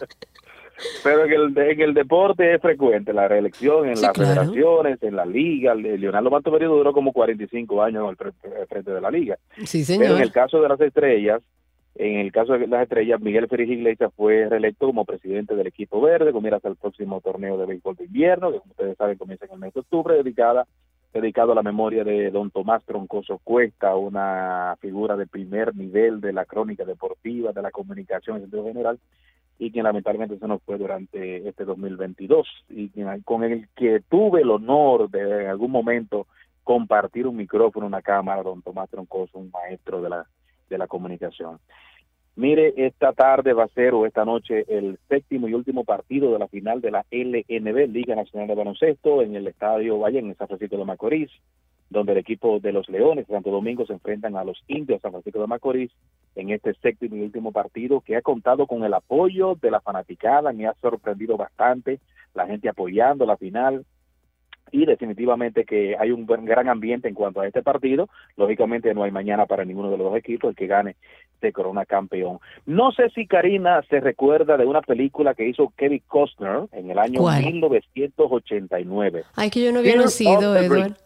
Pero 1.02 1.24
en 1.24 1.32
el, 1.32 1.58
en 1.58 1.80
el 1.80 1.94
deporte 1.94 2.54
es 2.54 2.60
frecuente 2.60 3.12
la 3.12 3.28
reelección 3.28 3.88
en 3.88 3.96
Sí, 3.96 4.02
las 4.02 4.12
claro. 4.12 4.28
federaciones, 4.42 5.02
en 5.02 5.16
la 5.16 5.24
liga. 5.24 5.74
Le- 5.74 5.96
Leonardo 5.98 6.30
Mantoveri 6.30 6.66
duró 6.66 6.92
como 6.92 7.12
45 7.12 7.82
años 7.82 8.06
al 8.08 8.16
fre- 8.16 8.60
al 8.60 8.66
frente 8.66 8.90
de 8.90 9.00
la 9.00 9.10
liga. 9.10 9.36
Sí, 9.64 9.84
Pero 9.86 10.02
en 10.02 10.06
señor. 10.08 10.22
el 10.22 10.32
caso 10.32 10.60
de 10.60 10.68
las 10.68 10.80
estrellas, 10.80 11.40
en 11.94 12.18
el 12.18 12.30
caso 12.30 12.52
de 12.54 12.66
las 12.66 12.82
estrellas, 12.82 13.20
Miguel 13.22 13.48
Félix 13.48 13.70
Iglesias 13.70 14.12
fue 14.14 14.46
reelecto 14.50 14.86
como 14.86 15.06
presidente 15.06 15.54
del 15.56 15.66
equipo 15.66 16.00
verde, 16.00 16.30
con 16.32 16.42
miras 16.42 16.62
al 16.66 16.76
próximo 16.76 17.22
torneo 17.22 17.56
de 17.56 17.64
béisbol 17.66 17.96
de 17.96 18.04
invierno, 18.04 18.52
que 18.52 18.58
como 18.58 18.70
ustedes 18.72 18.96
saben 18.98 19.16
comienza 19.16 19.46
en 19.46 19.52
el 19.52 19.58
mes 19.58 19.72
de 19.72 19.80
octubre, 19.80 20.14
dedicada, 20.16 20.66
dedicado 21.14 21.52
a 21.52 21.54
la 21.54 21.62
memoria 21.62 22.04
de 22.04 22.30
don 22.30 22.50
Tomás 22.50 22.84
Troncoso 22.84 23.40
Cuesta, 23.42 23.96
una 23.96 24.76
figura 24.80 25.16
de 25.16 25.26
primer 25.26 25.74
nivel 25.74 26.20
de 26.20 26.34
la 26.34 26.44
crónica 26.44 26.84
deportiva, 26.84 27.52
de 27.52 27.62
la 27.62 27.70
comunicación 27.70 28.36
en 28.36 28.42
sentido 28.42 28.64
general, 28.66 28.98
y 29.58 29.70
quien 29.70 29.84
lamentablemente 29.84 30.38
se 30.38 30.46
nos 30.46 30.62
fue 30.62 30.78
durante 30.78 31.48
este 31.48 31.64
2022, 31.64 32.46
y 32.68 32.90
quien- 32.90 33.22
con 33.22 33.42
el 33.44 33.68
que 33.74 34.00
tuve 34.08 34.42
el 34.42 34.50
honor 34.50 35.10
de 35.10 35.44
en 35.44 35.48
algún 35.48 35.70
momento 35.70 36.26
compartir 36.62 37.26
un 37.26 37.36
micrófono, 37.36 37.86
una 37.86 38.02
cámara, 38.02 38.42
don 38.42 38.60
Tomás 38.62 38.90
Troncoso, 38.90 39.38
un 39.38 39.50
maestro 39.50 40.02
de 40.02 40.10
la, 40.10 40.26
de 40.68 40.78
la 40.78 40.86
comunicación. 40.86 41.58
Mire, 42.34 42.74
esta 42.76 43.12
tarde 43.14 43.54
va 43.54 43.64
a 43.64 43.68
ser 43.68 43.94
o 43.94 44.04
esta 44.04 44.24
noche 44.26 44.66
el 44.68 44.98
séptimo 45.08 45.48
y 45.48 45.54
último 45.54 45.84
partido 45.84 46.32
de 46.32 46.38
la 46.38 46.48
final 46.48 46.82
de 46.82 46.90
la 46.90 47.06
LNB, 47.10 47.86
Liga 47.88 48.14
Nacional 48.14 48.46
de 48.48 48.54
Baloncesto, 48.54 49.22
en 49.22 49.36
el 49.36 49.46
Estadio 49.46 49.98
Valle, 49.98 50.18
en 50.18 50.36
San 50.36 50.46
Francisco 50.46 50.76
de 50.76 50.84
Macorís, 50.84 51.30
donde 51.90 52.12
el 52.12 52.18
equipo 52.18 52.58
de 52.60 52.72
los 52.72 52.88
Leones 52.88 53.26
de 53.26 53.34
Santo 53.34 53.50
Domingo 53.50 53.86
se 53.86 53.92
enfrentan 53.92 54.36
a 54.36 54.44
los 54.44 54.62
Indios 54.66 54.98
de 54.98 55.02
San 55.02 55.12
Francisco 55.12 55.40
de 55.40 55.46
Macorís 55.46 55.92
en 56.34 56.50
este 56.50 56.74
séptimo 56.74 57.16
y 57.16 57.22
último 57.22 57.52
partido 57.52 58.00
que 58.00 58.16
ha 58.16 58.22
contado 58.22 58.66
con 58.66 58.84
el 58.84 58.94
apoyo 58.94 59.54
de 59.54 59.70
la 59.70 59.80
fanaticada, 59.80 60.52
me 60.52 60.66
ha 60.66 60.74
sorprendido 60.80 61.36
bastante 61.36 62.00
la 62.34 62.46
gente 62.46 62.68
apoyando 62.68 63.24
la 63.24 63.36
final 63.36 63.84
y 64.72 64.84
definitivamente 64.84 65.64
que 65.64 65.96
hay 65.98 66.10
un 66.10 66.26
buen 66.26 66.44
gran 66.44 66.68
ambiente 66.68 67.08
en 67.08 67.14
cuanto 67.14 67.40
a 67.40 67.46
este 67.46 67.62
partido. 67.62 68.08
Lógicamente 68.36 68.92
no 68.94 69.04
hay 69.04 69.10
mañana 69.10 69.46
para 69.46 69.64
ninguno 69.64 69.90
de 69.90 69.98
los 69.98 70.08
dos 70.08 70.18
equipos, 70.18 70.50
el 70.50 70.56
que 70.56 70.66
gane 70.66 70.96
se 71.40 71.52
corona 71.52 71.84
campeón. 71.84 72.40
No 72.64 72.92
sé 72.92 73.10
si 73.10 73.26
Karina 73.26 73.82
se 73.88 74.00
recuerda 74.00 74.56
de 74.56 74.66
una 74.66 74.82
película 74.82 75.34
que 75.34 75.46
hizo 75.48 75.72
Kevin 75.76 76.02
Costner 76.06 76.64
en 76.72 76.90
el 76.90 76.98
año 76.98 77.20
¿Cuál? 77.20 77.44
1989. 77.44 79.24
Ay, 79.34 79.50
que 79.50 79.62
yo 79.62 79.72
no 79.72 79.78
había 79.80 79.92
Fear 79.92 80.04
nacido, 80.04 80.56
Edward. 80.56 80.96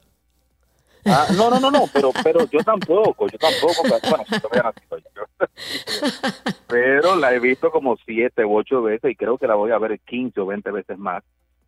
Ah, 1.06 1.26
no, 1.36 1.50
no, 1.50 1.60
no, 1.60 1.70
no, 1.70 1.84
pero, 1.92 2.10
pero 2.22 2.46
yo 2.50 2.60
tampoco, 2.60 3.26
yo 3.28 3.38
tampoco, 3.38 3.82
pero, 3.82 3.98
bueno, 4.10 4.72
yo. 5.14 5.46
pero 6.68 7.16
la 7.16 7.34
he 7.34 7.40
visto 7.40 7.70
como 7.70 7.96
siete 7.96 8.44
u 8.44 8.56
ocho 8.56 8.82
veces 8.82 9.10
y 9.10 9.16
creo 9.16 9.38
que 9.38 9.46
la 9.46 9.54
voy 9.54 9.70
a 9.70 9.78
ver 9.78 9.98
15 10.00 10.40
o 10.40 10.46
20 10.46 10.70
veces 10.70 10.98
más, 10.98 11.22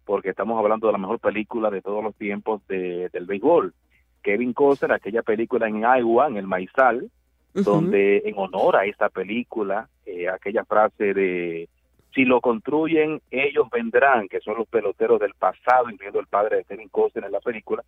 porque 0.04 0.30
estamos 0.30 0.58
hablando 0.58 0.86
de 0.86 0.92
la 0.92 0.98
mejor 0.98 1.18
película 1.18 1.70
de 1.70 1.80
todos 1.80 2.04
los 2.04 2.14
tiempos 2.16 2.60
de, 2.68 3.08
del 3.10 3.26
béisbol. 3.26 3.74
Kevin 4.22 4.52
Costner, 4.52 4.92
aquella 4.92 5.22
película 5.22 5.66
en 5.66 5.80
Iowa, 5.80 6.28
en 6.28 6.36
el 6.36 6.46
Maizal, 6.46 7.10
donde 7.54 8.22
en 8.24 8.34
honor 8.36 8.76
a 8.76 8.84
esta 8.84 9.08
película, 9.08 9.88
eh, 10.06 10.28
aquella 10.28 10.64
frase 10.64 11.12
de 11.12 11.68
si 12.14 12.24
lo 12.24 12.40
construyen, 12.40 13.20
ellos 13.30 13.68
vendrán, 13.70 14.28
que 14.28 14.40
son 14.40 14.58
los 14.58 14.68
peloteros 14.68 15.18
del 15.18 15.34
pasado, 15.34 15.90
incluyendo 15.90 16.20
el 16.20 16.26
padre 16.26 16.58
de 16.58 16.64
Kevin 16.64 16.88
Costner 16.88 17.24
en 17.24 17.32
la 17.32 17.40
película. 17.40 17.82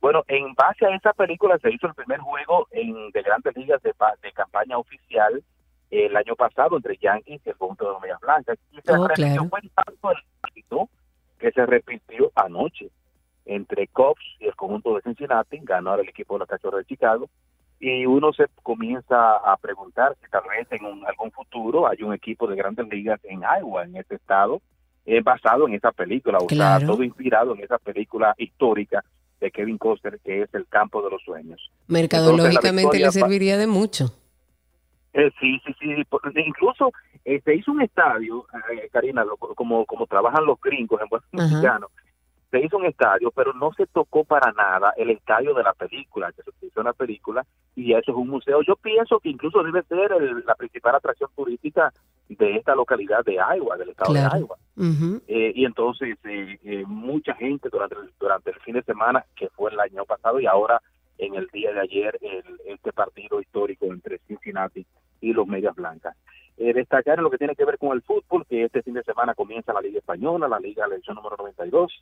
Bueno, 0.00 0.22
en 0.28 0.54
base 0.54 0.86
a 0.86 0.94
esa 0.94 1.12
película 1.12 1.58
se 1.58 1.72
hizo 1.72 1.86
el 1.88 1.94
primer 1.94 2.20
juego 2.20 2.68
en, 2.70 3.10
de 3.10 3.22
grandes 3.22 3.56
ligas 3.56 3.82
de, 3.82 3.92
de 4.22 4.32
campaña 4.32 4.78
oficial 4.78 5.42
eh, 5.90 6.06
el 6.06 6.16
año 6.16 6.36
pasado 6.36 6.76
entre 6.76 6.96
Yankees 6.98 7.40
y 7.44 7.48
el 7.50 7.56
conjunto 7.56 7.86
de 7.86 7.92
los 7.92 8.00
Medias 8.02 8.20
Blancas. 8.20 8.58
Y 8.72 8.80
se 8.80 8.92
Oh, 8.92 9.08
claro. 9.08 9.48
fue 9.48 9.60
tanto 9.74 10.10
el 10.12 10.18
éxito 10.44 10.88
que 11.38 11.50
se 11.52 11.66
repitió 11.66 12.30
anoche. 12.34 12.90
entre 13.44 13.88
Cubs 13.88 14.22
y 14.40 14.46
el 14.46 14.54
conjunto 14.54 14.94
de 14.94 15.02
Cincinnati, 15.02 15.58
ganó 15.62 15.94
el 15.94 16.08
equipo 16.08 16.34
de 16.34 16.40
los 16.40 16.48
Cachorros 16.48 16.80
de 16.80 16.84
Chicago, 16.84 17.28
y 17.80 18.04
uno 18.06 18.32
se 18.32 18.44
comienza 18.62 19.32
a 19.32 19.56
preguntar 19.56 20.14
si 20.22 20.28
tal 20.30 20.42
vez 20.50 20.66
en 20.72 20.84
un, 20.84 21.06
algún 21.06 21.30
futuro 21.32 21.88
hay 21.88 22.02
un 22.02 22.12
equipo 22.12 22.46
de 22.46 22.56
grandes 22.56 22.86
ligas 22.88 23.20
en 23.24 23.40
Iowa, 23.40 23.84
en 23.84 23.96
este 23.96 24.16
estado, 24.16 24.60
eh, 25.06 25.22
basado 25.22 25.66
en 25.66 25.74
esa 25.74 25.92
película, 25.92 26.38
o 26.38 26.48
sea, 26.48 26.78
todo 26.84 27.02
inspirado 27.02 27.54
en 27.54 27.62
esa 27.62 27.78
película 27.78 28.34
histórica 28.36 29.02
de 29.40 29.50
Kevin 29.50 29.78
Costner, 29.78 30.18
que 30.24 30.42
es 30.42 30.54
El 30.54 30.66
Campo 30.66 31.02
de 31.02 31.10
los 31.10 31.22
Sueños. 31.22 31.70
Mercadológicamente 31.86 32.98
le 32.98 33.10
serviría 33.10 33.56
de 33.56 33.66
mucho. 33.66 34.12
Eh, 35.14 35.30
sí, 35.40 35.60
sí, 35.64 35.74
sí, 35.80 35.86
incluso 36.46 36.92
eh, 37.24 37.40
se 37.44 37.54
hizo 37.54 37.72
un 37.72 37.82
estadio, 37.82 38.46
eh, 38.72 38.88
Karina, 38.92 39.24
como, 39.54 39.84
como 39.86 40.06
trabajan 40.06 40.44
los 40.44 40.60
gringos 40.60 41.00
en 41.00 41.08
buen 41.08 41.22
mexicano, 41.32 41.88
se 42.50 42.60
hizo 42.64 42.78
un 42.78 42.86
estadio, 42.86 43.30
pero 43.30 43.52
no 43.52 43.72
se 43.72 43.86
tocó 43.86 44.24
para 44.24 44.52
nada 44.52 44.92
el 44.96 45.10
estadio 45.10 45.54
de 45.54 45.62
la 45.62 45.74
película, 45.74 46.32
que 46.32 46.42
se 46.42 46.50
utilizó 46.50 46.80
en 46.80 46.86
la 46.86 46.92
película, 46.92 47.44
y 47.74 47.92
eso 47.92 48.10
es 48.10 48.16
un 48.16 48.28
museo. 48.28 48.62
Yo 48.62 48.76
pienso 48.76 49.20
que 49.20 49.28
incluso 49.28 49.62
debe 49.62 49.82
ser 49.82 50.10
la 50.44 50.54
principal 50.54 50.94
atracción 50.94 51.30
turística 51.36 51.92
de 52.28 52.56
esta 52.56 52.74
localidad 52.74 53.24
de 53.24 53.34
Iowa, 53.34 53.76
del 53.76 53.90
estado 53.90 54.12
de 54.14 54.20
Iowa. 54.20 54.56
Eh, 55.26 55.52
y 55.54 55.64
entonces 55.64 56.16
eh, 56.24 56.58
eh, 56.62 56.84
mucha 56.86 57.34
gente 57.34 57.68
durante 57.70 57.96
el, 57.96 58.10
durante 58.18 58.50
el 58.50 58.60
fin 58.60 58.74
de 58.74 58.82
semana, 58.82 59.24
que 59.36 59.48
fue 59.50 59.70
el 59.70 59.80
año 59.80 60.04
pasado 60.04 60.40
y 60.40 60.46
ahora 60.46 60.80
en 61.18 61.34
el 61.34 61.48
día 61.48 61.72
de 61.72 61.80
ayer, 61.80 62.18
el, 62.22 62.60
este 62.66 62.92
partido 62.92 63.40
histórico 63.40 63.86
entre 63.86 64.18
Cincinnati 64.26 64.86
y 65.20 65.32
los 65.32 65.46
Medias 65.46 65.74
Blancas. 65.74 66.16
destacar 66.56 67.18
en 67.18 67.24
lo 67.24 67.30
que 67.30 67.38
tiene 67.38 67.56
que 67.56 67.64
ver 67.64 67.76
con 67.76 67.92
el 67.92 68.02
fútbol, 68.02 68.46
que 68.46 68.64
este 68.64 68.82
fin 68.82 68.94
de 68.94 69.02
semana 69.02 69.34
comienza 69.34 69.72
la 69.72 69.80
Liga 69.80 69.98
Española, 69.98 70.46
la 70.46 70.60
Liga 70.60 70.86
Elección 70.86 71.16
número 71.16 71.36
92, 71.36 71.92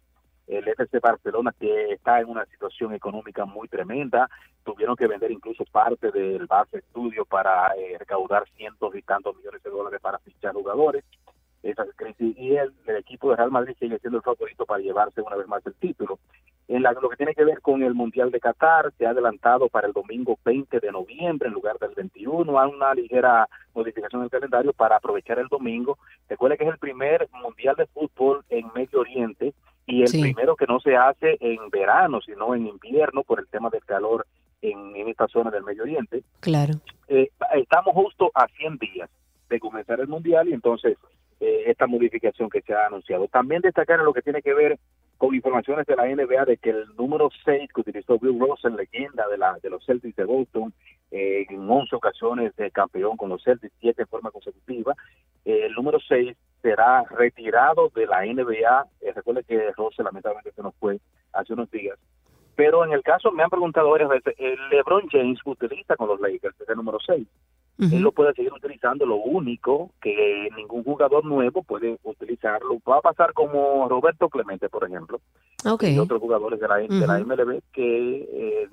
el 0.46 0.68
FC 0.68 1.00
Barcelona 1.00 1.52
que 1.58 1.92
está 1.92 2.20
en 2.20 2.28
una 2.28 2.44
situación 2.46 2.94
económica 2.94 3.44
muy 3.44 3.68
tremenda, 3.68 4.28
tuvieron 4.64 4.96
que 4.96 5.06
vender 5.06 5.30
incluso 5.30 5.64
parte 5.64 6.10
del 6.12 6.46
base 6.46 6.78
estudio 6.78 7.24
para 7.24 7.74
eh, 7.76 7.96
recaudar 7.98 8.44
cientos 8.56 8.94
y 8.94 9.02
tantos 9.02 9.36
millones 9.36 9.62
de 9.62 9.70
dólares 9.70 10.00
para 10.00 10.18
fichar 10.18 10.52
jugadores. 10.52 11.04
Esa 11.62 11.84
crisis 11.96 12.36
y 12.38 12.54
el, 12.54 12.72
equipo 12.96 13.30
de 13.30 13.36
Real 13.36 13.50
Madrid 13.50 13.74
sigue 13.80 13.98
siendo 13.98 14.18
el 14.18 14.22
favorito 14.22 14.64
para 14.66 14.80
llevarse 14.80 15.20
una 15.20 15.36
vez 15.36 15.48
más 15.48 15.66
el 15.66 15.74
título. 15.74 16.20
En 16.68 16.82
lo 16.82 17.08
que 17.08 17.16
tiene 17.16 17.34
que 17.34 17.44
ver 17.44 17.60
con 17.60 17.82
el 17.82 17.94
Mundial 17.94 18.30
de 18.30 18.40
Qatar, 18.40 18.92
se 18.98 19.06
ha 19.06 19.10
adelantado 19.10 19.68
para 19.68 19.86
el 19.86 19.92
domingo 19.92 20.38
20 20.44 20.80
de 20.80 20.92
noviembre 20.92 21.48
en 21.48 21.54
lugar 21.54 21.78
del 21.78 21.94
21. 21.94 22.58
Hay 22.58 22.70
una 22.70 22.94
ligera 22.94 23.48
modificación 23.74 24.22
del 24.22 24.30
calendario 24.30 24.72
para 24.72 24.96
aprovechar 24.96 25.38
el 25.38 25.48
domingo. 25.48 25.98
Recuerde 26.28 26.56
que 26.56 26.64
es 26.64 26.70
el 26.70 26.78
primer 26.78 27.28
Mundial 27.32 27.76
de 27.76 27.86
Fútbol 27.86 28.44
en 28.48 28.68
Medio 28.74 29.00
Oriente 29.00 29.54
y 29.86 30.02
el 30.02 30.10
primero 30.10 30.56
que 30.56 30.66
no 30.66 30.80
se 30.80 30.96
hace 30.96 31.36
en 31.40 31.70
verano, 31.70 32.20
sino 32.20 32.54
en 32.54 32.66
invierno 32.66 33.22
por 33.22 33.38
el 33.38 33.46
tema 33.46 33.70
del 33.70 33.84
calor 33.84 34.26
en, 34.60 34.96
esta 35.08 35.28
zona 35.28 35.50
del 35.50 35.62
Medio 35.62 35.84
Oriente. 35.84 36.22
Claro. 36.40 36.74
Eh, 37.08 37.30
estamos 37.54 37.94
justo 37.94 38.30
a 38.34 38.48
100 38.48 38.78
días 38.78 39.08
de 39.48 39.60
comenzar 39.60 40.00
el 40.00 40.08
Mundial 40.08 40.48
y 40.48 40.54
entonces 40.54 40.98
eh, 41.40 41.64
esta 41.66 41.86
modificación 41.86 42.50
que 42.50 42.62
se 42.62 42.74
ha 42.74 42.86
anunciado. 42.86 43.28
También 43.28 43.62
destacar 43.62 44.00
en 44.00 44.06
lo 44.06 44.12
que 44.12 44.22
tiene 44.22 44.42
que 44.42 44.54
ver 44.54 44.78
con 45.18 45.34
informaciones 45.34 45.86
de 45.86 45.96
la 45.96 46.04
NBA 46.04 46.44
de 46.44 46.56
que 46.56 46.70
el 46.70 46.84
número 46.96 47.30
6 47.44 47.70
que 47.72 47.80
utilizó 47.80 48.18
Bill 48.18 48.38
Russell, 48.40 48.74
leyenda 48.74 49.28
de, 49.28 49.38
la, 49.38 49.56
de 49.62 49.70
los 49.70 49.84
Celtics 49.86 50.16
de 50.16 50.24
Boston, 50.24 50.74
eh, 51.12 51.46
en 51.48 51.70
11 51.70 51.94
ocasiones 51.94 52.54
de 52.56 52.70
campeón 52.72 53.16
con 53.16 53.30
los 53.30 53.42
Celtics, 53.42 53.72
7 53.80 54.02
de 54.02 54.06
forma 54.06 54.30
consecutiva, 54.30 54.94
el 55.44 55.72
número 55.74 56.00
6 56.00 56.36
será 56.66 57.04
retirado 57.16 57.92
de 57.94 58.06
la 58.06 58.24
NBA. 58.24 58.86
Eh, 59.00 59.12
recuerde 59.14 59.44
que 59.44 59.70
Rose 59.76 60.02
lamentablemente 60.02 60.50
se 60.50 60.62
nos 60.62 60.74
fue 60.74 60.98
hace 61.32 61.52
unos 61.52 61.70
días. 61.70 61.96
Pero 62.56 62.84
en 62.84 62.92
el 62.92 63.02
caso, 63.02 63.30
me 63.30 63.44
han 63.44 63.50
preguntado 63.50 63.90
varias 63.90 64.08
veces, 64.08 64.34
el 64.38 64.58
LeBron 64.70 65.06
James 65.08 65.38
utiliza 65.44 65.94
con 65.94 66.08
los 66.08 66.18
Lakers, 66.20 66.60
es 66.60 66.68
el 66.68 66.76
número 66.76 66.98
6. 67.06 67.26
Él 67.78 68.00
lo 68.00 68.10
puede 68.10 68.32
seguir 68.32 68.50
utilizando, 68.54 69.04
lo 69.04 69.16
único 69.16 69.90
que 70.00 70.48
ningún 70.56 70.82
jugador 70.82 71.26
nuevo 71.26 71.62
puede 71.62 71.98
utilizarlo. 72.04 72.78
Va 72.88 72.96
a 72.96 73.02
pasar 73.02 73.34
como 73.34 73.86
Roberto 73.86 74.30
Clemente, 74.30 74.70
por 74.70 74.84
ejemplo, 74.88 75.20
y 75.82 75.98
otros 75.98 76.18
jugadores 76.18 76.58
de 76.58 76.68
la, 76.68 76.76
de 76.76 77.06
la 77.06 77.18
MLB 77.18 77.60
que 77.72 78.16
eh, 78.32 78.68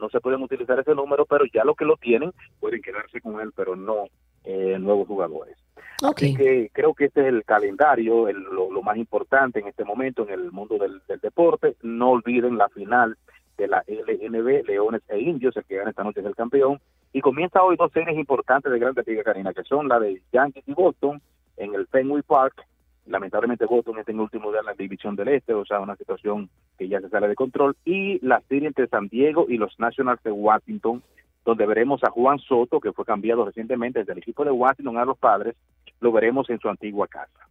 no 0.00 0.08
se 0.08 0.20
pueden 0.20 0.40
utilizar 0.40 0.78
ese 0.78 0.94
número, 0.94 1.26
pero 1.26 1.44
ya 1.52 1.64
los 1.64 1.76
que 1.76 1.84
lo 1.84 1.96
tienen 1.96 2.32
pueden 2.60 2.80
quedarse 2.80 3.20
con 3.20 3.40
él, 3.40 3.50
pero 3.56 3.74
no 3.74 4.04
eh, 4.44 4.78
nuevos 4.78 5.06
jugadores. 5.08 5.56
Así 6.02 6.36
que 6.36 6.70
creo 6.72 6.92
que 6.94 7.06
este 7.06 7.22
es 7.22 7.28
el 7.28 7.44
calendario, 7.44 8.30
lo, 8.32 8.82
más 8.82 8.96
importante 8.96 9.60
en 9.60 9.68
este 9.68 9.84
momento 9.84 10.24
en 10.24 10.34
el 10.34 10.52
mundo 10.52 10.76
del, 10.76 11.00
deporte. 11.22 11.76
No 11.82 12.10
olviden 12.10 12.58
la 12.58 12.68
final 12.68 13.16
de 13.56 13.68
la 13.68 13.82
LNB, 13.86 14.66
Leones 14.66 15.02
e 15.08 15.20
Indios, 15.20 15.56
el 15.56 15.64
que 15.64 15.76
gana 15.76 15.90
esta 15.90 16.04
noche 16.04 16.20
es 16.20 16.26
el 16.26 16.34
campeón. 16.34 16.80
Y 17.12 17.20
comienza 17.20 17.62
hoy 17.62 17.76
dos 17.76 17.92
series 17.92 18.18
importantes 18.18 18.70
de 18.70 18.78
Grande 18.78 19.02
Liga 19.06 19.22
Karina, 19.22 19.54
que 19.54 19.62
son 19.62 19.88
la 19.88 19.98
de 20.00 20.20
Yankees 20.32 20.64
y 20.66 20.74
Boston 20.74 21.22
en 21.56 21.74
el 21.74 21.86
Fenway 21.86 22.22
Park. 22.22 22.66
Lamentablemente 23.06 23.66
Boston 23.66 23.98
está 23.98 24.12
en 24.12 24.20
último 24.20 24.50
de 24.50 24.62
la 24.62 24.74
división 24.74 25.14
del 25.14 25.28
Este, 25.28 25.54
o 25.54 25.64
sea, 25.64 25.80
una 25.80 25.96
situación 25.96 26.50
que 26.76 26.88
ya 26.88 27.00
se 27.00 27.08
sale 27.08 27.28
de 27.28 27.34
control. 27.34 27.76
Y 27.84 28.18
la 28.26 28.40
serie 28.48 28.68
entre 28.68 28.88
San 28.88 29.08
Diego 29.08 29.46
y 29.48 29.58
los 29.58 29.78
Nationals 29.78 30.22
de 30.22 30.32
Washington, 30.32 31.02
donde 31.44 31.66
veremos 31.66 32.02
a 32.04 32.10
Juan 32.10 32.38
Soto, 32.38 32.80
que 32.80 32.92
fue 32.92 33.04
cambiado 33.04 33.44
recientemente 33.44 34.00
desde 34.00 34.12
el 34.12 34.18
equipo 34.18 34.44
de 34.44 34.50
Washington 34.50 34.98
a 34.98 35.04
los 35.04 35.18
padres, 35.18 35.54
lo 36.00 36.12
veremos 36.12 36.48
en 36.50 36.58
su 36.58 36.68
antigua 36.68 37.06
casa. 37.06 37.48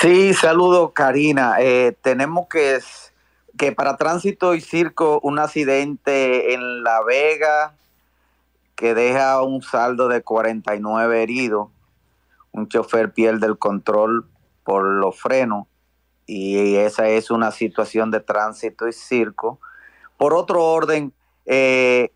Sí, 0.00 0.32
saludo 0.34 0.92
Karina. 0.92 1.56
Eh, 1.58 1.96
tenemos 2.02 2.46
que, 2.48 2.78
que 3.56 3.72
para 3.72 3.96
tránsito 3.96 4.54
y 4.54 4.60
circo 4.60 5.18
un 5.22 5.40
accidente 5.40 6.54
en 6.54 6.84
La 6.84 7.02
Vega 7.02 7.74
que 8.76 8.94
deja 8.94 9.42
un 9.42 9.62
saldo 9.62 10.06
de 10.06 10.22
49 10.22 11.22
heridos. 11.22 11.68
Un 12.52 12.68
chofer 12.68 13.12
pierde 13.12 13.46
el 13.46 13.58
control 13.58 14.26
por 14.62 14.84
los 14.84 15.18
frenos 15.18 15.66
y 16.28 16.76
esa 16.76 17.08
es 17.08 17.30
una 17.30 17.50
situación 17.50 18.10
de 18.10 18.20
tránsito 18.20 18.86
y 18.86 18.92
circo. 18.92 19.58
Por 20.18 20.34
otro 20.34 20.62
orden, 20.62 21.12
eh, 21.46 22.12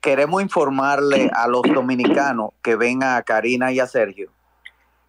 queremos 0.00 0.42
informarle 0.42 1.30
a 1.34 1.48
los 1.48 1.62
dominicanos 1.62 2.50
que 2.62 2.76
ven 2.76 3.02
a 3.02 3.22
Karina 3.22 3.72
y 3.72 3.80
a 3.80 3.86
Sergio 3.86 4.30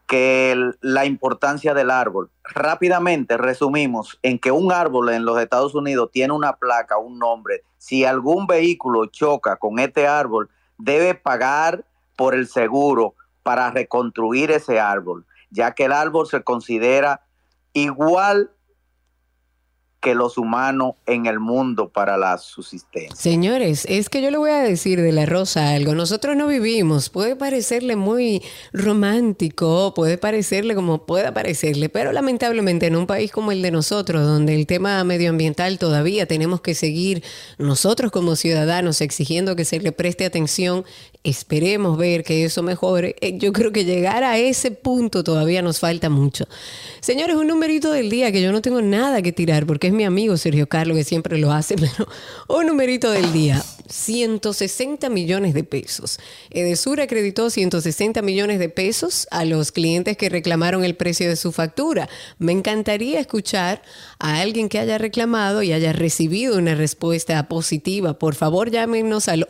que 0.09 0.71
la 0.81 1.05
importancia 1.05 1.75
del 1.75 1.91
árbol. 1.91 2.31
Rápidamente 2.43 3.37
resumimos 3.37 4.17
en 4.23 4.39
que 4.39 4.51
un 4.51 4.71
árbol 4.71 5.09
en 5.09 5.23
los 5.23 5.39
Estados 5.39 5.75
Unidos 5.75 6.09
tiene 6.11 6.33
una 6.33 6.53
placa, 6.53 6.97
un 6.97 7.19
nombre. 7.19 7.61
Si 7.77 8.05
algún 8.05 8.47
vehículo 8.47 9.05
choca 9.05 9.57
con 9.57 9.77
este 9.77 10.07
árbol, 10.07 10.49
debe 10.79 11.13
pagar 11.13 11.85
por 12.15 12.33
el 12.33 12.47
seguro 12.47 13.13
para 13.43 13.69
reconstruir 13.69 14.49
ese 14.49 14.79
árbol, 14.79 15.27
ya 15.51 15.75
que 15.75 15.85
el 15.85 15.91
árbol 15.91 16.25
se 16.25 16.41
considera 16.41 17.21
igual 17.73 18.49
que 20.01 20.15
los 20.15 20.37
humanos 20.37 20.93
en 21.05 21.25
el 21.25 21.39
mundo 21.39 21.89
para 21.89 22.17
la 22.17 22.37
subsistencia. 22.37 23.15
Señores, 23.15 23.85
es 23.89 24.09
que 24.09 24.21
yo 24.21 24.31
le 24.31 24.37
voy 24.37 24.51
a 24.51 24.59
decir 24.59 25.01
de 25.01 25.11
la 25.11 25.25
rosa 25.25 25.71
algo. 25.71 25.93
Nosotros 25.93 26.37
no 26.37 26.47
vivimos, 26.47 27.09
puede 27.09 27.35
parecerle 27.35 27.95
muy 27.95 28.41
romántico, 28.71 29.93
puede 29.93 30.17
parecerle 30.17 30.75
como 30.75 31.05
pueda 31.05 31.33
parecerle, 31.33 31.89
pero 31.89 32.13
lamentablemente 32.13 32.87
en 32.87 32.95
un 32.95 33.07
país 33.07 33.31
como 33.31 33.51
el 33.51 33.61
de 33.61 33.71
nosotros, 33.71 34.25
donde 34.25 34.55
el 34.55 34.67
tema 34.67 35.03
medioambiental 35.03 35.77
todavía 35.79 36.25
tenemos 36.25 36.61
que 36.61 36.75
seguir 36.75 37.23
nosotros 37.57 38.11
como 38.11 38.35
ciudadanos 38.35 39.01
exigiendo 39.01 39.55
que 39.55 39.65
se 39.65 39.79
le 39.79 39.91
preste 39.91 40.25
atención, 40.25 40.85
esperemos 41.29 41.97
ver 41.97 42.23
que 42.23 42.43
eso 42.43 42.63
mejore. 42.63 43.15
Eh, 43.21 43.37
yo 43.37 43.53
creo 43.53 43.71
que 43.71 43.85
llegar 43.85 44.23
a 44.23 44.37
ese 44.37 44.71
punto 44.71 45.23
todavía 45.23 45.61
nos 45.61 45.79
falta 45.79 46.09
mucho. 46.09 46.45
Señores, 46.99 47.35
un 47.35 47.47
numerito 47.47 47.91
del 47.91 48.09
día 48.09 48.31
que 48.31 48.41
yo 48.41 48.51
no 48.51 48.61
tengo 48.61 48.81
nada 48.81 49.21
que 49.21 49.31
tirar 49.31 49.65
porque 49.65 49.87
es 49.87 49.93
mi 49.93 50.03
amigo 50.03 50.37
Sergio 50.37 50.67
Carlos 50.67 50.97
que 50.97 51.03
siempre 51.03 51.37
lo 51.37 51.51
hace, 51.51 51.75
pero 51.77 52.07
un 52.47 52.67
numerito 52.67 53.11
del 53.11 53.31
día, 53.31 53.63
160 53.89 55.09
millones 55.09 55.53
de 55.53 55.63
pesos. 55.63 56.19
Edesur 56.49 57.01
acreditó 57.01 57.49
160 57.49 58.21
millones 58.21 58.59
de 58.59 58.69
pesos 58.69 59.27
a 59.31 59.45
los 59.45 59.71
clientes 59.71 60.17
que 60.17 60.29
reclamaron 60.29 60.83
el 60.83 60.95
precio 60.95 61.27
de 61.29 61.35
su 61.35 61.51
factura. 61.51 62.09
Me 62.37 62.51
encantaría 62.51 63.19
escuchar 63.19 63.81
a 64.19 64.39
alguien 64.39 64.69
que 64.69 64.79
haya 64.79 64.97
reclamado 64.97 65.63
y 65.63 65.73
haya 65.73 65.93
recibido 65.93 66.57
una 66.57 66.75
respuesta 66.75 67.47
positiva. 67.47 68.17
Por 68.19 68.35
favor, 68.35 68.69
llámenos 68.71 69.27
al 69.27 69.45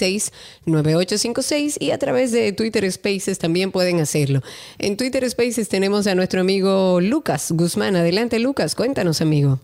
829-236-9856 0.00 1.76
y 1.80 1.90
a 1.90 1.98
través 1.98 2.32
de 2.32 2.52
Twitter 2.52 2.90
Spaces 2.90 3.38
también 3.38 3.72
pueden 3.72 4.00
hacerlo. 4.00 4.40
En 4.78 4.96
Twitter 4.96 5.28
Spaces 5.28 5.68
tenemos 5.68 6.06
a 6.06 6.14
nuestro 6.14 6.40
amigo 6.40 7.00
Lucas 7.00 7.52
Guzmán. 7.52 7.96
Adelante, 7.96 8.38
Lucas, 8.38 8.74
cuéntanos, 8.74 9.20
amigo. 9.20 9.58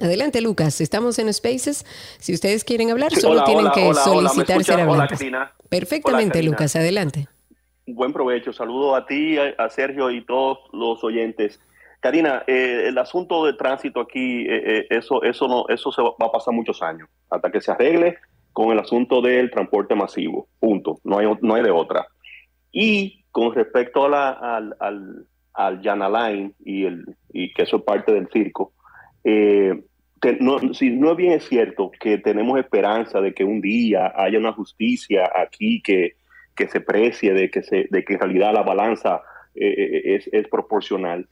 Adelante, 0.00 0.40
Lucas. 0.40 0.80
Estamos 0.80 1.18
en 1.18 1.32
Spaces. 1.32 1.84
Si 2.18 2.32
ustedes 2.32 2.64
quieren 2.64 2.90
hablar, 2.90 3.12
solo 3.14 3.44
tienen 3.44 3.70
que 3.72 3.92
solicitar 3.94 4.64
ser 4.64 4.80
hablantes. 4.80 5.20
Perfectamente, 5.68 6.42
Lucas. 6.42 6.74
Adelante. 6.76 7.28
Buen 7.86 8.12
provecho. 8.12 8.52
Saludo 8.52 8.94
a 8.94 9.06
ti, 9.06 9.36
a 9.38 9.68
Sergio 9.68 10.10
y 10.10 10.24
todos 10.24 10.58
los 10.72 11.04
oyentes. 11.04 11.60
Karina, 12.00 12.44
eh, 12.46 12.86
el 12.86 12.96
asunto 12.96 13.44
de 13.44 13.52
tránsito 13.52 14.00
aquí, 14.00 14.46
eh, 14.48 14.78
eh, 14.78 14.86
eso, 14.88 15.22
eso 15.22 15.46
no, 15.46 15.66
eso 15.68 15.92
se 15.92 16.00
va 16.00 16.14
a 16.18 16.32
pasar 16.32 16.54
muchos 16.54 16.82
años 16.82 17.08
hasta 17.28 17.50
que 17.50 17.60
se 17.60 17.70
arregle 17.70 18.16
con 18.60 18.72
el 18.72 18.78
asunto 18.78 19.22
del 19.22 19.50
transporte 19.50 19.94
masivo. 19.94 20.46
Punto. 20.58 21.00
No 21.02 21.16
hay, 21.16 21.26
no 21.40 21.54
hay 21.54 21.62
de 21.62 21.70
otra. 21.70 22.06
Y 22.70 23.24
con 23.30 23.54
respecto 23.54 24.04
a 24.04 24.08
la, 24.10 24.28
al, 24.28 24.76
al, 24.78 25.26
al 25.54 25.80
Line 26.12 26.52
y, 26.62 26.84
el, 26.84 27.06
y 27.32 27.54
que 27.54 27.62
eso 27.62 27.78
es 27.78 27.82
parte 27.84 28.12
del 28.12 28.28
circo, 28.28 28.74
eh, 29.24 29.82
no, 30.40 30.74
si 30.74 30.90
no 30.90 31.16
bien 31.16 31.32
es 31.32 31.48
cierto 31.48 31.90
que 31.98 32.18
tenemos 32.18 32.58
esperanza 32.58 33.22
de 33.22 33.32
que 33.32 33.44
un 33.44 33.62
día 33.62 34.12
haya 34.14 34.38
una 34.38 34.52
justicia 34.52 35.32
aquí 35.34 35.80
que, 35.80 36.16
que 36.54 36.68
se 36.68 36.82
precie, 36.82 37.32
de 37.32 37.50
que, 37.50 37.62
se, 37.62 37.86
de 37.88 38.04
que 38.04 38.12
en 38.12 38.20
realidad 38.20 38.52
la 38.52 38.62
balanza 38.62 39.22
eh, 39.54 39.74
eh, 39.74 40.16
es, 40.16 40.28
es, 40.34 40.46
proporcional, 40.48 41.26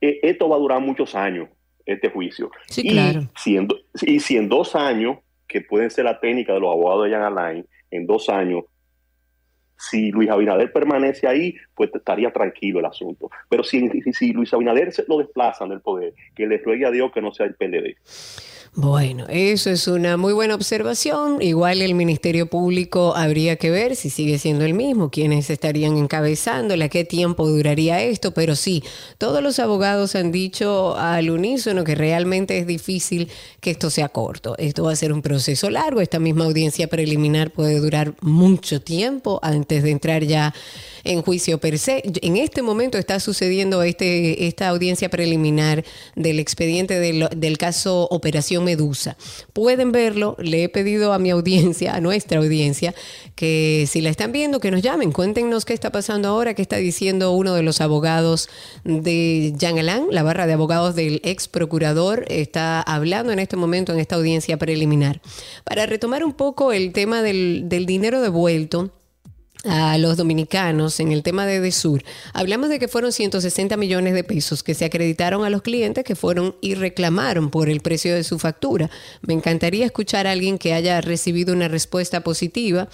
eh, 0.00 0.20
esto 0.22 0.48
va 0.48 0.54
a 0.54 0.60
durar 0.60 0.80
muchos 0.80 1.16
años, 1.16 1.48
este 1.84 2.08
juicio. 2.08 2.52
Sí, 2.68 2.88
claro. 2.88 3.22
y 4.02 4.20
si 4.20 4.36
en 4.36 4.48
dos 4.48 4.76
años, 4.76 5.18
que 5.48 5.62
pueden 5.62 5.90
ser 5.90 6.04
la 6.04 6.20
técnica 6.20 6.52
de 6.52 6.60
los 6.60 6.70
abogados 6.70 7.06
de 7.06 7.12
Jan 7.12 7.22
Alain, 7.22 7.66
en 7.90 8.06
dos 8.06 8.28
años 8.28 8.64
si 9.78 10.10
Luis 10.10 10.28
Abinader 10.28 10.72
permanece 10.72 11.26
ahí, 11.26 11.54
pues 11.74 11.90
estaría 11.94 12.32
tranquilo 12.32 12.80
el 12.80 12.86
asunto. 12.86 13.30
Pero 13.48 13.62
si, 13.62 13.88
si, 14.12 14.32
Luis 14.32 14.52
Abinader 14.52 14.92
se 14.92 15.04
lo 15.06 15.18
desplazan 15.18 15.68
del 15.68 15.80
poder, 15.80 16.14
que 16.34 16.46
le 16.46 16.58
ruegue 16.58 16.84
a 16.84 16.90
Dios 16.90 17.12
que 17.12 17.22
no 17.22 17.32
sea 17.32 17.46
el 17.46 17.54
PLD. 17.54 17.96
Bueno, 18.74 19.26
eso 19.28 19.70
es 19.70 19.88
una 19.88 20.16
muy 20.16 20.32
buena 20.32 20.54
observación. 20.54 21.42
Igual 21.42 21.82
el 21.82 21.94
Ministerio 21.94 22.46
Público 22.46 23.16
habría 23.16 23.56
que 23.56 23.70
ver 23.70 23.96
si 23.96 24.10
sigue 24.10 24.38
siendo 24.38 24.64
el 24.64 24.74
mismo, 24.74 25.10
quiénes 25.10 25.50
estarían 25.50 25.96
encabezándola, 25.96 26.88
qué 26.88 27.04
tiempo 27.04 27.48
duraría 27.48 28.00
esto, 28.02 28.32
pero 28.32 28.54
sí, 28.54 28.84
todos 29.16 29.42
los 29.42 29.58
abogados 29.58 30.14
han 30.14 30.30
dicho 30.30 30.96
al 30.96 31.30
unísono 31.30 31.82
que 31.82 31.94
realmente 31.94 32.58
es 32.58 32.66
difícil 32.66 33.28
que 33.60 33.70
esto 33.70 33.90
sea 33.90 34.10
corto. 34.10 34.54
Esto 34.58 34.84
va 34.84 34.92
a 34.92 34.96
ser 34.96 35.12
un 35.12 35.22
proceso 35.22 35.70
largo, 35.70 36.00
esta 36.00 36.20
misma 36.20 36.44
audiencia 36.44 36.86
preliminar 36.88 37.50
puede 37.50 37.80
durar 37.80 38.14
mucho 38.20 38.80
tiempo 38.80 39.40
antes 39.42 39.82
de 39.82 39.90
entrar 39.90 40.24
ya 40.24 40.54
en 41.04 41.22
juicio 41.22 41.58
per 41.58 41.78
se. 41.78 42.02
En 42.22 42.36
este 42.36 42.62
momento 42.62 42.98
está 42.98 43.20
sucediendo 43.20 43.82
este, 43.82 44.46
esta 44.46 44.68
audiencia 44.68 45.08
preliminar 45.08 45.84
del 46.16 46.38
expediente 46.38 46.98
del, 46.98 47.28
del 47.36 47.58
caso 47.58 48.08
Operación 48.10 48.64
Medusa. 48.64 49.16
Pueden 49.52 49.92
verlo, 49.92 50.36
le 50.38 50.64
he 50.64 50.68
pedido 50.68 51.12
a 51.12 51.18
mi 51.18 51.30
audiencia, 51.30 51.94
a 51.94 52.00
nuestra 52.00 52.38
audiencia, 52.38 52.94
que 53.34 53.86
si 53.88 54.00
la 54.00 54.10
están 54.10 54.32
viendo, 54.32 54.60
que 54.60 54.70
nos 54.70 54.82
llamen, 54.82 55.12
cuéntenos 55.12 55.64
qué 55.64 55.74
está 55.74 55.90
pasando 55.90 56.28
ahora, 56.28 56.54
qué 56.54 56.62
está 56.62 56.76
diciendo 56.76 57.32
uno 57.32 57.54
de 57.54 57.62
los 57.62 57.80
abogados 57.80 58.48
de 58.84 59.52
Jean 59.56 59.78
Alain, 59.78 60.06
la 60.10 60.22
barra 60.22 60.46
de 60.46 60.52
abogados 60.52 60.94
del 60.94 61.20
ex 61.24 61.48
procurador, 61.48 62.24
está 62.28 62.80
hablando 62.80 63.32
en 63.32 63.38
este 63.38 63.56
momento 63.56 63.92
en 63.92 64.00
esta 64.00 64.16
audiencia 64.16 64.56
preliminar. 64.56 65.20
Para 65.64 65.86
retomar 65.86 66.24
un 66.24 66.32
poco 66.32 66.72
el 66.72 66.92
tema 66.92 67.22
del, 67.22 67.64
del 67.66 67.86
dinero 67.86 68.20
devuelto, 68.20 68.92
a 69.68 69.98
los 69.98 70.16
dominicanos 70.16 71.00
en 71.00 71.12
el 71.12 71.22
tema 71.22 71.46
de 71.46 71.60
Desur, 71.60 72.02
hablamos 72.32 72.68
de 72.68 72.78
que 72.78 72.88
fueron 72.88 73.12
160 73.12 73.76
millones 73.76 74.14
de 74.14 74.24
pesos 74.24 74.62
que 74.62 74.74
se 74.74 74.84
acreditaron 74.84 75.44
a 75.44 75.50
los 75.50 75.62
clientes 75.62 76.04
que 76.04 76.16
fueron 76.16 76.56
y 76.60 76.74
reclamaron 76.74 77.50
por 77.50 77.68
el 77.68 77.80
precio 77.80 78.14
de 78.14 78.24
su 78.24 78.38
factura. 78.38 78.90
Me 79.22 79.34
encantaría 79.34 79.86
escuchar 79.86 80.26
a 80.26 80.32
alguien 80.32 80.58
que 80.58 80.72
haya 80.72 81.00
recibido 81.00 81.52
una 81.52 81.68
respuesta 81.68 82.22
positiva, 82.22 82.88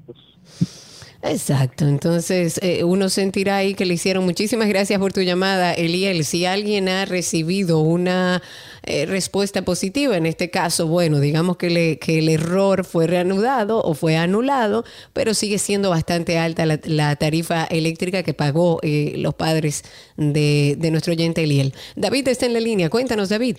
Exacto, 1.23 1.85
entonces 1.89 2.61
eh, 2.63 2.85
uno 2.85 3.09
sentirá 3.09 3.57
ahí 3.57 3.75
que 3.75 3.87
le 3.87 3.95
hicieron 3.95 4.25
muchísimas 4.25 4.69
gracias 4.69 5.01
por 5.01 5.13
tu 5.13 5.21
llamada, 5.21 5.75
Eliel. 5.75 6.25
Si 6.25 6.47
alguien 6.47 6.89
ha 6.89 7.07
recibido 7.07 7.81
una 7.81 8.41
eh, 8.89 9.05
respuesta 9.05 9.61
positiva, 9.63 10.17
en 10.17 10.25
este 10.25 10.49
caso, 10.51 10.87
bueno, 10.87 11.21
digamos 11.21 11.59
que, 11.59 11.69
le, 11.69 11.99
que 11.99 12.21
el 12.21 12.31
error 12.31 12.85
fue 12.85 13.07
reanudado 13.07 13.83
o 13.83 13.93
fue 13.93 14.17
anulado, 14.17 14.83
pero 15.13 15.35
sigue 15.35 15.59
siendo 15.59 15.91
bastante 15.91 16.39
alta 16.39 16.65
la, 16.65 17.17
tarifa 17.17 17.65
eléctrica 17.65 18.23
que 18.23 18.33
pagó 18.33 18.79
eh, 18.83 19.13
los 19.19 19.35
padres 19.35 19.83
de, 20.17 20.75
de 20.79 20.91
nuestro 20.91 21.13
oyente 21.13 21.45
Eliel. 21.45 21.75
David 21.97 22.29
está 22.29 22.47
en 22.47 22.55
la 22.55 22.61
línea, 22.61 22.89
cuéntanos 22.89 23.29
David. 23.29 23.59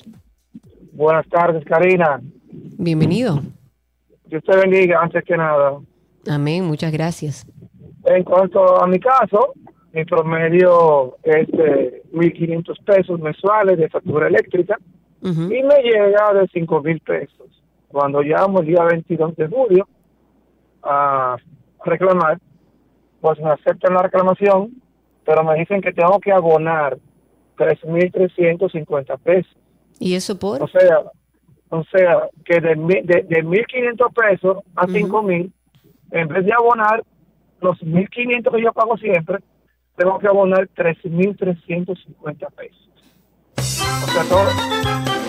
Buenas 0.94 1.28
tardes, 1.30 1.64
Karina. 1.64 2.20
Bienvenido. 2.52 3.44
Dios 4.26 4.44
te 4.44 4.56
bendiga, 4.58 5.00
antes 5.00 5.24
que 5.24 5.38
nada. 5.38 5.78
Amén, 6.28 6.66
muchas 6.66 6.92
gracias. 6.92 7.46
En 8.06 8.24
cuanto 8.24 8.82
a 8.82 8.88
mi 8.88 9.00
caso, 9.00 9.54
mi 9.94 10.06
promedio 10.06 11.18
es 11.22 11.48
de 11.50 12.02
1.500 12.14 12.84
pesos 12.84 13.20
mensuales 13.20 13.78
de 13.78 13.90
factura 13.90 14.28
eléctrica 14.28 14.76
y 15.22 15.64
me 15.64 15.82
llega 15.84 16.34
de 16.34 16.48
5.000 16.48 17.02
pesos. 17.04 17.48
Cuando 17.88 18.22
llamo 18.22 18.60
el 18.60 18.68
día 18.68 18.84
22 18.84 19.36
de 19.36 19.48
julio 19.48 19.88
a 20.84 21.38
reclamar, 21.84 22.40
pues 23.20 23.40
me 23.40 23.50
aceptan 23.50 23.96
la 23.96 24.04
reclamación, 24.04 24.82
pero 25.26 25.44
me 25.44 25.56
dicen 25.56 25.82
que 25.82 25.92
tengo 25.92 26.20
que 26.20 26.32
abonar 26.32 26.98
3.350 27.58 29.20
pesos. 29.20 29.58
¿Y 30.00 30.16
eso 30.16 30.40
por? 30.40 30.64
O 30.64 30.68
sea, 30.68 31.04
o 31.70 31.84
sea 31.86 32.30
que 32.46 32.62
de, 32.62 32.76
de, 32.76 33.24
de 33.24 33.44
1.500 33.44 34.14
pesos 34.14 34.58
a 34.76 34.88
5.000 34.88 35.52
en 36.12 36.28
vez 36.28 36.46
de 36.46 36.54
abonar 36.54 37.04
los 37.62 37.78
1.500 37.82 38.56
que 38.56 38.64
yo 38.64 38.74
pago 38.74 38.98
siempre, 38.98 39.40
tengo 39.96 40.18
que 40.20 40.28
abonar 40.28 40.68
3.350 40.76 42.54
pesos. 42.56 42.89
O 43.60 43.62
sea, 43.62 44.24
todo... 44.30 45.29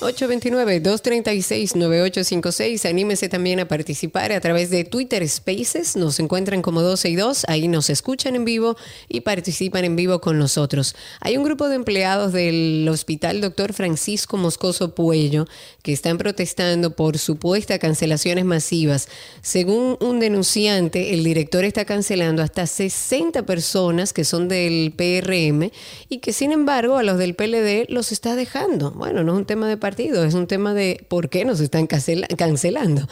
829-236-9856. 0.00 2.88
Anímese 2.88 3.28
también 3.28 3.60
a 3.60 3.68
participar 3.68 4.32
a 4.32 4.40
través 4.40 4.70
de 4.70 4.84
Twitter 4.84 5.28
Spaces. 5.28 5.96
Nos 5.96 6.18
encuentran 6.20 6.62
como 6.62 6.80
12 6.82 7.10
y 7.10 7.16
2. 7.16 7.44
Ahí 7.48 7.68
nos 7.68 7.90
escuchan 7.90 8.36
en 8.36 8.44
vivo 8.44 8.76
y 9.08 9.20
participan 9.20 9.84
en 9.84 9.96
vivo 9.96 10.20
con 10.20 10.38
nosotros. 10.38 10.94
Hay 11.20 11.36
un 11.36 11.44
grupo 11.44 11.68
de 11.68 11.74
empleados 11.76 12.32
del 12.32 12.88
Hospital 12.90 13.40
Dr. 13.40 13.72
Francisco 13.72 14.36
Moscoso 14.36 14.94
Puello 14.94 15.46
que 15.82 15.92
están 15.92 16.18
protestando 16.18 16.96
por 16.96 17.18
supuestas 17.18 17.78
cancelaciones 17.78 18.44
masivas. 18.44 19.08
Según 19.42 19.96
un 20.00 20.18
denunciante, 20.20 21.14
el 21.14 21.24
director 21.24 21.64
está 21.64 21.84
cancelando 21.84 22.42
hasta 22.42 22.66
60 22.66 23.44
personas 23.46 24.12
que 24.12 24.24
son 24.24 24.48
del 24.48 24.92
PRM 24.96 25.70
y 26.08 26.18
que 26.18 26.32
sin 26.32 26.52
embargo 26.52 26.96
a 26.96 27.02
los 27.02 27.18
del 27.18 27.34
PLD 27.34 27.86
los 27.88 28.12
está 28.12 28.36
dejando. 28.36 28.92
Bueno, 28.92 29.24
no 29.24 29.32
es 29.32 29.38
un 29.38 29.46
tema 29.46 29.68
de 29.68 29.76
partido, 29.90 30.24
es 30.24 30.34
un 30.34 30.46
tema 30.46 30.72
de 30.72 31.04
por 31.08 31.28
qué 31.28 31.44
nos 31.44 31.60
están 31.60 31.88
cancelando. 31.88 33.02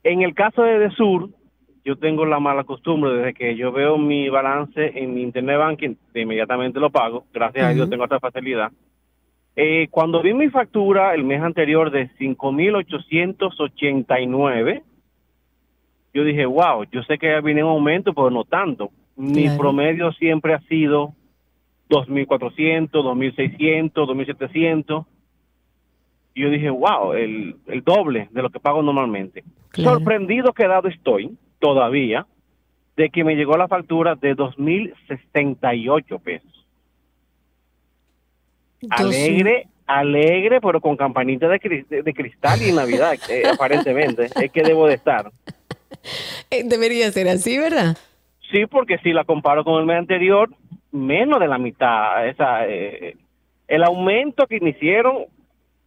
En 0.04 0.22
el 0.22 0.36
caso 0.36 0.62
de 0.62 0.78
Desur, 0.78 1.32
yo 1.84 1.96
tengo 1.96 2.28
la 2.28 2.40
mala 2.40 2.64
costumbre, 2.64 3.12
desde 3.14 3.34
que 3.34 3.56
yo 3.56 3.72
veo 3.72 3.98
mi 3.98 4.30
balance 4.30 4.92
en 4.94 5.16
mi 5.16 5.24
internet 5.24 5.58
banking, 5.58 5.96
inmediatamente 6.14 6.80
lo 6.80 6.92
pago. 6.92 7.26
Gracias 7.34 7.66
a 7.66 7.74
Dios 7.74 7.90
tengo 7.90 8.04
esta 8.04 8.20
facilidad. 8.20 8.72
Eh, 9.64 9.90
cuando 9.92 10.24
vi 10.24 10.34
mi 10.34 10.50
factura 10.50 11.14
el 11.14 11.24
mes 11.24 11.40
anterior 11.40 11.92
de 11.92 12.10
5.889, 12.18 14.82
yo 16.16 16.24
dije, 16.24 16.48
wow, 16.48 16.84
yo 16.92 17.04
sé 17.04 17.20
que 17.20 17.40
viene 17.42 17.64
un 17.64 17.70
aumento, 17.70 18.16
pero 18.16 18.32
no 18.32 18.44
tanto. 18.44 18.90
Mi 19.16 19.56
promedio 19.56 20.12
siempre 20.14 20.56
ha 20.56 20.62
sido 20.62 21.14
2.400, 21.92 22.90
2.600, 22.90 23.94
2.700. 23.94 25.06
Y 26.34 26.42
yo 26.42 26.50
dije, 26.50 26.72
wow, 26.72 27.14
el, 27.14 27.58
el 27.68 27.84
doble 27.84 28.30
de 28.32 28.42
lo 28.42 28.50
que 28.50 28.60
pago 28.60 28.82
normalmente. 28.82 29.44
Sorprendido 29.76 30.54
quedado 30.54 30.88
estoy, 30.88 31.38
todavía, 31.60 32.26
de 32.98 33.12
que 33.12 33.24
me 33.24 33.36
llegó 33.36 33.56
la 33.58 33.68
factura 33.68 34.16
de 34.16 34.36
2.068 34.36 36.20
pesos. 36.20 36.51
Alegre, 38.90 39.68
alegre, 39.86 40.60
pero 40.62 40.82
con 40.82 40.98
campanita 40.98 41.48
de, 41.48 41.86
de, 41.90 42.14
cristal 42.14 42.62
y 42.62 42.72
Navidad, 42.72 43.14
aparentemente. 43.52 44.28
Es 44.36 44.52
que 44.52 44.64
debo 44.64 44.88
de 44.88 44.96
estar. 44.96 45.32
Eh, 46.50 46.64
debería 46.66 47.12
ser 47.12 47.28
así, 47.28 47.60
¿verdad? 47.60 47.96
Sí, 48.52 48.66
porque 48.66 48.98
si 49.00 49.14
la 49.14 49.24
comparo 49.24 49.64
con 49.64 49.80
el 49.80 49.86
mes 49.86 50.00
anterior, 50.00 50.50
menos 50.92 51.40
de 51.40 51.48
la 51.48 51.58
mitad. 51.58 52.28
Esa, 52.28 52.66
eh, 52.66 53.18
el 53.68 53.84
aumento 53.84 54.48
que 54.48 54.58
hicieron 54.62 55.26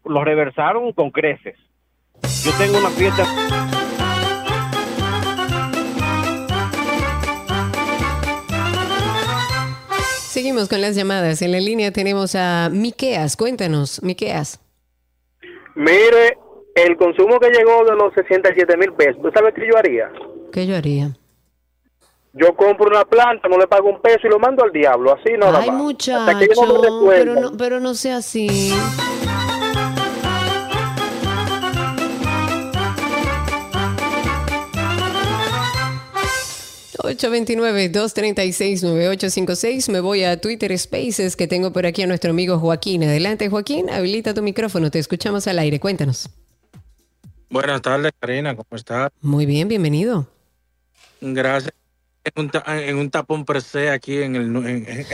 lo 0.04 0.24
reversaron 0.24 0.92
con 0.92 1.10
creces. 1.10 1.56
Yo 2.44 2.52
tengo 2.58 2.78
una 2.78 2.90
fiesta. 2.90 3.24
Seguimos 10.44 10.68
con 10.68 10.82
las 10.82 10.94
llamadas. 10.94 11.40
En 11.40 11.52
la 11.52 11.58
línea 11.58 11.90
tenemos 11.90 12.34
a 12.34 12.68
Miqueas. 12.70 13.34
Cuéntanos, 13.34 14.02
Miqueas. 14.02 14.60
Mire, 15.74 16.36
el 16.74 16.98
consumo 16.98 17.40
que 17.40 17.48
llegó 17.48 17.82
de 17.86 17.96
los 17.96 18.12
67 18.12 18.76
mil 18.76 18.92
pesos, 18.92 19.22
¿tú 19.22 19.30
sabes 19.34 19.54
qué 19.54 19.66
yo 19.66 19.78
haría? 19.78 20.12
¿Qué 20.52 20.66
yo 20.66 20.76
haría? 20.76 21.16
Yo 22.34 22.54
compro 22.56 22.88
una 22.88 23.06
planta, 23.06 23.48
no 23.48 23.56
le 23.56 23.66
pago 23.66 23.88
un 23.88 24.02
peso 24.02 24.26
y 24.26 24.28
lo 24.28 24.38
mando 24.38 24.62
al 24.62 24.70
diablo, 24.70 25.14
así 25.14 25.32
no 25.38 25.46
Ay, 25.46 25.70
muchacho, 25.70 26.38
pero, 27.08 27.34
no, 27.40 27.56
pero 27.56 27.80
no 27.80 27.94
sea 27.94 28.18
así. 28.18 28.74
829-236-9856. 37.04 39.90
Me 39.90 40.00
voy 40.00 40.24
a 40.24 40.40
Twitter 40.40 40.76
Spaces 40.78 41.36
que 41.36 41.46
tengo 41.46 41.72
por 41.72 41.86
aquí 41.86 42.02
a 42.02 42.06
nuestro 42.06 42.30
amigo 42.30 42.58
Joaquín. 42.58 43.04
Adelante, 43.04 43.48
Joaquín. 43.48 43.88
Habilita 43.90 44.34
tu 44.34 44.42
micrófono. 44.42 44.90
Te 44.90 44.98
escuchamos 44.98 45.46
al 45.46 45.58
aire. 45.58 45.80
Cuéntanos. 45.80 46.28
Buenas 47.50 47.82
tardes, 47.82 48.12
Karina. 48.18 48.56
¿Cómo 48.56 48.66
estás? 48.72 49.10
Muy 49.20 49.44
bien, 49.46 49.68
bienvenido. 49.68 50.26
Gracias. 51.20 51.72
En 52.24 52.96
un, 52.96 53.10
tapón 53.10 53.44
per 53.44 53.60
se 53.60 53.90
aquí 53.90 54.22
en 54.22 54.36
el... 54.36 54.44
En, 54.66 54.86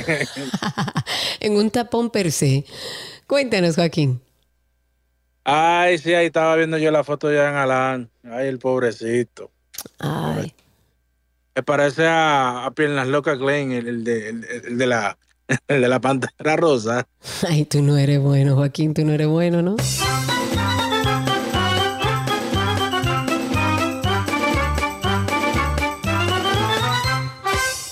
en 1.41 1.57
un 1.57 1.71
tapón 1.71 2.11
per 2.11 2.31
se. 2.31 2.65
Cuéntanos, 3.27 3.75
Joaquín. 3.75 4.21
Ay, 5.45 5.99
sí, 5.99 6.15
ahí 6.15 6.27
estaba 6.27 6.57
viendo 6.57 6.79
yo 6.79 6.91
la 6.91 7.03
foto 7.03 7.29
de 7.29 7.37
Jean 7.37 7.57
Alan. 7.57 8.11
Ay, 8.25 8.47
el 8.47 8.59
pobrecito. 8.59 9.51
Ay. 9.99 10.55
Me 11.55 11.63
parece 11.63 12.07
a, 12.07 12.65
a 12.67 12.71
Piernas 12.71 13.09
Locas 13.09 13.39
Glenn, 13.39 13.73
el, 13.73 14.05
de, 14.05 14.29
el, 14.29 14.79
de 14.79 14.87
la, 14.87 15.19
el 15.69 15.81
de 15.83 15.89
la 15.89 16.01
pantera 16.01 16.57
rosa. 16.57 17.07
Ay, 17.49 17.65
tú 17.65 17.83
no 17.83 17.97
eres 17.97 18.21
bueno, 18.21 18.55
Joaquín, 18.55 18.95
tú 18.95 19.05
no 19.05 19.13
eres 19.13 19.27
bueno, 19.27 19.61
¿no? 19.63 19.77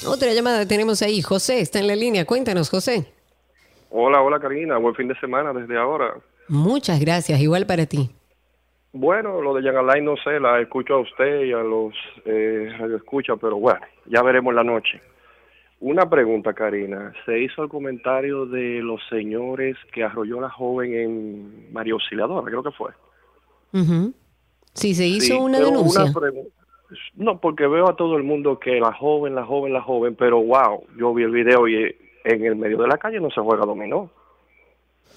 Otra 0.06 0.32
llamada 0.32 0.66
tenemos 0.66 1.02
ahí. 1.02 1.22
José 1.22 1.60
está 1.60 1.78
en 1.78 1.86
la 1.86 1.96
línea. 1.96 2.24
Cuéntanos, 2.24 2.70
José. 2.70 3.06
Hola, 3.90 4.20
hola 4.20 4.40
Karina. 4.40 4.78
Buen 4.78 4.94
fin 4.94 5.08
de 5.08 5.18
semana 5.20 5.52
desde 5.52 5.78
ahora. 5.78 6.14
Muchas 6.48 6.98
gracias. 7.00 7.40
Igual 7.40 7.66
para 7.66 7.86
ti. 7.86 8.10
Bueno, 9.00 9.40
lo 9.40 9.54
de 9.54 9.62
Jan 9.62 9.76
Alain 9.76 10.04
no 10.04 10.16
sé, 10.16 10.40
la 10.40 10.60
escucho 10.60 10.94
a 10.94 10.98
usted 10.98 11.44
y 11.44 11.52
a 11.52 11.58
los 11.58 11.94
eh, 12.24 12.68
escucha, 12.96 13.36
pero 13.36 13.56
bueno, 13.56 13.78
ya 14.06 14.24
veremos 14.24 14.52
la 14.52 14.64
noche. 14.64 15.00
Una 15.78 16.10
pregunta, 16.10 16.52
Karina. 16.52 17.12
Se 17.24 17.38
hizo 17.38 17.62
el 17.62 17.68
comentario 17.68 18.44
de 18.46 18.80
los 18.82 19.00
señores 19.08 19.76
que 19.92 20.02
arrolló 20.02 20.40
la 20.40 20.50
joven 20.50 20.94
en 20.94 21.72
María 21.72 21.92
Auxiliadora, 21.92 22.44
creo 22.44 22.64
que 22.64 22.72
fue. 22.72 22.90
Sí, 24.74 24.96
se 24.96 25.06
hizo 25.06 25.42
una 25.42 25.60
denuncia. 25.60 26.12
no, 27.14 27.38
porque 27.38 27.68
veo 27.68 27.88
a 27.88 27.94
todo 27.94 28.16
el 28.16 28.24
mundo 28.24 28.58
que 28.58 28.80
la 28.80 28.92
joven, 28.92 29.36
la 29.36 29.44
joven, 29.44 29.74
la 29.74 29.82
joven, 29.82 30.16
pero 30.16 30.42
wow, 30.42 30.84
yo 30.98 31.14
vi 31.14 31.22
el 31.22 31.30
video 31.30 31.68
y 31.68 31.94
en 32.24 32.44
el 32.44 32.56
medio 32.56 32.78
de 32.78 32.88
la 32.88 32.98
calle 32.98 33.20
no 33.20 33.30
se 33.30 33.40
juega 33.40 33.64
dominó 33.64 34.10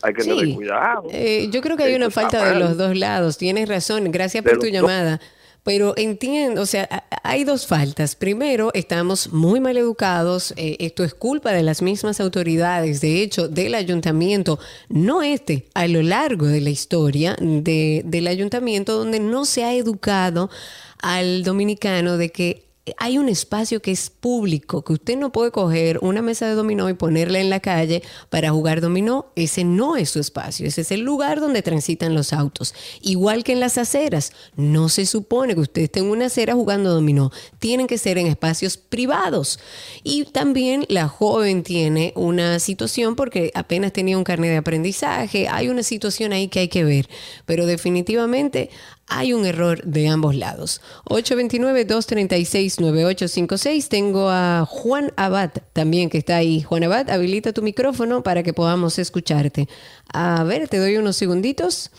hay 0.03 0.13
que 0.13 0.23
tener 0.23 0.55
cuidado. 0.55 1.07
Eh, 1.11 1.49
yo 1.51 1.61
creo 1.61 1.77
que 1.77 1.83
hay 1.83 1.95
una 1.95 2.09
falta 2.09 2.53
de 2.53 2.59
los 2.59 2.77
dos 2.77 2.97
lados. 2.97 3.37
Tienes 3.37 3.67
razón. 3.67 4.11
Gracias 4.11 4.43
por 4.43 4.59
tu 4.59 4.67
llamada. 4.67 5.19
Pero 5.63 5.93
entiendo, 5.95 6.61
o 6.63 6.65
sea, 6.65 7.05
hay 7.21 7.43
dos 7.43 7.67
faltas. 7.67 8.15
Primero, 8.15 8.71
estamos 8.73 9.31
muy 9.31 9.59
mal 9.59 9.77
educados. 9.77 10.55
Eh, 10.57 10.77
esto 10.79 11.03
es 11.03 11.13
culpa 11.13 11.51
de 11.51 11.61
las 11.61 11.83
mismas 11.83 12.19
autoridades, 12.19 12.99
de 12.99 13.21
hecho, 13.21 13.47
del 13.47 13.75
ayuntamiento, 13.75 14.57
no 14.89 15.21
este, 15.21 15.67
a 15.75 15.87
lo 15.87 16.01
largo 16.01 16.47
de 16.47 16.61
la 16.61 16.71
historia 16.71 17.35
de, 17.39 18.01
del 18.05 18.25
ayuntamiento, 18.25 18.97
donde 18.97 19.19
no 19.19 19.45
se 19.45 19.63
ha 19.63 19.75
educado 19.75 20.49
al 20.97 21.43
dominicano 21.43 22.17
de 22.17 22.31
que 22.31 22.70
hay 22.97 23.19
un 23.19 23.29
espacio 23.29 23.81
que 23.81 23.91
es 23.91 24.09
público, 24.09 24.83
que 24.83 24.93
usted 24.93 25.17
no 25.17 25.31
puede 25.31 25.51
coger 25.51 25.99
una 26.01 26.21
mesa 26.21 26.47
de 26.47 26.55
dominó 26.55 26.89
y 26.89 26.95
ponerla 26.95 27.39
en 27.39 27.51
la 27.51 27.59
calle 27.59 28.01
para 28.29 28.49
jugar 28.49 28.81
dominó. 28.81 29.31
Ese 29.35 29.63
no 29.63 29.95
es 29.95 30.09
su 30.09 30.19
espacio, 30.19 30.65
ese 30.65 30.81
es 30.81 30.91
el 30.91 31.01
lugar 31.01 31.39
donde 31.39 31.61
transitan 31.61 32.15
los 32.15 32.33
autos. 32.33 32.73
Igual 33.01 33.43
que 33.43 33.53
en 33.53 33.59
las 33.59 33.77
aceras, 33.77 34.33
no 34.55 34.89
se 34.89 35.05
supone 35.05 35.53
que 35.53 35.61
usted 35.61 35.83
esté 35.83 35.99
en 35.99 36.07
una 36.07 36.25
acera 36.25 36.53
jugando 36.53 36.91
dominó, 36.91 37.31
tienen 37.59 37.85
que 37.85 37.99
ser 37.99 38.17
en 38.17 38.27
espacios 38.27 38.77
privados. 38.77 39.59
Y 40.03 40.25
también 40.25 40.85
la 40.89 41.07
joven 41.07 41.61
tiene 41.63 42.13
una 42.15 42.57
situación 42.59 43.15
porque 43.15 43.51
apenas 43.53 43.93
tenía 43.93 44.17
un 44.17 44.23
carnet 44.23 44.49
de 44.49 44.57
aprendizaje, 44.57 45.47
hay 45.47 45.69
una 45.69 45.83
situación 45.83 46.33
ahí 46.33 46.47
que 46.47 46.61
hay 46.61 46.67
que 46.67 46.83
ver, 46.83 47.07
pero 47.45 47.67
definitivamente 47.67 48.71
hay 49.07 49.33
un 49.33 49.45
error 49.45 49.83
de 49.83 50.07
ambos 50.07 50.35
lados. 50.35 50.81
829-236-9856. 51.05 53.87
Tengo 53.89 54.29
a 54.29 54.65
Juan 54.67 55.11
Abad 55.17 55.51
también 55.73 56.09
que 56.09 56.17
está 56.17 56.37
ahí. 56.37 56.61
Juan 56.61 56.85
Abad, 56.85 57.09
habilita 57.09 57.51
tu 57.53 57.61
micrófono 57.61 58.23
para 58.23 58.41
que 58.43 58.53
podamos 58.53 58.97
escucharte. 58.99 59.67
A 60.13 60.43
ver, 60.43 60.69
te 60.69 60.77
doy 60.77 60.97
unos 60.97 61.17
segunditos. 61.17 61.91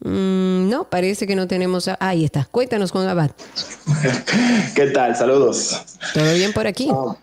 Mm, 0.00 0.68
no, 0.68 0.88
parece 0.88 1.26
que 1.26 1.36
no 1.36 1.46
tenemos. 1.46 1.88
ahí 1.98 2.24
está. 2.24 2.46
Cuéntanos, 2.50 2.90
Juan 2.90 3.08
Abad. 3.08 3.30
¿Qué 4.74 4.86
tal? 4.88 5.16
Saludos. 5.16 5.80
¿Todo 6.14 6.32
bien 6.34 6.52
por 6.52 6.66
aquí? 6.66 6.88
Ah, 6.90 7.16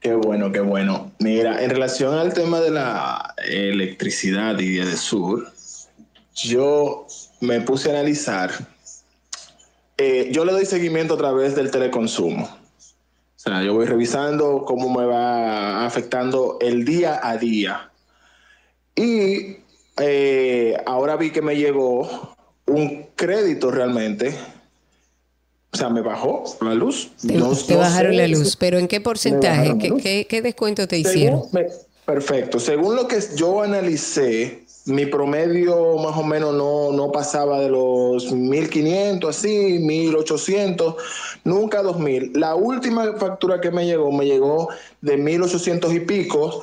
qué 0.00 0.14
bueno, 0.14 0.52
qué 0.52 0.60
bueno. 0.60 1.12
Mira, 1.18 1.62
en 1.62 1.70
relación 1.70 2.14
al 2.14 2.34
tema 2.34 2.60
de 2.60 2.70
la 2.70 3.34
electricidad 3.44 4.58
y 4.58 4.76
de 4.76 4.96
Sur, 4.96 5.52
yo 6.34 7.06
me 7.40 7.60
puse 7.60 7.90
a 7.90 7.94
analizar, 7.94 8.50
eh, 9.96 10.28
yo 10.30 10.44
le 10.44 10.52
doy 10.52 10.66
seguimiento 10.66 11.14
a 11.14 11.18
través 11.18 11.54
del 11.54 11.70
teleconsumo. 11.70 12.44
O 12.44 13.42
sea, 13.42 13.62
yo 13.62 13.72
voy 13.72 13.86
revisando 13.86 14.64
cómo 14.66 14.90
me 14.90 15.06
va 15.06 15.86
afectando 15.86 16.58
el 16.60 16.84
día 16.84 17.20
a 17.22 17.38
día. 17.38 17.90
Y 18.94 19.56
eh, 19.98 20.76
ahora 20.86 21.16
vi 21.16 21.30
que 21.30 21.40
me 21.40 21.56
llegó 21.56 22.36
un 22.66 23.06
crédito 23.16 23.70
realmente. 23.70 24.34
O 25.72 25.76
sea, 25.76 25.88
me 25.88 26.02
bajó 26.02 26.44
la 26.60 26.74
luz. 26.74 27.12
Te, 27.66 27.76
bajaron 27.76 28.16
la 28.16 28.26
luz, 28.26 28.56
pero 28.56 28.78
¿en 28.78 28.88
qué 28.88 29.00
porcentaje? 29.00 29.76
¿Qué, 30.28 30.42
descuento 30.42 30.86
te 30.88 30.98
hicieron? 30.98 31.42
perfecto. 32.04 32.58
Según 32.58 32.96
lo 32.96 33.06
que 33.06 33.20
yo 33.36 33.62
analicé, 33.62 34.59
mi 34.86 35.06
promedio 35.06 35.96
más 35.98 36.16
o 36.16 36.22
menos 36.22 36.54
no, 36.54 36.92
no 36.92 37.12
pasaba 37.12 37.60
de 37.60 37.68
los 37.68 38.32
1500, 38.32 39.36
así, 39.36 39.78
1800, 39.78 40.94
nunca 41.44 41.82
2000. 41.82 42.32
La 42.34 42.54
última 42.54 43.12
factura 43.18 43.60
que 43.60 43.70
me 43.70 43.86
llegó, 43.86 44.10
me 44.12 44.24
llegó 44.24 44.68
de 45.00 45.16
1800 45.16 45.94
y 45.94 46.00
pico 46.00 46.62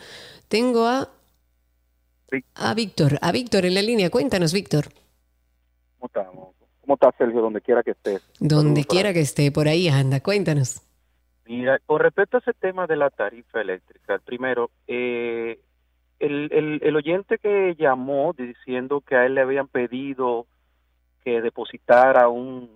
Tengo 0.48 0.86
a... 0.86 1.10
A 2.54 2.74
Víctor, 2.74 3.18
a 3.20 3.30
Víctor 3.32 3.66
en 3.66 3.74
la 3.74 3.82
línea. 3.82 4.08
Cuéntanos, 4.10 4.52
Víctor. 4.52 4.86
¿Cómo 5.98 6.06
estamos? 6.06 6.54
¿Cómo 6.80 6.94
está 6.94 7.12
Sergio? 7.18 7.40
Donde 7.40 7.60
quiera 7.60 7.82
que 7.82 7.90
esté. 7.92 8.20
Donde 8.40 8.84
quiera 8.84 9.12
que 9.12 9.20
esté, 9.20 9.52
por 9.52 9.68
ahí 9.68 9.88
anda. 9.88 10.20
Cuéntanos. 10.20 10.80
Mira, 11.46 11.78
con 11.86 12.00
respecto 12.00 12.38
a 12.38 12.40
ese 12.40 12.52
tema 12.54 12.86
de 12.86 12.96
la 12.96 13.10
tarifa 13.10 13.60
eléctrica, 13.60 14.18
primero, 14.18 14.70
eh, 14.88 15.60
el, 16.18 16.80
el, 16.82 16.96
oyente 16.96 17.38
que 17.38 17.74
llamó 17.78 18.32
diciendo 18.36 19.00
que 19.00 19.16
a 19.16 19.26
él 19.26 19.34
le 19.34 19.42
habían 19.42 19.68
pedido 19.68 20.46
que 21.24 21.40
depositara 21.40 22.28
un, 22.28 22.70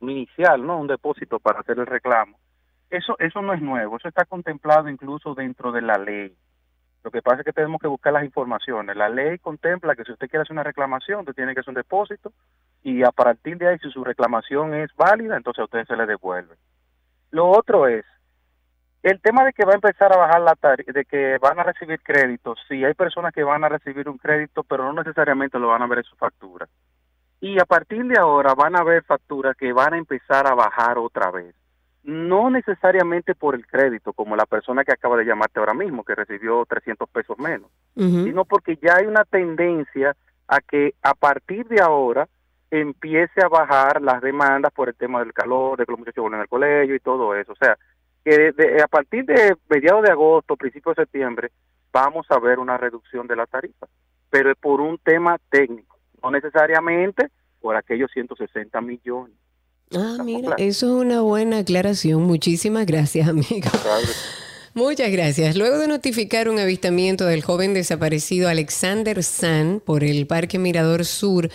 inicial, 0.00 0.64
¿no? 0.64 0.78
Un 0.78 0.86
depósito 0.86 1.38
para 1.38 1.60
hacer 1.60 1.78
el 1.78 1.86
reclamo. 1.86 2.38
Eso, 2.90 3.16
eso 3.18 3.42
no 3.42 3.52
es 3.52 3.60
nuevo, 3.60 3.96
eso 3.96 4.08
está 4.08 4.24
contemplado 4.24 4.88
incluso 4.88 5.34
dentro 5.34 5.72
de 5.72 5.82
la 5.82 5.98
ley. 5.98 6.36
Lo 7.02 7.10
que 7.10 7.22
pasa 7.22 7.38
es 7.38 7.44
que 7.44 7.52
tenemos 7.52 7.80
que 7.80 7.88
buscar 7.88 8.12
las 8.12 8.24
informaciones. 8.24 8.96
La 8.96 9.08
ley 9.08 9.38
contempla 9.38 9.94
que 9.94 10.04
si 10.04 10.12
usted 10.12 10.28
quiere 10.28 10.42
hacer 10.42 10.54
una 10.54 10.64
reclamación, 10.64 11.20
usted 11.20 11.34
tiene 11.34 11.54
que 11.54 11.60
hacer 11.60 11.70
un 11.70 11.76
depósito 11.76 12.32
y 12.82 13.02
a 13.02 13.10
partir 13.10 13.58
de 13.58 13.68
ahí, 13.68 13.78
si 13.78 13.90
su 13.90 14.04
reclamación 14.04 14.74
es 14.74 14.94
válida, 14.94 15.36
entonces 15.36 15.60
a 15.60 15.64
usted 15.64 15.84
se 15.86 15.96
le 15.96 16.06
devuelve. 16.06 16.56
Lo 17.30 17.48
otro 17.48 17.88
es, 17.88 18.04
el 19.06 19.20
tema 19.20 19.44
de 19.44 19.52
que 19.52 19.64
va 19.64 19.70
a 19.70 19.76
empezar 19.76 20.12
a 20.12 20.16
bajar 20.16 20.40
la 20.40 20.56
tarifa, 20.56 20.90
de 20.90 21.04
que 21.04 21.38
van 21.38 21.60
a 21.60 21.62
recibir 21.62 22.00
créditos, 22.00 22.58
sí, 22.68 22.84
hay 22.84 22.92
personas 22.94 23.32
que 23.32 23.44
van 23.44 23.62
a 23.62 23.68
recibir 23.68 24.08
un 24.08 24.18
crédito, 24.18 24.64
pero 24.64 24.84
no 24.84 24.94
necesariamente 24.94 25.60
lo 25.60 25.68
van 25.68 25.82
a 25.82 25.86
ver 25.86 25.98
en 25.98 26.04
su 26.04 26.16
factura. 26.16 26.66
Y 27.40 27.60
a 27.60 27.64
partir 27.64 28.04
de 28.04 28.18
ahora 28.18 28.54
van 28.54 28.74
a 28.74 28.80
haber 28.80 29.04
facturas 29.04 29.56
que 29.56 29.72
van 29.72 29.94
a 29.94 29.98
empezar 29.98 30.48
a 30.48 30.56
bajar 30.56 30.98
otra 30.98 31.30
vez. 31.30 31.54
No 32.02 32.50
necesariamente 32.50 33.36
por 33.36 33.54
el 33.54 33.64
crédito, 33.64 34.12
como 34.12 34.34
la 34.34 34.44
persona 34.44 34.82
que 34.82 34.92
acaba 34.92 35.16
de 35.16 35.24
llamarte 35.24 35.60
ahora 35.60 35.74
mismo, 35.74 36.02
que 36.02 36.16
recibió 36.16 36.64
300 36.66 37.08
pesos 37.08 37.38
menos, 37.38 37.70
sino 37.94 38.44
porque 38.44 38.76
ya 38.82 38.96
hay 38.96 39.06
una 39.06 39.24
tendencia 39.24 40.16
a 40.48 40.60
que 40.60 40.94
a 41.02 41.14
partir 41.14 41.68
de 41.68 41.80
ahora 41.80 42.26
empiece 42.72 43.40
a 43.40 43.48
bajar 43.48 44.02
las 44.02 44.20
demandas 44.20 44.72
por 44.72 44.88
el 44.88 44.96
tema 44.96 45.20
del 45.20 45.32
calor, 45.32 45.78
de 45.78 45.86
que 45.86 45.92
los 45.92 45.98
muchachos 46.00 46.22
vuelven 46.22 46.40
al 46.40 46.48
colegio 46.48 46.96
y 46.96 47.00
todo 47.00 47.36
eso. 47.36 47.52
O 47.52 47.56
sea, 47.56 47.76
que 48.26 48.82
a 48.82 48.88
partir 48.88 49.24
de 49.24 49.54
mediados 49.68 50.02
de 50.02 50.10
agosto, 50.10 50.56
principios 50.56 50.96
de 50.96 51.02
septiembre, 51.04 51.52
vamos 51.92 52.26
a 52.28 52.40
ver 52.40 52.58
una 52.58 52.76
reducción 52.76 53.28
de 53.28 53.36
la 53.36 53.46
tarifa, 53.46 53.86
pero 54.30 54.50
es 54.50 54.58
por 54.58 54.80
un 54.80 54.98
tema 54.98 55.38
técnico, 55.48 55.96
no 56.20 56.32
necesariamente 56.32 57.28
por 57.60 57.76
aquellos 57.76 58.10
160 58.12 58.80
millones. 58.80 59.36
Ah, 59.96 60.16
mira, 60.24 60.56
eso 60.58 60.86
es 60.86 61.06
una 61.06 61.20
buena 61.20 61.58
aclaración. 61.58 62.22
Muchísimas 62.22 62.84
gracias, 62.84 63.28
amigo. 63.28 63.70
Muchas 64.74 65.12
gracias. 65.12 65.56
Luego 65.56 65.78
de 65.78 65.86
notificar 65.86 66.48
un 66.48 66.58
avistamiento 66.58 67.26
del 67.26 67.42
joven 67.42 67.74
desaparecido 67.74 68.48
Alexander 68.48 69.22
San 69.22 69.78
por 69.78 70.02
el 70.02 70.26
Parque 70.26 70.58
Mirador 70.58 71.04
Sur, 71.04 71.48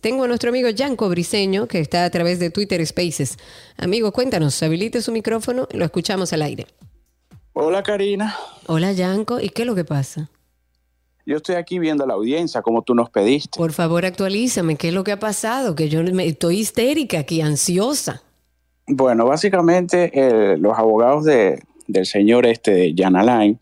Tengo 0.00 0.24
a 0.24 0.28
nuestro 0.28 0.50
amigo 0.50 0.68
Yanko 0.68 1.08
Briseño, 1.08 1.66
que 1.66 1.80
está 1.80 2.04
a 2.04 2.10
través 2.10 2.38
de 2.38 2.50
Twitter 2.50 2.84
Spaces. 2.86 3.38
Amigo, 3.76 4.12
cuéntanos, 4.12 4.62
habilite 4.62 5.00
su 5.00 5.12
micrófono, 5.12 5.66
lo 5.72 5.84
escuchamos 5.84 6.32
al 6.32 6.42
aire. 6.42 6.66
Hola, 7.52 7.82
Karina. 7.82 8.36
Hola, 8.66 8.92
Yanko. 8.92 9.40
¿Y 9.40 9.48
qué 9.48 9.62
es 9.62 9.66
lo 9.66 9.74
que 9.74 9.84
pasa? 9.84 10.30
Yo 11.26 11.36
estoy 11.36 11.56
aquí 11.56 11.78
viendo 11.78 12.06
la 12.06 12.14
audiencia, 12.14 12.62
como 12.62 12.82
tú 12.82 12.94
nos 12.94 13.10
pediste. 13.10 13.56
Por 13.56 13.72
favor, 13.72 14.04
actualízame. 14.04 14.76
¿Qué 14.76 14.88
es 14.88 14.94
lo 14.94 15.04
que 15.04 15.12
ha 15.12 15.18
pasado? 15.18 15.74
Que 15.74 15.88
yo 15.88 16.02
me, 16.02 16.26
estoy 16.26 16.58
histérica 16.60 17.20
aquí, 17.20 17.40
ansiosa. 17.40 18.22
Bueno, 18.86 19.26
básicamente 19.26 20.10
eh, 20.12 20.56
los 20.58 20.78
abogados 20.78 21.24
de, 21.24 21.62
del 21.86 22.06
señor 22.06 22.46
este, 22.46 22.94
Jan 22.96 23.16
Alain, 23.16 23.60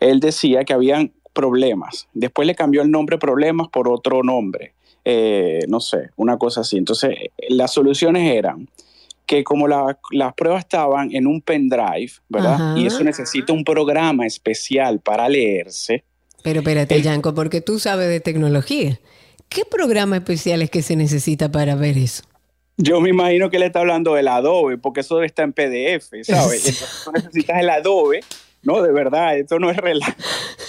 él 0.00 0.20
decía 0.20 0.64
que 0.64 0.72
habían 0.72 1.12
problemas. 1.32 2.08
Después 2.12 2.46
le 2.46 2.54
cambió 2.54 2.82
el 2.82 2.90
nombre 2.90 3.18
problemas 3.18 3.68
por 3.68 3.88
otro 3.88 4.22
nombre. 4.22 4.74
Eh, 5.04 5.60
no 5.68 5.80
sé, 5.80 6.10
una 6.16 6.38
cosa 6.38 6.60
así. 6.60 6.76
Entonces, 6.76 7.14
las 7.48 7.72
soluciones 7.72 8.34
eran 8.36 8.68
que 9.26 9.44
como 9.44 9.66
las 9.68 10.34
pruebas 10.36 10.60
estaban 10.60 11.14
en 11.14 11.26
un 11.26 11.40
pendrive, 11.40 12.12
¿verdad? 12.28 12.76
Y 12.76 12.86
eso 12.86 13.02
necesita 13.02 13.52
un 13.52 13.64
programa 13.64 14.26
especial 14.26 15.00
para 15.00 15.28
leerse. 15.28 16.04
Pero 16.42 16.60
espérate, 16.60 17.00
Yanko, 17.00 17.34
porque 17.34 17.60
tú 17.60 17.78
sabes 17.78 18.08
de 18.08 18.20
tecnología. 18.20 18.98
¿Qué 19.48 19.64
programa 19.64 20.16
especial 20.16 20.62
es 20.62 20.70
que 20.70 20.82
se 20.82 20.96
necesita 20.96 21.50
para 21.50 21.76
ver 21.76 21.98
eso? 21.98 22.24
Yo 22.76 23.00
me 23.00 23.10
imagino 23.10 23.48
que 23.48 23.58
él 23.58 23.62
está 23.62 23.80
hablando 23.80 24.14
del 24.14 24.28
Adobe, 24.28 24.76
porque 24.76 25.00
eso 25.00 25.22
está 25.22 25.42
en 25.42 25.52
PDF, 25.52 26.10
¿sabes? 26.24 26.66
Entonces 26.66 27.00
tú 27.04 27.12
necesitas 27.12 27.60
el 27.60 27.70
Adobe 27.70 28.20
no, 28.62 28.80
de 28.80 28.92
verdad, 28.92 29.36
esto 29.36 29.58
no 29.58 29.70
es 29.70 29.76
relajo. 29.76 30.12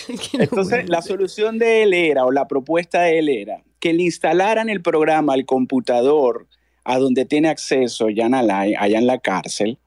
Entonces, 0.34 0.90
la 0.90 1.02
solución 1.02 1.60
de 1.60 1.84
él 1.84 1.94
era, 1.94 2.26
o 2.26 2.32
la 2.32 2.48
propuesta 2.48 3.02
de 3.02 3.20
él 3.20 3.30
era, 3.30 3.62
que 3.84 3.92
le 3.92 4.04
instalaran 4.04 4.70
el 4.70 4.82
programa 4.82 5.34
al 5.34 5.46
computador 5.46 6.48
a 6.86 7.00
donde 7.00 7.26
tiene 7.26 7.50
acceso 7.50 8.06
allá 8.06 8.28
en 8.28 9.08
la 9.08 9.18
cárcel, 9.18 9.78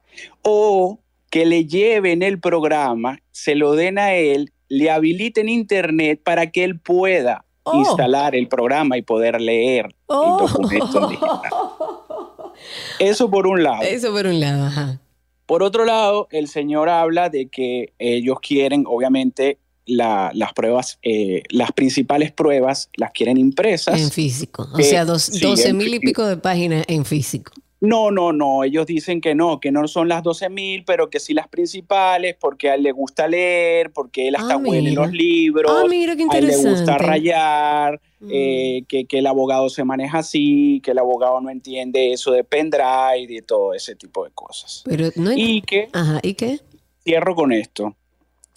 o 0.42 0.98
que 1.30 1.46
le 1.46 1.64
lleven 1.64 2.22
el 2.22 2.38
programa, 2.38 3.20
se 3.30 3.54
lo 3.54 3.72
den 3.72 3.98
a 3.98 4.12
él, 4.12 4.52
le 4.68 4.90
habiliten 4.90 5.48
internet 5.48 6.20
para 6.22 6.50
que 6.50 6.64
él 6.64 6.78
pueda 6.78 7.46
oh. 7.62 7.78
instalar 7.78 8.36
el 8.36 8.48
programa 8.48 8.98
y 8.98 9.02
poder 9.02 9.40
leer 9.40 9.86
el 9.86 9.92
oh. 10.08 10.46
documento 10.46 11.08
digital. 11.08 11.40
Eso 12.98 13.30
por 13.30 13.46
un 13.46 13.62
lado. 13.62 13.80
Eso 13.80 14.12
por 14.12 14.26
un 14.26 14.40
lado, 14.40 14.66
ajá. 14.66 15.00
Por 15.46 15.62
otro 15.62 15.86
lado, 15.86 16.28
el 16.32 16.48
señor 16.48 16.90
habla 16.90 17.30
de 17.30 17.48
que 17.48 17.94
ellos 17.98 18.40
quieren, 18.40 18.84
obviamente, 18.86 19.56
las 19.86 20.52
pruebas, 20.54 20.98
eh, 21.02 21.42
las 21.50 21.72
principales 21.72 22.32
pruebas 22.32 22.90
las 22.96 23.12
quieren 23.12 23.38
impresas. 23.38 24.00
En 24.00 24.10
físico, 24.10 24.68
o 24.72 24.82
sea, 24.82 25.04
dos, 25.04 25.40
12 25.40 25.72
mil 25.72 25.94
y 25.94 26.00
pico 26.00 26.24
de 26.26 26.36
páginas 26.36 26.84
en 26.88 27.04
físico. 27.04 27.52
No, 27.78 28.10
no, 28.10 28.32
no, 28.32 28.64
ellos 28.64 28.86
dicen 28.86 29.20
que 29.20 29.34
no, 29.34 29.60
que 29.60 29.70
no 29.70 29.86
son 29.86 30.08
las 30.08 30.22
12 30.22 30.48
mil, 30.48 30.84
pero 30.84 31.10
que 31.10 31.20
sí 31.20 31.34
las 31.34 31.46
principales, 31.46 32.34
porque 32.40 32.70
a 32.70 32.74
él 32.74 32.82
le 32.82 32.92
gusta 32.92 33.28
leer, 33.28 33.92
porque 33.92 34.28
él 34.28 34.36
hasta 34.36 34.54
ah, 34.54 34.56
huele 34.56 34.92
los 34.92 35.12
libros, 35.12 35.70
ah, 35.70 35.86
mira, 35.88 36.16
qué 36.16 36.26
a 36.30 36.38
él 36.38 36.46
le 36.46 36.56
gusta 36.56 36.96
rayar, 36.96 38.00
mm. 38.20 38.30
eh, 38.32 38.84
que, 38.88 39.04
que, 39.04 39.18
el 39.18 39.26
abogado 39.26 39.68
se 39.68 39.84
maneja 39.84 40.18
así, 40.18 40.80
que 40.82 40.92
el 40.92 40.98
abogado 40.98 41.38
no 41.42 41.50
entiende 41.50 42.12
eso 42.12 42.32
de 42.32 42.44
pendrive 42.44 43.26
y 43.28 43.42
todo 43.42 43.74
ese 43.74 43.94
tipo 43.94 44.24
de 44.24 44.30
cosas. 44.30 44.82
Pero 44.86 45.10
no 45.14 45.32
y 45.32 45.60
que, 45.60 45.90
Ajá, 45.92 46.18
¿y 46.22 46.32
qué? 46.32 46.60
Cierro 47.04 47.34
con 47.34 47.52
esto. 47.52 47.94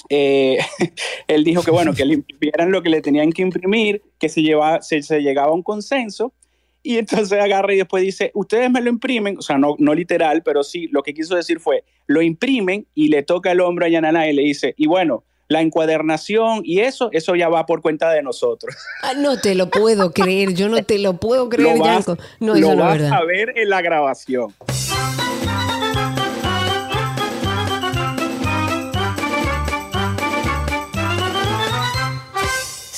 Eh, 0.10 0.57
él 1.27 1.44
dijo 1.44 1.61
que 1.61 1.72
bueno, 1.72 1.94
que 1.94 2.03
le 2.03 2.15
imprimieran 2.15 2.72
lo 2.72 2.81
que 2.81 2.90
le 2.90 3.02
tenían 3.02 3.31
que 3.31 3.44
imprimir, 3.44 4.02
que 4.18 4.27
se, 4.27 4.41
lleva, 4.41 4.81
se, 4.81 5.02
se 5.03 5.22
llegaba 5.22 5.49
a 5.49 5.53
un 5.53 5.61
consenso 5.61 6.34
Y 6.81 6.98
entonces 6.98 7.40
agarra 7.40 7.73
y 7.73 7.77
después 7.77 8.03
dice, 8.03 8.31
ustedes 8.34 8.72
me 8.72 8.81
lo 8.81 8.90
imprimen, 8.90 9.38
o 9.38 9.41
sea, 9.41 9.57
no, 9.57 9.76
no 9.77 9.94
literal, 9.94 10.41
pero 10.44 10.64
sí, 10.64 10.88
lo 10.88 11.03
que 11.03 11.14
quiso 11.14 11.36
decir 11.36 11.60
fue, 11.60 11.84
lo 12.07 12.22
imprimen 12.22 12.88
y 12.95 13.10
le 13.10 13.22
toca 13.22 13.52
el 13.52 13.61
hombro 13.61 13.86
a 13.86 13.90
Yanana 13.90 14.27
y 14.27 14.34
le 14.34 14.41
dice, 14.41 14.73
y 14.77 14.88
bueno, 14.88 15.23
la 15.49 15.61
encuadernación 15.61 16.61
y 16.64 16.80
eso, 16.80 17.10
eso 17.11 17.36
ya 17.36 17.49
va 17.49 17.65
por 17.65 17.81
cuenta 17.81 18.11
de 18.11 18.23
nosotros. 18.23 18.76
Ah, 19.03 19.14
no 19.15 19.40
te 19.40 19.56
lo 19.56 19.69
puedo 19.69 20.11
creer, 20.11 20.53
yo 20.53 20.69
no 20.69 20.84
te 20.84 20.99
lo 20.99 21.18
puedo 21.18 21.49
creer, 21.49 21.77
lo 21.77 21.84
vas, 21.84 22.07
No, 22.40 22.53
lo 22.53 22.56
eso 22.56 22.76
no 22.76 22.84
vas 22.84 22.95
es 22.95 23.02
verdad. 23.02 23.18
a 23.19 23.26
ver 23.26 23.53
en 23.57 23.69
la 23.69 23.81
grabación. 23.81 24.53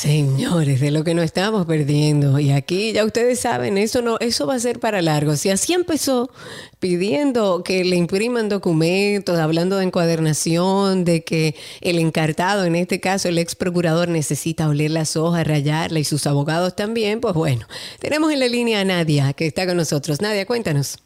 Señores, 0.01 0.81
de 0.81 0.89
lo 0.89 1.03
que 1.03 1.13
nos 1.13 1.25
estamos 1.25 1.67
perdiendo. 1.67 2.39
Y 2.39 2.49
aquí 2.49 2.91
ya 2.91 3.05
ustedes 3.05 3.39
saben, 3.39 3.77
eso 3.77 4.01
no, 4.01 4.17
eso 4.19 4.47
va 4.47 4.55
a 4.55 4.59
ser 4.59 4.79
para 4.79 4.99
largo. 5.03 5.35
Si 5.35 5.51
así 5.51 5.73
empezó 5.73 6.31
pidiendo 6.79 7.63
que 7.63 7.83
le 7.83 7.97
impriman 7.97 8.49
documentos, 8.49 9.37
hablando 9.37 9.77
de 9.77 9.83
encuadernación, 9.85 11.05
de 11.05 11.23
que 11.23 11.53
el 11.81 11.99
encartado, 11.99 12.65
en 12.65 12.75
este 12.75 12.99
caso 12.99 13.29
el 13.29 13.37
ex 13.37 13.53
procurador, 13.53 14.09
necesita 14.09 14.67
oler 14.67 14.89
las 14.89 15.15
hojas, 15.15 15.45
rayarla 15.45 15.99
y 15.99 16.03
sus 16.03 16.25
abogados 16.25 16.75
también, 16.75 17.21
pues 17.21 17.35
bueno, 17.35 17.67
tenemos 17.99 18.33
en 18.33 18.39
la 18.39 18.47
línea 18.47 18.79
a 18.79 18.85
Nadia, 18.85 19.33
que 19.33 19.45
está 19.45 19.67
con 19.67 19.77
nosotros. 19.77 20.19
Nadia, 20.19 20.47
cuéntanos. 20.47 20.97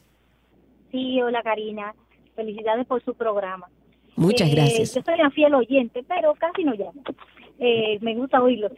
Sí, 0.93 1.21
hola 1.21 1.43
Karina. 1.43 1.93
Felicidades 2.33 2.87
por 2.87 3.03
su 3.03 3.13
programa. 3.13 3.67
Muchas 4.15 4.47
Eh, 4.47 4.55
gracias. 4.55 4.95
Yo 4.95 5.01
soy 5.01 5.15
una 5.15 5.29
fiel 5.31 5.53
oyente, 5.53 6.01
pero 6.07 6.33
casi 6.35 6.63
no 6.63 6.73
llamo. 6.75 7.03
Eh, 7.59 7.97
me 8.01 8.15
gusta 8.15 8.41
oírlo. 8.41 8.69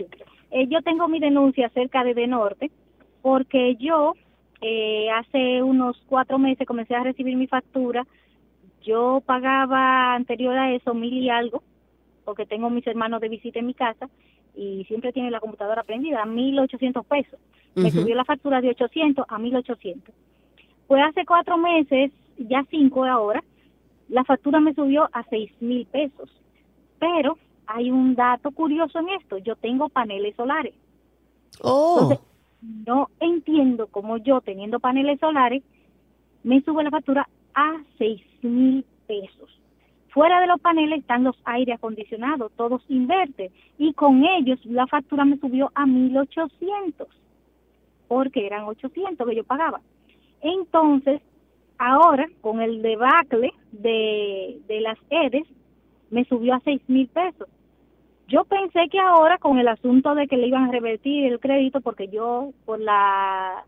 Eh, 0.51 0.67
yo 0.67 0.81
tengo 0.81 1.07
mi 1.07 1.19
denuncia 1.19 1.67
acerca 1.67 2.03
de 2.03 2.13
De 2.13 2.27
Norte 2.27 2.71
porque 3.21 3.75
yo 3.75 4.13
eh, 4.61 5.09
hace 5.11 5.61
unos 5.61 6.01
cuatro 6.07 6.37
meses 6.37 6.67
comencé 6.67 6.95
a 6.95 7.03
recibir 7.03 7.35
mi 7.35 7.47
factura. 7.47 8.05
Yo 8.83 9.21
pagaba 9.25 10.15
anterior 10.15 10.57
a 10.57 10.73
eso 10.73 10.93
mil 10.93 11.13
y 11.13 11.29
algo 11.29 11.63
porque 12.23 12.45
tengo 12.45 12.69
mis 12.69 12.85
hermanos 12.85 13.21
de 13.21 13.29
visita 13.29 13.59
en 13.59 13.67
mi 13.67 13.73
casa 13.73 14.09
y 14.55 14.83
siempre 14.85 15.13
tiene 15.13 15.31
la 15.31 15.39
computadora 15.39 15.83
prendida, 15.83 16.25
mil 16.25 16.59
ochocientos 16.59 17.05
pesos. 17.05 17.39
Me 17.75 17.91
subió 17.91 18.15
la 18.15 18.25
factura 18.25 18.59
de 18.59 18.69
800 18.69 19.25
a 19.29 19.37
1800. 19.37 20.13
Pues 20.87 21.03
hace 21.03 21.25
cuatro 21.25 21.57
meses, 21.57 22.11
ya 22.37 22.65
cinco 22.69 23.05
ahora, 23.05 23.43
la 24.09 24.23
factura 24.23 24.59
me 24.59 24.73
subió 24.73 25.07
a 25.13 25.23
seis 25.29 25.51
mil 25.61 25.85
pesos. 25.85 26.29
Pero 26.99 27.37
hay 27.68 27.91
un 27.91 28.15
dato 28.15 28.52
curioso 28.52 28.99
en 28.99 29.10
esto. 29.10 29.38
Yo 29.38 29.56
tengo 29.56 29.89
paneles 29.89 30.35
solares. 30.35 30.73
Oh. 31.61 31.99
Entonces, 32.02 32.26
no 32.61 33.10
entiendo 33.19 33.88
cómo 33.88 34.18
yo, 34.18 34.41
teniendo 34.41 34.80
paneles 34.80 35.19
solares, 35.19 35.64
me 36.44 36.61
sube 36.61 36.84
la 36.84 36.89
factura 36.89 37.27
a 37.53 37.77
seis 37.98 38.22
mil 38.41 38.85
pesos. 39.06 39.49
Fuera 40.10 40.41
de 40.41 40.48
los 40.48 40.60
paneles 40.61 40.99
están 40.99 41.23
los 41.23 41.38
aire 41.44 41.73
acondicionados, 41.73 42.52
todos 42.56 42.81
inverter. 42.88 43.52
Y 43.77 43.94
con 43.94 44.23
ellos 44.26 44.60
la 44.65 44.88
factura 44.88 45.26
me 45.26 45.38
subió 45.38 45.72
a 45.76 45.85
1800 45.85 47.07
porque 48.07 48.45
eran 48.45 48.64
800 48.64 49.27
que 49.27 49.35
yo 49.35 49.44
pagaba. 49.44 49.81
Entonces, 50.41 51.22
ahora 51.77 52.27
con 52.41 52.61
el 52.61 52.81
debacle 52.81 53.53
de, 53.72 54.60
de 54.68 54.81
las 54.81 54.98
EDES, 55.10 55.48
me 56.10 56.26
subió 56.26 56.56
a 56.56 56.61
seis 56.61 56.81
mil 56.88 57.07
pesos. 57.07 57.48
Yo 58.27 58.43
pensé 58.43 58.89
que 58.91 58.99
ahora 58.99 59.37
con 59.37 59.57
el 59.57 59.67
asunto 59.67 60.13
de 60.15 60.27
que 60.27 60.37
le 60.37 60.47
iban 60.47 60.65
a 60.65 60.71
revertir 60.71 61.31
el 61.31 61.39
crédito, 61.39 61.79
porque 61.81 62.07
yo 62.09 62.51
por 62.65 62.79
la 62.79 63.63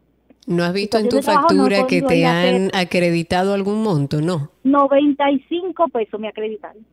¿No 0.48 0.64
has 0.64 0.73
visto 0.73 0.98
en 0.98 1.10
tu 1.10 1.18
no 1.18 1.22
factura 1.22 1.86
que 1.88 2.02
te 2.02 2.26
han 2.26 2.72
acreditado 2.73 3.53
algún 3.53 3.84
monto? 3.84 4.19
No. 4.19 4.52
95 4.64 5.88
pesos 5.90 6.19
me 6.19 6.27
acreditaron. 6.27 6.84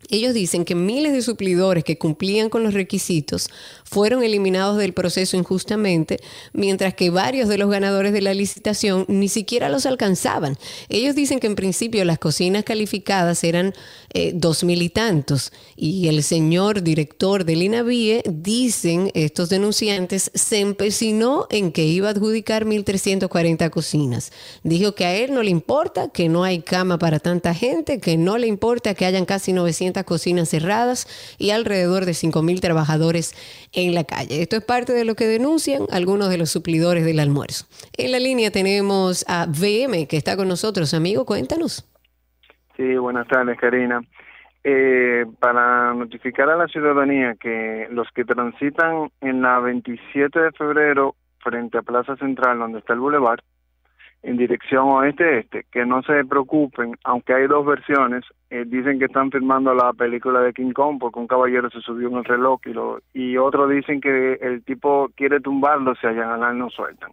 ellos 0.08 0.34
dicen 0.34 0.64
que 0.64 0.74
miles 0.74 1.12
de 1.12 1.22
suplidores 1.22 1.82
que 1.82 1.98
cumplían 1.98 2.48
con 2.48 2.62
los 2.62 2.74
requisitos 2.74 3.48
fueron 3.84 4.22
eliminados 4.22 4.78
del 4.78 4.92
proceso 4.92 5.36
injustamente, 5.36 6.18
mientras 6.52 6.94
que 6.94 7.10
varios 7.10 7.48
de 7.48 7.58
los 7.58 7.70
ganadores 7.70 8.12
de 8.12 8.20
la 8.20 8.34
licitación 8.34 9.04
ni 9.08 9.28
siquiera 9.28 9.68
los 9.68 9.86
alcanzaban. 9.86 10.58
Ellos 10.88 11.14
dicen 11.14 11.40
que 11.40 11.46
en 11.46 11.56
principio 11.56 12.04
las 12.04 12.18
cocinas 12.18 12.64
calificadas 12.64 13.42
eran 13.42 13.74
eh, 14.12 14.32
dos 14.34 14.64
mil 14.64 14.82
y 14.82 14.90
tantos, 14.90 15.52
y 15.76 16.08
el 16.08 16.22
señor 16.22 16.82
director 16.82 17.44
del 17.44 17.62
INAVIE, 17.62 18.22
dicen 18.26 19.10
estos 19.14 19.48
denunciantes, 19.48 20.30
se 20.34 20.60
empecinó 20.60 21.46
en 21.50 21.72
que 21.72 21.84
iba 21.84 22.08
a 22.08 22.12
adjudicar 22.12 22.64
1.340 22.64 23.70
cocinas. 23.70 24.30
Dijo 24.62 24.94
que 24.94 25.04
a 25.04 25.16
él 25.16 25.32
no 25.32 25.42
le 25.42 25.50
importa, 25.50 26.08
que 26.08 26.28
no 26.28 26.44
hay 26.44 26.60
cama 26.60 26.98
para 26.98 27.18
tanta 27.18 27.54
gente, 27.54 27.98
que 27.98 28.16
no 28.16 28.38
le 28.38 28.46
importa 28.46 28.94
que 28.94 29.04
hayan 29.04 29.24
casi 29.24 29.52
900 29.52 29.85
cocinas 30.04 30.48
cerradas 30.48 31.36
y 31.38 31.50
alrededor 31.50 32.04
de 32.04 32.12
5.000 32.12 32.60
trabajadores 32.60 33.34
en 33.72 33.94
la 33.94 34.04
calle. 34.04 34.42
Esto 34.42 34.56
es 34.56 34.64
parte 34.64 34.92
de 34.92 35.04
lo 35.04 35.14
que 35.14 35.26
denuncian 35.26 35.82
algunos 35.90 36.30
de 36.30 36.38
los 36.38 36.50
suplidores 36.50 37.04
del 37.04 37.20
almuerzo. 37.20 37.66
En 37.96 38.12
la 38.12 38.18
línea 38.18 38.50
tenemos 38.50 39.24
a 39.28 39.46
VM 39.46 40.06
que 40.06 40.16
está 40.16 40.36
con 40.36 40.48
nosotros. 40.48 40.94
Amigo, 40.94 41.24
cuéntanos. 41.24 41.88
Sí, 42.76 42.96
buenas 42.96 43.26
tardes, 43.28 43.58
Karina. 43.58 44.02
Eh, 44.68 45.24
para 45.38 45.94
notificar 45.94 46.50
a 46.50 46.56
la 46.56 46.66
ciudadanía 46.66 47.36
que 47.38 47.86
los 47.90 48.08
que 48.12 48.24
transitan 48.24 49.10
en 49.20 49.40
la 49.40 49.60
27 49.60 50.40
de 50.40 50.52
febrero 50.52 51.14
frente 51.38 51.78
a 51.78 51.82
Plaza 51.82 52.16
Central, 52.16 52.58
donde 52.58 52.80
está 52.80 52.92
el 52.92 52.98
bulevar, 52.98 53.42
en 54.22 54.36
dirección 54.36 54.88
oeste-este, 54.88 55.66
que 55.70 55.86
no 55.86 56.02
se 56.02 56.24
preocupen, 56.24 56.96
aunque 57.04 57.34
hay 57.34 57.46
dos 57.46 57.64
versiones, 57.64 58.24
eh, 58.50 58.64
dicen 58.66 58.98
que 58.98 59.06
están 59.06 59.30
filmando 59.30 59.74
la 59.74 59.92
película 59.92 60.40
de 60.40 60.52
King 60.52 60.72
Kong 60.72 60.98
porque 60.98 61.18
un 61.18 61.26
caballero 61.26 61.70
se 61.70 61.80
subió 61.80 62.08
en 62.08 62.16
el 62.16 62.24
reloj 62.24 62.60
y, 62.66 62.72
lo, 62.72 63.00
y 63.12 63.36
otros 63.36 63.70
dicen 63.70 64.00
que 64.00 64.34
el 64.34 64.64
tipo 64.64 65.10
quiere 65.16 65.40
tumbarlo 65.40 65.94
si 65.96 66.06
allá 66.06 66.34
en 66.50 66.58
no 66.58 66.70
sueltan. 66.70 67.10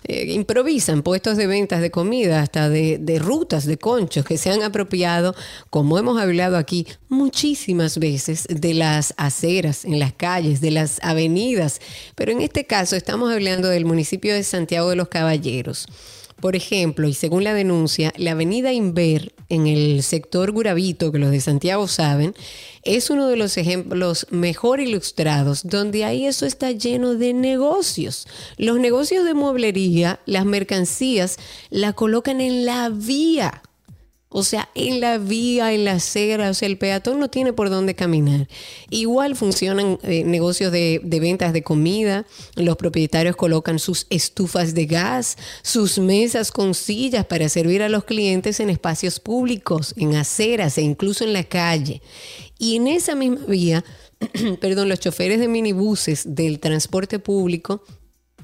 eh, 0.05 0.31
improvisan 0.31 1.03
puestos 1.03 1.35
de 1.35 1.47
ventas 1.47 1.81
de 1.81 1.91
comida, 1.91 2.39
hasta 2.39 2.69
de, 2.69 2.97
de, 2.97 3.19
rutas, 3.19 3.65
de 3.65 3.77
conchos, 3.77 4.23
que 4.23 4.37
se 4.37 4.51
han 4.51 4.63
apropiado, 4.63 5.35
como 5.69 5.99
hemos 5.99 6.17
hablado 6.17 6.55
aquí 6.55 6.87
muchísimas 7.09 7.97
veces, 7.97 8.47
de 8.49 8.73
las 8.73 9.13
aceras, 9.17 9.83
en 9.83 9.99
las 9.99 10.13
calles, 10.13 10.61
de 10.61 10.71
las 10.71 10.99
avenidas. 11.03 11.81
Pero 12.15 12.31
en 12.31 12.39
este 12.39 12.65
caso 12.65 12.95
estamos 12.95 13.33
hablando 13.33 13.67
del 13.67 13.83
municipio 13.83 14.33
de 14.33 14.43
Santiago 14.43 14.89
de 14.89 14.95
los 14.95 15.09
Caballeros. 15.09 15.87
Por 16.39 16.55
ejemplo, 16.55 17.07
y 17.07 17.13
según 17.13 17.43
la 17.43 17.53
denuncia, 17.53 18.13
la 18.17 18.31
avenida 18.31 18.73
Inver 18.73 19.33
en 19.49 19.67
el 19.67 20.03
sector 20.03 20.51
Guravito, 20.51 21.11
que 21.11 21.19
los 21.19 21.31
de 21.31 21.39
Santiago 21.39 21.87
saben, 21.87 22.35
es 22.83 23.09
uno 23.09 23.27
de 23.27 23.37
los 23.37 23.57
ejemplos 23.57 24.27
mejor 24.31 24.79
ilustrados, 24.79 25.63
donde 25.63 26.03
ahí 26.03 26.25
eso 26.25 26.45
está 26.45 26.71
lleno 26.71 27.15
de 27.15 27.33
negocios. 27.33 28.27
Los 28.57 28.79
negocios 28.79 29.25
de 29.25 29.33
mueblería, 29.33 30.19
las 30.25 30.45
mercancías, 30.45 31.37
la 31.69 31.93
colocan 31.93 32.41
en 32.41 32.65
la 32.65 32.89
vía 32.89 33.61
o 34.37 34.43
sea, 34.43 34.67
en 34.75 34.99
la 34.99 35.17
vía, 35.17 35.71
en 35.71 35.85
la 35.85 35.93
acera, 35.93 36.49
o 36.49 36.53
sea, 36.53 36.67
el 36.67 36.77
peatón 36.77 37.21
no 37.21 37.29
tiene 37.29 37.53
por 37.53 37.69
dónde 37.69 37.95
caminar. 37.95 38.49
Igual 38.89 39.37
funcionan 39.37 39.97
eh, 40.03 40.25
negocios 40.25 40.73
de, 40.73 40.99
de, 41.01 41.19
ventas 41.21 41.53
de 41.53 41.63
comida, 41.63 42.25
los 42.57 42.75
propietarios 42.75 43.37
colocan 43.37 43.79
sus 43.79 44.07
estufas 44.09 44.73
de 44.73 44.87
gas, 44.87 45.37
sus 45.61 45.99
mesas 45.99 46.51
con 46.51 46.73
sillas 46.73 47.23
para 47.25 47.47
servir 47.47 47.81
a 47.81 47.87
los 47.87 48.03
clientes 48.03 48.59
en 48.59 48.69
espacios 48.69 49.21
públicos, 49.21 49.93
en 49.95 50.17
aceras 50.17 50.77
e 50.77 50.81
incluso 50.81 51.23
en 51.23 51.31
la 51.31 51.45
calle. 51.45 52.01
Y 52.59 52.75
en 52.75 52.87
esa 52.87 53.15
misma 53.15 53.39
vía, 53.47 53.85
perdón, 54.59 54.89
los 54.89 54.99
choferes 54.99 55.39
de 55.39 55.47
minibuses 55.47 56.35
del 56.35 56.59
transporte 56.59 57.19
público 57.19 57.83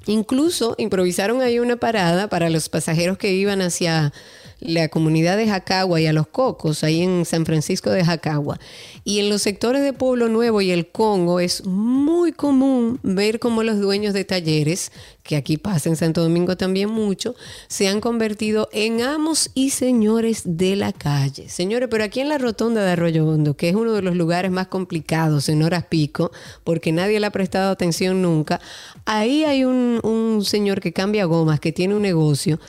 incluso 0.07 0.73
improvisaron 0.77 1.41
ahí 1.41 1.59
una 1.59 1.75
parada 1.75 2.27
para 2.27 2.49
los 2.49 2.69
pasajeros 2.69 3.17
que 3.17 3.33
iban 3.33 3.61
hacia 3.61 4.13
la 4.61 4.87
comunidad 4.89 5.37
de 5.37 5.47
Jacagua 5.47 5.99
y 5.99 6.05
a 6.05 6.13
los 6.13 6.27
Cocos, 6.27 6.83
ahí 6.83 7.01
en 7.01 7.25
San 7.25 7.45
Francisco 7.45 7.89
de 7.89 8.05
Jacagua. 8.05 8.59
Y 9.03 9.19
en 9.19 9.29
los 9.29 9.41
sectores 9.41 9.81
de 9.81 9.91
Pueblo 9.91 10.29
Nuevo 10.29 10.61
y 10.61 10.71
el 10.71 10.87
Congo 10.87 11.39
es 11.39 11.65
muy 11.65 12.31
común 12.31 12.99
ver 13.01 13.39
cómo 13.39 13.63
los 13.63 13.79
dueños 13.79 14.13
de 14.13 14.23
talleres, 14.23 14.91
que 15.23 15.35
aquí 15.35 15.57
pasa 15.57 15.89
en 15.89 15.95
Santo 15.95 16.21
Domingo 16.21 16.57
también 16.57 16.89
mucho, 16.89 17.35
se 17.67 17.87
han 17.87 18.01
convertido 18.01 18.69
en 18.71 19.01
amos 19.01 19.49
y 19.55 19.71
señores 19.71 20.43
de 20.45 20.75
la 20.75 20.93
calle. 20.93 21.49
Señores, 21.49 21.89
pero 21.89 22.03
aquí 22.03 22.19
en 22.19 22.29
la 22.29 22.37
rotonda 22.37 22.85
de 22.85 22.91
Arroyo 22.91 23.27
Hondo, 23.27 23.55
que 23.55 23.69
es 23.69 23.75
uno 23.75 23.93
de 23.93 24.03
los 24.03 24.15
lugares 24.15 24.51
más 24.51 24.67
complicados 24.67 25.49
en 25.49 25.63
horas 25.63 25.85
pico, 25.85 26.31
porque 26.63 26.91
nadie 26.91 27.19
le 27.19 27.25
ha 27.25 27.31
prestado 27.31 27.71
atención 27.71 28.21
nunca, 28.21 28.61
ahí 29.05 29.43
hay 29.43 29.63
un, 29.63 29.99
un 30.03 30.45
señor 30.45 30.81
que 30.81 30.93
cambia 30.93 31.25
gomas, 31.25 31.59
que 31.59 31.71
tiene 31.71 31.95
un 31.95 32.03
negocio 32.03 32.59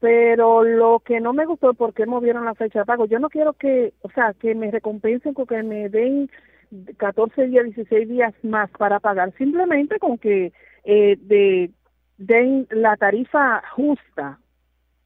pero 0.00 0.64
lo 0.64 1.00
que 1.00 1.20
no 1.20 1.32
me 1.32 1.46
gustó 1.46 1.70
es 1.70 1.76
por 1.76 1.94
qué 1.94 2.06
movieron 2.06 2.44
la 2.44 2.54
fecha 2.54 2.80
de 2.80 2.86
pago. 2.86 3.06
Yo 3.06 3.18
no 3.18 3.28
quiero 3.28 3.52
que, 3.52 3.92
o 4.02 4.10
sea, 4.10 4.34
que 4.34 4.54
me 4.54 4.70
recompensen 4.70 5.34
con 5.34 5.46
que 5.46 5.62
me 5.62 5.88
den 5.88 6.30
14 6.96 7.46
días, 7.48 7.64
16 7.64 8.08
días 8.08 8.34
más 8.42 8.70
para 8.70 9.00
pagar, 9.00 9.32
simplemente 9.36 9.98
con 9.98 10.18
que 10.18 10.52
eh, 10.84 11.16
de, 11.20 11.70
den 12.16 12.66
la 12.70 12.96
tarifa 12.96 13.62
justa, 13.74 14.38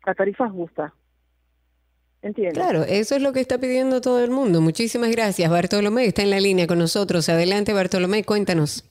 la 0.07 0.15
tarifa 0.15 0.49
justa. 0.49 0.95
¿Entiendes? 2.23 2.55
Claro, 2.55 2.85
eso 2.85 3.17
es 3.17 3.23
lo 3.23 3.33
que 3.33 3.41
está 3.41 3.59
pidiendo 3.59 4.01
todo 4.01 4.25
el 4.25 4.31
mundo. 4.31 4.63
Muchísimas 4.63 5.11
gracias. 5.11 5.51
Bartolomé 5.51 6.07
está 6.07 6.23
en 6.23 6.31
la 6.31 6.41
línea 6.41 6.67
con 6.67 6.79
nosotros. 6.79 7.29
Adelante, 7.29 7.75
Bartolomé, 7.75 8.25
cuéntanos. 8.25 8.89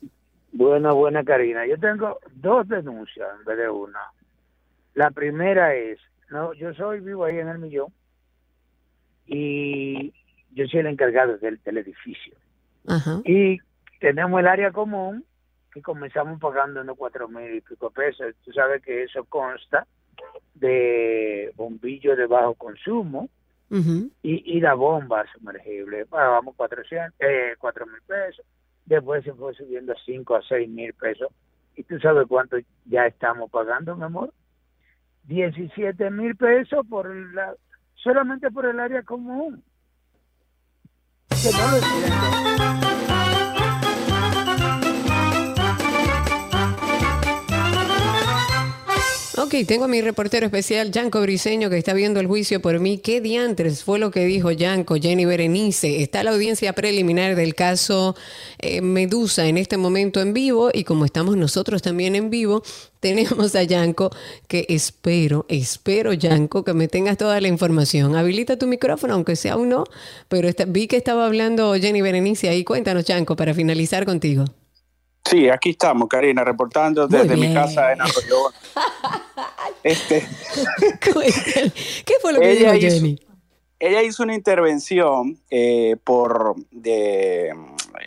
Buena, 0.54 0.92
buena, 0.92 1.24
Karina. 1.24 1.66
Yo 1.66 1.80
tengo 1.80 2.20
dos 2.36 2.68
denuncias 2.68 3.28
en 3.40 3.44
vez 3.44 3.58
de 3.58 3.70
una. 3.70 4.00
La 4.94 5.10
primera 5.10 5.74
es, 5.74 6.00
no, 6.30 6.54
yo 6.54 6.74
soy 6.76 7.00
vivo 7.00 7.26
ahí 7.26 7.40
en 7.40 7.48
el 7.48 7.58
millón 7.58 7.88
y 9.26 10.14
yo 10.52 10.68
soy 10.68 10.82
el 10.82 10.88
encargado 10.88 11.40
del, 11.40 11.60
edificio. 11.66 12.36
Y 13.26 13.58
tenemos 14.00 14.40
el 14.40 14.48
área 14.48 14.72
común 14.72 15.26
que 15.74 15.82
comenzamos 15.82 16.40
pagando 16.40 16.82
unos 16.82 16.98
cuatro 16.98 17.28
mil 17.28 17.56
y 17.56 17.62
pico 17.62 17.90
pesos. 17.90 18.36
Tú 18.46 18.52
sabes 18.52 18.84
que 18.84 19.04
eso 19.04 19.24
consta 19.24 19.88
de 20.54 21.52
bombillos 21.56 22.16
de 22.16 22.28
bajo 22.28 22.54
consumo 22.54 23.28
y, 23.72 24.12
y 24.22 24.60
la 24.60 24.76
bomba 24.76 25.26
sumergible. 25.34 26.06
Pagamos 26.06 26.56
400, 26.56 27.16
eh, 27.20 27.56
cuatro 27.58 27.88
mil 27.88 28.02
pesos 28.06 28.46
Después 28.86 29.24
se 29.24 29.34
fue 29.34 29.54
subiendo 29.54 29.94
a 29.94 29.98
5 30.06 30.36
a 30.36 30.42
6 30.42 30.70
mil 30.70 30.94
pesos. 30.94 31.30
¿Y 31.76 31.84
tú 31.84 32.00
sabes 32.00 32.28
cuánto 32.28 32.58
ya 32.86 33.08
estamos 33.08 33.50
pagando, 33.50 33.96
mi 33.96 34.04
amor? 34.04 34.34
17 35.24 36.12
mil 36.12 36.36
pesos 36.36 36.86
por 36.88 37.10
la, 37.34 37.56
solamente 37.96 38.52
por 38.52 38.66
el 38.66 38.80
área 38.80 39.04
común. 39.04 39.64
Que 41.30 41.52
no 41.52 42.78
lo. 42.78 42.83
Ok, 49.54 49.68
tengo 49.68 49.86
a 49.86 49.88
mi 49.88 50.02
reportero 50.02 50.48
especial, 50.48 50.90
Yanko 50.90 51.22
Briseño, 51.22 51.70
que 51.70 51.78
está 51.78 51.94
viendo 51.94 52.20
el 52.20 52.26
juicio 52.26 52.60
por 52.60 52.80
mí. 52.80 52.98
¿Qué 52.98 53.22
diantres 53.22 53.84
fue 53.84 54.00
lo 54.00 54.10
que 54.10 54.26
dijo 54.26 54.50
Yanko, 54.50 54.96
Jenny 54.96 55.26
Berenice? 55.26 56.02
Está 56.02 56.24
la 56.24 56.32
audiencia 56.32 56.74
preliminar 56.74 57.36
del 57.36 57.54
caso 57.54 58.16
eh, 58.58 58.82
Medusa 58.82 59.46
en 59.46 59.60
este 59.60 59.78
momento 59.78 60.22
en 60.22 60.34
vivo 60.34 60.72
y 60.74 60.86
como 60.86 61.06
estamos 61.06 61.38
nosotros 61.38 61.84
también 61.84 62.16
en 62.16 62.32
vivo, 62.32 62.64
tenemos 63.00 63.54
a 63.54 63.62
Yanko 63.62 64.10
que 64.48 64.66
espero, 64.70 65.46
espero 65.50 66.14
Yanko 66.14 66.64
que 66.64 66.74
me 66.74 66.88
tengas 66.88 67.20
toda 67.20 67.40
la 67.40 67.48
información. 67.48 68.16
Habilita 68.16 68.58
tu 68.58 68.66
micrófono, 68.66 69.14
aunque 69.14 69.36
sea 69.36 69.56
uno, 69.56 69.84
pero 70.30 70.50
vi 70.70 70.88
que 70.88 70.98
estaba 70.98 71.28
hablando 71.28 71.76
Jenny 71.76 72.02
Berenice 72.02 72.50
ahí. 72.50 72.64
Cuéntanos, 72.64 73.06
Yanko, 73.06 73.36
para 73.36 73.54
finalizar 73.54 74.04
contigo. 74.06 74.46
Sí, 75.26 75.50
aquí 75.50 75.72
estamos, 75.72 76.08
Karina, 76.10 76.44
reportando 76.44 77.08
desde 77.08 77.36
mi 77.38 77.54
casa 77.54 77.94
en 77.94 78.02
Arroyo. 78.02 78.52
este, 79.84 80.28
¿Qué 81.00 82.14
fue 82.22 82.34
lo 82.34 82.40
que 82.40 82.56
dijo 82.56 82.74
Jenny? 82.74 83.20
ella 83.84 84.02
hizo 84.02 84.24
una 84.24 84.34
intervención 84.34 85.38
eh, 85.50 85.98
por, 86.06 86.56
de, 86.72 87.54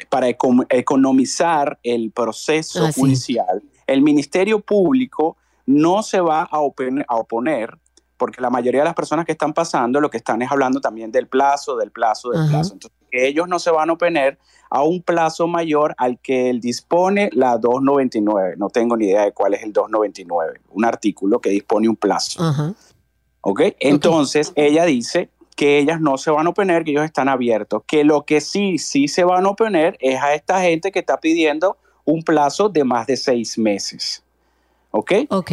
para 0.09 0.28
economizar 0.28 1.78
el 1.82 2.10
proceso 2.12 2.86
ah, 2.86 2.93
judicial. 2.94 3.62
El 3.86 4.01
Ministerio 4.01 4.60
Público 4.60 5.36
no 5.66 6.02
se 6.02 6.20
va 6.20 6.43
a, 6.43 6.48
a 6.51 7.16
oponer 7.16 7.78
porque 8.16 8.40
la 8.40 8.48
mayoría 8.48 8.80
de 8.80 8.86
las 8.86 8.94
personas 8.94 9.26
que 9.26 9.32
están 9.32 9.52
pasando 9.52 10.01
lo 10.01 10.09
que 10.09 10.16
están 10.16 10.40
es 10.40 10.51
hablando 10.51 10.80
también 10.80 11.12
del 11.12 11.28
plazo, 11.28 11.76
del 11.76 11.90
plazo, 11.90 12.30
del 12.30 12.48
plazo. 12.48 12.72
Entonces, 12.72 12.98
que 13.16 13.26
ellos 13.26 13.48
no 13.48 13.59
se 13.59 13.70
van 13.70 13.88
a 13.88 13.94
oponer 13.94 14.38
a 14.68 14.82
un 14.82 15.01
plazo 15.01 15.47
mayor 15.47 15.94
al 15.97 16.18
que 16.18 16.51
él 16.51 16.60
dispone 16.60 17.30
la 17.32 17.56
299. 17.56 18.56
No 18.59 18.68
tengo 18.68 18.97
ni 18.97 19.06
idea 19.06 19.24
de 19.24 19.32
cuál 19.32 19.55
es 19.55 19.62
el 19.62 19.72
299, 19.72 20.60
un 20.70 20.84
artículo 20.84 21.40
que 21.40 21.48
dispone 21.51 21.88
un 21.88 21.97
plazo. 21.97 22.43
¿Ok? 23.40 23.62
Entonces, 23.80 24.52
ella 24.55 24.84
dice 24.84 25.30
que 25.55 25.78
ellas 25.78 26.01
no 26.01 26.18
se 26.18 26.30
van 26.30 26.47
a 26.47 26.51
oponer, 26.51 26.84
que 26.84 26.90
ellos 26.90 27.05
están 27.05 27.30
abiertos, 27.30 27.82
que 27.86 28.05
lo 28.05 28.26
que 28.26 28.43
sí, 28.43 28.76
sí 28.76 29.09
se 29.09 29.24
van 29.24 29.47
a 29.47 29.48
oponer 29.48 29.97
es 30.01 30.20
a 30.20 30.34
esta 30.34 30.60
gente 30.60 30.93
que 30.93 30.98
está 30.98 31.18
pidiendo 31.18 31.78
un 32.05 32.22
plazo 32.22 32.68
de 32.68 32.84
más 32.84 33.06
de 33.06 33.16
seis 33.16 33.56
meses. 33.56 34.22
¿ok? 34.90 35.12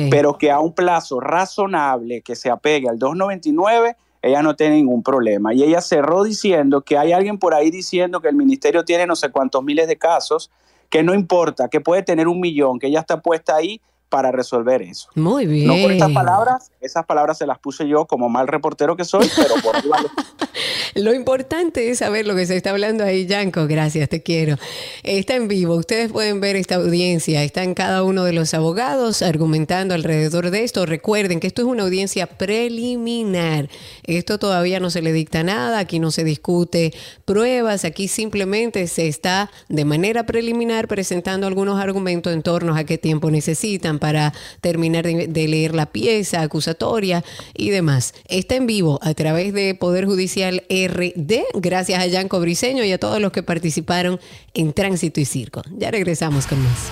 Pero 0.09 0.37
que 0.37 0.51
a 0.51 0.59
un 0.59 0.73
plazo 0.73 1.19
razonable 1.19 2.21
que 2.21 2.35
se 2.35 2.49
apegue 2.49 2.89
al 2.89 2.99
299, 2.99 3.95
ella 4.23 4.41
no 4.41 4.55
tiene 4.55 4.77
ningún 4.77 5.03
problema. 5.03 5.53
Y 5.53 5.63
ella 5.63 5.81
cerró 5.81 6.23
diciendo 6.23 6.81
que 6.81 6.97
hay 6.97 7.11
alguien 7.11 7.37
por 7.37 7.53
ahí 7.53 7.69
diciendo 7.69 8.21
que 8.21 8.29
el 8.29 8.35
ministerio 8.35 8.85
tiene 8.85 9.05
no 9.05 9.17
sé 9.17 9.29
cuántos 9.29 9.63
miles 9.63 9.87
de 9.87 9.97
casos, 9.97 10.49
que 10.89 11.03
no 11.03 11.13
importa, 11.13 11.67
que 11.67 11.81
puede 11.81 12.03
tener 12.03 12.29
un 12.29 12.39
millón, 12.39 12.79
que 12.79 12.87
ella 12.87 13.01
está 13.01 13.21
puesta 13.21 13.55
ahí 13.55 13.81
para 14.13 14.31
resolver 14.31 14.83
eso. 14.83 15.09
Muy 15.15 15.47
bien. 15.47 15.65
No 15.65 15.73
por 15.81 15.91
estas 15.91 16.11
palabras, 16.11 16.71
esas 16.79 17.03
palabras 17.03 17.35
se 17.35 17.47
las 17.47 17.57
puse 17.57 17.87
yo 17.87 18.05
como 18.05 18.29
mal 18.29 18.47
reportero 18.47 18.95
que 18.95 19.05
soy, 19.05 19.27
pero 19.35 19.55
por 19.63 19.75
Lo 20.95 21.15
importante 21.15 21.89
es 21.89 21.97
saber 21.97 22.27
lo 22.27 22.35
que 22.35 22.45
se 22.45 22.55
está 22.55 22.69
hablando 22.69 23.03
ahí, 23.03 23.25
Yanko. 23.25 23.65
Gracias, 23.65 24.07
te 24.09 24.21
quiero. 24.21 24.57
Está 25.01 25.33
en 25.33 25.47
vivo. 25.47 25.75
Ustedes 25.75 26.11
pueden 26.11 26.39
ver 26.39 26.55
esta 26.55 26.75
audiencia. 26.75 27.43
Están 27.43 27.73
cada 27.73 28.03
uno 28.03 28.23
de 28.23 28.33
los 28.33 28.53
abogados 28.53 29.23
argumentando 29.23 29.95
alrededor 29.95 30.51
de 30.51 30.63
esto. 30.63 30.85
Recuerden 30.85 31.39
que 31.39 31.47
esto 31.47 31.63
es 31.63 31.67
una 31.67 31.81
audiencia 31.81 32.27
preliminar. 32.27 33.69
Esto 34.03 34.37
todavía 34.37 34.79
no 34.79 34.91
se 34.91 35.01
le 35.01 35.11
dicta 35.13 35.41
nada. 35.41 35.79
Aquí 35.79 35.97
no 35.97 36.11
se 36.11 36.23
discute 36.23 36.93
pruebas. 37.25 37.85
Aquí 37.85 38.07
simplemente 38.07 38.85
se 38.85 39.07
está 39.07 39.49
de 39.69 39.85
manera 39.85 40.27
preliminar 40.27 40.87
presentando 40.87 41.47
algunos 41.47 41.79
argumentos 41.79 42.31
en 42.31 42.43
torno 42.43 42.75
a 42.75 42.83
qué 42.83 42.99
tiempo 42.99 43.31
necesitan 43.31 43.97
para 44.03 44.33
terminar 44.59 45.05
de, 45.05 45.47
leer 45.47 45.73
la 45.73 45.85
pieza 45.85 46.41
acusatoria 46.41 47.23
y 47.53 47.69
demás. 47.69 48.13
Está 48.27 48.55
en 48.55 48.67
vivo 48.67 48.99
a 49.01 49.13
través 49.13 49.53
de 49.53 49.75
Poder 49.75 50.05
Judicial 50.05 50.61
RD, 50.69 51.43
gracias 51.53 52.01
a 52.01 52.07
Yanko 52.07 52.41
Briseño 52.41 52.83
y 52.83 52.91
a 52.91 52.97
todos 52.97 53.21
los 53.21 53.31
que 53.31 53.43
participaron 53.43 54.19
en 54.53 54.73
Tránsito 54.73 55.21
y 55.21 55.25
Circo. 55.25 55.61
Ya 55.77 55.89
regresamos 55.89 56.47
con 56.47 56.61
más. 56.61 56.91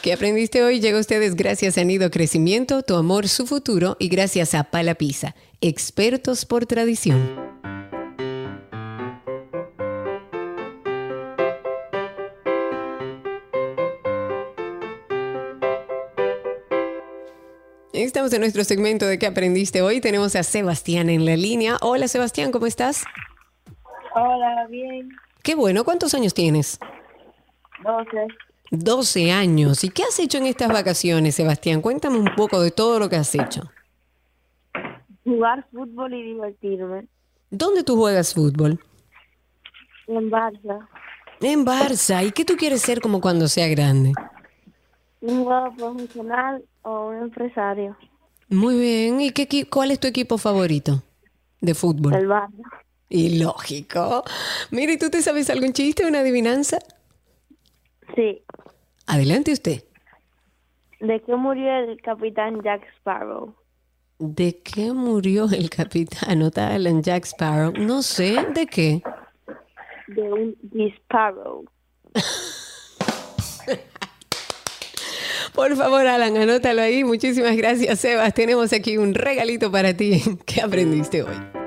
¿Qué 0.00 0.14
aprendiste 0.14 0.62
hoy? 0.62 0.80
Llega 0.80 0.96
a 0.96 1.00
ustedes 1.02 1.34
gracias 1.36 1.76
a 1.76 1.84
Nido 1.84 2.10
Crecimiento, 2.10 2.82
Tu 2.82 2.94
Amor, 2.94 3.28
Su 3.28 3.46
Futuro 3.46 3.98
y 4.00 4.08
gracias 4.08 4.54
a 4.54 4.64
Palapisa, 4.64 5.34
expertos 5.60 6.46
por 6.46 6.64
tradición. 6.64 7.51
Estamos 18.02 18.32
en 18.32 18.40
nuestro 18.40 18.64
segmento 18.64 19.06
de 19.06 19.16
qué 19.16 19.26
aprendiste 19.26 19.80
hoy. 19.80 20.00
Tenemos 20.00 20.34
a 20.34 20.42
Sebastián 20.42 21.08
en 21.08 21.24
la 21.24 21.36
línea. 21.36 21.76
Hola 21.80 22.08
Sebastián, 22.08 22.50
¿cómo 22.50 22.66
estás? 22.66 23.04
Hola, 24.16 24.66
bien. 24.68 25.08
Qué 25.44 25.54
bueno, 25.54 25.84
¿cuántos 25.84 26.12
años 26.12 26.34
tienes? 26.34 26.80
12. 27.84 28.26
12 28.72 29.30
años. 29.30 29.84
¿Y 29.84 29.90
qué 29.90 30.02
has 30.02 30.18
hecho 30.18 30.38
en 30.38 30.46
estas 30.46 30.72
vacaciones, 30.72 31.36
Sebastián? 31.36 31.80
Cuéntame 31.80 32.18
un 32.18 32.34
poco 32.34 32.60
de 32.60 32.72
todo 32.72 32.98
lo 32.98 33.08
que 33.08 33.14
has 33.14 33.32
hecho. 33.36 33.70
Jugar 35.22 35.64
fútbol 35.70 36.12
y 36.12 36.24
divertirme. 36.24 37.06
¿Dónde 37.50 37.84
tú 37.84 37.96
juegas 37.96 38.34
fútbol? 38.34 38.80
En 40.08 40.28
Barça. 40.28 40.88
En 41.40 41.64
Barça. 41.64 42.26
¿Y 42.26 42.32
qué 42.32 42.44
tú 42.44 42.56
quieres 42.56 42.82
ser 42.82 43.00
como 43.00 43.20
cuando 43.20 43.46
sea 43.46 43.68
grande? 43.68 44.12
Un 45.20 45.44
jugador 45.44 45.76
profesional 45.76 46.64
o 46.82 47.08
un 47.08 47.16
empresario. 47.16 47.96
Muy 48.48 48.78
bien. 48.78 49.20
¿Y 49.20 49.30
qué, 49.30 49.66
cuál 49.66 49.90
es 49.90 50.00
tu 50.00 50.08
equipo 50.08 50.38
favorito 50.38 51.02
de 51.60 51.74
fútbol? 51.74 52.14
El 52.14 52.28
Barça. 52.28 52.82
Y 53.08 53.42
lógico. 53.42 54.24
Mire, 54.70 54.96
¿tú 54.96 55.10
te 55.10 55.20
sabes 55.20 55.50
algún 55.50 55.72
chiste, 55.72 56.06
una 56.06 56.20
adivinanza? 56.20 56.78
Sí. 58.14 58.42
Adelante 59.06 59.52
usted. 59.52 59.84
¿De 61.00 61.20
qué 61.20 61.34
murió 61.34 61.74
el 61.76 62.00
capitán 62.00 62.62
Jack 62.62 62.82
Sparrow? 62.98 63.54
¿De 64.18 64.60
qué 64.62 64.92
murió 64.92 65.46
el 65.46 65.68
capitán 65.68 66.42
Alan 66.56 67.02
Jack 67.02 67.24
Sparrow? 67.24 67.72
No 67.72 68.02
sé, 68.02 68.36
¿de 68.54 68.66
qué? 68.66 69.02
De 70.06 70.32
un 70.32 70.56
disparo. 70.62 71.64
Por 75.54 75.76
favor, 75.76 76.06
Alan, 76.06 76.36
anótalo 76.36 76.82
ahí. 76.82 77.04
Muchísimas 77.04 77.56
gracias, 77.56 78.00
Sebas. 78.00 78.32
Tenemos 78.32 78.72
aquí 78.72 78.96
un 78.96 79.14
regalito 79.14 79.70
para 79.70 79.94
ti. 79.94 80.22
¿Qué 80.46 80.62
aprendiste 80.62 81.22
hoy? 81.22 81.61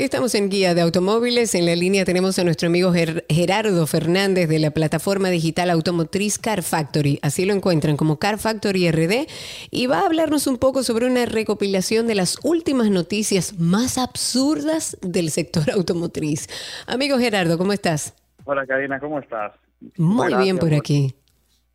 Estamos 0.00 0.36
en 0.36 0.48
Guía 0.48 0.76
de 0.76 0.82
Automóviles. 0.82 1.56
En 1.56 1.66
la 1.66 1.74
línea 1.74 2.04
tenemos 2.04 2.38
a 2.38 2.44
nuestro 2.44 2.68
amigo 2.68 2.92
Gerardo 3.28 3.84
Fernández 3.84 4.48
de 4.48 4.60
la 4.60 4.70
plataforma 4.70 5.28
digital 5.28 5.70
automotriz 5.70 6.38
Car 6.38 6.62
Factory. 6.62 7.18
Así 7.20 7.44
lo 7.44 7.52
encuentran 7.52 7.96
como 7.96 8.16
Car 8.16 8.38
Factory 8.38 8.92
RD. 8.92 9.26
Y 9.72 9.88
va 9.88 9.98
a 9.98 10.06
hablarnos 10.06 10.46
un 10.46 10.56
poco 10.56 10.84
sobre 10.84 11.06
una 11.06 11.26
recopilación 11.26 12.06
de 12.06 12.14
las 12.14 12.38
últimas 12.44 12.90
noticias 12.90 13.58
más 13.58 13.98
absurdas 13.98 14.96
del 15.02 15.30
sector 15.30 15.68
automotriz. 15.74 16.46
Amigo 16.86 17.18
Gerardo, 17.18 17.58
¿cómo 17.58 17.72
estás? 17.72 18.14
Hola 18.44 18.64
Karina, 18.66 19.00
¿cómo 19.00 19.18
estás? 19.18 19.54
Muy 19.96 20.32
bien 20.34 20.58
por 20.58 20.72
aquí. 20.74 21.12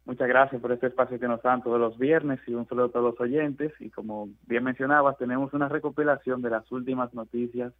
Muchas 0.06 0.30
gracias 0.30 0.62
por 0.62 0.72
este 0.72 0.88
espacio 0.88 1.20
que 1.20 1.28
nos 1.28 1.42
dan 1.42 1.62
todos 1.62 1.80
los 1.80 1.98
viernes 1.98 2.40
y 2.48 2.54
un 2.54 2.66
saludo 2.70 2.86
a 2.86 2.90
todos 2.90 3.12
los 3.12 3.20
oyentes. 3.20 3.74
Y 3.82 3.90
como 3.90 4.30
bien 4.48 4.64
mencionabas, 4.64 5.18
tenemos 5.18 5.54
una 5.54 5.68
recopilación 5.68 6.42
de 6.42 6.52
las 6.52 6.72
últimas 6.72 7.14
noticias 7.14 7.74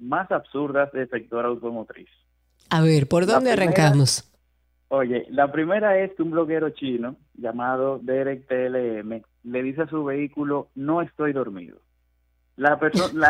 más 0.00 0.30
absurdas 0.30 0.90
del 0.92 1.08
sector 1.08 1.44
automotriz. 1.44 2.08
A 2.70 2.82
ver, 2.82 3.06
¿por 3.06 3.26
dónde 3.26 3.52
arrancamos? 3.52 4.26
Oye, 4.88 5.26
la 5.30 5.52
primera 5.52 5.98
es 5.98 6.12
que 6.14 6.22
un 6.22 6.32
bloguero 6.32 6.70
chino 6.70 7.16
llamado 7.34 8.00
Derek 8.02 8.46
TLM 8.48 9.22
le 9.44 9.62
dice 9.62 9.82
a 9.82 9.88
su 9.88 10.04
vehículo, 10.04 10.68
no 10.74 11.00
estoy 11.00 11.32
dormido. 11.32 11.78
La 12.56 12.78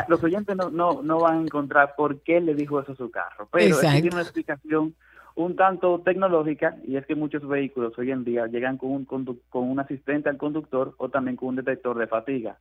los 0.08 0.24
oyentes 0.24 0.56
no, 0.56 0.70
no, 0.70 1.02
no 1.02 1.20
van 1.20 1.38
a 1.38 1.42
encontrar 1.42 1.94
por 1.96 2.22
qué 2.22 2.40
le 2.40 2.54
dijo 2.54 2.80
eso 2.80 2.92
a 2.92 2.96
su 2.96 3.10
carro, 3.10 3.48
pero 3.52 3.78
tiene 3.78 4.08
una 4.10 4.22
explicación 4.22 4.94
un 5.34 5.56
tanto 5.56 6.00
tecnológica 6.00 6.76
y 6.86 6.96
es 6.96 7.06
que 7.06 7.14
muchos 7.14 7.46
vehículos 7.46 7.96
hoy 7.98 8.10
en 8.10 8.24
día 8.24 8.46
llegan 8.46 8.76
con 8.76 8.90
un, 8.90 9.04
con 9.04 9.70
un 9.70 9.80
asistente 9.80 10.28
al 10.28 10.36
conductor 10.36 10.94
o 10.98 11.08
también 11.08 11.36
con 11.36 11.50
un 11.50 11.56
detector 11.56 11.96
de 11.98 12.06
fatiga. 12.06 12.58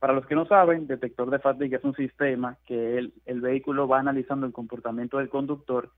Para 0.00 0.14
los 0.14 0.26
que 0.26 0.34
no 0.34 0.46
saben, 0.46 0.86
detector 0.86 1.30
de 1.30 1.38
fatiga 1.38 1.78
es 1.78 1.84
un 1.84 1.94
sistema 1.94 2.56
que 2.66 2.98
el, 2.98 3.12
el 3.26 3.40
vehículo 3.40 3.86
va 3.86 4.00
analizando 4.00 4.46
el 4.46 4.52
comportamiento 4.52 5.18
del 5.18 5.28
conductor 5.28 5.90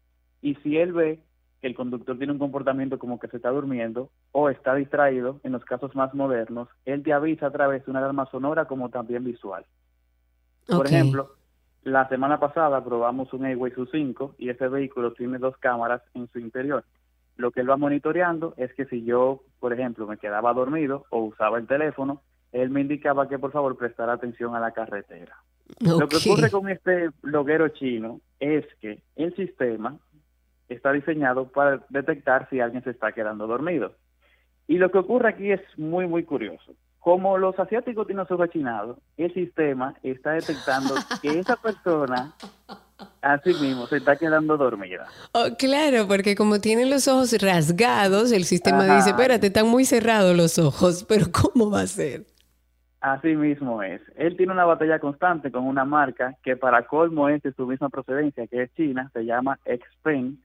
y 0.42 0.56
si 0.56 0.76
él 0.76 0.92
ve 0.92 1.20
que 1.60 1.68
el 1.68 1.76
conductor 1.76 2.18
tiene 2.18 2.32
un 2.32 2.40
comportamiento 2.40 2.98
como 2.98 3.20
que 3.20 3.28
se 3.28 3.36
está 3.36 3.50
durmiendo 3.50 4.10
o 4.32 4.50
está 4.50 4.74
distraído, 4.74 5.40
en 5.44 5.52
los 5.52 5.64
casos 5.64 5.94
más 5.94 6.12
modernos, 6.12 6.68
él 6.84 7.04
te 7.04 7.12
avisa 7.12 7.46
a 7.46 7.52
través 7.52 7.84
de 7.84 7.90
una 7.92 8.00
alarma 8.00 8.26
sonora 8.26 8.64
como 8.64 8.90
también 8.90 9.22
visual. 9.22 9.64
Por 10.66 10.86
ejemplo, 10.86 11.36
la 11.84 12.08
semana 12.08 12.40
pasada 12.40 12.84
probamos 12.84 13.32
un 13.32 13.46
Away 13.46 13.72
Su5 13.72 14.34
y 14.38 14.48
ese 14.48 14.66
vehículo 14.66 15.12
tiene 15.12 15.38
dos 15.38 15.56
cámaras 15.58 16.02
en 16.14 16.28
su 16.32 16.40
interior. 16.40 16.84
Lo 17.36 17.52
que 17.52 17.60
él 17.60 17.70
va 17.70 17.76
monitoreando 17.76 18.54
es 18.56 18.74
que 18.74 18.84
si 18.86 19.04
yo, 19.04 19.42
por 19.60 19.72
ejemplo, 19.72 20.08
me 20.08 20.18
quedaba 20.18 20.52
dormido 20.52 21.06
o 21.10 21.20
usaba 21.20 21.58
el 21.58 21.68
teléfono, 21.68 22.22
él 22.52 22.70
me 22.70 22.82
indicaba 22.82 23.28
que 23.28 23.38
por 23.38 23.52
favor 23.52 23.76
prestara 23.76 24.12
atención 24.12 24.54
a 24.54 24.60
la 24.60 24.72
carretera. 24.72 25.36
Lo 25.80 26.06
que 26.08 26.16
ocurre 26.16 26.50
con 26.50 26.68
este 26.68 27.10
bloguero 27.22 27.68
chino 27.68 28.20
es 28.38 28.64
que 28.80 29.02
el 29.16 29.34
sistema 29.34 29.98
está 30.68 30.92
diseñado 30.92 31.48
para 31.48 31.84
detectar 31.88 32.48
si 32.50 32.60
alguien 32.60 32.84
se 32.84 32.90
está 32.90 33.12
quedando 33.12 33.46
dormido. 33.46 33.94
Y 34.68 34.78
lo 34.78 34.90
que 34.90 34.98
ocurre 34.98 35.30
aquí 35.30 35.50
es 35.50 35.60
muy, 35.76 36.06
muy 36.06 36.24
curioso 36.24 36.74
como 37.02 37.36
los 37.36 37.58
asiáticos 37.58 38.06
tienen 38.06 38.24
ojos 38.24 38.40
achinados, 38.40 38.96
el 39.16 39.34
sistema 39.34 39.94
está 40.04 40.32
detectando 40.32 40.94
que 41.20 41.40
esa 41.40 41.56
persona 41.56 42.32
así 43.20 43.52
mismo 43.54 43.88
se 43.88 43.96
está 43.96 44.14
quedando 44.14 44.56
dormida. 44.56 45.08
Oh, 45.32 45.48
claro, 45.58 46.06
porque 46.06 46.36
como 46.36 46.60
tienen 46.60 46.90
los 46.90 47.08
ojos 47.08 47.32
rasgados, 47.42 48.30
el 48.30 48.44
sistema 48.44 48.96
dice, 48.96 49.10
espérate, 49.10 49.48
están 49.48 49.66
muy 49.66 49.84
cerrados 49.84 50.36
los 50.36 50.60
ojos, 50.60 51.04
pero 51.08 51.26
¿cómo 51.32 51.70
va 51.70 51.80
a 51.80 51.86
ser? 51.88 52.24
Así 53.02 53.34
mismo 53.34 53.82
es. 53.82 54.00
Él 54.16 54.36
tiene 54.36 54.52
una 54.52 54.64
batalla 54.64 55.00
constante 55.00 55.50
con 55.50 55.64
una 55.64 55.84
marca 55.84 56.36
que 56.42 56.56
para 56.56 56.86
colmo 56.86 57.28
es 57.28 57.42
de 57.42 57.52
su 57.52 57.66
misma 57.66 57.88
procedencia, 57.88 58.46
que 58.46 58.62
es 58.62 58.74
China, 58.74 59.10
se 59.12 59.24
llama 59.24 59.58
Xpeng. 59.64 60.38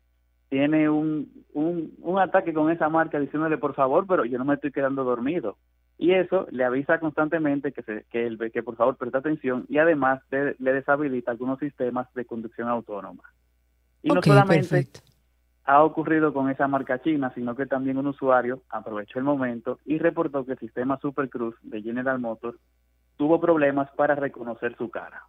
Tiene 0.50 0.90
un, 0.90 1.32
un, 1.54 1.94
un 2.02 2.20
ataque 2.20 2.54
con 2.54 2.72
esa 2.72 2.90
marca 2.90 3.20
diciéndole, 3.20 3.58
por 3.58 3.76
favor, 3.76 4.08
pero 4.08 4.26
yo 4.26 4.40
no 4.40 4.46
me 4.46 4.56
estoy 4.56 4.72
quedando 4.72 5.04
dormido 5.04 5.56
y 5.98 6.14
eso 6.14 6.48
le 6.52 6.64
avisa 6.64 7.00
constantemente 7.00 7.72
que, 7.72 7.82
se, 7.82 8.06
que, 8.12 8.26
el, 8.28 8.38
que 8.52 8.64
por 8.64 8.76
favor 8.76 8.98
preste 8.98 9.18
atención 9.18 9.66
y 9.68 9.80
además 9.80 10.22
le 10.30 10.74
deshabilita 10.74 11.32
algunos 11.32 11.60
sistemas 11.60 12.12
de 12.14 12.26
conducción 12.26 12.68
autónoma. 12.70 13.24
Y 14.04 14.10
no 14.10 14.22
solamente 14.22 14.88
ha 15.68 15.84
ocurrido 15.84 16.34
con 16.34 16.49
esa 16.49 16.68
marca 16.68 17.02
china, 17.02 17.31
sino 17.35 17.56
que 17.56 17.65
también 17.65 17.98
un 17.98 18.07
usuario 18.07 18.61
aprovechó 18.69 19.19
el 19.19 19.26
momento 19.26 19.80
y 19.85 19.99
reportó 19.99 20.45
que 20.45 20.53
el 20.53 20.60
sistema 20.60 20.98
Super 21.02 21.30
Cruz 21.30 21.56
de 21.61 21.81
General 21.81 22.18
Motors 22.19 22.57
tuvo 23.18 23.39
problemas 23.41 23.89
para 23.91 24.15
reconocer 24.15 24.76
su 24.77 24.89
cara. 24.89 25.23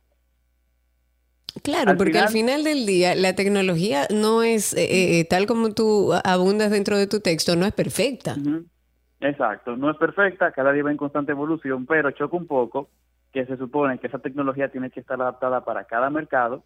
Claro, 1.65 1.97
porque 1.97 2.21
al 2.21 2.29
final 2.29 2.63
del 2.63 2.87
día 2.87 3.17
la 3.17 3.35
tecnología 3.35 4.07
no 4.15 4.45
es, 4.45 4.75
eh, 4.75 5.19
eh, 5.19 5.25
tal 5.25 5.47
como 5.47 5.75
tú 5.75 6.13
abundas 6.25 6.71
dentro 6.71 6.97
de 6.97 7.09
tu 7.09 7.19
texto, 7.19 7.57
no 7.57 7.67
es 7.67 7.73
perfecta. 7.73 8.37
Exacto, 9.21 9.77
no 9.77 9.91
es 9.91 9.97
perfecta, 9.97 10.53
cada 10.53 10.71
día 10.71 10.85
va 10.85 10.93
en 10.93 10.97
constante 10.97 11.33
evolución, 11.33 11.85
pero 11.85 12.13
choca 12.13 12.37
un 12.37 12.47
poco 12.47 12.91
que 13.33 13.45
se 13.45 13.57
supone 13.57 13.99
que 13.99 14.07
esa 14.07 14.21
tecnología 14.21 14.69
tiene 14.71 14.91
que 14.91 15.01
estar 15.01 15.21
adaptada 15.21 15.65
para 15.65 15.83
cada 15.85 16.11
mercado, 16.11 16.63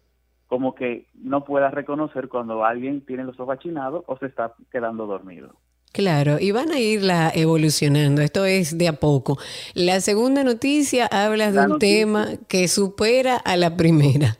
como 0.47 0.75
que 0.75 1.07
no 1.15 1.43
pueda 1.43 1.71
reconocer 1.71 2.29
cuando 2.29 2.63
alguien 2.63 3.01
tiene 3.01 3.23
los 3.23 3.39
ojos 3.39 3.57
achinados 3.57 4.03
o 4.07 4.17
se 4.17 4.27
está 4.27 4.53
quedando 4.71 5.05
dormido. 5.05 5.55
Claro, 5.93 6.37
y 6.39 6.51
van 6.51 6.71
a 6.71 6.79
irla 6.79 7.31
evolucionando, 7.35 8.23
esto 8.23 8.45
es 8.45 8.77
de 8.79 8.87
a 8.87 8.93
poco. 8.93 9.37
La 9.75 9.99
segunda 9.99 10.43
noticia 10.43 11.05
habla 11.05 11.51
de 11.51 11.71
un 11.71 11.77
tema 11.77 12.29
que 12.47 12.67
supera 12.67 13.37
a 13.37 13.55
la 13.57 13.77
primera. 13.77 14.37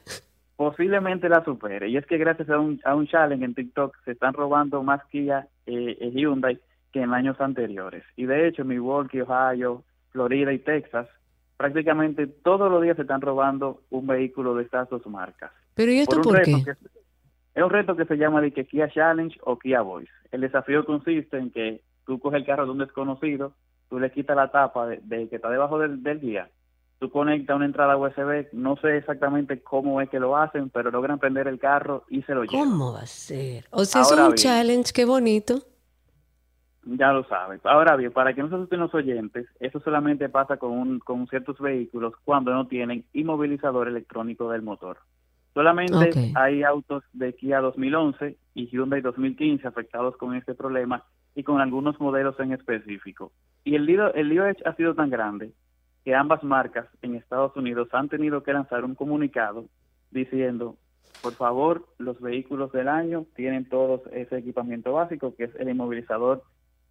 Posiblemente 0.56 1.30
la 1.30 1.44
supere, 1.44 1.90
y 1.90 1.98
es 1.98 2.08
que 2.08 2.18
gracias 2.18 2.50
a 2.50 2.60
un, 2.60 2.82
a 2.86 2.96
un 2.96 3.06
challenge 3.06 3.46
en 3.46 3.54
TikTok 3.54 3.96
se 4.04 4.14
están 4.14 4.34
robando 4.34 4.82
más 4.82 5.02
Kia 5.12 5.48
eh, 5.68 5.98
y 6.00 6.10
Hyundai 6.20 6.60
que 6.92 7.02
en 7.02 7.14
años 7.14 7.40
anteriores. 7.40 8.04
Y 8.16 8.26
de 8.26 8.48
hecho, 8.48 8.66
Milwaukee, 8.66 9.22
Ohio, 9.22 9.84
Florida 10.12 10.54
y 10.54 10.60
Texas, 10.60 11.08
prácticamente 11.64 12.28
todos 12.28 12.70
los 12.70 12.82
días 12.82 12.98
se 12.98 13.04
están 13.04 13.22
robando 13.22 13.84
un 13.90 14.06
vehículo 14.06 14.54
de 14.54 14.64
estas 14.64 14.90
dos 14.90 15.08
marcas. 15.08 15.50
Pero 15.76 15.94
¿y 15.94 16.00
esto 16.00 16.20
por, 16.22 16.42
qué? 16.42 16.52
es 16.52 17.64
un 17.64 17.70
reto 17.70 17.96
que 17.96 18.04
se 18.04 18.18
llama 18.18 18.42
de 18.42 18.52
que 18.52 18.66
Kia 18.66 18.90
Challenge 18.90 19.40
o 19.44 19.58
Kia 19.58 19.80
Voice. 19.80 20.12
El 20.34 20.42
desafío 20.42 20.86
consiste 20.86 21.38
en 21.38 21.52
que 21.52 21.82
tú 22.06 22.20
coges 22.20 22.42
el 22.42 22.46
carro 22.46 22.66
de 22.66 22.72
un 22.72 22.80
desconocido, 22.80 23.54
tú 23.90 23.98
le 23.98 24.12
quitas 24.12 24.36
la 24.36 24.52
tapa 24.52 24.88
de, 24.88 25.30
que 25.30 25.38
está 25.38 25.50
debajo 25.50 25.80
del, 25.80 26.04
del 26.04 26.20
guía, 26.20 26.50
tú 27.00 27.10
conectas 27.10 27.56
una 27.56 27.66
entrada 27.66 27.96
USB, 27.96 28.48
no 28.52 28.76
sé 28.76 28.98
exactamente 28.98 29.62
cómo 29.62 30.02
es 30.02 30.10
que 30.10 30.20
lo 30.20 30.36
hacen, 30.36 30.70
pero 30.70 30.92
logran 30.92 31.18
prender 31.18 31.48
el 31.48 31.60
carro 31.60 32.04
y 32.10 32.24
se 32.24 32.36
lo 32.36 32.44
llevan. 32.44 32.72
¿Cómo 32.72 32.92
va 32.92 33.04
a 33.04 33.08
ser? 33.08 33.68
O 33.70 33.86
sea, 33.86 34.02
es 34.02 34.12
un 34.12 34.36
challenge, 34.36 34.92
qué 34.92 35.06
bonito. 35.06 35.64
Ya 36.86 37.14
lo 37.14 37.24
sabes. 37.26 37.66
Ahora 37.66 37.96
bien, 37.96 38.12
para 38.12 38.34
que 38.34 38.42
no 38.42 38.50
se 38.50 38.56
asusten 38.56 38.82
los 38.82 38.94
oyentes, 38.94 39.48
eso 39.60 39.80
solamente 39.80 40.28
pasa 40.30 40.58
con, 40.58 41.00
con 41.00 41.28
ciertos 41.28 41.60
vehículos 41.60 42.14
cuando 42.26 42.54
no 42.54 42.68
tienen 42.68 43.06
inmovilizador 43.14 43.88
electrónico 43.88 44.50
del 44.50 44.64
motor. 44.64 44.98
Solamente 45.54 46.32
hay 46.36 46.64
autos 46.64 47.04
de 47.14 47.34
Kia 47.36 47.62
2011 47.62 48.38
y 48.56 48.68
Hyundai 48.68 49.02
2015 49.02 49.68
afectados 49.68 50.18
con 50.18 50.36
este 50.36 50.56
problema 50.56 51.04
y 51.36 51.44
con 51.44 51.62
algunos 51.62 52.00
modelos 52.00 52.40
en 52.40 52.54
específico. 52.54 53.32
Y 53.64 53.76
el 53.76 53.86
lío, 53.86 54.14
el 54.14 54.30
lío 54.30 54.44
ha 54.46 54.76
sido 54.76 54.96
tan 54.96 55.10
grande 55.10 55.54
que 56.04 56.16
ambas 56.16 56.44
marcas 56.44 56.88
en 57.02 57.16
Estados 57.16 57.56
Unidos 57.56 57.88
han 57.94 58.10
tenido 58.10 58.44
que 58.44 58.52
lanzar 58.52 58.84
un 58.84 58.96
comunicado 58.96 59.66
diciendo, 60.12 60.76
por 61.22 61.34
favor, 61.34 61.88
los 61.98 62.20
vehículos 62.20 62.72
del 62.72 62.90
año 62.90 63.26
tienen 63.36 63.70
todos 63.70 64.02
ese 64.12 64.38
equipamiento 64.38 64.94
básico 64.94 65.36
que 65.36 65.46
es 65.46 65.56
el 65.56 65.70
inmovilizador 65.70 66.44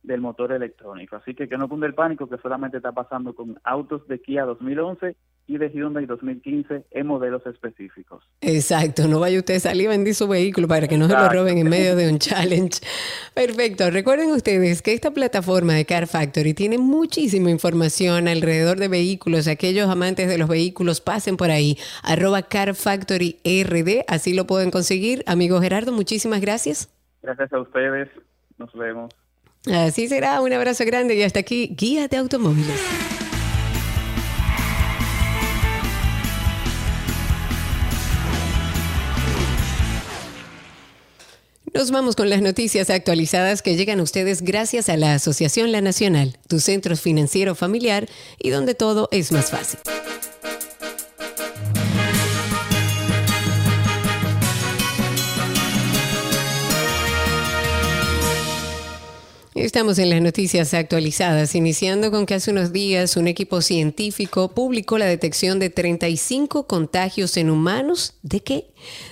del 0.03 0.21
motor 0.21 0.53
electrónico. 0.53 1.17
Así 1.17 1.35
que 1.35 1.49
que 1.49 1.57
no 1.57 1.69
cunde 1.69 1.87
el 1.87 1.95
pánico 1.95 2.29
que 2.29 2.39
solamente 2.39 2.79
está 2.79 2.93
pasando 2.93 3.35
con 3.35 3.59
autos 3.65 4.07
de 4.09 4.21
Kia 4.21 4.45
2011 4.45 5.17
y 5.47 5.59
de 5.59 5.71
Hyundai 5.71 6.07
2015 6.07 6.85
en 6.91 7.07
modelos 7.07 7.45
específicos. 7.47 8.25
Exacto, 8.41 9.07
no 9.09 9.21
vaya 9.21 9.39
usted 9.39 9.57
a 9.57 9.61
salir 9.61 9.89
a 9.89 9.91
vender 9.91 10.15
su 10.15 10.29
vehículo 10.29 10.69
para 10.69 10.89
que 10.89 10.97
no 10.97 11.09
se 11.09 11.15
lo 11.15 11.29
roben 11.29 11.59
en 11.59 11.69
medio 11.69 11.97
de 11.97 12.11
un 12.11 12.19
challenge. 12.19 12.81
Perfecto, 13.35 13.91
recuerden 13.91 14.31
ustedes 14.31 14.83
que 14.83 14.93
esta 14.93 15.11
plataforma 15.13 15.75
de 15.75 15.85
Car 15.85 16.07
Factory 16.07 16.55
tiene 16.55 16.79
muchísima 16.79 17.51
información 17.51 18.29
alrededor 18.29 18.79
de 18.79 18.89
vehículos. 18.89 19.49
Aquellos 19.49 19.89
amantes 19.89 20.29
de 20.29 20.39
los 20.39 20.49
vehículos 20.49 21.01
pasen 21.01 21.37
por 21.37 21.51
ahí, 21.51 21.77
arroba 22.03 22.43
Car 22.43 22.75
Factory 22.75 23.39
RD, 23.45 24.05
así 24.09 24.35
lo 24.35 24.47
pueden 24.47 24.71
conseguir. 24.71 25.23
Amigo 25.27 25.61
Gerardo, 25.61 25.93
muchísimas 25.93 26.41
gracias. 26.41 26.89
Gracias 27.23 27.53
a 27.53 27.61
ustedes, 27.61 28.09
nos 28.59 28.73
vemos. 28.73 29.11
Así 29.67 30.09
será, 30.09 30.41
un 30.41 30.53
abrazo 30.53 30.85
grande 30.85 31.15
y 31.15 31.23
hasta 31.23 31.39
aquí, 31.39 31.69
Guía 31.77 32.09
de 32.09 32.17
Automóviles. 32.17 32.81
Nos 41.75 41.91
vamos 41.91 42.17
con 42.17 42.29
las 42.29 42.43
noticias 42.43 42.91
actualizadas 42.91 43.63
que 43.63 43.77
llegan 43.77 44.01
a 44.01 44.03
ustedes 44.03 44.43
gracias 44.43 44.89
a 44.89 44.97
la 44.97 45.15
Asociación 45.15 45.73
La 45.73 45.81
Nacional, 45.81 46.37
tu 46.47 46.61
centro 46.61 46.97
financiero 46.97 47.55
familiar 47.55 48.09
y 48.39 48.51
donde 48.51 48.75
todo 48.75 49.09
es 49.11 49.33
más 49.33 49.51
fácil. 49.51 49.79
Estamos 59.55 59.99
en 59.99 60.09
las 60.09 60.23
noticias 60.23 60.73
actualizadas, 60.73 61.55
iniciando 61.55 62.11
con 62.11 62.25
que 62.25 62.33
hace 62.33 62.51
unos 62.51 62.73
días 62.73 63.19
un 63.19 63.29
equipo 63.29 63.61
científico 63.61 64.49
publicó 64.49 64.97
la 64.97 65.05
detección 65.05 65.59
de 65.59 65.69
35 65.69 66.67
contagios 66.67 67.37
en 67.37 67.51
humanos. 67.51 68.15
¿De 68.23 68.41
qué? 68.41 68.69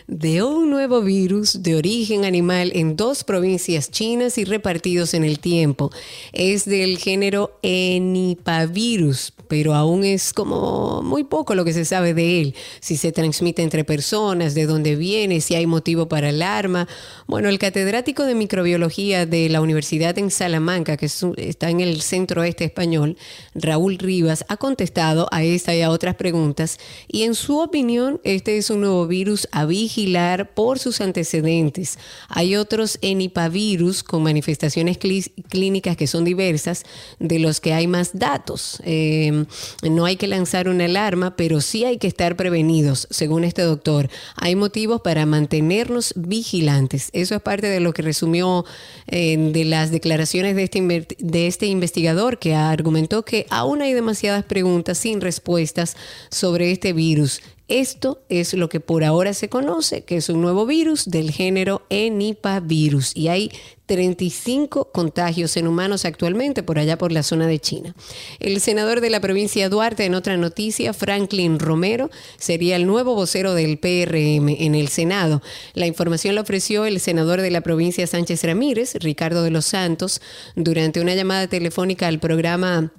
De 0.06 0.42
un 0.42 0.70
nuevo 0.70 1.02
virus 1.02 1.62
de 1.62 1.76
origen 1.76 2.24
animal 2.24 2.72
en 2.74 2.96
dos 2.96 3.22
provincias 3.22 3.90
chinas 3.90 4.38
y 4.38 4.44
repartidos 4.44 5.12
en 5.12 5.24
el 5.24 5.40
tiempo. 5.40 5.90
Es 6.32 6.64
del 6.64 6.96
género 6.96 7.58
Enipavirus, 7.60 9.34
pero 9.46 9.74
aún 9.74 10.04
es 10.04 10.32
como 10.32 11.02
muy 11.02 11.22
poco 11.24 11.54
lo 11.54 11.66
que 11.66 11.74
se 11.74 11.84
sabe 11.84 12.14
de 12.14 12.40
él. 12.40 12.54
Si 12.80 12.96
se 12.96 13.12
transmite 13.12 13.60
entre 13.60 13.84
personas, 13.84 14.54
de 14.54 14.64
dónde 14.64 14.96
viene, 14.96 15.42
si 15.42 15.54
hay 15.54 15.66
motivo 15.66 16.08
para 16.08 16.30
alarma. 16.30 16.88
Bueno, 17.26 17.50
el 17.50 17.58
catedrático 17.58 18.24
de 18.24 18.34
microbiología 18.34 19.26
de 19.26 19.50
la 19.50 19.60
Universidad 19.60 20.18
en 20.18 20.29
Salamanca, 20.30 20.96
que 20.96 21.06
está 21.06 21.70
en 21.70 21.80
el 21.80 22.02
centro 22.02 22.44
este 22.44 22.64
español, 22.64 23.16
Raúl 23.54 23.98
Rivas, 23.98 24.44
ha 24.48 24.56
contestado 24.56 25.28
a 25.32 25.42
esta 25.42 25.74
y 25.74 25.82
a 25.82 25.90
otras 25.90 26.14
preguntas 26.14 26.78
y 27.08 27.22
en 27.22 27.34
su 27.34 27.58
opinión 27.58 28.20
este 28.24 28.56
es 28.56 28.70
un 28.70 28.82
nuevo 28.82 29.06
virus 29.06 29.48
a 29.52 29.66
vigilar 29.66 30.54
por 30.54 30.78
sus 30.78 31.00
antecedentes. 31.00 31.98
Hay 32.28 32.56
otros 32.56 32.98
enipavirus 33.02 34.02
con 34.02 34.22
manifestaciones 34.22 34.98
clínicas 34.98 35.96
que 35.96 36.06
son 36.06 36.24
diversas 36.24 36.84
de 37.18 37.38
los 37.38 37.60
que 37.60 37.72
hay 37.72 37.86
más 37.86 38.10
datos. 38.18 38.80
Em, 38.84 39.46
no 39.82 40.04
hay 40.04 40.16
que 40.16 40.26
lanzar 40.26 40.68
una 40.68 40.84
alarma, 40.84 41.36
pero 41.36 41.60
sí 41.60 41.84
hay 41.84 41.98
que 41.98 42.06
estar 42.06 42.36
prevenidos, 42.36 43.08
según 43.10 43.44
este 43.44 43.62
doctor. 43.62 44.08
Hay 44.36 44.54
motivos 44.54 45.00
para 45.02 45.26
mantenernos 45.26 46.14
vigilantes. 46.16 47.10
Eso 47.12 47.34
es 47.34 47.42
parte 47.42 47.66
de 47.66 47.80
lo 47.80 47.92
que 47.92 48.02
resumió 48.02 48.64
eh, 49.06 49.36
de 49.36 49.64
las 49.64 49.90
declaraciones 49.90 50.19
de 50.56 50.62
este, 50.62 51.06
de 51.18 51.46
este 51.46 51.66
investigador 51.66 52.38
que 52.38 52.54
argumentó 52.54 53.24
que 53.24 53.46
aún 53.50 53.82
hay 53.82 53.92
demasiadas 53.92 54.44
preguntas 54.44 54.98
sin 54.98 55.20
respuestas 55.20 55.96
sobre 56.30 56.70
este 56.72 56.92
virus 56.92 57.40
esto 57.70 58.20
es 58.28 58.52
lo 58.52 58.68
que 58.68 58.80
por 58.80 59.04
ahora 59.04 59.32
se 59.32 59.48
conoce, 59.48 60.02
que 60.02 60.16
es 60.16 60.28
un 60.28 60.42
nuevo 60.42 60.66
virus 60.66 61.06
del 61.06 61.30
género 61.30 61.82
Enipavirus 61.88 63.16
y 63.16 63.28
hay 63.28 63.52
35 63.86 64.90
contagios 64.92 65.56
en 65.56 65.66
humanos 65.66 66.04
actualmente 66.04 66.62
por 66.62 66.78
allá 66.78 66.98
por 66.98 67.12
la 67.12 67.22
zona 67.22 67.46
de 67.46 67.60
China. 67.60 67.94
El 68.40 68.60
senador 68.60 69.00
de 69.00 69.10
la 69.10 69.20
provincia 69.20 69.64
de 69.64 69.68
Duarte, 69.68 70.04
en 70.04 70.14
otra 70.14 70.36
noticia, 70.36 70.92
Franklin 70.92 71.58
Romero, 71.58 72.10
sería 72.38 72.74
el 72.76 72.86
nuevo 72.86 73.14
vocero 73.14 73.54
del 73.54 73.78
PRM 73.78 74.48
en 74.48 74.74
el 74.74 74.88
Senado. 74.88 75.40
La 75.74 75.86
información 75.86 76.34
la 76.34 76.40
ofreció 76.40 76.86
el 76.86 76.98
senador 76.98 77.40
de 77.40 77.50
la 77.50 77.60
provincia 77.60 78.06
Sánchez 78.06 78.42
Ramírez, 78.44 78.94
Ricardo 78.96 79.42
de 79.42 79.50
los 79.50 79.66
Santos, 79.66 80.20
durante 80.56 81.00
una 81.00 81.14
llamada 81.14 81.46
telefónica 81.46 82.08
al 82.08 82.18
programa 82.18 82.92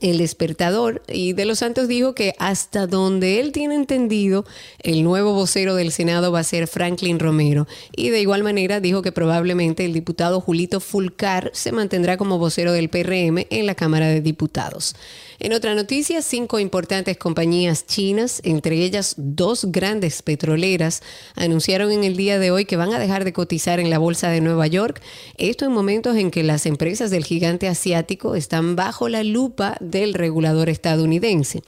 el 0.00 0.18
despertador 0.18 1.02
y 1.08 1.32
de 1.32 1.44
los 1.44 1.60
Santos 1.60 1.88
dijo 1.88 2.14
que 2.14 2.34
hasta 2.38 2.86
donde 2.86 3.40
él 3.40 3.52
tiene 3.52 3.74
entendido, 3.74 4.44
el 4.80 5.02
nuevo 5.02 5.34
vocero 5.34 5.74
del 5.74 5.92
Senado 5.92 6.32
va 6.32 6.40
a 6.40 6.44
ser 6.44 6.66
Franklin 6.66 7.18
Romero. 7.18 7.66
Y 7.96 8.10
de 8.10 8.20
igual 8.20 8.42
manera 8.42 8.80
dijo 8.80 9.02
que 9.02 9.12
probablemente 9.12 9.84
el 9.84 9.92
diputado 9.92 10.40
Julito 10.40 10.80
Fulcar 10.80 11.50
se 11.52 11.72
mantendrá 11.72 12.16
como 12.16 12.38
vocero 12.38 12.72
del 12.72 12.88
PRM 12.88 13.46
en 13.50 13.66
la 13.66 13.74
Cámara 13.74 14.08
de 14.08 14.20
Diputados. 14.20 14.94
En 15.40 15.52
otra 15.52 15.74
noticia, 15.74 16.22
cinco 16.22 16.60
importantes 16.60 17.16
compañías 17.16 17.86
chinas, 17.86 18.40
entre 18.44 18.76
ellas 18.76 19.14
dos 19.16 19.66
grandes 19.66 20.22
petroleras, 20.22 21.02
anunciaron 21.34 21.90
en 21.90 22.04
el 22.04 22.16
día 22.16 22.38
de 22.38 22.52
hoy 22.52 22.66
que 22.66 22.76
van 22.76 22.92
a 22.92 22.98
dejar 22.98 23.24
de 23.24 23.32
cotizar 23.32 23.80
en 23.80 23.90
la 23.90 23.98
Bolsa 23.98 24.30
de 24.30 24.40
Nueva 24.40 24.66
York. 24.68 25.02
Esto 25.36 25.64
en 25.64 25.72
momentos 25.72 26.16
en 26.16 26.30
que 26.30 26.44
las 26.44 26.66
empresas 26.66 27.10
del 27.10 27.24
gigante 27.24 27.66
asiático 27.66 28.36
están 28.36 28.76
bajo 28.76 29.08
la 29.08 29.24
lupa 29.24 29.76
del 29.80 30.14
regulador 30.14 30.68
estadounidense. 30.68 31.62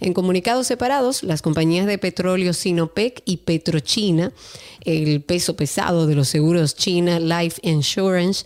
En 0.00 0.14
comunicados 0.14 0.66
separados, 0.66 1.22
las 1.22 1.42
compañías 1.42 1.86
de 1.86 1.98
petróleo 1.98 2.52
Sinopec 2.52 3.22
y 3.24 3.38
Petrochina, 3.38 4.32
el 4.84 5.22
peso 5.22 5.54
pesado 5.54 6.06
de 6.06 6.16
los 6.16 6.28
seguros 6.28 6.74
China 6.74 7.20
Life 7.20 7.60
Insurance, 7.62 8.44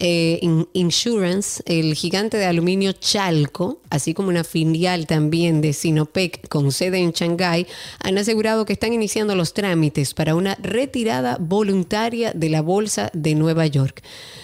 eh, 0.00 0.40
Insurance, 0.72 1.62
el 1.66 1.94
gigante 1.94 2.36
de 2.36 2.46
aluminio 2.46 2.92
Chalco, 2.92 3.80
así 3.90 4.14
como 4.14 4.28
una 4.28 4.44
filial 4.44 5.06
también 5.06 5.60
de 5.60 5.72
Sinopec 5.72 6.48
con 6.48 6.72
sede 6.72 6.98
en 6.98 7.12
Shanghái, 7.12 7.66
han 8.00 8.18
asegurado 8.18 8.64
que 8.64 8.72
están 8.72 8.92
iniciando 8.92 9.34
los 9.34 9.54
trámites 9.54 10.14
para 10.14 10.34
una 10.34 10.54
retirada 10.56 11.36
voluntaria 11.40 12.32
de 12.32 12.48
la 12.48 12.62
Bolsa 12.62 13.10
de 13.12 13.34
Nueva 13.34 13.66
York. 13.66 14.02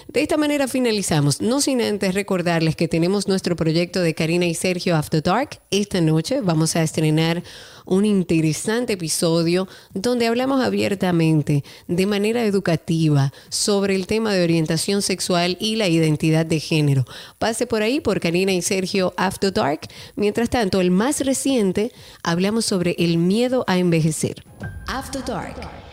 De 0.08 0.22
esta 0.22 0.36
manera 0.36 0.68
finalizamos, 0.68 1.40
no 1.40 1.60
sin 1.60 1.80
antes 1.80 2.14
recordarles 2.14 2.76
que 2.76 2.88
tenemos 2.88 3.26
nuestro 3.26 3.56
proyecto 3.56 4.00
de 4.00 4.14
Karina 4.14 4.46
y 4.46 4.54
Sergio 4.54 4.96
After 4.96 5.22
Dark. 5.22 5.60
Esta 5.70 6.00
noche 6.00 6.40
vamos 6.40 6.76
a 6.76 6.82
estrenar 6.82 7.42
un 7.84 8.04
interesante 8.04 8.94
episodio 8.94 9.68
donde 9.92 10.26
hablamos 10.26 10.62
abiertamente, 10.62 11.64
de 11.86 12.06
manera 12.06 12.44
educativa, 12.44 13.32
sobre 13.48 13.94
el 13.94 14.06
tema 14.06 14.32
de 14.32 14.44
orientación 14.44 15.02
sexual 15.02 15.56
y 15.60 15.76
la 15.76 15.88
identidad 15.88 16.46
de 16.46 16.60
género. 16.60 17.04
Pase 17.38 17.66
por 17.66 17.82
ahí 17.82 18.00
por 18.00 18.20
Karina 18.20 18.52
y 18.52 18.62
Sergio 18.62 19.12
After 19.16 19.52
Dark. 19.52 19.88
Mientras 20.16 20.50
tanto, 20.50 20.80
el 20.80 20.90
más 20.90 21.20
reciente, 21.20 21.92
hablamos 22.22 22.64
sobre 22.64 22.96
el 22.98 23.18
miedo 23.18 23.64
a 23.66 23.78
envejecer. 23.78 24.44
After 24.86 25.24
Dark 25.24 25.83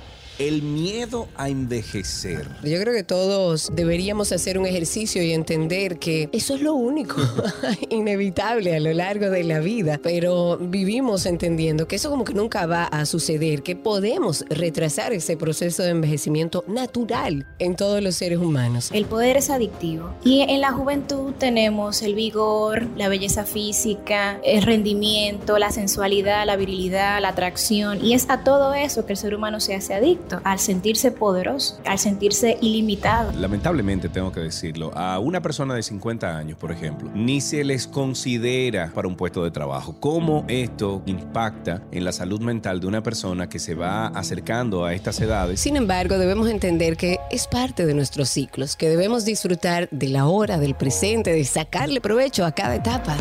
el 0.48 0.64
miedo 0.64 1.28
a 1.38 1.50
envejecer. 1.50 2.48
Yo 2.64 2.80
creo 2.80 2.94
que 2.94 3.04
todos 3.04 3.72
deberíamos 3.74 4.32
hacer 4.32 4.58
un 4.58 4.66
ejercicio 4.66 5.22
y 5.22 5.34
entender 5.34 6.00
que 6.00 6.30
eso 6.32 6.56
es 6.56 6.62
lo 6.62 6.74
único 6.74 7.18
inevitable 7.90 8.76
a 8.76 8.80
lo 8.80 8.92
largo 8.94 9.30
de 9.30 9.44
la 9.44 9.60
vida, 9.60 10.00
pero 10.02 10.58
vivimos 10.58 11.28
entendiendo 11.28 11.88
que 11.88 11.98
eso 11.98 12.10
como 12.10 12.24
que 12.24 12.34
nunca 12.34 12.66
va 12.66 12.86
a 12.86 13.06
suceder, 13.06 13.62
que 13.62 13.76
podemos 13.76 14.44
retrasar 14.50 15.14
ese 15.14 15.38
proceso 15.38 15.84
de 15.84 15.90
envejecimiento 15.90 16.64
natural 16.68 17.46
en 17.60 17.76
todos 17.76 18.02
los 18.02 18.16
seres 18.16 18.40
humanos. 18.40 18.90
El 18.94 19.06
poder 19.06 19.38
es 19.38 19.50
adictivo 19.52 20.10
y 20.24 20.42
en 20.42 20.62
la 20.62 20.72
juventud 20.72 21.34
tenemos 21.38 22.02
el 22.02 22.16
vigor, 22.16 22.88
la 22.98 23.10
belleza 23.10 23.46
física, 23.46 24.40
el 24.44 24.64
rendimiento, 24.64 25.60
la 25.60 25.72
sensualidad, 25.72 26.48
la 26.48 26.56
virilidad, 26.56 27.22
la 27.22 27.30
atracción 27.30 28.04
y 28.04 28.14
es 28.14 28.28
a 28.30 28.44
todo 28.44 28.74
eso 28.74 29.06
que 29.06 29.14
el 29.14 29.18
ser 29.18 29.36
humano 29.36 29.60
se 29.60 29.76
hace 29.76 29.94
adicto 29.94 30.31
al 30.44 30.60
sentirse 30.60 31.12
poderoso, 31.12 31.80
al 31.86 32.00
sentirse 32.00 32.58
ilimitado. 32.62 33.32
Lamentablemente 33.34 34.10
tengo 34.10 34.32
que 34.32 34.40
decirlo, 34.40 34.92
a 34.96 35.20
una 35.20 35.42
persona 35.42 35.74
de 35.74 35.84
50 35.84 36.38
años, 36.38 36.58
por 36.58 36.72
ejemplo, 36.72 37.10
ni 37.14 37.42
se 37.42 37.64
les 37.64 37.88
considera 37.88 38.92
para 38.94 39.08
un 39.08 39.16
puesto 39.16 39.44
de 39.44 39.52
trabajo. 39.52 39.96
¿Cómo 40.00 40.46
esto 40.48 41.02
impacta 41.06 41.82
en 41.92 42.04
la 42.04 42.12
salud 42.12 42.42
mental 42.42 42.80
de 42.80 42.88
una 42.88 43.02
persona 43.02 43.50
que 43.50 43.60
se 43.60 43.76
va 43.76 44.08
acercando 44.08 44.86
a 44.86 44.94
estas 44.94 45.20
edades? 45.20 45.60
Sin 45.60 45.76
embargo, 45.76 46.18
debemos 46.18 46.50
entender 46.50 46.98
que 46.98 47.20
es 47.30 47.48
parte 47.48 47.86
de 47.86 47.94
nuestros 47.94 48.30
ciclos, 48.30 48.76
que 48.76 48.90
debemos 48.90 49.26
disfrutar 49.26 49.90
de 49.92 50.10
la 50.10 50.28
hora, 50.28 50.58
del 50.58 50.76
presente, 50.76 51.34
de 51.34 51.46
sacarle 51.46 52.02
provecho 52.02 52.46
a 52.46 52.52
cada 52.52 52.76
etapa. 52.76 53.18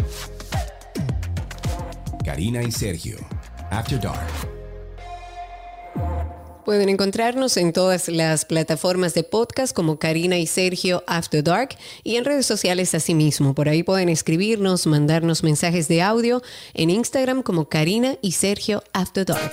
Karina 2.25 2.63
y 2.63 2.71
Sergio, 2.71 3.17
After 3.71 4.01
Dark. 4.01 4.51
Pueden 6.65 6.89
encontrarnos 6.89 7.57
en 7.57 7.73
todas 7.73 8.09
las 8.09 8.45
plataformas 8.45 9.15
de 9.15 9.23
podcast 9.25 9.75
como 9.75 9.99
Karina 9.99 10.39
y 10.39 10.47
Sergio 10.47 11.03
After 11.07 11.43
Dark 11.43 11.71
y 12.05 12.17
en 12.17 12.25
redes 12.25 12.47
sociales 12.47 12.95
asimismo. 12.95 13.55
Por 13.55 13.69
ahí 13.69 13.83
pueden 13.83 14.09
escribirnos, 14.09 14.87
mandarnos 14.87 15.43
mensajes 15.43 15.89
de 15.89 16.03
audio 16.03 16.43
en 16.75 16.91
Instagram 16.91 17.43
como 17.43 17.69
Karina 17.69 18.17
y 18.21 18.33
Sergio 18.33 18.85
After 18.93 19.25
Dark. 19.25 19.53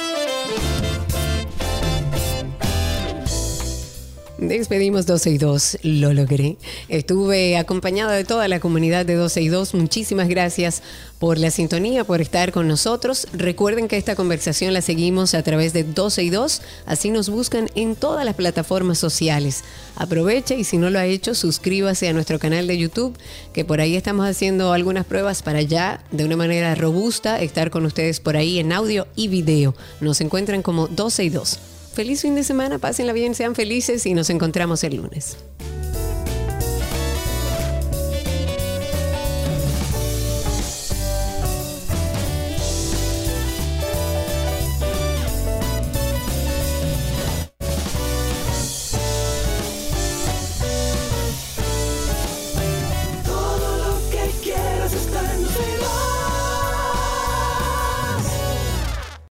Despedimos 4.41 5.05
12 5.05 5.29
y 5.29 5.37
2, 5.37 5.77
lo 5.83 6.13
logré. 6.13 6.57
Estuve 6.89 7.57
acompañada 7.57 8.13
de 8.13 8.23
toda 8.23 8.47
la 8.47 8.59
comunidad 8.59 9.05
de 9.05 9.13
12 9.13 9.39
y 9.39 9.49
2. 9.49 9.75
Muchísimas 9.75 10.27
gracias 10.29 10.81
por 11.19 11.37
la 11.37 11.51
sintonía, 11.51 12.05
por 12.05 12.21
estar 12.21 12.51
con 12.51 12.67
nosotros. 12.67 13.27
Recuerden 13.33 13.87
que 13.87 13.97
esta 13.97 14.15
conversación 14.15 14.73
la 14.73 14.81
seguimos 14.81 15.35
a 15.35 15.43
través 15.43 15.73
de 15.73 15.83
12 15.83 16.23
y 16.23 16.31
2, 16.31 16.61
así 16.87 17.11
nos 17.11 17.29
buscan 17.29 17.69
en 17.75 17.95
todas 17.95 18.25
las 18.25 18.33
plataformas 18.33 18.97
sociales. 18.97 19.63
Aproveche 19.95 20.55
y 20.55 20.63
si 20.63 20.79
no 20.79 20.89
lo 20.89 20.97
ha 20.97 21.05
hecho, 21.05 21.35
suscríbase 21.35 22.09
a 22.09 22.13
nuestro 22.13 22.39
canal 22.39 22.65
de 22.65 22.79
YouTube, 22.79 23.15
que 23.53 23.63
por 23.63 23.79
ahí 23.79 23.95
estamos 23.95 24.27
haciendo 24.27 24.73
algunas 24.73 25.05
pruebas 25.05 25.43
para 25.43 25.61
ya, 25.61 26.03
de 26.09 26.25
una 26.25 26.35
manera 26.35 26.73
robusta, 26.73 27.39
estar 27.39 27.69
con 27.69 27.85
ustedes 27.85 28.19
por 28.19 28.35
ahí 28.37 28.57
en 28.57 28.71
audio 28.71 29.05
y 29.15 29.27
video. 29.27 29.75
Nos 29.99 30.19
encuentran 30.19 30.63
como 30.63 30.87
12 30.87 31.25
y 31.25 31.29
2. 31.29 31.59
Feliz 31.93 32.21
fin 32.21 32.35
de 32.35 32.43
semana, 32.43 32.79
pásenla 32.79 33.11
bien, 33.11 33.35
sean 33.35 33.53
felices 33.53 34.05
y 34.05 34.13
nos 34.13 34.29
encontramos 34.29 34.83
el 34.85 34.95
lunes. 34.95 35.35